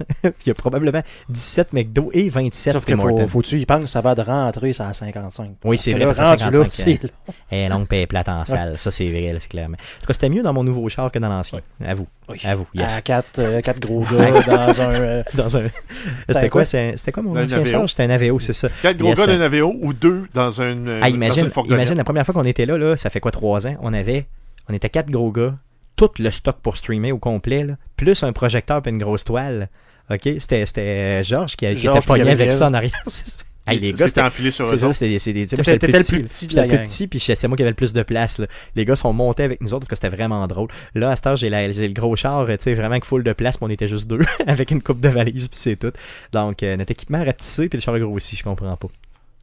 Il 0.24 0.32
y 0.48 0.50
a 0.50 0.54
probablement 0.54 1.02
17 1.30 1.74
McDo 1.74 2.10
et 2.14 2.30
27 2.30 2.74
Sauf 2.74 2.86
Tim 2.86 2.96
qu'il 2.96 3.02
faut, 3.02 3.28
faut 3.28 3.42
tu 3.42 3.60
y 3.60 3.66
penses, 3.66 3.92
ça 3.92 4.02
va 4.02 4.16
de 4.16 4.22
rentrer, 4.22 4.74
ça 4.74 4.88
à 4.88 4.94
55. 4.94 5.52
Oui, 5.64 5.78
c'est 5.78 5.92
vrai, 5.94 6.02
que 6.02 6.06
parce 6.08 6.18
là, 6.20 6.24
que 6.36 6.44
rendu 6.44 6.58
là, 6.58 6.64
55, 6.64 6.72
c'est 6.74 7.04
long. 7.04 7.34
Et 7.52 7.70
longue 7.70 7.88
paix 7.88 8.06
plate 8.08 8.30
en 8.30 8.46
salle. 8.46 8.78
Ça, 8.78 8.92
c'est 8.92 9.10
vrai, 9.10 9.34
là, 9.34 9.40
c'est 9.40 9.50
clairement. 9.50 9.76
En 9.76 10.00
tout 10.02 10.08
cas, 10.08 10.14
c'était 10.14 10.30
mieux 10.30 10.42
dans 10.44 10.54
mon 10.54 10.64
nouveau 10.64 10.88
char 10.90 11.12
que 11.12 11.20
dans 11.20 11.30
l'ancien. 11.30 11.60
À 11.84 11.94
vous. 11.94 12.08
Oui. 12.30 12.40
À 12.44 12.56
vous, 12.56 12.68
yes. 12.74 12.98
À 12.98 13.02
quatre, 13.02 13.40
euh, 13.40 13.62
quatre 13.62 13.80
gros 13.80 14.00
gars 14.12 14.32
dans 14.42 14.82
un. 14.82 14.92
euh, 14.92 15.24
dans 15.34 15.58
un. 15.58 15.64
C'était 16.28 16.50
quoi? 16.50 16.66
c'était 16.66 17.12
quoi 17.12 17.24
mon 17.24 17.36
Un 17.36 17.46
ancien 17.46 17.66
char? 17.66 17.90
C'était 17.90 18.04
un 18.04 18.10
Aveo, 18.12 18.40
c'est 18.40 18.54
ça. 18.54 18.70
Quatre 18.82 18.98
gros 18.98 19.10
Yes, 19.10 19.18
gars 19.18 19.28
d'un 19.28 19.42
Aveo 19.42 19.76
ou 19.82 19.94
deux 19.94 20.28
dans 20.34 20.52
une, 20.62 20.88
euh, 20.88 21.00
Ah, 21.02 21.10
dans 21.10 21.16
imagine, 21.16 21.50
une 21.56 21.66
imagine 21.66 21.96
la 21.96 22.04
première 22.04 22.26
fois 22.26 22.34
qu'on 22.34 22.44
était 22.44 22.66
là, 22.66 22.78
là, 22.78 22.96
ça 22.98 23.10
fait 23.10 23.20
quoi, 23.20 23.32
trois 23.32 23.66
ans? 23.68 23.76
On 23.82 23.94
avait, 23.94 24.28
on 24.70 24.74
était 24.74 24.90
quatre 24.90 25.10
gros 25.10 25.32
gars, 25.32 25.56
tout 25.96 26.10
le 26.20 26.30
stock 26.32 26.58
pour 26.62 26.78
streamer 26.78 27.12
au 27.12 27.18
complet, 27.18 27.64
là, 27.64 27.74
plus 27.98 28.24
un 28.24 28.32
projecteur 28.32 28.82
et 28.86 28.90
une 28.90 29.00
grosse 29.00 29.24
toile. 29.24 29.70
OK? 30.10 30.22
C'était, 30.40 30.66
c'était 30.66 30.82
euh, 30.82 31.24
Georges 31.24 31.56
qui, 31.56 31.66
a- 31.66 31.74
qui 31.74 31.82
Georges 31.82 31.98
était 32.00 32.08
pogné 32.08 32.32
avec 32.32 32.52
ça 32.52 32.68
en 32.68 32.74
arrière. 32.74 33.04
Hey, 33.68 33.78
les 33.80 33.94
gars, 33.94 34.08
C'était 34.08 34.22
sur 34.52 34.88
eux 34.90 34.94
c'est 34.94 35.32
des. 35.32 35.46
moi, 35.56 35.64
j'étais 35.64 35.86
le 35.88 36.04
plus 36.04 36.24
petit 36.24 36.48
J'étais 36.50 36.56
la 36.56 36.62
le 36.66 36.68
plus 36.70 36.78
petit, 36.86 37.08
puis 37.08 37.20
c'est 37.20 37.48
moi 37.48 37.56
qui 37.56 37.62
avait 37.62 37.70
le 37.70 37.76
plus 37.76 37.94
de 37.94 38.02
place. 38.02 38.40
là. 38.40 38.48
Les 38.76 38.84
gars 38.84 38.96
sont 38.96 39.14
montés 39.14 39.44
avec 39.44 39.62
nous 39.62 39.76
autres 39.76 39.86
parce 39.86 40.00
que 40.00 40.08
c'était 40.08 40.16
vraiment 40.16 40.48
drôle. 40.48 40.70
Là, 40.96 41.12
à 41.12 41.16
cette 41.16 41.28
heure, 41.28 41.36
j'ai 41.36 41.50
la- 41.50 41.72
j'ai 41.72 41.88
le 41.88 41.94
gros 41.94 42.16
char, 42.16 42.48
tu 42.48 42.56
sais, 42.62 42.74
vraiment 42.74 43.00
que 43.00 43.06
full 43.06 43.22
de 43.24 43.32
place, 43.32 43.62
mais 43.62 43.68
on 43.68 43.70
était 43.70 43.88
juste 43.88 44.08
deux, 44.08 44.22
avec 44.48 44.72
une 44.72 44.82
coupe 44.82 45.02
de 45.02 45.10
valise, 45.10 45.50
puis 45.50 45.60
c'est 45.60 45.76
tout. 45.76 45.92
Donc, 46.32 46.64
euh, 46.64 46.78
notre 46.78 46.92
équipement 46.94 47.20
a 47.20 47.26
ratissé, 47.26 47.70
puis 47.70 47.78
le 47.78 47.82
char 47.84 47.94
a 47.94 48.00
grossi, 48.00 48.36
je 48.38 48.44
comprends 48.44 48.76
pas. 48.76 48.88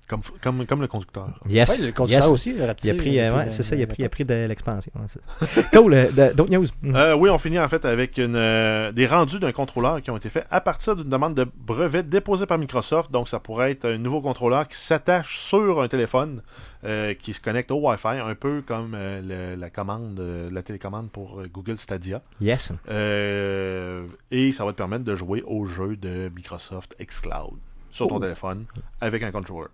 Comme, 0.09 0.21
comme, 0.41 0.67
comme 0.67 0.81
le 0.81 0.87
conducteur. 0.87 1.29
Yes. 1.49 1.81
Ouais, 1.81 1.87
le 1.87 1.93
conducteur 1.93 2.23
yes. 2.23 2.31
aussi, 2.31 2.53
le 2.53 2.59
Il 2.85 2.91
a 2.91 2.95
pris, 2.95 3.19
euh, 3.19 3.37
ouais, 3.37 3.51
c'est 3.51 3.65
ça, 3.65 3.75
il 3.75 3.83
a 3.83 3.87
pris, 3.89 3.97
il 3.99 4.05
a 4.05 4.09
pris 4.09 4.25
de 4.25 4.47
l'expansion. 4.47 4.93
cool. 5.73 5.95
euh, 5.95 6.33
D'autres 6.33 6.53
news? 6.53 6.67
Euh, 6.85 7.17
oui, 7.17 7.29
on 7.29 7.39
finit 7.39 7.59
en 7.59 7.67
fait 7.67 7.85
avec 7.85 8.17
une, 8.19 8.37
euh, 8.37 8.93
des 8.93 9.07
rendus 9.09 9.41
d'un 9.41 9.51
contrôleur 9.51 10.01
qui 10.01 10.13
ont 10.13 10.17
été 10.17 10.29
faits 10.29 10.47
à 10.51 10.61
partir 10.61 10.95
d'une 10.95 11.09
demande 11.09 11.35
de 11.35 11.45
brevet 11.57 12.05
déposée 12.05 12.47
par 12.47 12.57
Microsoft. 12.59 13.11
Donc, 13.11 13.29
ça 13.29 13.41
pourrait 13.41 13.73
être 13.73 13.85
un 13.87 13.99
nouveau 13.99 14.21
contrôleur 14.21 14.69
qui 14.69 14.77
s'attache 14.79 15.39
sur 15.41 15.83
un 15.83 15.89
téléphone 15.89 16.43
euh, 16.85 17.15
qui 17.15 17.35
se 17.35 17.41
connecte 17.41 17.73
au 17.73 17.81
Wi-Fi, 17.81 18.07
un 18.25 18.35
peu 18.37 18.63
comme 18.65 18.93
euh, 18.95 19.55
le- 19.55 19.61
la 19.61 19.71
commande, 19.71 20.21
euh, 20.21 20.49
la 20.53 20.63
télécommande 20.63 21.11
pour 21.11 21.41
euh, 21.41 21.49
Google 21.53 21.79
Stadia. 21.79 22.23
Yes. 22.41 22.71
Euh, 22.89 24.07
et 24.31 24.53
ça 24.53 24.65
va 24.65 24.71
te 24.73 24.77
permettre 24.77 25.05
de 25.05 25.17
jouer 25.17 25.43
au 25.47 25.67
jeu 25.67 25.97
de 25.97 26.31
Microsoft 26.35 26.95
xCloud 27.05 27.59
sur 27.91 28.07
ton 28.09 28.17
Oh. 28.17 28.21
téléphone 28.21 28.67
avec 29.01 29.23
un 29.23 29.33
controller. 29.33 29.69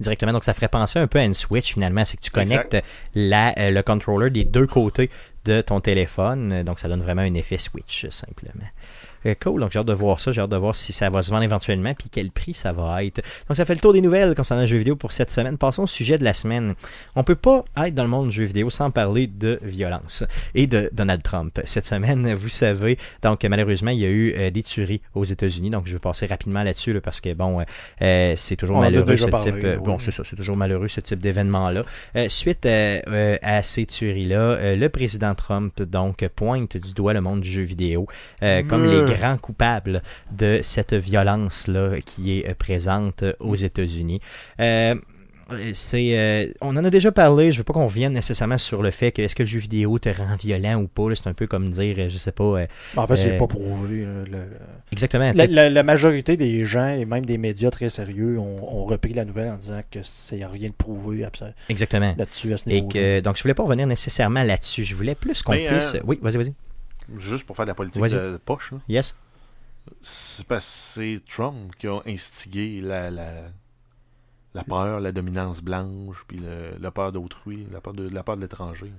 Directement. 0.00 0.32
Donc, 0.32 0.44
ça 0.44 0.54
ferait 0.54 0.68
penser 0.68 0.98
un 0.98 1.06
peu 1.06 1.18
à 1.18 1.24
une 1.24 1.34
Switch 1.34 1.74
finalement. 1.74 2.04
C'est 2.04 2.16
que 2.16 2.22
tu 2.22 2.30
connectes 2.30 2.76
la, 3.14 3.58
euh, 3.58 3.70
le 3.70 3.82
controller 3.82 4.30
des 4.30 4.44
deux 4.44 4.66
côtés 4.66 5.10
de 5.44 5.60
ton 5.60 5.80
téléphone. 5.80 6.62
Donc, 6.62 6.78
ça 6.78 6.88
donne 6.88 7.02
vraiment 7.02 7.22
un 7.22 7.34
effet 7.34 7.58
Switch, 7.58 8.06
simplement. 8.10 8.66
Euh, 9.26 9.34
cool, 9.42 9.60
donc 9.60 9.72
j'ai 9.72 9.78
hâte 9.78 9.86
de 9.86 9.92
voir 9.92 10.20
ça, 10.20 10.32
j'ai 10.32 10.40
hâte 10.40 10.50
de 10.50 10.56
voir 10.56 10.74
si 10.74 10.92
ça 10.92 11.10
va 11.10 11.22
se 11.22 11.30
vendre 11.30 11.42
éventuellement, 11.42 11.94
puis 11.94 12.08
quel 12.10 12.30
prix 12.30 12.54
ça 12.54 12.72
va 12.72 13.04
être. 13.04 13.22
Donc 13.48 13.56
ça 13.56 13.64
fait 13.64 13.74
le 13.74 13.80
tour 13.80 13.92
des 13.92 14.00
nouvelles 14.00 14.34
concernant 14.34 14.62
le 14.62 14.68
jeu 14.68 14.76
vidéo 14.76 14.96
pour 14.96 15.12
cette 15.12 15.30
semaine. 15.30 15.58
Passons 15.58 15.84
au 15.84 15.88
sujet 15.88 16.18
de 16.18 16.24
la 16.24 16.34
semaine. 16.34 16.74
On 17.16 17.24
peut 17.24 17.34
pas 17.34 17.64
être 17.84 17.94
dans 17.94 18.04
le 18.04 18.08
monde 18.08 18.28
du 18.28 18.36
jeu 18.36 18.44
vidéo 18.44 18.70
sans 18.70 18.90
parler 18.90 19.26
de 19.26 19.58
violence 19.62 20.24
et 20.54 20.66
de 20.66 20.90
Donald 20.92 21.22
Trump. 21.22 21.60
Cette 21.64 21.86
semaine, 21.86 22.34
vous 22.38 22.48
savez, 22.48 22.98
donc 23.22 23.44
malheureusement, 23.44 23.90
il 23.90 23.98
y 23.98 24.06
a 24.06 24.10
eu 24.10 24.34
euh, 24.36 24.50
des 24.50 24.62
tueries 24.62 25.00
aux 25.14 25.24
États-Unis, 25.24 25.70
donc 25.70 25.86
je 25.86 25.92
vais 25.92 25.98
passer 25.98 26.26
rapidement 26.26 26.62
là-dessus 26.62 26.92
là, 26.92 27.00
parce 27.00 27.20
que 27.20 27.32
bon, 27.34 27.64
euh, 28.02 28.34
c'est 28.36 28.56
toujours 28.56 28.80
malheureux 28.80 29.16
ce 29.16 29.24
type. 29.24 29.66
Bon, 29.84 29.98
c'est 29.98 30.10
ça, 30.10 30.22
c'est 30.24 30.36
toujours 30.36 30.56
malheureux 30.56 30.88
ce 30.88 31.00
type 31.00 31.20
d'événement-là. 31.20 31.84
Euh, 32.16 32.28
suite 32.28 32.66
euh, 32.66 33.00
euh, 33.08 33.36
à 33.42 33.62
ces 33.62 33.86
tueries-là, 33.86 34.74
le 34.74 34.88
président 34.88 35.34
Trump 35.34 35.82
donc 35.82 36.26
pointe 36.28 36.76
du 36.76 36.92
doigt 36.92 37.12
le 37.12 37.20
monde 37.20 37.40
du 37.40 37.50
jeu 37.50 37.62
vidéo 37.62 38.06
comme 38.68 38.84
les 38.84 39.02
grands 39.18 39.36
coupables 39.36 40.02
de 40.30 40.60
cette 40.62 40.94
violence-là 40.94 42.00
qui 42.04 42.38
est 42.38 42.48
euh, 42.48 42.54
présente 42.54 43.22
euh, 43.22 43.32
aux 43.40 43.54
États-Unis. 43.54 44.20
Euh, 44.60 44.94
c'est, 45.72 46.10
euh, 46.18 46.52
on 46.60 46.76
en 46.76 46.84
a 46.84 46.90
déjà 46.90 47.10
parlé. 47.10 47.52
Je 47.52 47.56
veux 47.58 47.64
pas 47.64 47.72
qu'on 47.72 47.86
revienne 47.86 48.12
nécessairement 48.12 48.58
sur 48.58 48.82
le 48.82 48.90
fait 48.90 49.12
que 49.12 49.22
est-ce 49.22 49.34
que 49.34 49.42
le 49.44 49.48
jeu 49.48 49.58
vidéo 49.58 49.98
te 49.98 50.10
rend 50.10 50.36
violent 50.36 50.82
ou 50.82 50.88
pas. 50.88 51.08
là. 51.08 51.14
C'est 51.14 51.26
un 51.26 51.32
peu 51.32 51.46
comme 51.46 51.70
dire, 51.70 52.10
je 52.10 52.18
sais 52.18 52.32
pas. 52.32 52.44
euh, 52.44 52.66
En 52.98 53.06
fait, 53.06 53.16
c'est 53.16 53.32
Euh, 53.32 53.38
pas 53.38 53.46
prouvé. 53.46 54.00
le- 54.30 54.50
exactement. 54.92 55.24
La, 55.34 55.34
sais. 55.34 55.46
la- 55.46 55.70
la 55.70 55.82
majorité 55.82 56.36
des 56.36 56.66
gens 56.66 56.90
et 56.90 57.06
même 57.06 57.24
des 57.24 57.38
médias 57.38 57.70
très 57.70 57.88
sérieux 57.88 58.38
ont, 58.38 58.82
ont 58.82 58.84
repris 58.84 59.14
la 59.14 59.24
nouvelle 59.24 59.48
en 59.48 59.56
disant 59.56 59.80
que 59.90 60.00
c'est 60.02 60.44
rien 60.44 60.68
de 60.68 60.74
prouvé 60.74 61.24
absolument 61.24 61.56
Exactement. 61.70 62.14
là-dessus 62.18 62.52
à 62.52 62.56
ce 62.58 62.68
Et 62.68 62.86
que, 62.86 63.20
donc, 63.20 63.38
je 63.38 63.42
voulais 63.42 63.54
pas 63.54 63.62
revenir 63.62 63.86
nécessairement 63.86 64.42
là-dessus. 64.42 64.84
Je 64.84 64.94
voulais 64.94 65.14
plus 65.14 65.42
qu'on 65.42 65.52
Mais, 65.52 65.64
puisse. 65.64 65.94
euh, 65.94 66.00
Oui, 66.04 66.18
vas-y, 66.20 66.36
vas-y. 66.36 66.52
Juste 67.16 67.46
pour 67.46 67.56
faire 67.56 67.64
de 67.64 67.70
la 67.70 67.74
politique 67.74 68.02
de 68.32 68.36
poche. 68.36 68.72
là. 68.72 68.78
Yes. 68.88 69.16
C'est 70.02 70.46
parce 70.46 70.64
que 70.94 71.00
c'est 71.00 71.22
Trump 71.26 71.74
qui 71.78 71.86
a 71.86 72.00
instigé 72.06 72.80
la, 72.82 73.10
la, 73.10 73.30
la 74.54 74.64
peur, 74.64 75.00
la 75.00 75.12
dominance 75.12 75.62
blanche, 75.62 76.24
puis 76.28 76.38
le- 76.38 76.76
la 76.78 76.90
peur 76.90 77.12
d'autrui, 77.12 77.66
la 77.72 77.80
peur 77.80 77.94
de, 77.94 78.08
la 78.08 78.22
peur 78.22 78.36
de 78.36 78.42
l'étranger. 78.42 78.92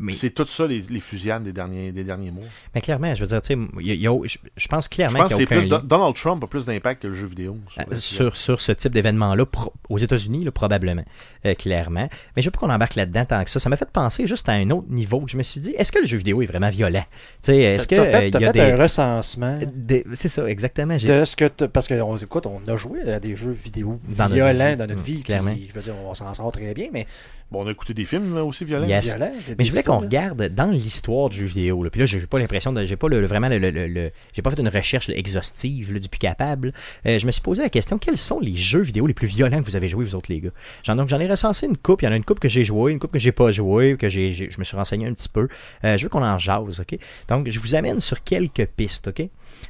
Mais, 0.00 0.14
C'est 0.14 0.30
tout 0.30 0.46
ça 0.46 0.66
les, 0.66 0.80
les 0.88 1.00
fusillades 1.00 1.42
des 1.42 1.52
derniers, 1.52 1.90
des 1.90 2.04
derniers 2.04 2.30
mois. 2.30 2.44
mais 2.74 2.80
clairement, 2.80 3.12
je 3.14 3.20
veux 3.22 3.26
dire, 3.26 3.40
tu 3.42 3.54
sais, 3.54 3.58
il 3.80 3.86
y 3.86 4.06
a- 4.06 4.10
y 4.12 4.28
je, 4.28 4.38
je 4.56 4.68
pense 4.68 4.86
clairement 4.86 5.24
qu'il 5.24 5.36
c'est 5.36 5.36
n'y 5.38 5.42
a 5.42 5.58
aucun 5.58 5.78
plus 5.78 5.88
Donald 5.88 6.14
Trump 6.14 6.44
a 6.44 6.46
plus 6.46 6.64
d'impact 6.66 7.02
que 7.02 7.08
le 7.08 7.14
jeu 7.14 7.26
vidéo. 7.26 7.56
sur 7.68 7.82
Euh, 7.82 7.94
sur, 7.96 8.36
sur 8.36 8.60
ce 8.60 8.72
type 8.72 8.92
d'événement-là, 8.92 9.44
aux 9.88 9.98
États-Unis, 9.98 10.48
probablement, 10.52 11.04
euh, 11.46 11.54
clairement. 11.54 12.08
Mais 12.36 12.42
je 12.42 12.46
veux 12.46 12.50
pas 12.52 12.60
qu'on 12.60 12.70
embarque 12.70 12.94
là-dedans 12.94 13.24
tant 13.24 13.42
que 13.42 13.50
ça. 13.50 13.58
Ça 13.58 13.68
m'a 13.68 13.76
fait 13.76 13.90
penser 13.90 14.26
juste 14.26 14.48
à 14.48 14.52
un 14.52 14.70
autre 14.70 14.86
niveau. 14.88 15.24
Je 15.26 15.36
me 15.36 15.42
suis 15.42 15.60
dit, 15.60 15.70
est-ce 15.76 15.90
que 15.90 15.98
le 15.98 16.06
jeu 16.06 16.16
vidéo 16.18 16.42
est 16.42 16.46
vraiment 16.46 16.70
violent? 16.70 17.04
Tu 17.42 17.52
sais, 17.52 17.56
est-ce 17.58 17.88
que 17.88 17.96
T'as 17.96 18.02
euh, 18.02 18.10
fait, 18.12 18.30
y 18.30 18.36
a 18.36 18.40
fait 18.40 18.52
des... 18.52 18.60
un 18.60 18.76
recensement 18.76 19.58
des- 19.74 20.04
C'est 20.14 20.28
ça, 20.28 20.48
exactement. 20.48 20.96
J'ai- 20.96 21.08
de 21.08 21.24
ce 21.24 21.34
que 21.34 21.46
t'as- 21.46 21.66
parce 21.68 21.88
que 21.88 22.00
on, 22.00 22.16
écoute, 22.16 22.46
on 22.46 22.60
a 22.70 22.76
joué 22.76 23.00
à 23.10 23.18
des 23.18 23.34
jeux 23.34 23.50
vidéo 23.50 23.98
Dans 24.08 24.24
notre 24.24 24.34
violents 24.34 24.70
vie. 24.70 24.76
dans 24.76 24.86
notre 24.86 25.00
Mm, 25.00 25.04
vie. 25.04 25.20
clairement. 25.22 25.50
Puis, 25.52 25.66
je 25.70 25.74
veux 25.74 25.82
dire, 25.82 25.94
on 26.06 26.14
s'en 26.14 26.32
sort 26.34 26.52
très 26.52 26.72
bien, 26.74 26.88
mais 26.92 27.06
Bon, 27.50 27.64
on 27.64 27.66
a 27.66 27.70
écouté 27.70 27.94
des 27.94 28.04
films 28.04 28.34
là, 28.34 28.44
aussi 28.44 28.66
violents. 28.66 28.86
Yes. 28.86 29.04
violents. 29.04 29.30
il 29.34 29.48
y 29.48 29.52
a 29.52 29.54
Mais 29.58 29.64
je 29.64 29.70
voulais 29.70 29.82
qu'on 29.82 30.00
regarde 30.00 30.48
dans 30.48 30.70
l'histoire 30.70 31.30
du 31.30 31.38
jeu 31.38 31.46
vidéo. 31.46 31.82
Là. 31.82 31.88
Puis 31.88 32.00
là, 32.00 32.06
j'ai 32.06 32.20
pas 32.20 32.38
l'impression 32.38 32.74
de. 32.74 32.84
J'ai 32.84 32.96
pas 32.96 33.08
le, 33.08 33.20
le- 33.22 33.26
vraiment 33.26 33.48
le, 33.48 33.56
le- 33.58 33.70
le- 33.70 33.86
le- 33.86 34.10
J'ai 34.34 34.42
pas 34.42 34.50
fait 34.50 34.60
une 34.60 34.68
recherche 34.68 35.08
exhaustive 35.08 35.94
là, 35.94 35.98
du 35.98 36.08
plus 36.10 36.18
capable. 36.18 36.74
Euh, 37.06 37.18
je 37.18 37.26
me 37.26 37.30
suis 37.32 37.40
posé 37.40 37.62
la 37.62 37.70
question 37.70 37.96
quels 37.96 38.18
sont 38.18 38.38
les 38.38 38.56
jeux 38.56 38.82
vidéo 38.82 39.06
les 39.06 39.14
plus 39.14 39.26
violents 39.28 39.60
que 39.60 39.64
vous 39.64 39.76
avez 39.76 39.88
joués, 39.88 40.04
vous 40.04 40.14
autres, 40.14 40.30
les 40.30 40.40
gars? 40.42 40.50
J'en, 40.84 40.96
donc, 40.96 41.08
j'en 41.08 41.20
ai 41.20 41.26
recensé 41.26 41.66
une 41.66 41.78
coupe. 41.78 42.02
Il 42.02 42.04
y 42.04 42.08
en 42.08 42.12
a 42.12 42.16
une 42.16 42.24
coupe 42.24 42.38
que 42.40 42.50
j'ai 42.50 42.66
joué, 42.66 42.92
une 42.92 42.98
coupe 42.98 43.12
que 43.12 43.18
j'ai 43.18 43.32
pas 43.32 43.50
joué, 43.50 43.96
que 43.96 44.10
j'ai, 44.10 44.34
j'ai- 44.34 44.50
je 44.50 44.58
me 44.58 44.64
suis 44.64 44.76
renseigné 44.76 45.06
un 45.06 45.14
petit 45.14 45.30
peu. 45.30 45.48
Euh, 45.84 45.96
je 45.96 46.02
veux 46.02 46.10
qu'on 46.10 46.22
en 46.22 46.38
jase, 46.38 46.80
OK? 46.80 46.98
Donc, 47.28 47.48
je 47.50 47.58
vous 47.60 47.74
amène 47.74 48.00
sur 48.00 48.22
quelques 48.24 48.66
pistes, 48.66 49.08
OK? 49.08 49.26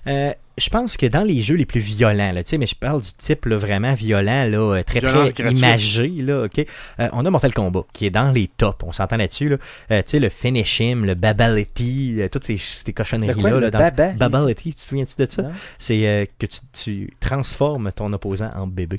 Euh, 0.09 0.32
je 0.56 0.70
pense 0.70 0.96
que 0.96 1.06
dans 1.06 1.22
les 1.22 1.42
jeux 1.42 1.54
les 1.54 1.66
plus 1.66 1.78
violents, 1.80 2.32
là, 2.32 2.42
tu 2.42 2.50
sais, 2.50 2.59
mais 2.59 2.66
je 2.66 2.74
parle 2.74 3.00
du 3.02 3.12
type 3.16 3.44
là, 3.44 3.56
vraiment 3.56 3.94
violent, 3.94 4.44
là, 4.44 4.59
euh, 4.78 4.82
très 4.82 4.98
Violence 5.00 5.32
très 5.32 5.42
gratuite. 5.44 5.59
imagé, 5.59 6.09
là, 6.09 6.44
ok? 6.46 6.66
Euh, 6.98 7.09
on 7.12 7.24
a 7.26 7.30
Mortal 7.30 7.54
Kombat 7.54 7.84
qui 7.92 8.06
est 8.06 8.11
dans 8.11 8.32
les 8.32 8.48
tops, 8.48 8.82
on 8.84 8.90
s'entend 8.92 9.16
là-dessus, 9.18 9.50
là. 9.50 9.56
Euh, 9.92 9.98
tu 10.02 10.11
sais, 10.12 10.18
le 10.18 10.28
finish 10.28 10.80
him, 10.80 11.04
le 11.04 11.14
babality, 11.14 12.16
euh, 12.18 12.28
toutes 12.28 12.44
ces, 12.44 12.56
ces 12.59 12.92
cochonneries-là. 12.92 13.34
là, 13.50 13.61
le 13.66 13.70
dans- 13.70 13.78
baba- 13.78 14.12
Babality, 14.14 14.70
tu 14.70 14.74
te 14.76 14.80
souviens-tu 14.80 15.14
de 15.24 15.30
ça? 15.30 15.42
C'est 15.78 16.09
euh, 16.09 16.24
que 16.38 16.46
tu, 16.46 16.59
tu 16.72 17.12
transformes 17.20 17.92
ton 17.92 18.12
opposant 18.12 18.50
en 18.56 18.66
bébé. 18.66 18.98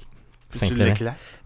Tu 0.52 0.58
Simplement. 0.58 0.94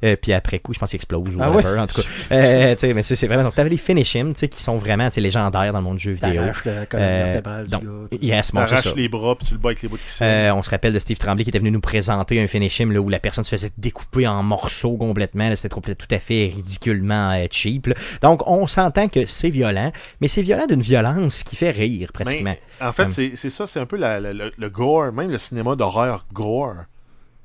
Euh, 0.06 0.16
puis 0.22 0.34
après 0.34 0.60
coup, 0.60 0.74
je 0.74 0.80
pense 0.80 0.90
qu'il 0.90 0.98
explose 0.98 1.34
ou 1.36 1.40
Ah 1.42 1.50
whatever, 1.52 1.80
en 1.80 1.88
tout 1.88 2.02
cas. 2.02 2.08
Euh, 2.32 2.74
tu 2.74 2.80
sais, 2.80 2.94
mais 2.94 3.04
c'est 3.04 3.16
c'est 3.16 3.28
vraiment. 3.28 3.44
Donc, 3.44 3.56
t'avais 3.56 3.70
les 3.70 3.78
finish 3.78 4.16
him, 4.16 4.34
tu 4.34 4.40
sais, 4.40 4.48
qui 4.50 4.62
sont 4.62 4.78
vraiment 4.78 5.08
tu 5.10 5.16
sais, 5.16 5.22
légendaires 5.22 5.72
dans 5.72 5.80
le 5.80 5.84
monde 5.86 5.98
du 5.98 6.04
jeu 6.04 6.12
vidéo. 6.12 6.44
Colonne 6.64 6.88
Euh, 6.96 7.64
du 7.64 7.70
donc, 7.70 7.84
gars. 7.84 8.18
yes, 8.22 8.52
bon, 8.54 8.66
ça. 8.68 8.94
les 8.96 9.08
bras, 9.10 9.36
puis 9.38 9.48
tu 9.48 9.54
le 9.54 9.60
bats 9.60 9.70
avec 9.70 9.82
les 9.82 9.88
bouts 9.90 9.98
de. 9.98 10.24
Euh, 10.26 10.54
on 10.54 10.62
se 10.64 10.70
rappelle 10.70 10.92
de 10.94 11.00
Steve 11.00 11.18
Tremblay 11.18 11.44
qui 11.44 11.50
était 11.50 11.60
venu 11.60 11.72
nous 11.72 11.80
présenter 11.82 12.42
un 12.42 12.48
finish 12.48 12.80
him, 12.80 12.92
là, 12.92 13.00
où 13.00 13.08
la 13.10 13.20
personne 13.20 13.44
se 13.46 13.50
faisait 13.50 13.72
découper 13.78 14.28
en 14.28 14.44
morceaux 14.44 14.98
complètement. 14.98 15.48
là. 15.50 15.56
C'était 15.56 15.70
trop- 15.70 15.82
tout 15.82 16.08
à 16.12 16.20
fait 16.20 16.52
ridiculement 16.56 17.32
euh, 17.32 17.46
cheap. 17.52 17.88
là. 17.88 17.96
Donc, 18.22 18.42
on 18.48 18.68
s'entend 18.68 19.08
que 19.08 19.26
c'est 19.26 19.50
violent, 19.50 19.92
mais 20.22 20.28
c'est 20.28 20.42
violent 20.42 20.66
d'une 20.68 20.82
violence 20.82 21.44
qui 21.44 21.56
fait 21.56 21.72
rire, 21.72 22.12
pratiquement. 22.14 22.56
Mais, 22.80 22.86
en 22.86 22.92
fait, 22.92 23.04
Hum. 23.04 23.12
c'est 23.12 23.32
c'est 23.36 23.50
ça, 23.50 23.68
c'est 23.68 23.80
un 23.80 23.86
peu 23.86 23.98
la- 23.98 24.20
la- 24.20 24.34
le, 24.34 24.52
le 24.58 24.70
gore, 24.70 25.12
même 25.14 25.30
le 25.30 25.38
cinéma 25.38 25.76
d'horreur 25.76 26.26
gore. 26.34 26.74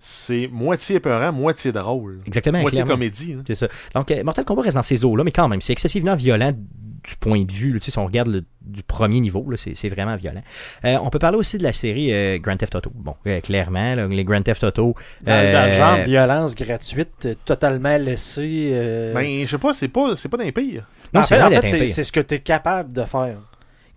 C'est 0.00 0.48
moitié 0.50 0.96
épeurant, 0.96 1.32
moitié 1.32 1.72
drôle. 1.72 2.20
Exactement, 2.26 2.60
moitié 2.60 2.78
clairement. 2.78 2.92
comédie. 2.94 3.34
hein. 3.38 3.42
C'est 3.46 3.54
ça. 3.54 3.68
Donc, 3.94 4.10
euh, 4.10 4.22
Mortal 4.22 4.44
Kombat 4.44 4.62
reste 4.62 4.76
dans 4.76 4.82
ces 4.82 5.04
eaux-là, 5.04 5.24
mais 5.24 5.32
quand 5.32 5.48
même, 5.48 5.60
c'est 5.60 5.72
excessivement 5.72 6.14
violent 6.14 6.52
du 6.52 7.16
point 7.18 7.42
de 7.42 7.50
vue. 7.52 7.72
là. 7.72 7.78
Tu 7.80 7.86
sais, 7.86 7.90
si 7.92 7.98
on 7.98 8.06
regarde 8.06 8.28
le- 8.28 8.44
du 8.60 8.82
premier 8.82 9.18
niveau, 9.20 9.44
là, 9.50 9.56
c'est 9.56 9.74
c'est 9.74 9.88
vraiment 9.88 10.14
violent. 10.16 10.42
Euh, 10.84 10.98
on 11.02 11.08
peut 11.10 11.18
parler 11.18 11.38
aussi 11.38 11.56
de 11.58 11.62
la 11.62 11.72
série 11.72 12.12
euh, 12.12 12.38
Grand 12.38 12.56
Theft 12.56 12.74
Auto. 12.74 12.92
Bon, 12.94 13.14
euh, 13.26 13.40
clairement, 13.40 13.94
là, 13.94 14.06
les 14.06 14.24
Grand 14.24 14.42
Theft 14.42 14.62
Auto. 14.64 14.94
Dans, 15.22 15.52
dans 15.52 15.70
le 15.70 15.76
genre 15.76 15.96
violence 16.04 16.54
gratuite, 16.54 17.28
totalement 17.44 17.96
laissée. 17.96 18.70
euh, 18.72 19.14
Ben, 19.14 19.40
je 19.44 19.50
sais 19.50 19.58
pas, 19.58 19.72
c'est 19.72 19.88
pas, 19.88 20.14
c'est 20.16 20.28
pas 20.28 20.36
d'un 20.36 20.52
pire. 20.52 20.84
Non, 21.14 21.20
en 21.20 21.24
c'est 21.24 21.36
fait, 21.36 21.42
en 21.42 21.60
fait, 21.62 21.86
c'est 21.86 22.04
ce 22.04 22.12
que 22.12 22.20
tu 22.20 22.34
es 22.34 22.40
capable 22.40 22.92
de 22.92 23.04
faire, 23.04 23.38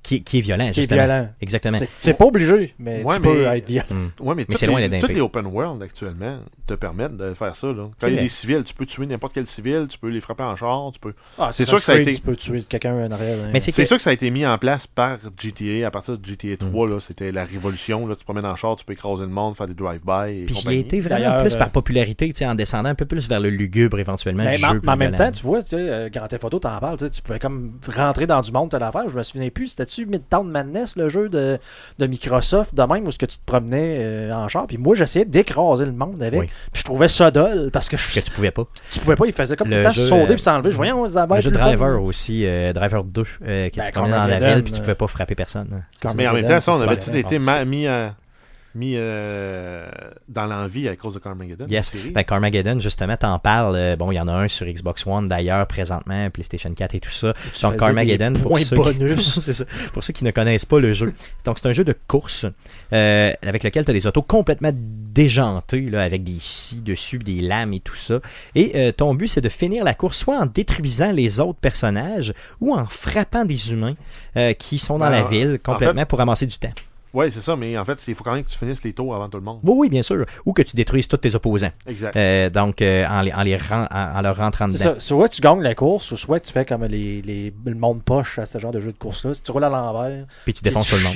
qui, 0.04 0.24
qui 0.24 0.40
est 0.40 0.42
violent, 0.42 0.70
qui 0.72 0.82
est 0.82 0.92
violent. 0.92 1.30
Exactement. 1.42 1.78
C'est- 2.02 2.14
pas 2.14 2.26
obligé, 2.26 2.74
mais 2.80 3.04
Ouais, 3.04 3.16
tu 3.16 3.22
peux 3.22 3.44
mais- 3.46 3.58
être 3.60 3.68
violent. 3.68 3.86
Hmm. 3.90 4.28
Ouais, 4.28 4.36
mais, 4.36 4.46
toutes 4.46 4.58
c'est 4.58 4.68
loin 4.68 4.88
d'être 4.88 5.00
toutes 5.02 5.14
les 5.14 5.22
open 5.22 5.46
world 5.46 5.82
actuellement 5.84 6.40
te 6.68 6.74
permettent 6.74 7.18
de 7.18 7.34
faire 7.34 7.56
ça. 7.56 7.68
Là. 7.68 7.90
Quand 8.00 8.08
il 8.08 8.16
y 8.16 8.20
a 8.20 8.22
des 8.22 8.28
civils, 8.28 8.64
tu 8.64 8.74
peux 8.74 8.86
tuer 8.86 9.06
n'importe 9.06 9.34
quel 9.34 9.46
civil, 9.48 9.86
tu 9.90 9.98
peux 9.98 10.10
les 10.10 10.22
frapper 10.22 10.44
en 10.44 10.56
char, 10.56 10.90
tu 10.94 11.00
peux. 11.00 11.14
Ah, 11.38 11.50
c'est 11.52 11.66
sûr 11.66 11.80
que 11.80 11.86
ça 11.86 11.94
a 11.94 11.98
été- 11.98 12.16
Tu 12.16 12.22
peux 12.22 12.36
tuer 12.36 12.64
quelqu'un 12.64 12.94
en 13.08 13.12
arrière. 13.12 13.38
hein. 13.46 13.50
Mais 13.54 13.60
c'est 13.60 13.72
que- 13.72 13.86
sûr 13.86 13.98
que 13.98 14.04
ça 14.04 14.10
a 14.10 14.14
été 14.14 14.30
mis 14.32 14.46
en 14.46 14.58
place 14.58 14.88
par 14.88 15.18
GTA. 15.38 15.88
À 15.88 15.92
partir 15.92 16.18
de 16.18 16.26
GTA 16.26 16.58
3, 16.58 16.88
Mm. 16.88 16.92
là, 16.92 17.00
c'était 17.00 17.32
la 17.32 17.46
révolution. 17.46 18.08
Là. 18.08 18.16
Tu 18.16 18.20
te 18.22 18.26
promènes 18.26 18.46
en 18.46 18.56
char, 18.56 18.76
tu 18.76 18.86
peux 18.86 18.94
écraser 18.94 19.24
le 19.24 19.30
monde, 19.30 19.56
faire 19.56 19.68
des 19.68 19.74
drive-by. 19.74 20.46
Puis 20.46 20.56
il 20.64 20.68
a 20.68 20.74
été 20.74 21.00
vraiment 21.02 21.38
plus 21.42 21.56
euh, 21.56 21.58
par 21.58 21.70
popularité, 21.70 22.28
tu 22.30 22.38
sais, 22.40 22.46
en 22.46 22.56
descendant 22.56 22.90
un 22.90 22.96
peu 22.96 23.06
plus 23.06 23.28
vers 23.30 23.40
le 23.40 23.50
lugubre 23.50 24.00
éventuellement. 24.00 24.44
Mais, 24.44 24.58
du 24.58 24.62
mais 24.64 24.68
en- 24.70 24.74
mais 24.96 24.96
même 25.10 25.16
temps, 25.16 25.32
tu 25.32 25.44
vois, 25.44 25.60
euh, 25.74 26.10
Grand 26.10 26.28
Theft 26.28 26.44
Auto, 26.44 26.60
t'en 26.60 26.80
parles, 26.80 26.98
tu 27.12 27.22
pouvais 27.22 27.40
comme 27.40 27.74
rentrer 27.96 28.28
dans 28.28 28.42
du 28.42 28.52
monde, 28.52 28.70
t'as 28.70 28.80
l'affaire. 28.80 29.08
Je 29.10 29.16
me 29.16 29.24
souviens 29.24 29.50
plus, 29.50 29.76
c'était-tu 29.92 30.06
Midtown 30.10 30.50
Madness, 30.50 30.96
le 30.96 31.10
jeu 31.10 31.30
de, 31.30 31.58
de 32.00 32.08
Microsoft, 32.08 32.74
de 32.76 32.82
même, 32.84 33.06
où 33.08 33.12
ce 33.12 33.18
que 33.18 33.26
tu 33.26 33.38
te 33.38 33.46
promenais 33.46 33.98
euh, 34.00 34.34
en 34.34 34.48
char. 34.48 34.68
Puis 34.68 34.78
moi, 34.78 34.96
j'essayais 34.96 35.26
d'écraser 35.26 35.86
le 35.86 35.92
monde 35.92 36.22
avec. 36.22 36.40
Oui. 36.40 36.48
Puis 36.72 36.80
je 36.80 36.84
trouvais 36.84 37.08
ça 37.08 37.32
dole, 37.32 37.70
parce 37.72 37.90
que, 37.90 37.98
je- 37.98 38.14
que 38.16 38.20
tu 38.20 38.32
pouvais 38.32 38.52
pas. 38.52 38.64
tu 38.92 39.00
pouvais 39.00 39.16
pas, 39.16 39.26
il 39.26 39.34
faisait 39.34 39.56
comme 39.56 39.68
Le 39.70 39.74
tout 39.76 39.80
le 39.80 39.84
temps 39.86 39.92
jeu, 39.92 40.08
sauter 40.08 40.32
euh, 40.32 40.34
puis 40.36 40.42
s'enlever. 40.42 40.72
Je 40.72 40.76
voyais, 40.76 40.92
on 40.92 41.06
va 41.08 41.26
Le 41.36 41.42
jeu 41.42 41.52
Driver 41.52 41.94
fun. 41.96 42.00
aussi, 42.00 42.46
euh, 42.46 42.74
Driver 42.74 43.04
2, 43.04 43.22
euh, 43.22 43.70
que 43.70 43.76
Ben, 43.78 43.86
tu 43.86 43.92
promenais 43.92 44.12
dans 44.18 44.26
la 44.28 44.40
ville 44.54 44.64
puis 44.64 44.74
tu 44.74 44.80
euh, 44.80 44.82
pouvais 44.82 44.96
pas 44.96 45.08
frapper 45.08 45.36
personne. 45.36 45.68
hein. 45.74 46.14
Mais 46.16 46.28
en 46.28 46.34
même 46.34 46.46
temps, 46.46 46.60
ça, 46.60 46.74
on 46.74 46.82
avait 46.82 46.98
tout 46.98 47.16
été 47.16 47.40
mis, 47.40 47.88
à- 47.88 48.16
mis 48.76 48.94
euh, 48.96 49.86
dans 50.28 50.46
l'envie 50.46 50.88
à 50.88 50.96
cause 50.96 51.14
de 51.14 51.20
Carmageddon. 51.20 51.66
Yes. 51.68 51.92
Ben, 52.14 52.24
Carmageddon, 52.24 52.80
justement, 52.80 53.18
t'en 53.18 53.38
parles. 53.40 53.76
euh, 53.76 53.96
bon, 53.96 54.12
il 54.12 54.16
y 54.16 54.20
en 54.20 54.28
a 54.28 54.34
un 54.34 54.48
sur 54.48 54.66
Xbox 54.66 55.06
One 55.06 55.28
d'ailleurs, 55.28 55.68
présentement, 55.68 56.30
PlayStation 56.30 56.74
4 56.74 56.96
et 56.96 57.00
tout 57.00 57.12
ça. 57.12 57.34
Tu 57.54 57.62
Donc, 57.64 57.78
Carmageddon, 57.78 58.34
pour 58.34 58.58
ceux, 58.60 58.66
qui... 58.66 58.76
bonus. 58.76 59.40
C'est 59.44 59.54
ça. 59.54 59.66
pour 59.94 60.04
ceux 60.04 60.14
qui 60.14 60.24
ne 60.24 60.32
connaissent 60.32 60.66
pas 60.66 60.80
le 60.80 60.94
jeu. 60.94 61.14
Donc, 61.46 61.60
c'est 61.60 61.68
un 61.68 61.74
jeu 61.74 61.84
de 61.84 61.96
course 62.08 62.46
euh, 62.94 63.34
avec 63.42 63.64
lequel 63.64 63.84
tu 63.86 63.92
as 63.92 63.94
des 63.94 64.08
autos 64.08 64.22
complètement 64.22 64.72
déjantées, 64.74 65.90
là, 65.90 66.04
avec 66.04 66.24
des 66.24 66.40
scies 66.40 66.82
dessus, 66.82 67.18
des 67.20 67.42
lames 67.42 67.74
et 67.74 67.80
tout 67.80 67.96
ça. 67.96 68.20
Et 68.56 68.72
euh, 68.76 68.92
ton 68.92 69.14
but, 69.14 69.28
c'est 69.28 69.42
de 69.42 69.50
finir 69.50 69.84
la 69.84 69.94
course 69.94 70.18
soit 70.20 70.38
en 70.40 70.46
détruisant 70.46 71.12
les 71.12 71.40
autres 71.40 71.60
personnages 71.60 72.34
ou 72.60 72.74
en 72.76 72.86
frappant 72.86 73.46
des 73.46 73.74
humains 73.74 73.94
euh, 74.38 74.54
qui 74.54 74.80
sont 74.80 74.98
dans 74.98 75.10
la 75.10 75.24
ville 75.24 75.60
en 75.66 75.72
complètement 75.74 76.02
fait- 76.02 76.06
pour 76.06 76.20
ramasser 76.20 76.46
du 76.48 76.58
temps. 76.58 76.72
Ouais, 77.14 77.30
c'est 77.30 77.42
ça, 77.42 77.56
mais 77.56 77.78
en 77.78 77.84
fait, 77.86 78.00
il 78.08 78.16
faut 78.16 78.24
quand 78.24 78.34
même 78.34 78.44
que 78.44 78.50
tu 78.50 78.58
finisses 78.58 78.84
les 78.84 78.94
tours 78.94 79.14
avant 79.14 79.28
tout 79.28 79.38
le 79.38 79.44
monde. 79.44 79.60
Oui, 79.64 79.74
oui, 79.76 79.90
bien 79.90 80.02
sûr. 80.02 80.26
Ou 80.46 80.54
que 80.54 80.62
tu 80.62 80.76
détruises 80.76 81.08
tous 81.08 81.18
tes 81.18 81.36
opposants. 81.36 81.72
Exact. 81.88 82.16
Euh, 82.16 82.50
donc, 82.50 82.82
euh, 82.82 83.06
en, 83.08 83.22
les, 83.22 83.34
en, 83.34 83.42
les 83.44 83.58
ren- 83.58 83.88
en, 83.92 84.18
en 84.18 84.22
leur 84.22 84.38
rentrant 84.38 84.68
C'est 84.70 84.78
dedans. 84.86 84.94
ça. 84.96 85.00
Soit 85.00 85.30
tu 85.30 85.42
gagnes 85.42 85.62
la 85.62 85.76
course, 85.76 86.12
ou 86.12 86.18
soit 86.18 86.40
tu 86.40 86.52
fais 86.54 86.64
comme 86.66 86.86
les, 86.86 87.22
les, 87.22 87.54
le 87.66 87.76
monde 87.76 88.02
poche 88.04 88.40
à 88.40 88.46
ce 88.46 88.58
genre 88.60 88.72
de 88.72 88.80
jeu 88.80 88.92
de 88.94 88.98
course-là. 88.98 89.34
Si 89.34 89.44
tu 89.44 89.52
roules 89.52 89.64
à 89.66 89.70
l'envers, 89.70 90.26
Puis 90.46 90.54
tu 90.54 90.64
défonces 90.64 90.90
tout 90.90 90.96
le 90.96 91.04
monde. 91.04 91.14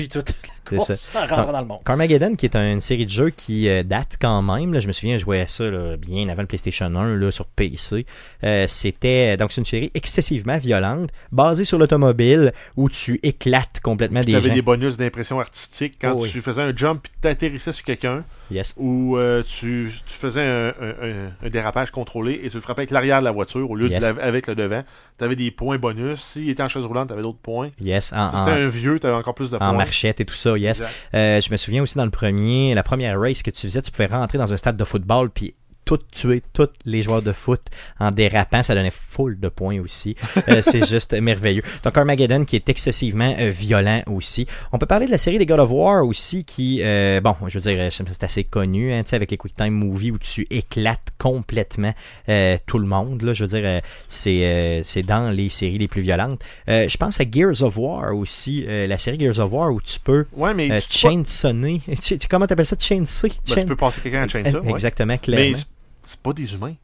C'est 0.80 1.14
dans 1.14 1.60
le 1.60 1.66
monde. 1.66 1.80
Carmageddon, 1.86 2.36
qui 2.36 2.46
est 2.46 2.56
une 2.56 2.82
série 2.82 3.06
de 3.06 3.12
jeux 3.12 3.30
qui 3.30 3.70
euh, 3.70 3.84
date 3.84 4.18
quand 4.20 4.42
même, 4.42 4.74
là, 4.74 4.80
je 4.80 4.88
me 4.88 4.92
souviens, 4.92 5.18
je 5.18 5.24
jouais 5.24 5.46
ça 5.48 5.64
là, 5.66 5.98
bien 5.98 6.28
avant 6.30 6.42
le 6.42 6.48
PlayStation 6.48 6.86
1 6.86 7.16
là, 7.16 7.32
sur 7.32 7.46
PC. 7.46 8.06
Euh, 8.44 8.66
C'était 8.68 9.38
donc 9.38 9.52
c'est 9.52 9.62
une 9.62 9.66
série 9.66 9.92
excessivement 9.94 10.58
violente, 10.58 11.10
basée 11.32 11.66
sur 11.66 11.78
l'automobile, 11.78 12.52
où 12.76 12.90
tu 12.90 13.20
éclates 13.24 13.80
complètement 13.84 14.22
Tu 14.22 14.28
des 14.28 14.36
avais 14.36 14.50
gens. 14.50 14.56
des 14.56 14.62
bonus 14.62 14.98
d'impression 14.98 15.40
artistique 15.40 15.96
quand 16.02 16.14
Oh, 16.16 16.22
oui. 16.24 16.30
tu 16.32 16.42
faisais 16.42 16.62
un 16.62 16.76
jump 16.76 17.06
et 17.08 17.22
t'atterrissais 17.22 17.72
sur 17.74 17.86
quelqu'un 17.86 18.24
Yes. 18.52 18.74
ou 18.78 19.18
euh, 19.18 19.42
tu, 19.44 19.92
tu 20.06 20.14
faisais 20.18 20.42
un, 20.42 20.68
un- 20.68 21.08
un- 21.08 21.32
un 21.48 21.50
dérapage 21.50 21.92
contrôlé 21.92 22.42
et 22.44 22.50
tu 22.50 22.56
le 22.58 22.62
frappais 22.62 22.82
avec 22.82 22.92
l'arrière 22.92 23.20
de 23.20 23.26
la 23.26 23.32
voiture 23.32 23.70
au 23.70 23.76
lieu 23.76 23.90
Yes. 23.90 24.00
de 24.00 24.16
la- 24.18 24.24
avec 24.24 24.48
le 24.48 24.56
devant. 24.56 24.84
Tu 25.18 25.24
avais 25.24 25.36
des 25.36 25.50
points 25.52 25.78
bonus. 25.78 26.22
S'il 26.22 26.50
était 26.50 26.62
en 26.64 26.68
chaise 26.68 26.86
roulante, 26.86 27.08
tu 27.08 27.14
avais 27.14 27.24
d'autres 27.24 27.40
points. 27.40 27.72
Yes, 27.82 28.14
en, 28.14 28.30
Si 28.30 28.36
en- 28.36 28.46
c'était 28.46 28.60
un 28.62 28.68
vieux, 28.68 29.00
tu 29.00 29.08
avais 29.08 29.16
encore 29.16 29.34
plus 29.36 29.50
de 29.50 29.56
en 29.56 29.60
points. 29.60 29.74
marchette 29.74 30.20
et 30.22 30.26
tout 30.26 30.36
ça, 30.36 30.58
yes. 30.58 30.84
Euh, 31.14 31.42
je 31.42 31.52
me 31.52 31.58
souviens 31.58 31.82
aussi 31.84 31.98
dans 31.98 32.06
le 32.06 32.12
premier, 32.12 32.74
la 32.76 32.84
première 32.84 33.20
race 33.20 33.42
que 33.44 33.52
tu 33.52 33.62
faisais, 33.62 33.82
tu 33.82 33.92
pouvais 33.92 34.06
rentrer 34.08 34.38
dans 34.38 34.52
un 34.54 34.58
stade 34.58 34.78
de 34.78 34.84
football 34.84 35.30
puis 35.30 35.56
tout 35.86 36.00
tuer 36.12 36.42
tous 36.54 36.70
les 36.86 37.04
joueurs 37.04 37.22
de 37.22 37.32
foot 37.32 37.62
en 38.00 38.12
dérapant, 38.12 38.64
ça 38.64 38.74
donnait 38.76 38.92
full 38.92 39.40
de 39.40 39.48
points 39.50 39.80
aussi. 39.80 40.16
Euh, 40.50 40.62
c'est 40.64 40.86
juste 40.88 41.14
merveilleux. 41.14 41.62
Donc 41.84 41.98
Armageddon 41.98 42.44
qui 42.44 42.56
est 42.56 42.68
excessivement 42.70 43.34
euh, 43.40 43.50
violent 43.50 44.02
aussi. 44.08 44.48
On 44.72 44.78
peut 44.80 44.86
parler 44.88 45.06
de 45.06 45.12
la 45.12 45.18
série 45.18 45.38
des 45.38 45.46
God 45.46 45.60
of 45.60 45.72
War 45.72 46.06
aussi 46.06 46.44
qui, 46.44 46.80
euh, 46.82 47.22
bon, 47.22 47.36
je 47.48 47.60
veux 47.60 47.72
dire, 47.72 47.80
euh, 47.80 47.90
c'est 47.92 48.24
assez 48.24 48.44
connu, 48.44 48.94
hein, 48.94 49.04
tu 49.04 49.12
sais, 49.12 49.16
avec 49.16 49.32
les 49.32 49.38
Quick 49.38 49.56
Time 49.56 49.74
Movie 49.74 50.12
où 50.12 50.18
tu 50.18 50.48
éclates 50.50 51.10
complètement 51.18 51.94
euh, 52.30 52.58
tout 52.66 52.80
le 52.80 52.88
monde. 52.88 53.22
Là, 53.22 53.34
je 53.34 53.46
veux 53.46 53.60
dire, 53.62 53.82
c'est 54.10 54.46
euh, 54.46 54.82
c'est 54.84 55.04
dans 55.04 55.30
les 55.32 55.50
séries 55.50 55.78
les 55.78 55.88
plus 55.88 56.02
violentes. 56.02 56.42
Euh, 56.70 56.88
je 56.90 56.98
pense 56.98 57.20
à 57.20 57.24
Gears 57.30 57.62
of 57.62 57.78
War 57.78 58.16
aussi, 58.16 58.66
euh, 58.68 58.88
la 58.88 58.98
série 58.98 59.20
Gears 59.20 59.40
of 59.40 59.52
War 59.52 59.72
où 59.72 59.82
tu 59.82 60.00
peux 60.00 60.26
Ouais, 60.34 60.54
mais 60.54 60.82
tu, 60.82 61.08
peux 61.08 61.10
pas-. 61.10 61.54
Tu- 62.02 62.18
tu- 62.18 62.28
Comment 62.28 62.48
t'appelles 62.48 62.66
ça? 62.66 62.76
Chainsaw? 62.80 63.30
ben, 63.30 63.56
tu 63.62 63.66
peux 63.66 63.76
passer 63.76 64.02
quelqu'un 64.02 64.24
à 64.24 64.28
chainsaw. 64.28 64.62
ouais. 64.62 64.72
Exactement, 64.72 65.18
clairement. 65.18 65.46
Mais 65.58 65.60
c'est- 66.06 66.22
pas 66.22 66.34
des 66.34 66.54
humains. 66.54 66.76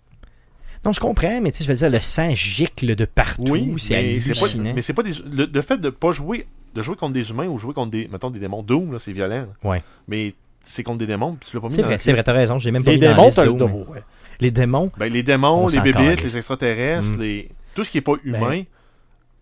Non, 0.85 0.93
je 0.93 0.99
comprends, 0.99 1.39
mais 1.41 1.51
tu 1.51 1.59
sais, 1.59 1.63
je 1.63 1.69
veux 1.69 1.75
dire, 1.77 1.89
le 1.91 1.99
sang 1.99 2.33
gicle 2.35 2.95
de 2.95 3.05
partout. 3.05 3.43
Oui, 3.49 3.73
c'est 3.77 3.93
mais 4.01 4.19
c'est 4.19 4.33
pas, 4.33 4.39
hallucinant. 4.39 4.71
mais 4.75 4.81
c'est 4.81 4.93
pas 4.93 5.03
des. 5.03 5.11
Le, 5.31 5.45
le 5.45 5.61
fait 5.61 5.77
de 5.77 5.89
pas 5.91 6.11
jouer, 6.11 6.47
de 6.73 6.81
jouer 6.81 6.95
contre 6.95 7.13
des 7.13 7.29
humains 7.29 7.47
ou 7.47 7.59
jouer 7.59 7.73
contre 7.73 7.91
des, 7.91 8.07
mettons, 8.11 8.31
des 8.31 8.39
démons 8.39 8.63
Doom, 8.63 8.93
là, 8.93 8.97
c'est 8.99 9.11
violent. 9.11 9.45
là. 9.63 9.69
Ouais. 9.69 9.83
Mais 10.07 10.33
c'est 10.65 10.81
contre 10.83 10.97
des 10.99 11.07
démons, 11.07 11.37
tu 11.45 11.55
l'as 11.55 11.61
pas 11.61 11.67
mis 11.67 11.73
C'est 11.75 11.81
vrai, 11.83 11.97
c'est 11.99 12.11
vrai, 12.13 12.23
t'as 12.23 12.33
raison, 12.33 12.57
j'ai 12.59 12.71
même 12.71 12.83
pas 12.83 12.91
Les 12.91 12.97
mis 12.97 13.01
dans 13.03 13.09
la 13.09 13.13
démons, 13.15 13.25
liste 13.27 13.35
t'as 13.35 13.45
le 13.45 13.53
d'eau, 13.53 13.67
mais- 13.67 13.73
dos. 13.73 13.91
ouais. 13.93 14.03
Les 14.39 14.49
démons, 14.51 14.91
Ben, 14.97 15.11
les 15.13 15.21
démons, 15.23 15.65
On 15.65 15.67
les 15.67 15.79
bébites, 15.81 16.23
les 16.23 16.37
extraterrestres, 16.37 17.17
Mm. 17.17 17.21
les... 17.21 17.49
tout 17.75 17.83
ce 17.83 17.91
qui 17.91 17.99
est 17.99 18.01
pas 18.01 18.13
humain 18.23 18.63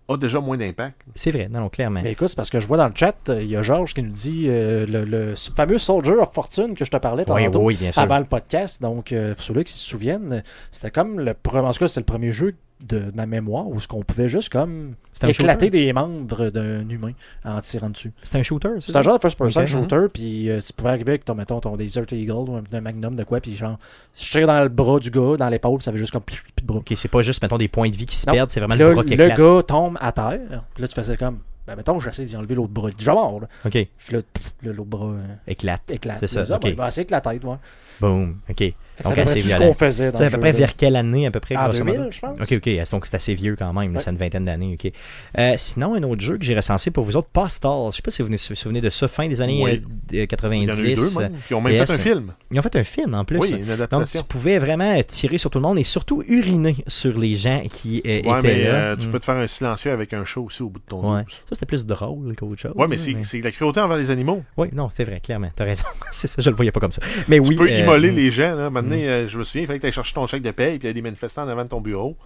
a 0.10 0.18
déjà 0.18 0.40
moins 0.40 0.58
d'impact. 0.58 1.02
c'est 1.16 1.32
vrai, 1.32 1.48
non, 1.50 1.62
non, 1.62 1.70
clairement. 1.70 2.02
Mais 2.04 2.12
écoute, 2.14 2.28
c'est 2.30 2.36
parce 2.36 2.50
que 2.50 2.60
je 2.60 2.68
vois 2.68 2.78
dans 2.78 2.88
le 2.88 2.94
chat, 2.96 3.16
euh, 3.30 3.42
il 3.42 3.50
y 3.50 3.56
a 3.56 3.62
Georges 3.62 3.94
qui 3.94 4.02
nous 4.04 4.12
dit 4.12 4.46
euh, 4.48 4.86
le, 4.86 5.04
le 5.06 5.34
fameux 5.56 5.78
Soldier 5.78 6.14
of 6.14 6.34
Fortune 6.34 6.74
que 6.76 6.84
je 6.86 6.92
te 6.92 6.98
parlais 6.98 7.24
Oui, 7.30 7.46
tantôt 7.46 7.62
oui, 7.64 7.76
bien 7.76 7.92
sûr. 7.92 8.02
avant 8.02 8.20
le 8.20 8.26
podcast. 8.26 8.82
Donc, 8.82 9.12
euh, 9.12 9.36
pour 9.36 9.44
ceux-là 9.44 9.64
qui 9.64 9.72
se 9.74 9.80
souviennent, 9.88 10.44
c'était 10.72 10.92
comme 10.92 11.20
le 11.20 11.34
premier. 11.34 11.68
En 11.68 11.72
tout 11.72 11.80
cas, 11.80 11.88
c'est 11.88 12.00
le 12.00 12.06
premier 12.06 12.32
jeu 12.32 12.56
de 12.88 13.12
ma 13.14 13.26
mémoire 13.26 13.68
où 13.68 13.80
ce 13.80 13.88
qu'on 13.90 14.04
pouvait 14.04 14.30
juste 14.30 14.50
comme 14.50 14.94
C'est 15.12 15.30
éclater 15.30 15.66
shooter? 15.66 15.86
des 15.86 15.92
membres 15.94 16.50
d'un 16.50 16.88
humain 16.88 17.12
en 17.44 17.60
tirant 17.60 17.90
dessus. 17.90 18.14
C'est 18.24 18.38
un 18.40 18.44
shooter, 18.44 18.70
C'est 18.80 18.96
un 18.96 19.02
genre 19.02 19.16
de 19.16 19.22
first-person 19.22 19.62
Ok. 19.64 19.68
shooter, 19.68 20.06
puis 20.14 20.50
euh, 20.50 20.62
tu 20.62 20.72
pouvais 20.74 20.92
arriver 20.92 21.12
avec 21.12 21.26
ton, 21.26 21.36
mettons, 21.36 21.60
ton 21.60 21.76
Desert 21.76 22.06
Eagle 22.12 22.32
ou 22.32 22.56
un, 22.56 22.64
un 22.72 22.82
Magnum 22.82 23.16
de 23.18 23.24
quoi, 23.26 23.42
puis 23.42 23.56
genre, 23.56 23.78
je 24.16 24.30
tire 24.32 24.48
dans 24.48 24.64
le 24.64 24.70
bras 24.70 25.00
du 25.00 25.12
gars, 25.12 25.36
dans 25.38 25.50
l'épaule, 25.50 25.78
puis 25.80 25.84
ça 25.84 25.92
fait 25.92 25.98
juste 25.98 26.12
comme 26.14 26.22
plus 26.22 26.42
de 26.62 26.66
bras. 26.66 26.78
Ok, 26.80 26.94
c'est 26.96 27.10
pas 27.12 27.22
juste, 27.22 27.42
mettons, 27.42 27.58
des 27.58 27.68
points 27.68 27.90
de 27.90 27.96
vie 27.98 28.06
qui 28.06 28.16
se 28.16 28.26
Non. 28.28 28.34
perdent, 28.34 28.50
c'est 28.50 28.62
vraiment 28.62 28.76
le 28.76 28.88
là, 28.88 28.94
bras 28.94 29.04
qui 29.04 29.16
le 29.18 29.24
éclate. 29.26 29.38
gars 29.38 29.64
tombe 29.68 29.98
à 30.00 30.12
terre, 30.14 30.64
puis 30.74 30.82
là, 30.82 30.88
tu 30.88 30.96
faisais 30.96 31.18
comme, 31.18 31.40
ben, 31.68 31.76
mettons, 31.76 32.00
j'essaie 32.00 32.24
d'y 32.24 32.38
enlever 32.38 32.56
l'autre 32.56 32.72
bras. 32.74 32.90
Déjà 32.98 33.14
mort, 33.14 33.42
là. 33.42 33.48
Ok, 33.66 33.72
Puis 33.74 34.16
là, 34.16 34.22
l'autre 34.64 34.84
bras 34.90 35.06
euh, 35.08 35.22
éclate. 35.48 35.82
éclate. 35.92 36.18
C'est 36.22 36.28
ça, 36.28 36.44
Là, 36.46 36.56
ok. 36.56 36.64
ben, 36.64 36.76
va 36.76 36.88
essayer 36.88 37.02
avec 37.02 37.12
la 37.12 37.20
tête, 37.22 37.44
ouais. 37.44 37.56
Boom, 38.00 38.38
ok. 38.50 38.74
Donc, 39.04 39.16
ça 39.16 39.22
assez 39.22 39.24
devrait 39.24 39.32
être 39.32 39.34
tout 39.36 39.42
ce 39.42 39.48
violent. 39.58 39.68
qu'on 39.68 39.74
faisait 39.74 40.12
dans 40.12 40.18
C'est 40.20 40.26
à 40.26 40.30
peu 40.32 40.40
près 40.40 40.52
vers 40.52 40.76
quelle 40.76 40.96
année, 40.96 41.26
à 41.28 41.32
peu 41.32 41.40
près, 41.40 41.56
En 41.56 41.66
grosso 41.66 41.84
modo? 41.84 41.98
2000, 41.98 42.14
je 42.14 42.20
pense. 42.20 42.38
Ok, 42.40 42.52
ok, 42.54 42.92
donc 42.92 43.06
c'est 43.08 43.16
assez 43.16 43.34
vieux 43.34 43.56
quand 43.58 43.74
même, 43.74 43.96
Ouais. 43.96 44.02
c'est 44.04 44.10
une 44.12 44.18
vingtaine 44.18 44.46
d'années, 44.46 44.78
ok. 44.82 44.92
Euh, 45.38 45.54
sinon, 45.58 45.96
un 45.96 46.04
autre 46.04 46.22
jeu 46.22 46.38
que 46.38 46.46
j'ai 46.46 46.56
recensé 46.56 46.92
pour 46.92 47.04
vous 47.04 47.16
autres, 47.18 47.28
Postal. 47.32 47.92
Je 47.92 47.96
sais 47.98 48.02
pas 48.02 48.12
si 48.12 48.22
vous 48.22 48.30
vous 48.30 48.38
souvenez 48.56 48.82
de 48.82 48.90
ça, 48.90 49.08
fin 49.08 49.28
des 49.28 49.42
années 49.42 49.62
Oui. 49.64 49.84
euh, 50.20 50.26
90. 50.26 50.64
Il 50.64 50.70
y 50.70 50.72
en 50.72 50.76
a 50.76 50.80
eu 50.92 50.96
deux, 50.96 51.20
même, 51.20 51.34
qui 51.48 51.54
ont 51.54 51.62
même 51.62 51.74
yes. 51.74 51.90
fait 51.92 51.96
un 52.00 52.04
film. 52.04 52.34
Ils 52.52 52.60
ont 52.60 52.62
fait 52.62 52.76
un 52.76 52.84
film 52.84 53.14
en 53.14 53.26
plus. 53.26 53.38
Oui, 53.40 53.50
une 53.52 53.60
Donc, 53.60 53.70
adaptation. 53.72 54.20
tu 54.22 54.26
pouvais 54.28 54.60
vraiment 54.60 55.02
tirer 55.08 55.38
sur 55.38 55.50
tout 55.50 55.60
le 55.60 55.64
monde 55.64 55.80
et 55.80 55.84
surtout 55.84 56.24
uriner 56.28 56.76
sur 56.88 57.18
les 57.18 57.36
gens 57.36 57.62
qui 57.72 58.02
euh, 58.06 58.10
Ouais, 58.10 58.40
étaient 58.40 58.42
mais 58.42 58.64
là. 58.64 58.70
euh, 58.74 58.96
tu 58.98 59.08
Mm. 59.08 59.12
peux 59.12 59.20
te 59.20 59.26
faire 59.26 59.36
un 59.38 59.48
silencieux 59.48 59.92
avec 59.92 60.14
un 60.14 60.26
chat 60.26 60.40
aussi 60.42 60.62
au 60.62 60.70
bout 60.70 60.80
de 60.80 60.86
ton 60.86 60.98
Ouais. 61.16 61.22
dos. 61.24 61.30
Ça, 61.30 61.36
c'était 61.52 61.66
plus 61.66 61.86
drôle 61.86 62.36
qu'autre 62.36 62.60
chose. 62.62 62.72
Ouais, 62.76 62.88
mais 62.88 62.96
là, 62.98 63.02
c'est 63.24 63.40
de 63.40 63.44
la 63.44 63.52
cruauté 63.52 63.80
envers 63.80 63.98
les 63.98 64.12
animaux. 64.12 64.44
Oui, 64.58 64.68
non, 64.74 64.90
c'est 64.92 65.04
vrai, 65.04 65.20
clairement. 65.20 65.50
T'as 65.56 65.64
raison. 65.66 65.86
c'est 66.12 66.28
ça, 66.28 66.42
je 66.42 66.50
le 66.50 66.56
voyais 66.56 66.72
pas 66.72 66.80
comme 66.80 66.92
ça. 66.92 67.02
Mais 67.28 67.40
oui. 67.40 67.50
tu 67.50 67.56
peux 67.56 67.70
euh, 67.70 67.80
immoler 67.80 68.12
mm. 68.12 68.16
les 68.16 68.32
gens. 68.32 68.56
Là. 68.56 68.70
Maintenant, 68.70 68.89
euh, 68.96 69.28
je 69.28 69.38
me 69.38 69.44
souviens, 69.44 69.64
il 69.64 69.68
fallait 69.68 69.80
que 69.80 69.88
tu 69.88 69.94
chercher 69.94 70.14
ton 70.14 70.28
chèque 70.28 70.42
de 70.42 70.52
paye, 70.52 70.80
puis 70.80 70.88
il 70.88 70.90
y 70.90 70.92
a 70.92 70.94
des 70.94 71.02
manifestants 71.02 71.44
en 71.44 71.48
avant 71.48 71.64
de 71.64 71.70
ton 71.70 71.82
bureau. 71.82 72.18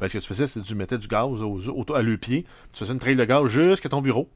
Ben, 0.00 0.08
ce 0.08 0.14
que 0.14 0.22
tu 0.22 0.28
faisais, 0.28 0.46
c'est 0.46 0.60
que 0.60 0.66
tu 0.66 0.74
mettais 0.74 0.98
du 0.98 1.08
gaz 1.08 1.42
aux, 1.42 1.94
à 1.94 2.02
leurs 2.02 2.18
pieds, 2.18 2.44
tu 2.72 2.78
faisais 2.78 2.92
une 2.92 2.98
trail 2.98 3.16
de 3.16 3.24
gaz 3.24 3.46
jusqu'à 3.46 3.88
ton 3.88 4.00
bureau. 4.00 4.28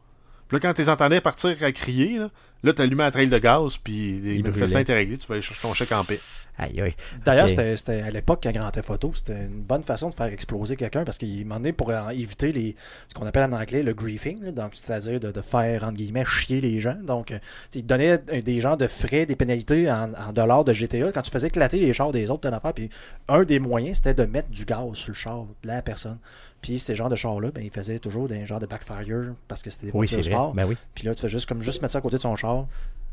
Puis 0.53 0.61
là, 0.61 0.69
quand 0.69 0.75
tu 0.75 0.83
les 0.83 0.91
entendais 0.91 1.23
partir 1.23 1.57
à 1.63 1.73
crier, 1.73 2.19
là, 2.19 2.29
là 2.63 2.73
tu 2.75 2.83
allumais 2.83 3.05
la 3.05 3.11
trail 3.11 3.29
de 3.29 3.39
gaz, 3.39 3.79
puis 3.83 4.21
les 4.21 4.35
manifestants 4.43 4.79
étaient 4.81 4.93
réglés, 4.95 5.17
tu 5.17 5.27
vas 5.27 5.37
aller 5.37 5.43
chercher 5.43 5.63
ton 5.63 5.73
chèque 5.73 5.93
en 5.93 6.05
paix. 6.05 6.21
Aïe, 6.59 6.79
aïe. 6.83 6.95
D'ailleurs, 7.25 7.49
c'était- 7.77 8.03
à 8.03 8.11
l'époque 8.11 8.45
à 8.45 8.53
Grand 8.53 8.71
Theft 8.71 8.91
Auto, 8.91 9.13
c'était 9.15 9.33
une 9.33 9.63
bonne 9.63 9.83
façon 9.83 10.11
de 10.11 10.15
faire 10.15 10.27
exploser 10.27 10.77
quelqu'un 10.77 11.03
parce 11.05 11.17
qu'il 11.17 11.47
m'en 11.47 11.65
est 11.65 11.73
pour 11.73 11.91
éviter 12.13 12.53
les, 12.53 12.77
ce 13.09 13.15
qu'on 13.15 13.25
appelle 13.25 13.45
en 13.51 13.57
anglais 13.57 13.83
le 13.83 13.95
griefing, 13.95 14.43
là, 14.45 14.51
donc 14.53 14.73
c'est-à-dire 14.75 15.19
de, 15.19 15.33
de 15.33 15.41
faire 15.41 15.85
entre 15.85 15.95
guillemets 15.95 16.27
chier 16.27 16.61
les 16.61 16.79
gens. 16.81 16.99
Donc, 17.03 17.31
euh, 17.31 17.39
il 17.75 17.87
donnait 17.87 18.21
euh, 18.31 18.43
des 18.43 18.61
gens 18.61 18.77
de 18.77 18.87
frais, 18.87 19.25
des 19.25 19.37
pénalités 19.37 19.91
en, 19.91 20.13
en 20.13 20.33
dollars 20.35 20.65
de 20.65 20.75
GTA 20.75 21.11
quand 21.13 21.23
tu 21.23 21.31
faisais 21.31 21.47
éclater 21.49 21.79
les 21.79 21.95
chars 21.95 22.13
des 22.13 22.31
autres, 22.31 22.43
ton 22.51 22.55
affaire. 22.55 22.75
Puis 22.75 22.91
un 23.29 23.45
des 23.45 23.59
moyens, 23.59 23.97
c'était 23.97 24.13
de 24.13 24.27
mettre 24.31 24.51
du 24.51 24.67
gaz 24.67 24.93
sur 24.93 25.13
le 25.13 25.15
char 25.17 25.47
de 25.63 25.69
la 25.69 25.81
personne. 25.81 26.19
Puis 26.63 26.79
ces 26.79 26.95
genres 26.95 27.11
de 27.11 27.17
chars-là, 27.17 27.51
ben, 27.51 27.63
ils 27.63 27.71
faisaient 27.71 27.99
toujours 27.99 28.29
des 28.29 28.47
genres 28.47 28.61
de 28.61 28.67
backfire 28.67 29.35
parce 29.49 29.63
que 29.63 29.71
c'était 29.71 29.87
des 29.87 29.93
Oui, 29.93 30.07
voitures 30.07 30.19
vrai. 30.21 30.31
sport. 30.31 30.55
Ben 30.55 30.65
oui. 30.65 30.77
Puis 30.95 31.05
là, 31.05 31.15
tu 31.15 31.21
fais 31.21 31.29
juste 31.29 31.47
comme 31.49 31.61
juste 31.61 31.83
mettre 31.83 31.93
ça 31.93 31.99
à 31.99 32.01
côté 32.01 32.17
de 32.17 32.21
son 32.21 32.37
char. 32.37 32.67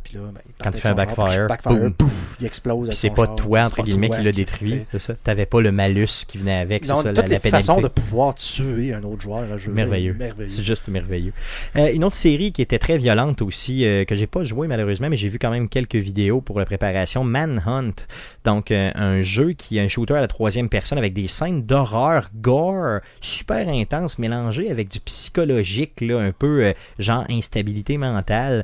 Puis 0.03 0.15
là, 0.15 0.21
ben, 0.33 0.41
il 0.45 0.51
Quand 0.63 0.71
il 0.73 0.81
fait 0.81 0.87
un 0.87 0.93
backfire, 0.93 1.47
backfire, 1.47 1.71
boum. 1.71 1.93
pouf, 1.93 2.35
il 2.39 2.45
explose. 2.45 2.89
c'est 2.91 3.09
pas 3.09 3.25
char. 3.25 3.35
toi, 3.35 3.61
entre 3.63 3.83
guillemets, 3.83 4.09
qui 4.09 4.21
l'a 4.23 4.31
détruit. 4.31 4.81
C'est 4.91 4.99
ça. 4.99 5.13
T'avais 5.23 5.45
pas 5.45 5.61
le 5.61 5.71
malus 5.71 6.25
qui 6.27 6.37
venait 6.37 6.59
avec, 6.59 6.85
c'est 6.85 6.95
ça, 6.95 7.03
toutes 7.13 7.17
la, 7.17 7.27
la 7.27 7.39
pénalité. 7.39 7.49
façons 7.49 7.81
de 7.81 7.87
pouvoir 7.87 8.35
tuer 8.35 8.93
un 8.93 9.03
autre 9.03 9.21
joueur. 9.21 9.43
Merveilleux. 9.67 10.13
Merveilleux. 10.13 10.49
C'est 10.49 10.63
juste 10.63 10.87
merveilleux. 10.87 11.33
Euh, 11.75 11.91
une 11.93 12.03
autre 12.03 12.15
série 12.15 12.51
qui 12.51 12.61
était 12.61 12.79
très 12.79 12.97
violente 12.97 13.41
aussi, 13.41 13.85
euh, 13.85 14.05
que 14.05 14.15
j'ai 14.15 14.27
pas 14.27 14.43
joué 14.43 14.67
malheureusement, 14.67 15.09
mais 15.09 15.17
j'ai 15.17 15.27
vu 15.27 15.39
quand 15.39 15.51
même 15.51 15.69
quelques 15.69 15.95
vidéos 15.95 16.41
pour 16.41 16.59
la 16.59 16.65
préparation, 16.65 17.23
Manhunt. 17.23 17.93
Donc 18.45 18.71
euh, 18.71 18.91
un 18.95 19.21
jeu 19.21 19.53
qui 19.53 19.77
est 19.77 19.81
un 19.81 19.87
shooter 19.87 20.15
à 20.15 20.21
la 20.21 20.27
troisième 20.27 20.69
personne 20.69 20.97
avec 20.97 21.13
des 21.13 21.27
scènes 21.27 21.63
d'horreur, 21.63 22.29
gore, 22.35 22.99
super 23.21 23.67
intenses, 23.69 24.17
mélangées 24.17 24.71
avec 24.71 24.89
du 24.89 24.99
psychologique, 24.99 26.01
là, 26.01 26.19
un 26.19 26.31
peu 26.31 26.63
euh, 26.63 26.73
genre 26.97 27.25
instabilité 27.29 27.97
mentale. 27.97 28.63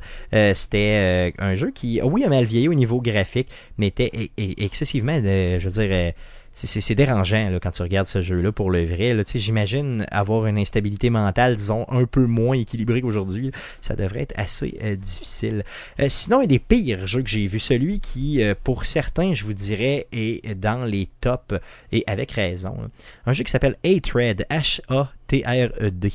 C'était 0.54 1.25
un 1.38 1.54
jeu 1.54 1.70
qui, 1.70 2.00
oui, 2.02 2.24
a 2.24 2.28
mal 2.28 2.44
vieilli 2.44 2.68
au 2.68 2.74
niveau 2.74 3.00
graphique, 3.00 3.48
mais 3.78 3.88
était 3.88 4.10
e- 4.14 4.28
e- 4.40 4.54
excessivement, 4.58 5.20
euh, 5.24 5.58
je 5.60 5.68
veux 5.68 5.82
dire... 5.86 5.88
euh, 5.92 6.10
c'est- 6.58 6.94
dérangeant 6.94 7.58
quand 7.60 7.70
tu 7.72 7.82
regardes 7.82 8.06
ce 8.08 8.22
jeu-là 8.22 8.50
pour 8.50 8.70
le 8.70 8.82
vrai. 8.86 9.14
J'imagine 9.34 10.06
avoir 10.10 10.46
une 10.46 10.56
instabilité 10.56 11.10
mentale, 11.10 11.54
disons, 11.54 11.84
un 11.90 12.06
peu 12.06 12.24
moins 12.24 12.56
équilibrée 12.56 13.02
qu'aujourd'hui. 13.02 13.50
Ça 13.82 13.94
devrait 13.94 14.22
être 14.22 14.32
assez 14.38 14.78
euh, 14.82 14.96
difficile. 14.96 15.64
Sinon, 16.08 16.40
a 16.40 16.46
des 16.46 16.58
pires 16.58 17.06
jeux 17.06 17.20
que 17.22 17.28
j'ai 17.28 17.46
vus. 17.46 17.58
Celui 17.58 18.00
qui, 18.00 18.40
pour 18.64 18.86
certains, 18.86 19.34
je 19.34 19.44
vous 19.44 19.52
dirais, 19.52 20.06
est 20.12 20.54
dans 20.54 20.86
les 20.86 21.10
tops, 21.20 21.54
et 21.92 22.04
avec 22.06 22.32
raison. 22.32 22.74
là. 22.80 22.88
Un 23.26 23.34
jeu 23.34 23.44
qui 23.44 23.50
s'appelle 23.50 23.76
Hatred, 23.84 24.46
H-A-T-R-E-D. 24.50 26.12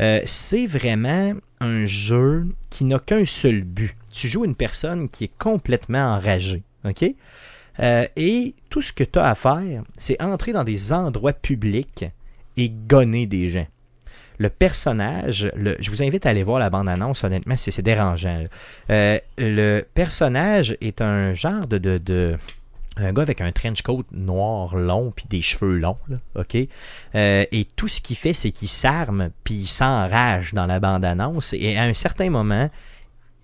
E 0.00 0.20
C'est 0.26 0.66
vraiment 0.66 1.34
un 1.60 1.86
jeu 1.86 2.46
qui 2.68 2.84
n'a 2.84 2.98
qu'un 2.98 3.24
seul 3.24 3.62
but. 3.62 3.94
Tu 4.14 4.28
joues 4.28 4.44
une 4.44 4.54
personne 4.54 5.08
qui 5.08 5.24
est 5.24 5.32
complètement 5.38 6.14
enragée. 6.14 6.62
OK? 6.84 7.04
Euh, 7.80 8.06
et 8.16 8.54
tout 8.70 8.82
ce 8.82 8.92
que 8.92 9.02
tu 9.02 9.18
as 9.18 9.28
à 9.28 9.34
faire, 9.34 9.82
c'est 9.96 10.20
entrer 10.22 10.52
dans 10.52 10.64
des 10.64 10.92
endroits 10.92 11.32
publics 11.32 12.04
et 12.56 12.70
gonner 12.70 13.26
des 13.26 13.50
gens. 13.50 13.66
Le 14.38 14.50
personnage, 14.50 15.50
je 15.56 15.90
vous 15.90 16.02
invite 16.02 16.26
à 16.26 16.30
aller 16.30 16.42
voir 16.42 16.58
la 16.58 16.70
bande-annonce, 16.70 17.22
honnêtement, 17.22 17.56
c'est 17.56 17.82
dérangeant. 17.82 18.44
Euh, 18.90 19.18
le 19.38 19.82
personnage 19.94 20.76
est 20.80 21.00
un 21.00 21.34
genre 21.34 21.66
de, 21.68 22.36
un 22.96 23.12
gars 23.12 23.22
avec 23.22 23.40
un 23.40 23.52
trench 23.52 23.82
coat 23.82 24.04
noir 24.12 24.76
long 24.76 25.12
puis 25.14 25.26
des 25.28 25.42
cheveux 25.42 25.76
longs, 25.76 25.98
ok? 26.34 26.56
Euh, 27.14 27.44
et 27.50 27.64
tout 27.76 27.88
ce 27.88 28.00
qu'il 28.00 28.16
fait, 28.16 28.34
c'est 28.34 28.50
qu'il 28.50 28.68
s'arme 28.68 29.30
puis 29.44 29.54
il 29.54 29.66
s'enrage 29.66 30.52
dans 30.52 30.66
la 30.66 30.80
bande-annonce. 30.80 31.52
Et 31.52 31.76
à 31.76 31.84
un 31.84 31.94
certain 31.94 32.30
moment, 32.30 32.70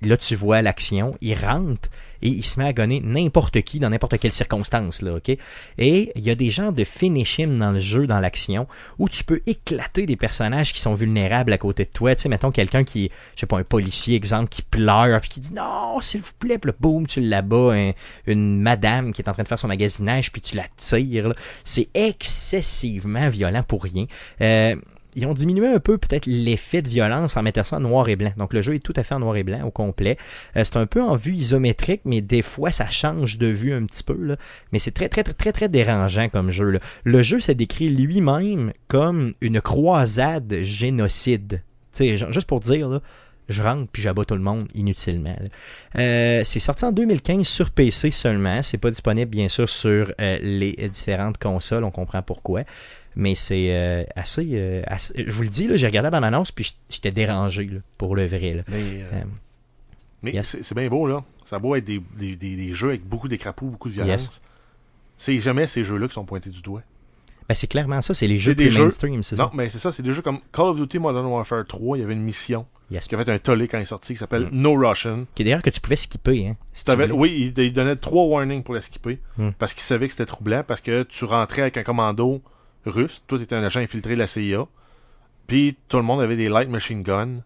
là 0.02 0.16
tu 0.16 0.34
vois 0.34 0.62
l'action, 0.62 1.16
il 1.20 1.34
rentre 1.34 1.88
et 2.22 2.28
il 2.28 2.44
se 2.44 2.58
met 2.58 2.66
à 2.66 2.72
gonner 2.74 3.00
n'importe 3.02 3.62
qui 3.62 3.78
dans 3.78 3.88
n'importe 3.88 4.18
quelle 4.18 4.32
circonstance, 4.32 5.00
là, 5.00 5.14
ok? 5.14 5.30
Et 5.78 6.12
il 6.14 6.22
y 6.22 6.28
a 6.30 6.34
des 6.34 6.50
genres 6.50 6.72
de 6.72 6.84
finish 6.84 7.38
him 7.38 7.58
dans 7.58 7.70
le 7.70 7.80
jeu, 7.80 8.06
dans 8.06 8.20
l'action, 8.20 8.66
où 8.98 9.08
tu 9.08 9.24
peux 9.24 9.40
éclater 9.46 10.04
des 10.04 10.16
personnages 10.16 10.74
qui 10.74 10.80
sont 10.80 10.94
vulnérables 10.94 11.50
à 11.52 11.56
côté 11.58 11.86
de 11.86 11.90
toi. 11.90 12.14
Tu 12.14 12.22
sais, 12.22 12.28
mettons 12.28 12.50
quelqu'un 12.50 12.84
qui, 12.84 13.10
je 13.36 13.40
sais 13.40 13.46
pas, 13.46 13.58
un 13.58 13.64
policier, 13.64 14.16
exemple, 14.16 14.50
qui 14.50 14.60
pleure 14.60 15.18
puis 15.22 15.30
qui 15.30 15.40
dit 15.40 15.54
non, 15.54 15.98
s'il 16.02 16.20
vous 16.20 16.32
plaît, 16.38 16.58
puis 16.58 16.72
boum, 16.78 17.06
tu 17.06 17.20
l'abats, 17.22 17.72
un- 17.72 17.92
une 18.26 18.60
madame 18.60 19.12
qui 19.12 19.22
est 19.22 19.28
en 19.28 19.32
train 19.32 19.42
de 19.42 19.48
faire 19.48 19.58
son 19.58 19.68
magasinage 19.68 20.30
puis 20.30 20.42
tu 20.42 20.56
la 20.56 20.66
tires. 20.76 21.32
C'est 21.64 21.88
excessivement 21.94 23.28
violent 23.30 23.62
pour 23.62 23.82
rien. 23.82 24.04
Euh, 24.42 24.76
ils 25.14 25.26
ont 25.26 25.34
diminué 25.34 25.66
un 25.66 25.80
peu 25.80 25.98
peut-être 25.98 26.26
l'effet 26.26 26.82
de 26.82 26.88
violence 26.88 27.36
en 27.36 27.42
mettant 27.42 27.64
ça 27.64 27.76
en 27.76 27.80
noir 27.80 28.08
et 28.08 28.16
blanc. 28.16 28.32
Donc 28.36 28.52
le 28.52 28.62
jeu 28.62 28.74
est 28.74 28.84
tout 28.84 28.92
à 28.96 29.02
fait 29.02 29.14
en 29.14 29.20
noir 29.20 29.36
et 29.36 29.42
blanc 29.42 29.64
au 29.64 29.70
complet. 29.70 30.16
Euh, 30.56 30.64
c'est 30.64 30.76
un 30.76 30.86
peu 30.86 31.02
en 31.02 31.16
vue 31.16 31.34
isométrique, 31.34 32.02
mais 32.04 32.20
des 32.20 32.42
fois 32.42 32.70
ça 32.70 32.88
change 32.88 33.38
de 33.38 33.46
vue 33.46 33.72
un 33.72 33.84
petit 33.84 34.02
peu. 34.02 34.16
Là. 34.16 34.36
Mais 34.72 34.78
c'est 34.78 34.92
très 34.92 35.08
très 35.08 35.22
très 35.22 35.34
très 35.34 35.52
très 35.52 35.68
dérangeant 35.68 36.28
comme 36.28 36.50
jeu. 36.50 36.70
là. 36.70 36.80
Le 37.04 37.22
jeu 37.22 37.40
s'est 37.40 37.54
décrit 37.54 37.88
lui-même 37.88 38.72
comme 38.88 39.34
une 39.40 39.60
croisade 39.60 40.62
génocide. 40.62 41.62
Tu 41.92 42.04
sais, 42.04 42.16
genre, 42.16 42.32
juste 42.32 42.46
pour 42.46 42.60
dire, 42.60 42.88
là, 42.88 43.00
je 43.50 43.62
rentre 43.62 43.88
puis 43.90 44.00
j'abats 44.00 44.24
tout 44.24 44.34
le 44.34 44.40
monde 44.40 44.68
inutilement. 44.74 45.36
Euh, 45.98 46.42
c'est 46.44 46.60
sorti 46.60 46.84
en 46.84 46.92
2015 46.92 47.46
sur 47.46 47.70
PC 47.70 48.10
seulement. 48.10 48.62
C'est 48.62 48.78
pas 48.78 48.90
disponible 48.90 49.30
bien 49.30 49.48
sûr 49.48 49.68
sur 49.68 50.12
euh, 50.20 50.38
les 50.40 50.72
différentes 50.88 51.38
consoles. 51.38 51.84
On 51.84 51.90
comprend 51.90 52.22
pourquoi. 52.22 52.62
Mais 53.16 53.34
c'est 53.34 53.68
euh, 53.74 54.04
assez, 54.16 54.48
euh, 54.52 54.82
assez- 54.86 55.14
Je 55.26 55.30
vous 55.32 55.42
le 55.42 55.48
dis, 55.48 55.68
j'ai 55.74 55.86
regardé 55.86 56.06
la 56.06 56.10
bande-annonce 56.10 56.52
puis 56.52 56.74
j'étais 56.88 57.10
dérangé 57.10 57.64
là, 57.64 57.80
pour 57.98 58.14
le 58.16 58.26
vrai. 58.26 58.54
là. 58.54 58.62
Mais, 58.68 58.76
euh, 59.12 59.22
mais 60.22 60.32
yes. 60.32 60.56
c'est 60.62 60.74
bien 60.74 60.88
beau, 60.88 61.06
là. 61.06 61.24
Ça 61.46 61.56
a 61.56 61.58
beau 61.58 61.74
être 61.74 61.84
des, 61.84 62.00
des, 62.16 62.36
des, 62.36 62.54
des 62.56 62.72
jeux 62.72 62.90
avec 62.90 63.04
beaucoup 63.04 63.26
d'écrapauds, 63.28 63.66
beaucoup 63.66 63.88
de 63.88 63.94
violence. 63.94 64.22
Yes. 64.26 64.40
C'est 65.18 65.38
jamais 65.40 65.66
ces 65.66 65.82
jeux-là 65.84 66.06
qui 66.08 66.14
sont 66.14 66.24
pointés 66.24 66.50
du 66.50 66.62
doigt. 66.62 66.82
Ben, 67.48 67.54
c'est 67.54 67.66
clairement 67.66 68.00
ça. 68.00 68.14
C'est 68.14 68.28
les 68.28 68.38
jeux 68.38 68.54
plus 68.54 68.70
jeux- 68.70 68.84
mainstream, 68.84 69.22
c'est 69.24 69.36
Non, 69.36 69.46
ça? 69.46 69.50
mais 69.54 69.68
c'est 69.68 69.78
ça, 69.80 69.90
c'est 69.90 70.04
des 70.04 70.12
jeux 70.12 70.22
comme 70.22 70.38
Call 70.52 70.66
of 70.66 70.76
Duty 70.78 70.98
Modern 71.00 71.26
Warfare 71.26 71.66
3, 71.66 71.98
il 71.98 72.00
y 72.00 72.04
avait 72.04 72.12
une 72.12 72.22
mission 72.22 72.64
Yes. 72.92 73.06
qui 73.08 73.14
a 73.14 73.18
fait 73.24 73.30
un 73.30 73.38
tollé 73.38 73.66
quand 73.68 73.78
il 73.78 73.82
est 73.82 73.86
sorti 73.86 74.12
qui 74.14 74.18
s'appelle 74.18 74.44
Mm. 74.44 74.48
No 74.52 74.74
Russian. 74.74 75.24
Qui 75.34 75.42
est 75.42 75.44
d'ailleurs 75.46 75.62
que 75.62 75.70
tu 75.70 75.80
pouvais 75.80 75.96
skipper. 75.96 76.46
Hein, 76.48 76.56
si 76.72 76.84
tu 76.84 76.92
oui, 77.12 77.52
il, 77.56 77.62
il 77.62 77.72
donnait 77.72 77.96
trois 77.96 78.24
warnings 78.24 78.62
pour 78.62 78.74
la 78.74 78.80
skipper 78.80 79.18
Mm. 79.36 79.50
parce 79.58 79.74
qu'il 79.74 79.82
savait 79.82 80.06
que 80.06 80.12
c'était 80.12 80.26
troublant 80.26 80.62
parce 80.66 80.80
que 80.80 81.02
tu 81.02 81.24
rentrais 81.24 81.62
avec 81.62 81.76
un 81.76 81.82
commando 81.82 82.40
russe, 82.86 83.22
toi 83.26 83.38
t'étais 83.38 83.54
un 83.56 83.62
agent 83.62 83.80
infiltré 83.80 84.14
de 84.14 84.18
la 84.20 84.26
CIA, 84.26 84.66
puis 85.46 85.76
tout 85.88 85.96
le 85.96 86.02
monde 86.02 86.20
avait 86.20 86.36
des 86.36 86.48
light 86.48 86.68
machine 86.68 87.02
guns 87.02 87.42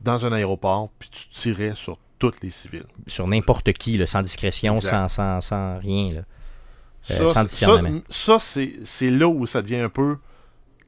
dans 0.00 0.26
un 0.26 0.32
aéroport, 0.32 0.90
puis 0.98 1.08
tu 1.10 1.28
tirais 1.28 1.72
sur 1.74 1.98
tous 2.18 2.32
les 2.42 2.50
civils. 2.50 2.86
Sur 3.06 3.26
n'importe 3.26 3.72
qui, 3.72 3.98
là, 3.98 4.06
sans 4.06 4.22
discrétion, 4.22 4.80
sans, 4.80 5.08
sans, 5.08 5.40
sans 5.40 5.78
rien. 5.78 6.14
Là. 6.14 6.20
Euh, 7.10 7.26
Ça, 7.26 7.26
sans 7.26 7.46
ça, 7.48 7.80
ça, 8.08 8.38
c'est 8.38 8.74
c'est 8.84 9.10
là 9.10 9.26
où 9.28 9.46
ça 9.46 9.60
devient 9.62 9.76
un 9.78 9.88
peu 9.88 10.18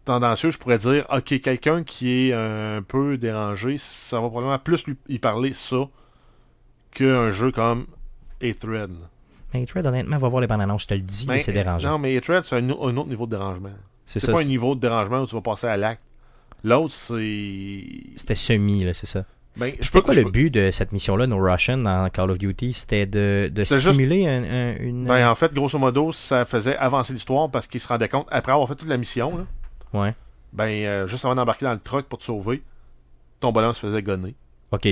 tendancieux. 0.04 0.50
Je 0.50 0.58
pourrais 0.58 0.78
dire, 0.78 1.06
ok, 1.10 1.40
quelqu'un 1.40 1.82
qui 1.82 2.28
est 2.28 2.32
un 2.32 2.82
peu 2.82 3.16
dérangé, 3.18 3.78
ça 3.78 4.20
va 4.20 4.28
probablement 4.28 4.58
plus 4.58 4.86
lui 4.86 4.96
y 5.08 5.18
parler 5.18 5.52
ça 5.52 5.88
qu'un 6.92 7.30
jeu 7.30 7.50
comme 7.50 7.86
A-Thread. 8.42 8.92
Mais 9.54 9.64
Thread, 9.66 9.86
honnêtement, 9.86 10.18
va 10.18 10.28
voir 10.28 10.40
les 10.40 10.46
bandes 10.48 10.60
annonces, 10.60 10.82
je 10.82 10.88
te 10.88 10.94
le 10.94 11.00
dis, 11.00 11.26
Ben, 11.26 11.40
c'est 11.40 11.52
dérangeant. 11.52 11.92
Non, 11.92 11.98
mais 11.98 12.16
A-Thread, 12.16 12.44
c'est 12.44 12.56
un, 12.56 12.68
autre 12.70 13.06
niveau 13.06 13.26
de 13.26 13.36
dérangement. 13.36 13.70
C'est 14.04 14.30
pas 14.30 14.40
un 14.40 14.44
niveau 14.44 14.74
de 14.74 14.80
dérangement 14.80 15.20
où 15.22 15.26
tu 15.26 15.34
vas 15.34 15.40
passer 15.40 15.66
à 15.66 15.76
l'acte. 15.76 16.02
L'autre, 16.64 16.94
c'est. 16.94 17.84
C'était 18.16 18.34
semi, 18.34 18.84
là, 18.84 18.92
c'est 18.94 19.06
ça. 19.06 19.24
Ben, 19.56 19.72
je 19.78 19.84
C'était 19.86 20.02
quoi 20.02 20.12
je 20.14 20.18
le 20.20 20.24
peux- 20.26 20.32
but 20.32 20.50
de 20.50 20.70
cette 20.72 20.90
mission-là, 20.90 21.26
No 21.28 21.38
Russian, 21.38 21.78
dans 21.78 22.08
Call 22.10 22.30
of 22.32 22.38
Duty? 22.38 22.72
C'était 22.72 23.06
de, 23.06 23.48
de 23.54 23.62
C'était 23.64 23.80
juste- 23.80 23.92
simuler 23.92 24.26
un- 24.26 24.42
un- 24.42 24.76
une. 24.78 25.04
Ben, 25.06 25.28
en 25.30 25.34
fait, 25.36 25.54
grosso 25.54 25.78
modo, 25.78 26.10
ça 26.10 26.44
faisait 26.44 26.76
avancer 26.76 27.12
l'histoire 27.12 27.48
parce 27.48 27.66
qu'ils 27.68 27.80
se 27.80 27.86
rendaient 27.86 28.08
compte, 28.08 28.26
après 28.32 28.50
avoir 28.50 28.66
fait 28.66 28.74
toute 28.74 28.88
la 28.88 28.96
mission, 28.96 29.38
là, 29.38 29.44
Ouais. 30.00 30.14
ben, 30.52 30.64
euh, 30.84 31.06
juste 31.06 31.24
avant 31.24 31.36
d'embarquer 31.36 31.66
dans 31.66 31.72
le 31.72 31.78
truck 31.78 32.06
pour 32.06 32.18
te 32.18 32.24
sauver, 32.24 32.62
ton 33.38 33.52
bonhomme 33.52 33.74
se 33.74 33.80
faisait 33.80 34.02
gonner. 34.02 34.34
Ok. 34.72 34.88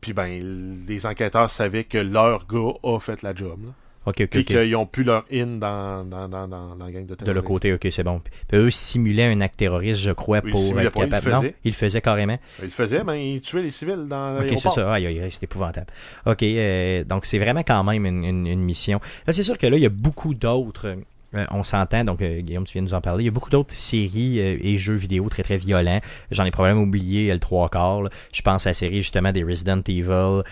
Puis 0.00 0.12
ben, 0.14 0.84
les 0.88 1.04
enquêteurs 1.04 1.50
savaient 1.50 1.84
que 1.84 1.98
leur 1.98 2.46
gars 2.46 2.72
a 2.84 2.98
fait 3.00 3.20
la 3.22 3.34
job. 3.34 3.58
là. 3.66 3.72
Ok, 4.06 4.20
ok, 4.22 4.28
Puis 4.30 4.44
qu'ils 4.46 4.74
ont 4.76 4.86
pu 4.86 5.02
leur 5.04 5.24
in 5.30 5.58
dans, 5.58 6.02
dans, 6.04 6.28
dans, 6.28 6.48
dans, 6.48 6.74
la 6.76 6.90
gang 6.90 7.04
de 7.04 7.08
De 7.10 7.14
terroristes. 7.14 7.26
l'autre 7.34 7.46
côté, 7.46 7.72
ok, 7.74 7.88
c'est 7.90 8.02
bon. 8.04 8.20
Puis 8.48 8.56
eux 8.58 8.70
simulaient 8.70 9.24
un 9.30 9.40
acte 9.42 9.56
terroriste, 9.58 10.00
je 10.00 10.12
crois, 10.12 10.40
pour 10.40 10.60
être 10.60 10.72
pas, 10.74 10.80
ils 10.80 10.84
le 10.84 10.90
capable. 11.10 11.30
Non, 11.30 11.40
faisaient. 11.40 11.54
ils 11.64 11.68
le 11.70 11.74
faisaient 11.74 12.00
carrément. 12.00 12.38
Ils 12.60 12.64
le 12.66 12.70
faisaient, 12.70 13.04
mais 13.04 13.34
ils 13.34 13.40
tuaient 13.42 13.62
les 13.62 13.70
civils 13.70 14.06
dans 14.08 14.40
Ok, 14.40 14.48
c'est 14.56 14.70
ça. 14.70 14.92
Aïe, 14.94 15.06
aïe, 15.06 15.20
aïe, 15.20 15.30
c'est 15.30 15.42
épouvantable. 15.42 15.88
Ok, 16.24 16.42
euh, 16.42 17.04
donc 17.04 17.26
c'est 17.26 17.38
vraiment 17.38 17.62
quand 17.62 17.84
même 17.84 18.06
une, 18.06 18.24
une- 18.24 18.46
une 18.46 18.62
mission. 18.64 18.98
Là, 19.26 19.32
c'est 19.34 19.42
sûr 19.42 19.58
que 19.58 19.66
là, 19.66 19.76
il 19.76 19.82
y 19.82 19.86
a 19.86 19.90
beaucoup 19.90 20.32
d'autres. 20.32 20.96
Euh, 21.34 21.44
on 21.50 21.62
s'entend, 21.62 22.04
donc 22.04 22.22
euh, 22.22 22.40
Guillaume, 22.40 22.64
tu 22.64 22.72
viens 22.72 22.82
nous 22.82 22.94
en 22.94 23.02
parler. 23.02 23.24
Il 23.24 23.26
y 23.26 23.28
a 23.28 23.32
beaucoup 23.32 23.50
d'autres 23.50 23.74
séries 23.74 24.40
euh, 24.40 24.56
et 24.62 24.78
jeux 24.78 24.94
vidéo 24.94 25.28
très 25.28 25.42
très 25.42 25.58
violents. 25.58 26.00
J'en 26.30 26.44
ai 26.44 26.50
probablement 26.50 26.84
oublié 26.84 27.30
euh, 27.30 27.34
le 27.34 27.40
trois 27.40 27.68
quarts. 27.68 28.04
Je 28.32 28.40
pense 28.40 28.66
à 28.66 28.70
la 28.70 28.74
série 28.74 28.98
justement 28.98 29.30
des 29.30 29.44
Resident 29.44 29.80
Evil, 29.86 30.42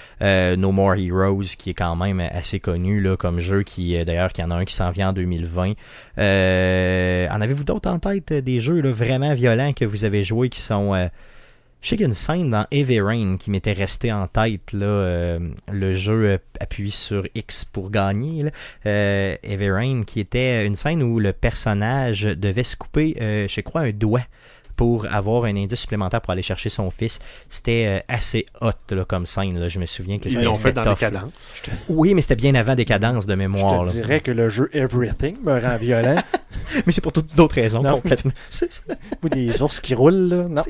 No 0.58 0.72
More 0.72 0.96
Heroes, 0.96 1.54
qui 1.58 1.70
est 1.70 1.74
quand 1.74 1.96
même 1.96 2.20
assez 2.20 2.60
connu 2.60 3.00
là, 3.00 3.16
comme 3.16 3.40
jeu, 3.40 3.62
qui 3.62 4.04
d'ailleurs 4.04 4.32
qu'il 4.32 4.44
y 4.44 4.46
en 4.46 4.50
a 4.50 4.56
un 4.56 4.64
qui 4.64 4.74
s'en 4.74 4.90
vient 4.90 5.10
en 5.10 5.12
2020. 5.14 5.72
Euh, 6.18 7.28
en 7.30 7.40
avez-vous 7.40 7.64
d'autres 7.64 7.90
en 7.90 7.98
tête, 7.98 8.32
des 8.32 8.60
jeux 8.60 8.80
là, 8.80 8.92
vraiment 8.92 9.34
violents 9.34 9.72
que 9.72 9.84
vous 9.84 10.04
avez 10.04 10.24
joués 10.24 10.48
qui 10.48 10.60
sont... 10.60 11.08
je 11.82 11.90
sais 11.90 11.96
qu'il 11.96 12.02
y 12.02 12.06
a 12.06 12.08
une 12.08 12.14
scène 12.14 12.50
dans 12.50 12.66
Heavy 12.70 13.00
Rain 13.00 13.36
qui 13.38 13.50
m'était 13.50 13.72
restée 13.72 14.12
en 14.12 14.26
tête. 14.26 14.74
Euh, 14.74 15.38
le 15.70 15.96
jeu 15.96 16.24
euh, 16.24 16.38
appuie 16.58 16.90
sur 16.90 17.26
X 17.34 17.64
pour 17.64 17.90
gagner. 17.90 18.44
Là. 18.44 18.50
Euh, 18.86 19.36
qui 20.06 20.20
était 20.20 20.66
une 20.66 20.74
scène 20.74 21.02
où 21.02 21.20
le 21.20 21.32
personnage 21.32 22.22
devait 22.22 22.62
se 22.62 22.76
couper, 22.76 23.14
je 23.18 23.60
crois, 23.60 23.82
un 23.82 23.90
doigt 23.90 24.26
pour 24.76 25.06
avoir 25.10 25.44
un 25.44 25.56
indice 25.56 25.80
supplémentaire 25.80 26.20
pour 26.20 26.32
aller 26.32 26.42
chercher 26.42 26.68
son 26.68 26.90
fils. 26.90 27.18
C'était 27.48 28.02
euh, 28.08 28.14
assez 28.14 28.44
hot 28.60 28.70
là, 28.90 29.04
comme 29.04 29.26
scène. 29.26 29.58
Là. 29.58 29.68
Je 29.68 29.78
me 29.78 29.86
souviens 29.86 30.18
que 30.18 30.28
Ils 30.28 30.32
c'était 30.32 30.44
l'ont 30.44 30.54
fait 30.54 30.72
dans 30.72 30.82
tough. 30.82 30.94
Décadence. 30.94 31.32
Oui, 31.88 32.14
mais 32.14 32.22
c'était 32.22 32.36
bien 32.36 32.54
avant 32.54 32.74
Décadence 32.74 33.26
de 33.26 33.32
Je 33.32 33.36
mémoire. 33.38 33.84
là. 33.84 33.90
dirais 33.92 34.20
que 34.20 34.30
le 34.30 34.48
jeu 34.48 34.68
Everything 34.72 35.36
me 35.42 35.60
rend 35.60 35.76
violent. 35.76 36.16
Mais 36.86 36.90
c'est 36.92 37.00
pour 37.02 37.12
toutes 37.12 37.34
d'autres 37.36 37.54
raisons 37.54 37.82
Non. 37.82 37.96
complètement. 38.00 38.32
Ou 39.22 39.28
des 39.28 39.62
ours 39.62 39.78
qui 39.80 39.94
roulent, 39.94 40.28
là. 40.28 40.46
Non. 40.48 40.62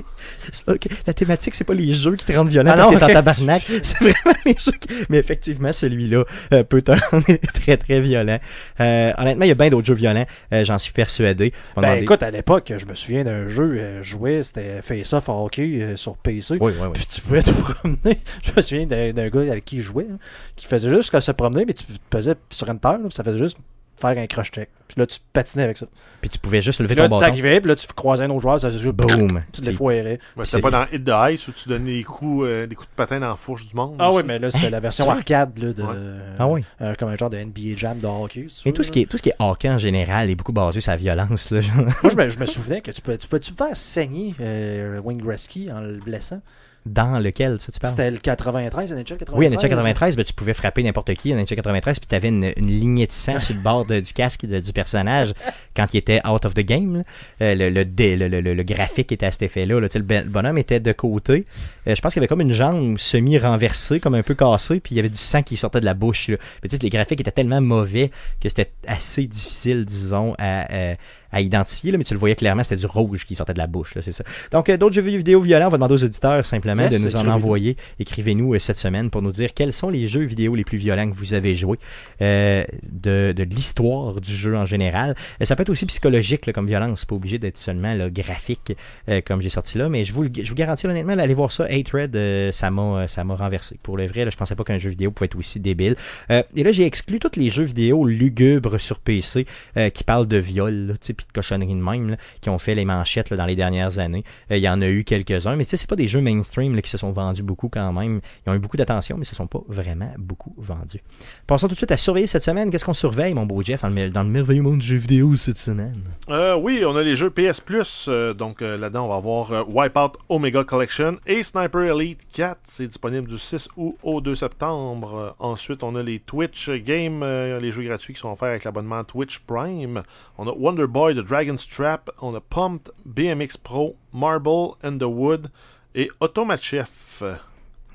La 1.06 1.14
thématique, 1.14 1.54
c'est 1.54 1.64
pas 1.64 1.74
les 1.74 1.92
jeux 1.94 2.16
qui 2.16 2.24
te 2.24 2.32
rendent 2.32 2.48
violent 2.48 2.72
Ah 2.74 2.76
parce 2.76 2.92
non, 2.92 2.98
que 2.98 3.04
t'es 3.04 3.10
en 3.12 3.14
tabarnak. 3.14 3.62
C'est 3.82 3.98
vraiment 4.00 4.38
les 4.44 4.52
jeux 4.58 4.72
qui... 4.80 4.88
Mais 5.08 5.18
effectivement, 5.18 5.72
celui-là 5.72 6.24
euh, 6.52 6.64
peut 6.64 6.82
te 6.82 6.90
rendre 6.90 7.24
très, 7.54 7.76
très 7.76 8.00
violent. 8.00 8.38
Euh, 8.80 9.12
honnêtement, 9.16 9.44
il 9.44 9.48
y 9.48 9.52
a 9.52 9.54
bien 9.54 9.68
d'autres 9.70 9.86
jeux 9.86 9.94
violents. 9.94 10.26
euh, 10.52 10.64
J'en 10.64 10.78
suis 10.78 10.92
persuadé. 10.92 11.52
Ben 11.76 11.94
écoute, 11.94 12.22
à 12.22 12.30
l'époque, 12.30 12.72
je 12.76 12.84
me 12.84 12.94
souviens 12.94 13.24
d'un 13.24 13.48
jeu, 13.48 13.95
euh, 13.96 14.02
jouais, 14.02 14.42
c'était 14.42 14.82
Face 14.82 15.12
Off 15.12 15.28
Hockey 15.28 15.80
euh, 15.80 15.96
sur 15.96 16.16
PC. 16.16 16.58
Oui, 16.60 16.72
oui, 16.78 16.86
oui. 16.86 16.92
Puis 16.94 17.06
tu 17.06 17.20
pouvais 17.20 17.42
te 17.42 17.50
promener. 17.50 18.20
Je 18.42 18.52
me 18.54 18.60
souviens 18.60 18.86
d'un 18.86 19.28
gars 19.28 19.40
avec 19.40 19.64
qui 19.64 19.78
je 19.78 19.86
jouais, 19.86 20.06
hein, 20.10 20.18
qui 20.54 20.66
faisait 20.66 20.88
juste 20.88 21.18
se 21.18 21.32
promener, 21.32 21.64
mais 21.64 21.74
tu 21.74 21.84
pesais 22.10 22.34
sur 22.50 22.68
Enter, 22.68 22.88
là, 22.88 22.98
puis 23.04 23.12
ça 23.12 23.24
faisait 23.24 23.38
juste 23.38 23.58
faire 24.00 24.16
un 24.18 24.26
crush 24.26 24.50
check. 24.50 24.68
Puis 24.88 25.00
là, 25.00 25.06
tu 25.06 25.18
patinais 25.32 25.64
avec 25.64 25.76
ça. 25.78 25.86
Puis 26.20 26.30
tu 26.30 26.38
pouvais 26.38 26.62
juste 26.62 26.78
lever 26.80 26.94
Puis 26.94 27.02
là, 27.02 27.08
ton 27.08 27.16
bâton. 27.16 27.26
t'arrivais, 27.26 27.60
puis 27.60 27.68
là, 27.68 27.74
tu 27.74 27.88
croisais 27.88 28.22
un 28.24 28.30
autre 28.30 28.42
joueur, 28.42 28.60
ça 28.60 28.68
faisait 28.68 28.78
juste 28.80 28.94
Boom. 28.94 29.42
Tu 29.52 29.60
les 29.62 29.72
foirais. 29.72 30.04
Ouais, 30.36 30.44
C'est- 30.44 30.44
C'était 30.52 30.62
pas 30.62 30.70
dans 30.70 30.84
Hit 30.92 31.04
the 31.04 31.12
Ice 31.32 31.48
où 31.48 31.52
tu 31.52 31.68
donnais 31.68 31.96
des 31.96 32.04
coups, 32.04 32.46
euh, 32.46 32.66
des 32.68 32.74
coups 32.76 32.88
de 32.88 32.94
patin 32.94 33.18
dans 33.18 33.30
la 33.30 33.36
fourche 33.36 33.66
du 33.66 33.74
monde. 33.74 33.96
Ah 33.98 34.12
oui, 34.12 34.22
mais 34.24 34.38
là, 34.38 34.48
c'était 34.48 34.70
la 34.70 34.78
version 34.78 35.04
tu 35.06 35.10
arcade 35.10 35.58
là, 35.58 35.72
de. 35.72 35.82
Ouais. 35.82 35.94
Ah 36.38 36.46
oui. 36.46 36.62
euh, 36.82 36.94
comme 36.96 37.08
un 37.08 37.16
genre 37.16 37.30
de 37.30 37.36
NBA 37.38 37.76
Jam 37.76 37.98
de 37.98 38.06
hockey. 38.06 38.46
si 38.48 38.62
tu 38.62 38.68
Mais 38.68 38.70
veux, 38.70 38.76
tout 38.76 38.82
ce, 38.84 38.92
qui 38.92 39.00
est, 39.02 39.06
tout 39.06 39.16
ce 39.18 39.22
qui 39.24 39.30
est 39.30 39.36
hockey 39.40 39.68
en 39.68 39.78
général 39.78 40.30
est 40.30 40.36
beaucoup 40.36 40.52
basé 40.52 40.80
sur 40.80 40.92
la 40.92 40.96
violence. 40.98 41.50
Là. 41.50 41.60
Moi, 41.74 42.10
je 42.12 42.16
me, 42.16 42.28
je 42.28 42.38
me 42.38 42.46
souvenais 42.46 42.80
que 42.80 42.92
tu 42.92 43.02
peux, 43.02 43.18
tu 43.18 43.26
peux-tu 43.26 43.52
faire 43.52 43.76
saigner 43.76 44.34
euh, 44.40 45.00
Wayne 45.00 45.20
Gretzky 45.20 45.70
en 45.72 45.80
le 45.80 45.96
blessant? 45.98 46.40
Dans 46.86 47.18
lequel, 47.18 47.58
ça, 47.60 47.72
tu 47.72 47.80
parles? 47.80 47.90
C'était 47.90 48.10
le 48.12 48.18
93, 48.18 48.92
NHL 48.92 49.04
93. 49.04 49.36
Oui, 49.38 49.46
en 49.46 49.50
NHL 49.50 49.68
93, 49.68 50.16
ben, 50.16 50.24
tu 50.24 50.32
pouvais 50.32 50.54
frapper 50.54 50.82
n'importe 50.84 51.12
qui 51.16 51.34
en 51.34 51.36
NHL 51.36 51.46
93, 51.56 51.98
puis 51.98 52.06
tu 52.08 52.14
avais 52.14 52.28
une, 52.28 52.52
une 52.56 52.68
lignée 52.68 53.06
de 53.08 53.12
sang 53.12 53.38
sur 53.40 53.54
le 53.54 53.60
bord 53.60 53.84
de- 53.86 53.98
du 54.00 54.12
casque 54.12 54.46
de- 54.46 54.60
du 54.60 54.72
personnage 54.72 55.34
quand 55.74 55.92
il 55.92 55.96
était 55.98 56.20
out 56.26 56.44
of 56.44 56.54
the 56.54 56.60
game. 56.60 57.02
Euh, 57.42 57.54
le, 57.56 57.70
le, 57.70 57.82
le, 58.28 58.40
le- 58.54 58.62
graphique 58.62 59.10
était 59.12 59.26
à 59.26 59.32
cet 59.32 59.42
effet-là. 59.42 59.80
là. 59.80 59.88
Sais, 59.90 59.98
Le 59.98 60.04
ben- 60.04 60.26
bonhomme 60.28 60.58
était 60.58 60.80
de 60.80 60.92
côté. 60.92 61.44
Euh, 61.88 61.94
je 61.94 62.00
pense 62.00 62.12
qu'il 62.12 62.20
y 62.20 62.22
avait 62.22 62.28
comme 62.28 62.40
une 62.40 62.52
jambe 62.52 62.98
semi-renversée, 62.98 64.00
comme 64.00 64.14
un 64.14 64.22
peu 64.22 64.34
cassée, 64.34 64.80
puis 64.80 64.94
il 64.94 64.96
y 64.96 65.00
avait 65.00 65.08
du 65.08 65.18
sang 65.18 65.42
qui 65.42 65.56
sortait 65.56 65.80
de 65.80 65.84
la 65.84 65.94
bouche. 65.94 66.28
là. 66.28 66.36
Mais 66.62 66.68
les 66.80 66.88
graphiques 66.90 67.20
étaient 67.20 67.30
tellement 67.32 67.60
mauvais 67.60 68.10
que 68.40 68.48
c'était 68.48 68.70
assez 68.86 69.26
difficile, 69.26 69.84
disons, 69.84 70.34
à, 70.38 70.72
euh, 70.72 70.94
à 71.32 71.40
identifier, 71.40 71.92
là, 71.92 71.98
mais 71.98 72.04
tu 72.04 72.14
le 72.14 72.20
voyais 72.20 72.36
clairement, 72.36 72.62
c'était 72.62 72.76
du 72.76 72.86
rouge 72.86 73.24
qui 73.24 73.34
sortait 73.34 73.54
de 73.54 73.58
la 73.58 73.66
bouche, 73.66 73.94
là, 73.94 74.02
c'est 74.02 74.12
ça. 74.12 74.24
Donc, 74.52 74.68
euh, 74.68 74.76
d'autres 74.76 74.94
jeux 74.94 75.02
vidéo 75.02 75.40
violents, 75.40 75.66
on 75.66 75.70
va 75.70 75.76
demander 75.76 75.94
aux 75.94 76.04
auditeurs 76.04 76.44
simplement 76.44 76.84
Yes, 76.84 77.00
de 77.00 77.04
nous 77.04 77.16
en 77.16 77.26
envoyer. 77.28 77.76
Écrivez-nous 77.98 78.54
euh, 78.54 78.58
cette 78.58 78.78
semaine 78.78 79.10
pour 79.10 79.22
nous 79.22 79.32
dire 79.32 79.54
quels 79.54 79.72
sont 79.72 79.90
les 79.90 80.08
jeux 80.08 80.24
vidéo 80.24 80.54
les 80.54 80.64
plus 80.64 80.78
violents 80.78 81.10
que 81.10 81.16
vous 81.16 81.34
avez 81.34 81.56
joués 81.56 81.78
euh, 82.22 82.64
de, 82.90 83.32
de 83.32 83.42
l'histoire 83.42 84.20
du 84.20 84.32
jeu 84.32 84.56
en 84.56 84.64
général. 84.64 85.14
Euh, 85.40 85.44
ça 85.44 85.56
peut 85.56 85.62
être 85.62 85.70
aussi 85.70 85.86
psychologique 85.86 86.46
là, 86.46 86.52
comme 86.52 86.66
violence, 86.66 87.00
c'est 87.00 87.08
pas 87.08 87.16
obligé 87.16 87.38
d'être 87.38 87.56
seulement 87.56 87.94
là, 87.94 88.10
graphique 88.10 88.72
euh, 89.08 89.20
comme 89.24 89.42
j'ai 89.42 89.50
sorti 89.50 89.78
là, 89.78 89.88
mais 89.88 90.04
je 90.04 90.12
vous, 90.12 90.24
je 90.24 90.48
vous 90.48 90.54
garantis 90.54 90.86
honnêtement, 90.86 91.16
allez 91.18 91.34
voir 91.34 91.52
ça, 91.52 91.64
Hatred, 91.64 92.14
euh, 92.16 92.52
ça 92.52 92.70
m'a 92.70 93.34
renversé. 93.34 93.78
Pour 93.82 93.96
le 93.96 94.06
vrai, 94.06 94.24
là, 94.24 94.30
je 94.30 94.36
pensais 94.36 94.54
pas 94.54 94.64
qu'un 94.64 94.78
jeu 94.78 94.90
vidéo 94.90 95.10
pouvait 95.10 95.26
être 95.26 95.36
aussi 95.36 95.60
débile. 95.60 95.96
Euh, 96.30 96.42
et 96.54 96.62
là, 96.62 96.72
j'ai 96.72 96.84
exclu 96.84 97.18
tous 97.18 97.38
les 97.38 97.50
jeux 97.50 97.64
vidéo 97.64 98.04
lugubres 98.04 98.80
sur 98.80 98.98
PC 98.98 99.46
euh, 99.76 99.90
qui 99.90 100.04
parlent 100.04 100.28
de 100.28 100.38
viol, 100.38 100.72
là, 100.88 100.94
tu 100.94 101.08
sais, 101.08 101.14
puis 101.16 101.26
de 101.26 101.32
cochonneries 101.32 101.74
de 101.74 101.80
même, 101.80 102.16
qui 102.40 102.48
ont 102.50 102.58
fait 102.58 102.74
les 102.74 102.84
manchettes 102.84 103.32
dans 103.32 103.46
les 103.46 103.56
dernières 103.56 103.98
années. 103.98 104.24
Euh, 104.50 104.56
Il 104.56 104.62
y 104.62 104.68
en 104.68 104.80
a 104.82 104.88
eu 104.88 105.04
quelques-uns, 105.04 105.56
mais 105.56 105.64
tu 105.64 105.70
sais, 105.70 105.76
c'est 105.76 105.88
pas 105.88 105.96
des 105.96 106.08
jeux 106.08 106.20
mainstream 106.20 106.80
qui 106.80 106.90
se 106.90 106.98
sont 106.98 107.12
vendus 107.12 107.42
beaucoup 107.42 107.68
quand 107.68 107.92
même. 107.92 108.20
Ils 108.46 108.50
ont 108.50 108.54
eu 108.54 108.58
beaucoup 108.58 108.76
d'attention, 108.76 109.16
mais 109.16 109.22
ils 109.24 109.28
se 109.28 109.34
sont 109.34 109.46
pas 109.46 109.60
vraiment 109.68 110.12
beaucoup 110.18 110.54
vendus. 110.58 111.02
Passons 111.46 111.68
tout 111.68 111.74
de 111.74 111.78
suite 111.78 111.92
à 111.92 111.96
surveiller 111.96 112.26
cette 112.26 112.42
semaine. 112.42 112.70
Qu'est-ce 112.70 112.84
qu'on 112.84 112.94
surveille, 112.94 113.34
mon 113.34 113.46
beau 113.46 113.62
Jeff, 113.62 113.82
dans 113.82 113.88
le, 114.22 114.28
merveilleux 114.28 114.62
monde 114.62 114.78
du 114.78 114.86
jeu 114.86 114.96
vidéo 114.96 115.34
cette 115.36 115.58
semaine? 115.58 116.02
Euh, 116.28 116.54
oui, 116.56 116.82
on 116.86 116.94
a 116.96 117.02
les 117.02 117.16
jeux 117.16 117.30
PS 117.30 117.60
Plus. 117.60 118.06
euh, 118.08 118.34
donc 118.34 118.60
là-dedans, 118.60 119.06
on 119.06 119.08
va 119.08 119.16
avoir 119.16 119.68
Wipeout 119.68 120.12
Omega 120.28 120.64
Collection 120.64 121.16
et 121.26 121.42
Sniper 121.42 121.82
Elite 121.82 122.20
4. 122.32 122.58
C'est 122.72 122.86
disponible 122.86 123.28
du 123.28 123.38
6 123.38 123.68
août 123.76 123.96
au 124.02 124.20
2 124.20 124.34
septembre. 124.34 125.34
Ensuite, 125.38 125.82
on 125.82 125.94
a 125.96 126.02
les 126.02 126.18
Twitch 126.20 126.70
Games, 126.70 127.22
les 127.60 127.70
jeux 127.72 127.82
gratuits 127.84 128.14
qui 128.14 128.20
sont 128.20 128.30
offerts 128.32 128.48
avec 128.48 128.64
l'abonnement 128.64 129.02
Twitch 129.04 129.38
Prime. 129.40 130.02
On 130.38 130.48
a 130.48 130.52
Wonder 130.52 130.86
Boy 130.86 131.05
de 131.14 131.22
Dragon's 131.22 131.66
Trap. 131.66 132.10
On 132.20 132.34
a 132.34 132.40
Pumped, 132.40 132.90
BMX 133.06 133.56
Pro, 133.56 133.96
Marble 134.12 134.74
and 134.82 134.98
the 134.98 135.04
Wood 135.04 135.48
et 135.94 136.10
Automatchef. 136.20 137.22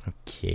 Ok. 0.08 0.48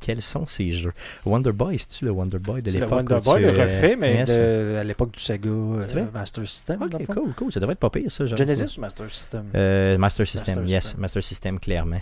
Quels 0.00 0.22
sont 0.22 0.46
ces 0.46 0.72
jeux? 0.72 0.92
Wonder 1.26 1.50
Boy, 1.50 1.76
c'est-tu 1.78 2.04
le 2.04 2.12
Wonder 2.12 2.38
Boy 2.38 2.62
de 2.62 2.70
C'est 2.70 2.78
le 2.78 2.84
l'époque? 2.84 2.98
Wonder 3.10 3.24
Boy, 3.24 3.42
le 3.42 3.50
refait, 3.50 3.96
mais 3.96 4.24
de- 4.24 4.76
à 4.76 4.84
l'époque 4.84 5.10
du 5.12 5.18
Sega 5.20 5.50
euh, 5.50 5.82
C'est 5.82 5.94
vrai? 6.00 6.06
Master 6.14 6.48
System. 6.48 6.82
Ok, 6.82 7.06
cool, 7.06 7.34
cool. 7.34 7.52
Ça 7.52 7.58
devrait 7.58 7.72
être 7.72 7.80
pas 7.80 7.90
pire, 7.90 8.10
ça. 8.10 8.24
genre. 8.24 8.38
Genesis 8.38 8.78
ou 8.78 8.80
Master 8.80 9.10
System? 9.12 9.46
Euh, 9.56 9.98
Master 9.98 10.26
System, 10.28 10.54
Master 10.54 10.70
yes. 10.70 10.82
System. 10.84 11.00
Master 11.00 11.24
System, 11.24 11.58
clairement. 11.60 12.00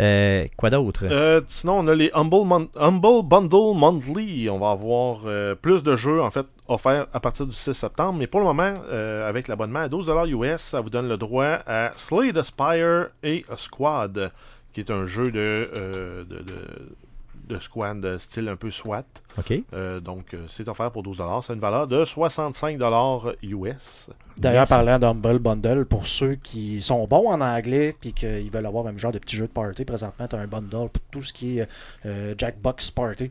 Euh, 0.00 0.46
quoi 0.56 0.70
d'autre? 0.70 1.04
Euh, 1.04 1.42
sinon, 1.46 1.80
on 1.80 1.86
a 1.86 1.94
les 1.94 2.10
Humble, 2.14 3.22
Bundle 3.24 3.76
Monthly. 3.76 4.48
On 4.48 4.58
va 4.58 4.70
avoir 4.70 5.22
euh, 5.26 5.54
plus 5.54 5.82
de 5.82 5.94
jeux 5.94 6.22
en 6.22 6.30
fait 6.30 6.46
offerts 6.68 7.06
à 7.12 7.20
partir 7.20 7.46
du 7.46 7.52
6 7.52 7.74
septembre. 7.74 8.18
Mais 8.18 8.26
pour 8.26 8.40
le 8.40 8.46
moment, 8.46 8.74
euh, 8.90 9.28
avec 9.28 9.46
l'abonnement 9.48 9.80
à 9.80 9.88
12$ 9.88 10.28
US, 10.30 10.60
ça 10.60 10.80
vous 10.80 10.90
donne 10.90 11.08
le 11.08 11.16
droit 11.16 11.58
à 11.66 11.92
Slay 11.96 12.32
the 12.32 12.42
Spire 12.42 13.08
et 13.22 13.44
Squad, 13.56 14.32
qui 14.72 14.80
est 14.80 14.90
un 14.90 15.04
jeu 15.04 15.30
de, 15.30 15.70
euh, 15.76 16.24
de 17.50 17.58
squad 17.58 18.00
de 18.00 18.18
style 18.18 18.48
un 18.48 18.56
peu 18.56 18.70
SWAT. 18.70 19.04
OK. 19.38 19.52
Euh, 19.72 20.00
donc, 20.00 20.34
euh, 20.34 20.44
c'est 20.48 20.68
offert 20.68 20.90
pour 20.90 21.02
12$. 21.02 21.44
C'est 21.44 21.52
une 21.52 21.60
valeur 21.60 21.86
de 21.86 22.04
65$ 22.04 23.34
US. 23.42 24.10
D'ailleurs, 24.38 24.66
parlant 24.66 24.98
d'Humble 24.98 25.38
Bundle, 25.38 25.84
pour 25.84 26.06
ceux 26.06 26.34
qui 26.36 26.80
sont 26.80 27.06
bons 27.06 27.28
en 27.28 27.40
anglais 27.40 27.94
puis 28.00 28.12
qu'ils 28.12 28.50
veulent 28.50 28.66
avoir 28.66 28.86
un 28.86 28.96
genre 28.96 29.12
de 29.12 29.18
petit 29.18 29.36
jeu 29.36 29.46
de 29.46 29.52
party, 29.52 29.84
présentement, 29.84 30.26
tu 30.26 30.36
as 30.36 30.38
un 30.38 30.46
bundle 30.46 30.88
pour 30.88 31.02
tout 31.10 31.22
ce 31.22 31.32
qui 31.32 31.58
est 31.58 31.68
euh, 32.06 32.34
Jackbox 32.38 32.90
Party. 32.90 33.30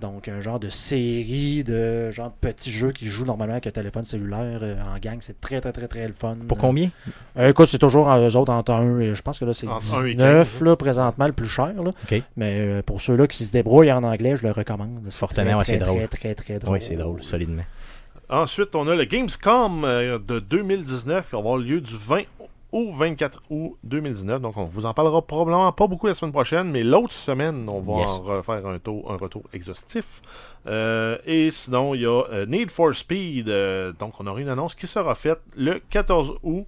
Donc, 0.00 0.28
un 0.28 0.40
genre 0.40 0.60
de 0.60 0.68
série 0.68 1.64
de 1.64 2.10
genre 2.12 2.30
petits 2.30 2.70
jeux 2.70 2.92
qui 2.92 3.06
jouent 3.06 3.24
normalement 3.24 3.54
avec 3.54 3.66
un 3.66 3.70
téléphone 3.72 4.04
cellulaire 4.04 4.60
euh, 4.62 4.76
en 4.94 4.98
gang. 4.98 5.18
C'est 5.20 5.40
très, 5.40 5.60
très, 5.60 5.72
très, 5.72 5.88
très 5.88 6.06
le 6.06 6.14
fun. 6.16 6.36
Pour 6.46 6.58
combien? 6.58 6.90
Euh, 7.36 7.50
écoute, 7.50 7.68
c'est 7.68 7.78
toujours 7.78 8.10
euh, 8.10 8.28
eux 8.28 8.36
autres 8.36 8.52
entre 8.52 8.72
1 8.72 9.00
et 9.00 9.14
je 9.14 9.22
pense 9.22 9.38
que 9.40 9.44
là, 9.44 9.52
c'est 9.52 9.66
Entre 9.66 10.00
un 10.00 10.06
et 10.06 10.14
19 10.14 10.48
quinze. 10.48 10.62
là, 10.62 10.76
présentement, 10.76 11.26
le 11.26 11.32
plus 11.32 11.48
cher. 11.48 11.72
Là. 11.74 11.90
OK. 11.90 12.22
Mais 12.36 12.60
euh, 12.60 12.82
pour 12.82 13.00
ceux-là 13.00 13.26
qui 13.26 13.44
se 13.44 13.50
débrouillent 13.50 13.92
en 13.92 14.04
anglais, 14.04 14.36
je 14.36 14.44
le 14.46 14.52
recommande. 14.52 15.00
Fortement, 15.10 15.58
ouais, 15.58 15.64
c'est 15.64 15.78
très, 15.78 15.86
drôle. 15.86 16.08
Très, 16.08 16.08
très, 16.08 16.34
très 16.34 16.58
drôle. 16.60 16.74
Oui, 16.74 16.82
c'est 16.82 16.96
drôle, 16.96 17.22
solidement. 17.22 17.64
Ensuite, 18.30 18.76
on 18.76 18.86
a 18.86 18.94
le 18.94 19.04
Gamescom 19.04 19.82
de 19.82 20.38
2019 20.38 21.26
qui 21.26 21.32
va 21.32 21.38
avoir 21.38 21.56
lieu 21.56 21.80
du 21.80 21.96
20 21.96 22.22
au 22.72 22.92
24 22.92 23.42
août 23.50 23.76
2019. 23.84 24.40
Donc, 24.42 24.56
on 24.56 24.64
vous 24.64 24.84
en 24.86 24.92
parlera 24.94 25.22
probablement 25.22 25.72
pas 25.72 25.86
beaucoup 25.86 26.06
la 26.06 26.14
semaine 26.14 26.32
prochaine, 26.32 26.70
mais 26.70 26.82
l'autre 26.84 27.12
semaine, 27.12 27.68
on 27.68 27.80
va 27.80 28.00
Yes. 28.00 28.10
en 28.10 28.22
refaire 28.22 28.66
un, 28.66 28.78
tour, 28.78 29.10
un 29.10 29.16
retour 29.16 29.42
exhaustif. 29.52 30.04
Euh, 30.66 31.16
et 31.24 31.50
sinon, 31.50 31.94
il 31.94 32.02
y 32.02 32.06
a 32.06 32.22
euh, 32.30 32.46
Need 32.46 32.70
for 32.70 32.94
Speed. 32.94 33.48
euh, 33.48 33.92
donc, 33.98 34.20
on 34.20 34.26
aura 34.26 34.40
une 34.40 34.48
annonce 34.50 34.74
qui 34.74 34.86
sera 34.86 35.14
faite 35.14 35.40
le 35.56 35.80
14 35.90 36.38
août 36.42 36.66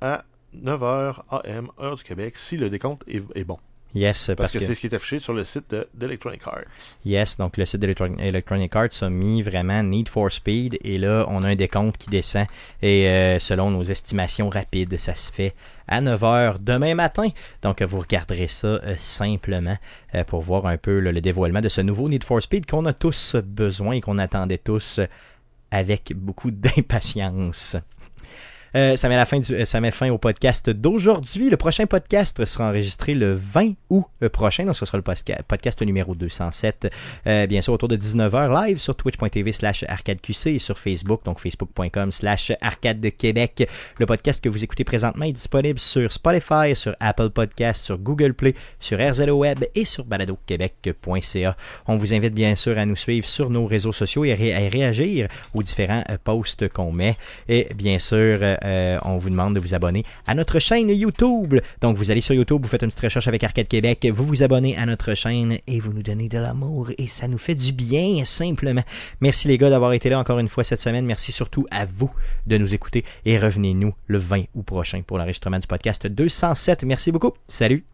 à 0.00 0.24
9h 0.56 1.16
AM, 1.30 1.68
heure 1.80 1.96
du 1.96 2.04
Québec, 2.04 2.36
si 2.36 2.56
le 2.56 2.70
décompte 2.70 3.02
est, 3.08 3.22
est 3.34 3.44
bon. 3.44 3.58
Yes, 3.94 4.26
Parce, 4.26 4.36
parce, 4.36 4.52
que, 4.54 4.58
que, 4.58 4.64
c'est 4.66 4.74
ce 4.74 4.80
qui 4.80 4.88
est 4.88 4.94
affiché 4.94 5.18
sur 5.18 5.32
le 5.32 5.42
site 5.42 5.70
de- 5.70 5.88
d'Electronic 5.94 6.42
Arts. 6.46 6.64
yes, 7.06 7.38
donc 7.38 7.56
le 7.56 7.64
site 7.64 7.80
d'Electronic 7.80 8.20
Electronic 8.20 8.76
Arts 8.76 9.02
a 9.02 9.08
mis 9.08 9.40
vraiment 9.40 9.82
Need 9.82 10.08
for 10.10 10.30
Speed 10.30 10.76
et 10.84 10.98
là, 10.98 11.24
on 11.28 11.42
a 11.44 11.48
un 11.48 11.54
décompte 11.54 11.96
qui 11.96 12.10
descend 12.10 12.46
et 12.82 13.08
euh, 13.08 13.38
selon 13.38 13.70
nos 13.70 13.84
estimations 13.84 14.50
rapides, 14.50 14.98
ça 14.98 15.14
se 15.14 15.32
fait 15.32 15.54
à 15.88 16.02
9h 16.02 16.58
demain 16.60 16.94
matin. 16.94 17.28
Donc, 17.62 17.80
vous 17.80 18.00
regarderez 18.00 18.48
ça 18.48 18.66
euh, 18.66 18.96
simplement 18.98 19.78
euh, 20.14 20.24
pour 20.24 20.42
voir 20.42 20.66
un 20.66 20.76
peu 20.76 20.98
là, 21.00 21.10
le 21.12 21.20
dévoilement 21.22 21.60
de 21.62 21.68
ce 21.70 21.80
nouveau 21.80 22.08
Need 22.08 22.24
for 22.24 22.42
Speed 22.42 22.66
qu'on 22.66 22.84
a 22.84 22.92
tous 22.92 23.36
besoin 23.36 23.92
et 23.92 24.00
qu'on 24.02 24.18
attendait 24.18 24.58
tous 24.58 25.00
avec 25.70 26.12
beaucoup 26.14 26.50
d'impatience. 26.50 27.76
Euh, 28.74 28.96
ça, 28.96 29.08
met 29.08 29.16
la 29.16 29.26
euh, 29.32 29.90
fin 29.90 30.10
au 30.10 30.18
podcast 30.18 30.70
d'aujourd'hui. 30.70 31.50
Le 31.50 31.56
prochain 31.56 31.86
podcast 31.86 32.44
sera 32.44 32.68
enregistré 32.68 33.14
le 33.14 33.32
20 33.32 33.72
août 33.90 34.04
euh, 34.22 34.28
prochain. 34.28 34.64
Donc, 34.64 34.76
ce 34.76 34.84
sera 34.84 34.98
le 34.98 35.02
podcast 35.46 35.80
numéro 35.82 36.14
207. 36.14 36.88
Euh, 37.26 37.46
bien 37.46 37.60
sûr, 37.62 37.72
autour 37.72 37.88
de 37.88 37.96
19h 37.96 38.66
live 38.66 38.78
sur 38.78 38.94
twitch.tv 38.96 39.52
slash 39.52 39.84
arcadeqc 39.88 40.46
et 40.46 40.58
sur 40.58 40.78
Facebook, 40.78 41.24
donc 41.24 41.38
facebook.com 41.40 42.12
slash 42.12 42.52
arcade 42.60 43.00
de 43.00 43.08
Québec. 43.10 43.68
Le 43.98 44.06
podcast 44.06 44.42
que 44.42 44.48
vous 44.48 44.62
écoutez 44.64 44.84
présentement 44.84 45.24
est 45.24 45.32
disponible 45.32 45.78
sur 45.78 46.12
Spotify, 46.12 46.74
sur 46.74 46.94
Apple 47.00 47.30
Podcast, 47.30 47.84
sur 47.84 47.98
Google 47.98 48.34
Play, 48.34 48.54
sur 48.80 48.98
RZO 48.98 49.32
Web 49.38 49.64
et 49.74 49.84
sur 49.84 50.04
baladoquebec.ca. 50.04 51.56
On 51.86 51.96
vous 51.96 52.14
invite 52.14 52.34
bien 52.34 52.54
sûr 52.54 52.78
à 52.78 52.84
nous 52.86 52.96
suivre 52.96 53.26
sur 53.28 53.50
nos 53.50 53.66
réseaux 53.66 53.92
sociaux 53.92 54.24
et 54.24 54.32
à, 54.32 54.36
ré- 54.36 54.54
à 54.54 54.68
réagir 54.68 55.28
aux 55.54 55.62
différents 55.62 56.04
posts 56.24 56.68
qu'on 56.68 56.92
met. 56.92 57.16
Et 57.48 57.68
bien 57.74 57.98
sûr, 57.98 58.40
euh, 58.64 58.98
on 59.04 59.18
vous 59.18 59.30
demande 59.30 59.54
de 59.54 59.60
vous 59.60 59.74
abonner 59.74 60.04
à 60.26 60.34
notre 60.34 60.58
chaîne 60.58 60.88
YouTube. 60.88 61.60
Donc, 61.80 61.96
vous 61.96 62.10
allez 62.10 62.20
sur 62.20 62.34
YouTube, 62.34 62.62
vous 62.62 62.68
faites 62.68 62.82
une 62.82 62.88
petite 62.88 63.00
recherche 63.02 63.28
avec 63.28 63.44
Arcade 63.44 63.68
Québec, 63.68 64.06
vous 64.12 64.24
vous 64.24 64.42
abonnez 64.42 64.76
à 64.76 64.86
notre 64.86 65.14
chaîne 65.14 65.58
et 65.66 65.80
vous 65.80 65.92
nous 65.92 66.02
donnez 66.02 66.28
de 66.28 66.38
l'amour 66.38 66.90
et 66.98 67.06
ça 67.06 67.28
nous 67.28 67.38
fait 67.38 67.54
du 67.54 67.72
bien, 67.72 68.24
simplement. 68.24 68.82
Merci 69.20 69.48
les 69.48 69.58
gars 69.58 69.70
d'avoir 69.70 69.92
été 69.92 70.08
là 70.08 70.18
encore 70.18 70.38
une 70.38 70.48
fois 70.48 70.64
cette 70.64 70.80
semaine. 70.80 71.06
Merci 71.06 71.32
surtout 71.32 71.66
à 71.70 71.84
vous 71.84 72.10
de 72.46 72.58
nous 72.58 72.74
écouter 72.74 73.04
et 73.24 73.38
revenez-nous 73.38 73.94
le 74.06 74.18
20 74.18 74.44
août 74.54 74.62
prochain 74.62 75.02
pour 75.06 75.18
l'enregistrement 75.18 75.58
du 75.58 75.66
podcast 75.66 76.06
207. 76.06 76.84
Merci 76.84 77.12
beaucoup. 77.12 77.32
Salut! 77.48 77.84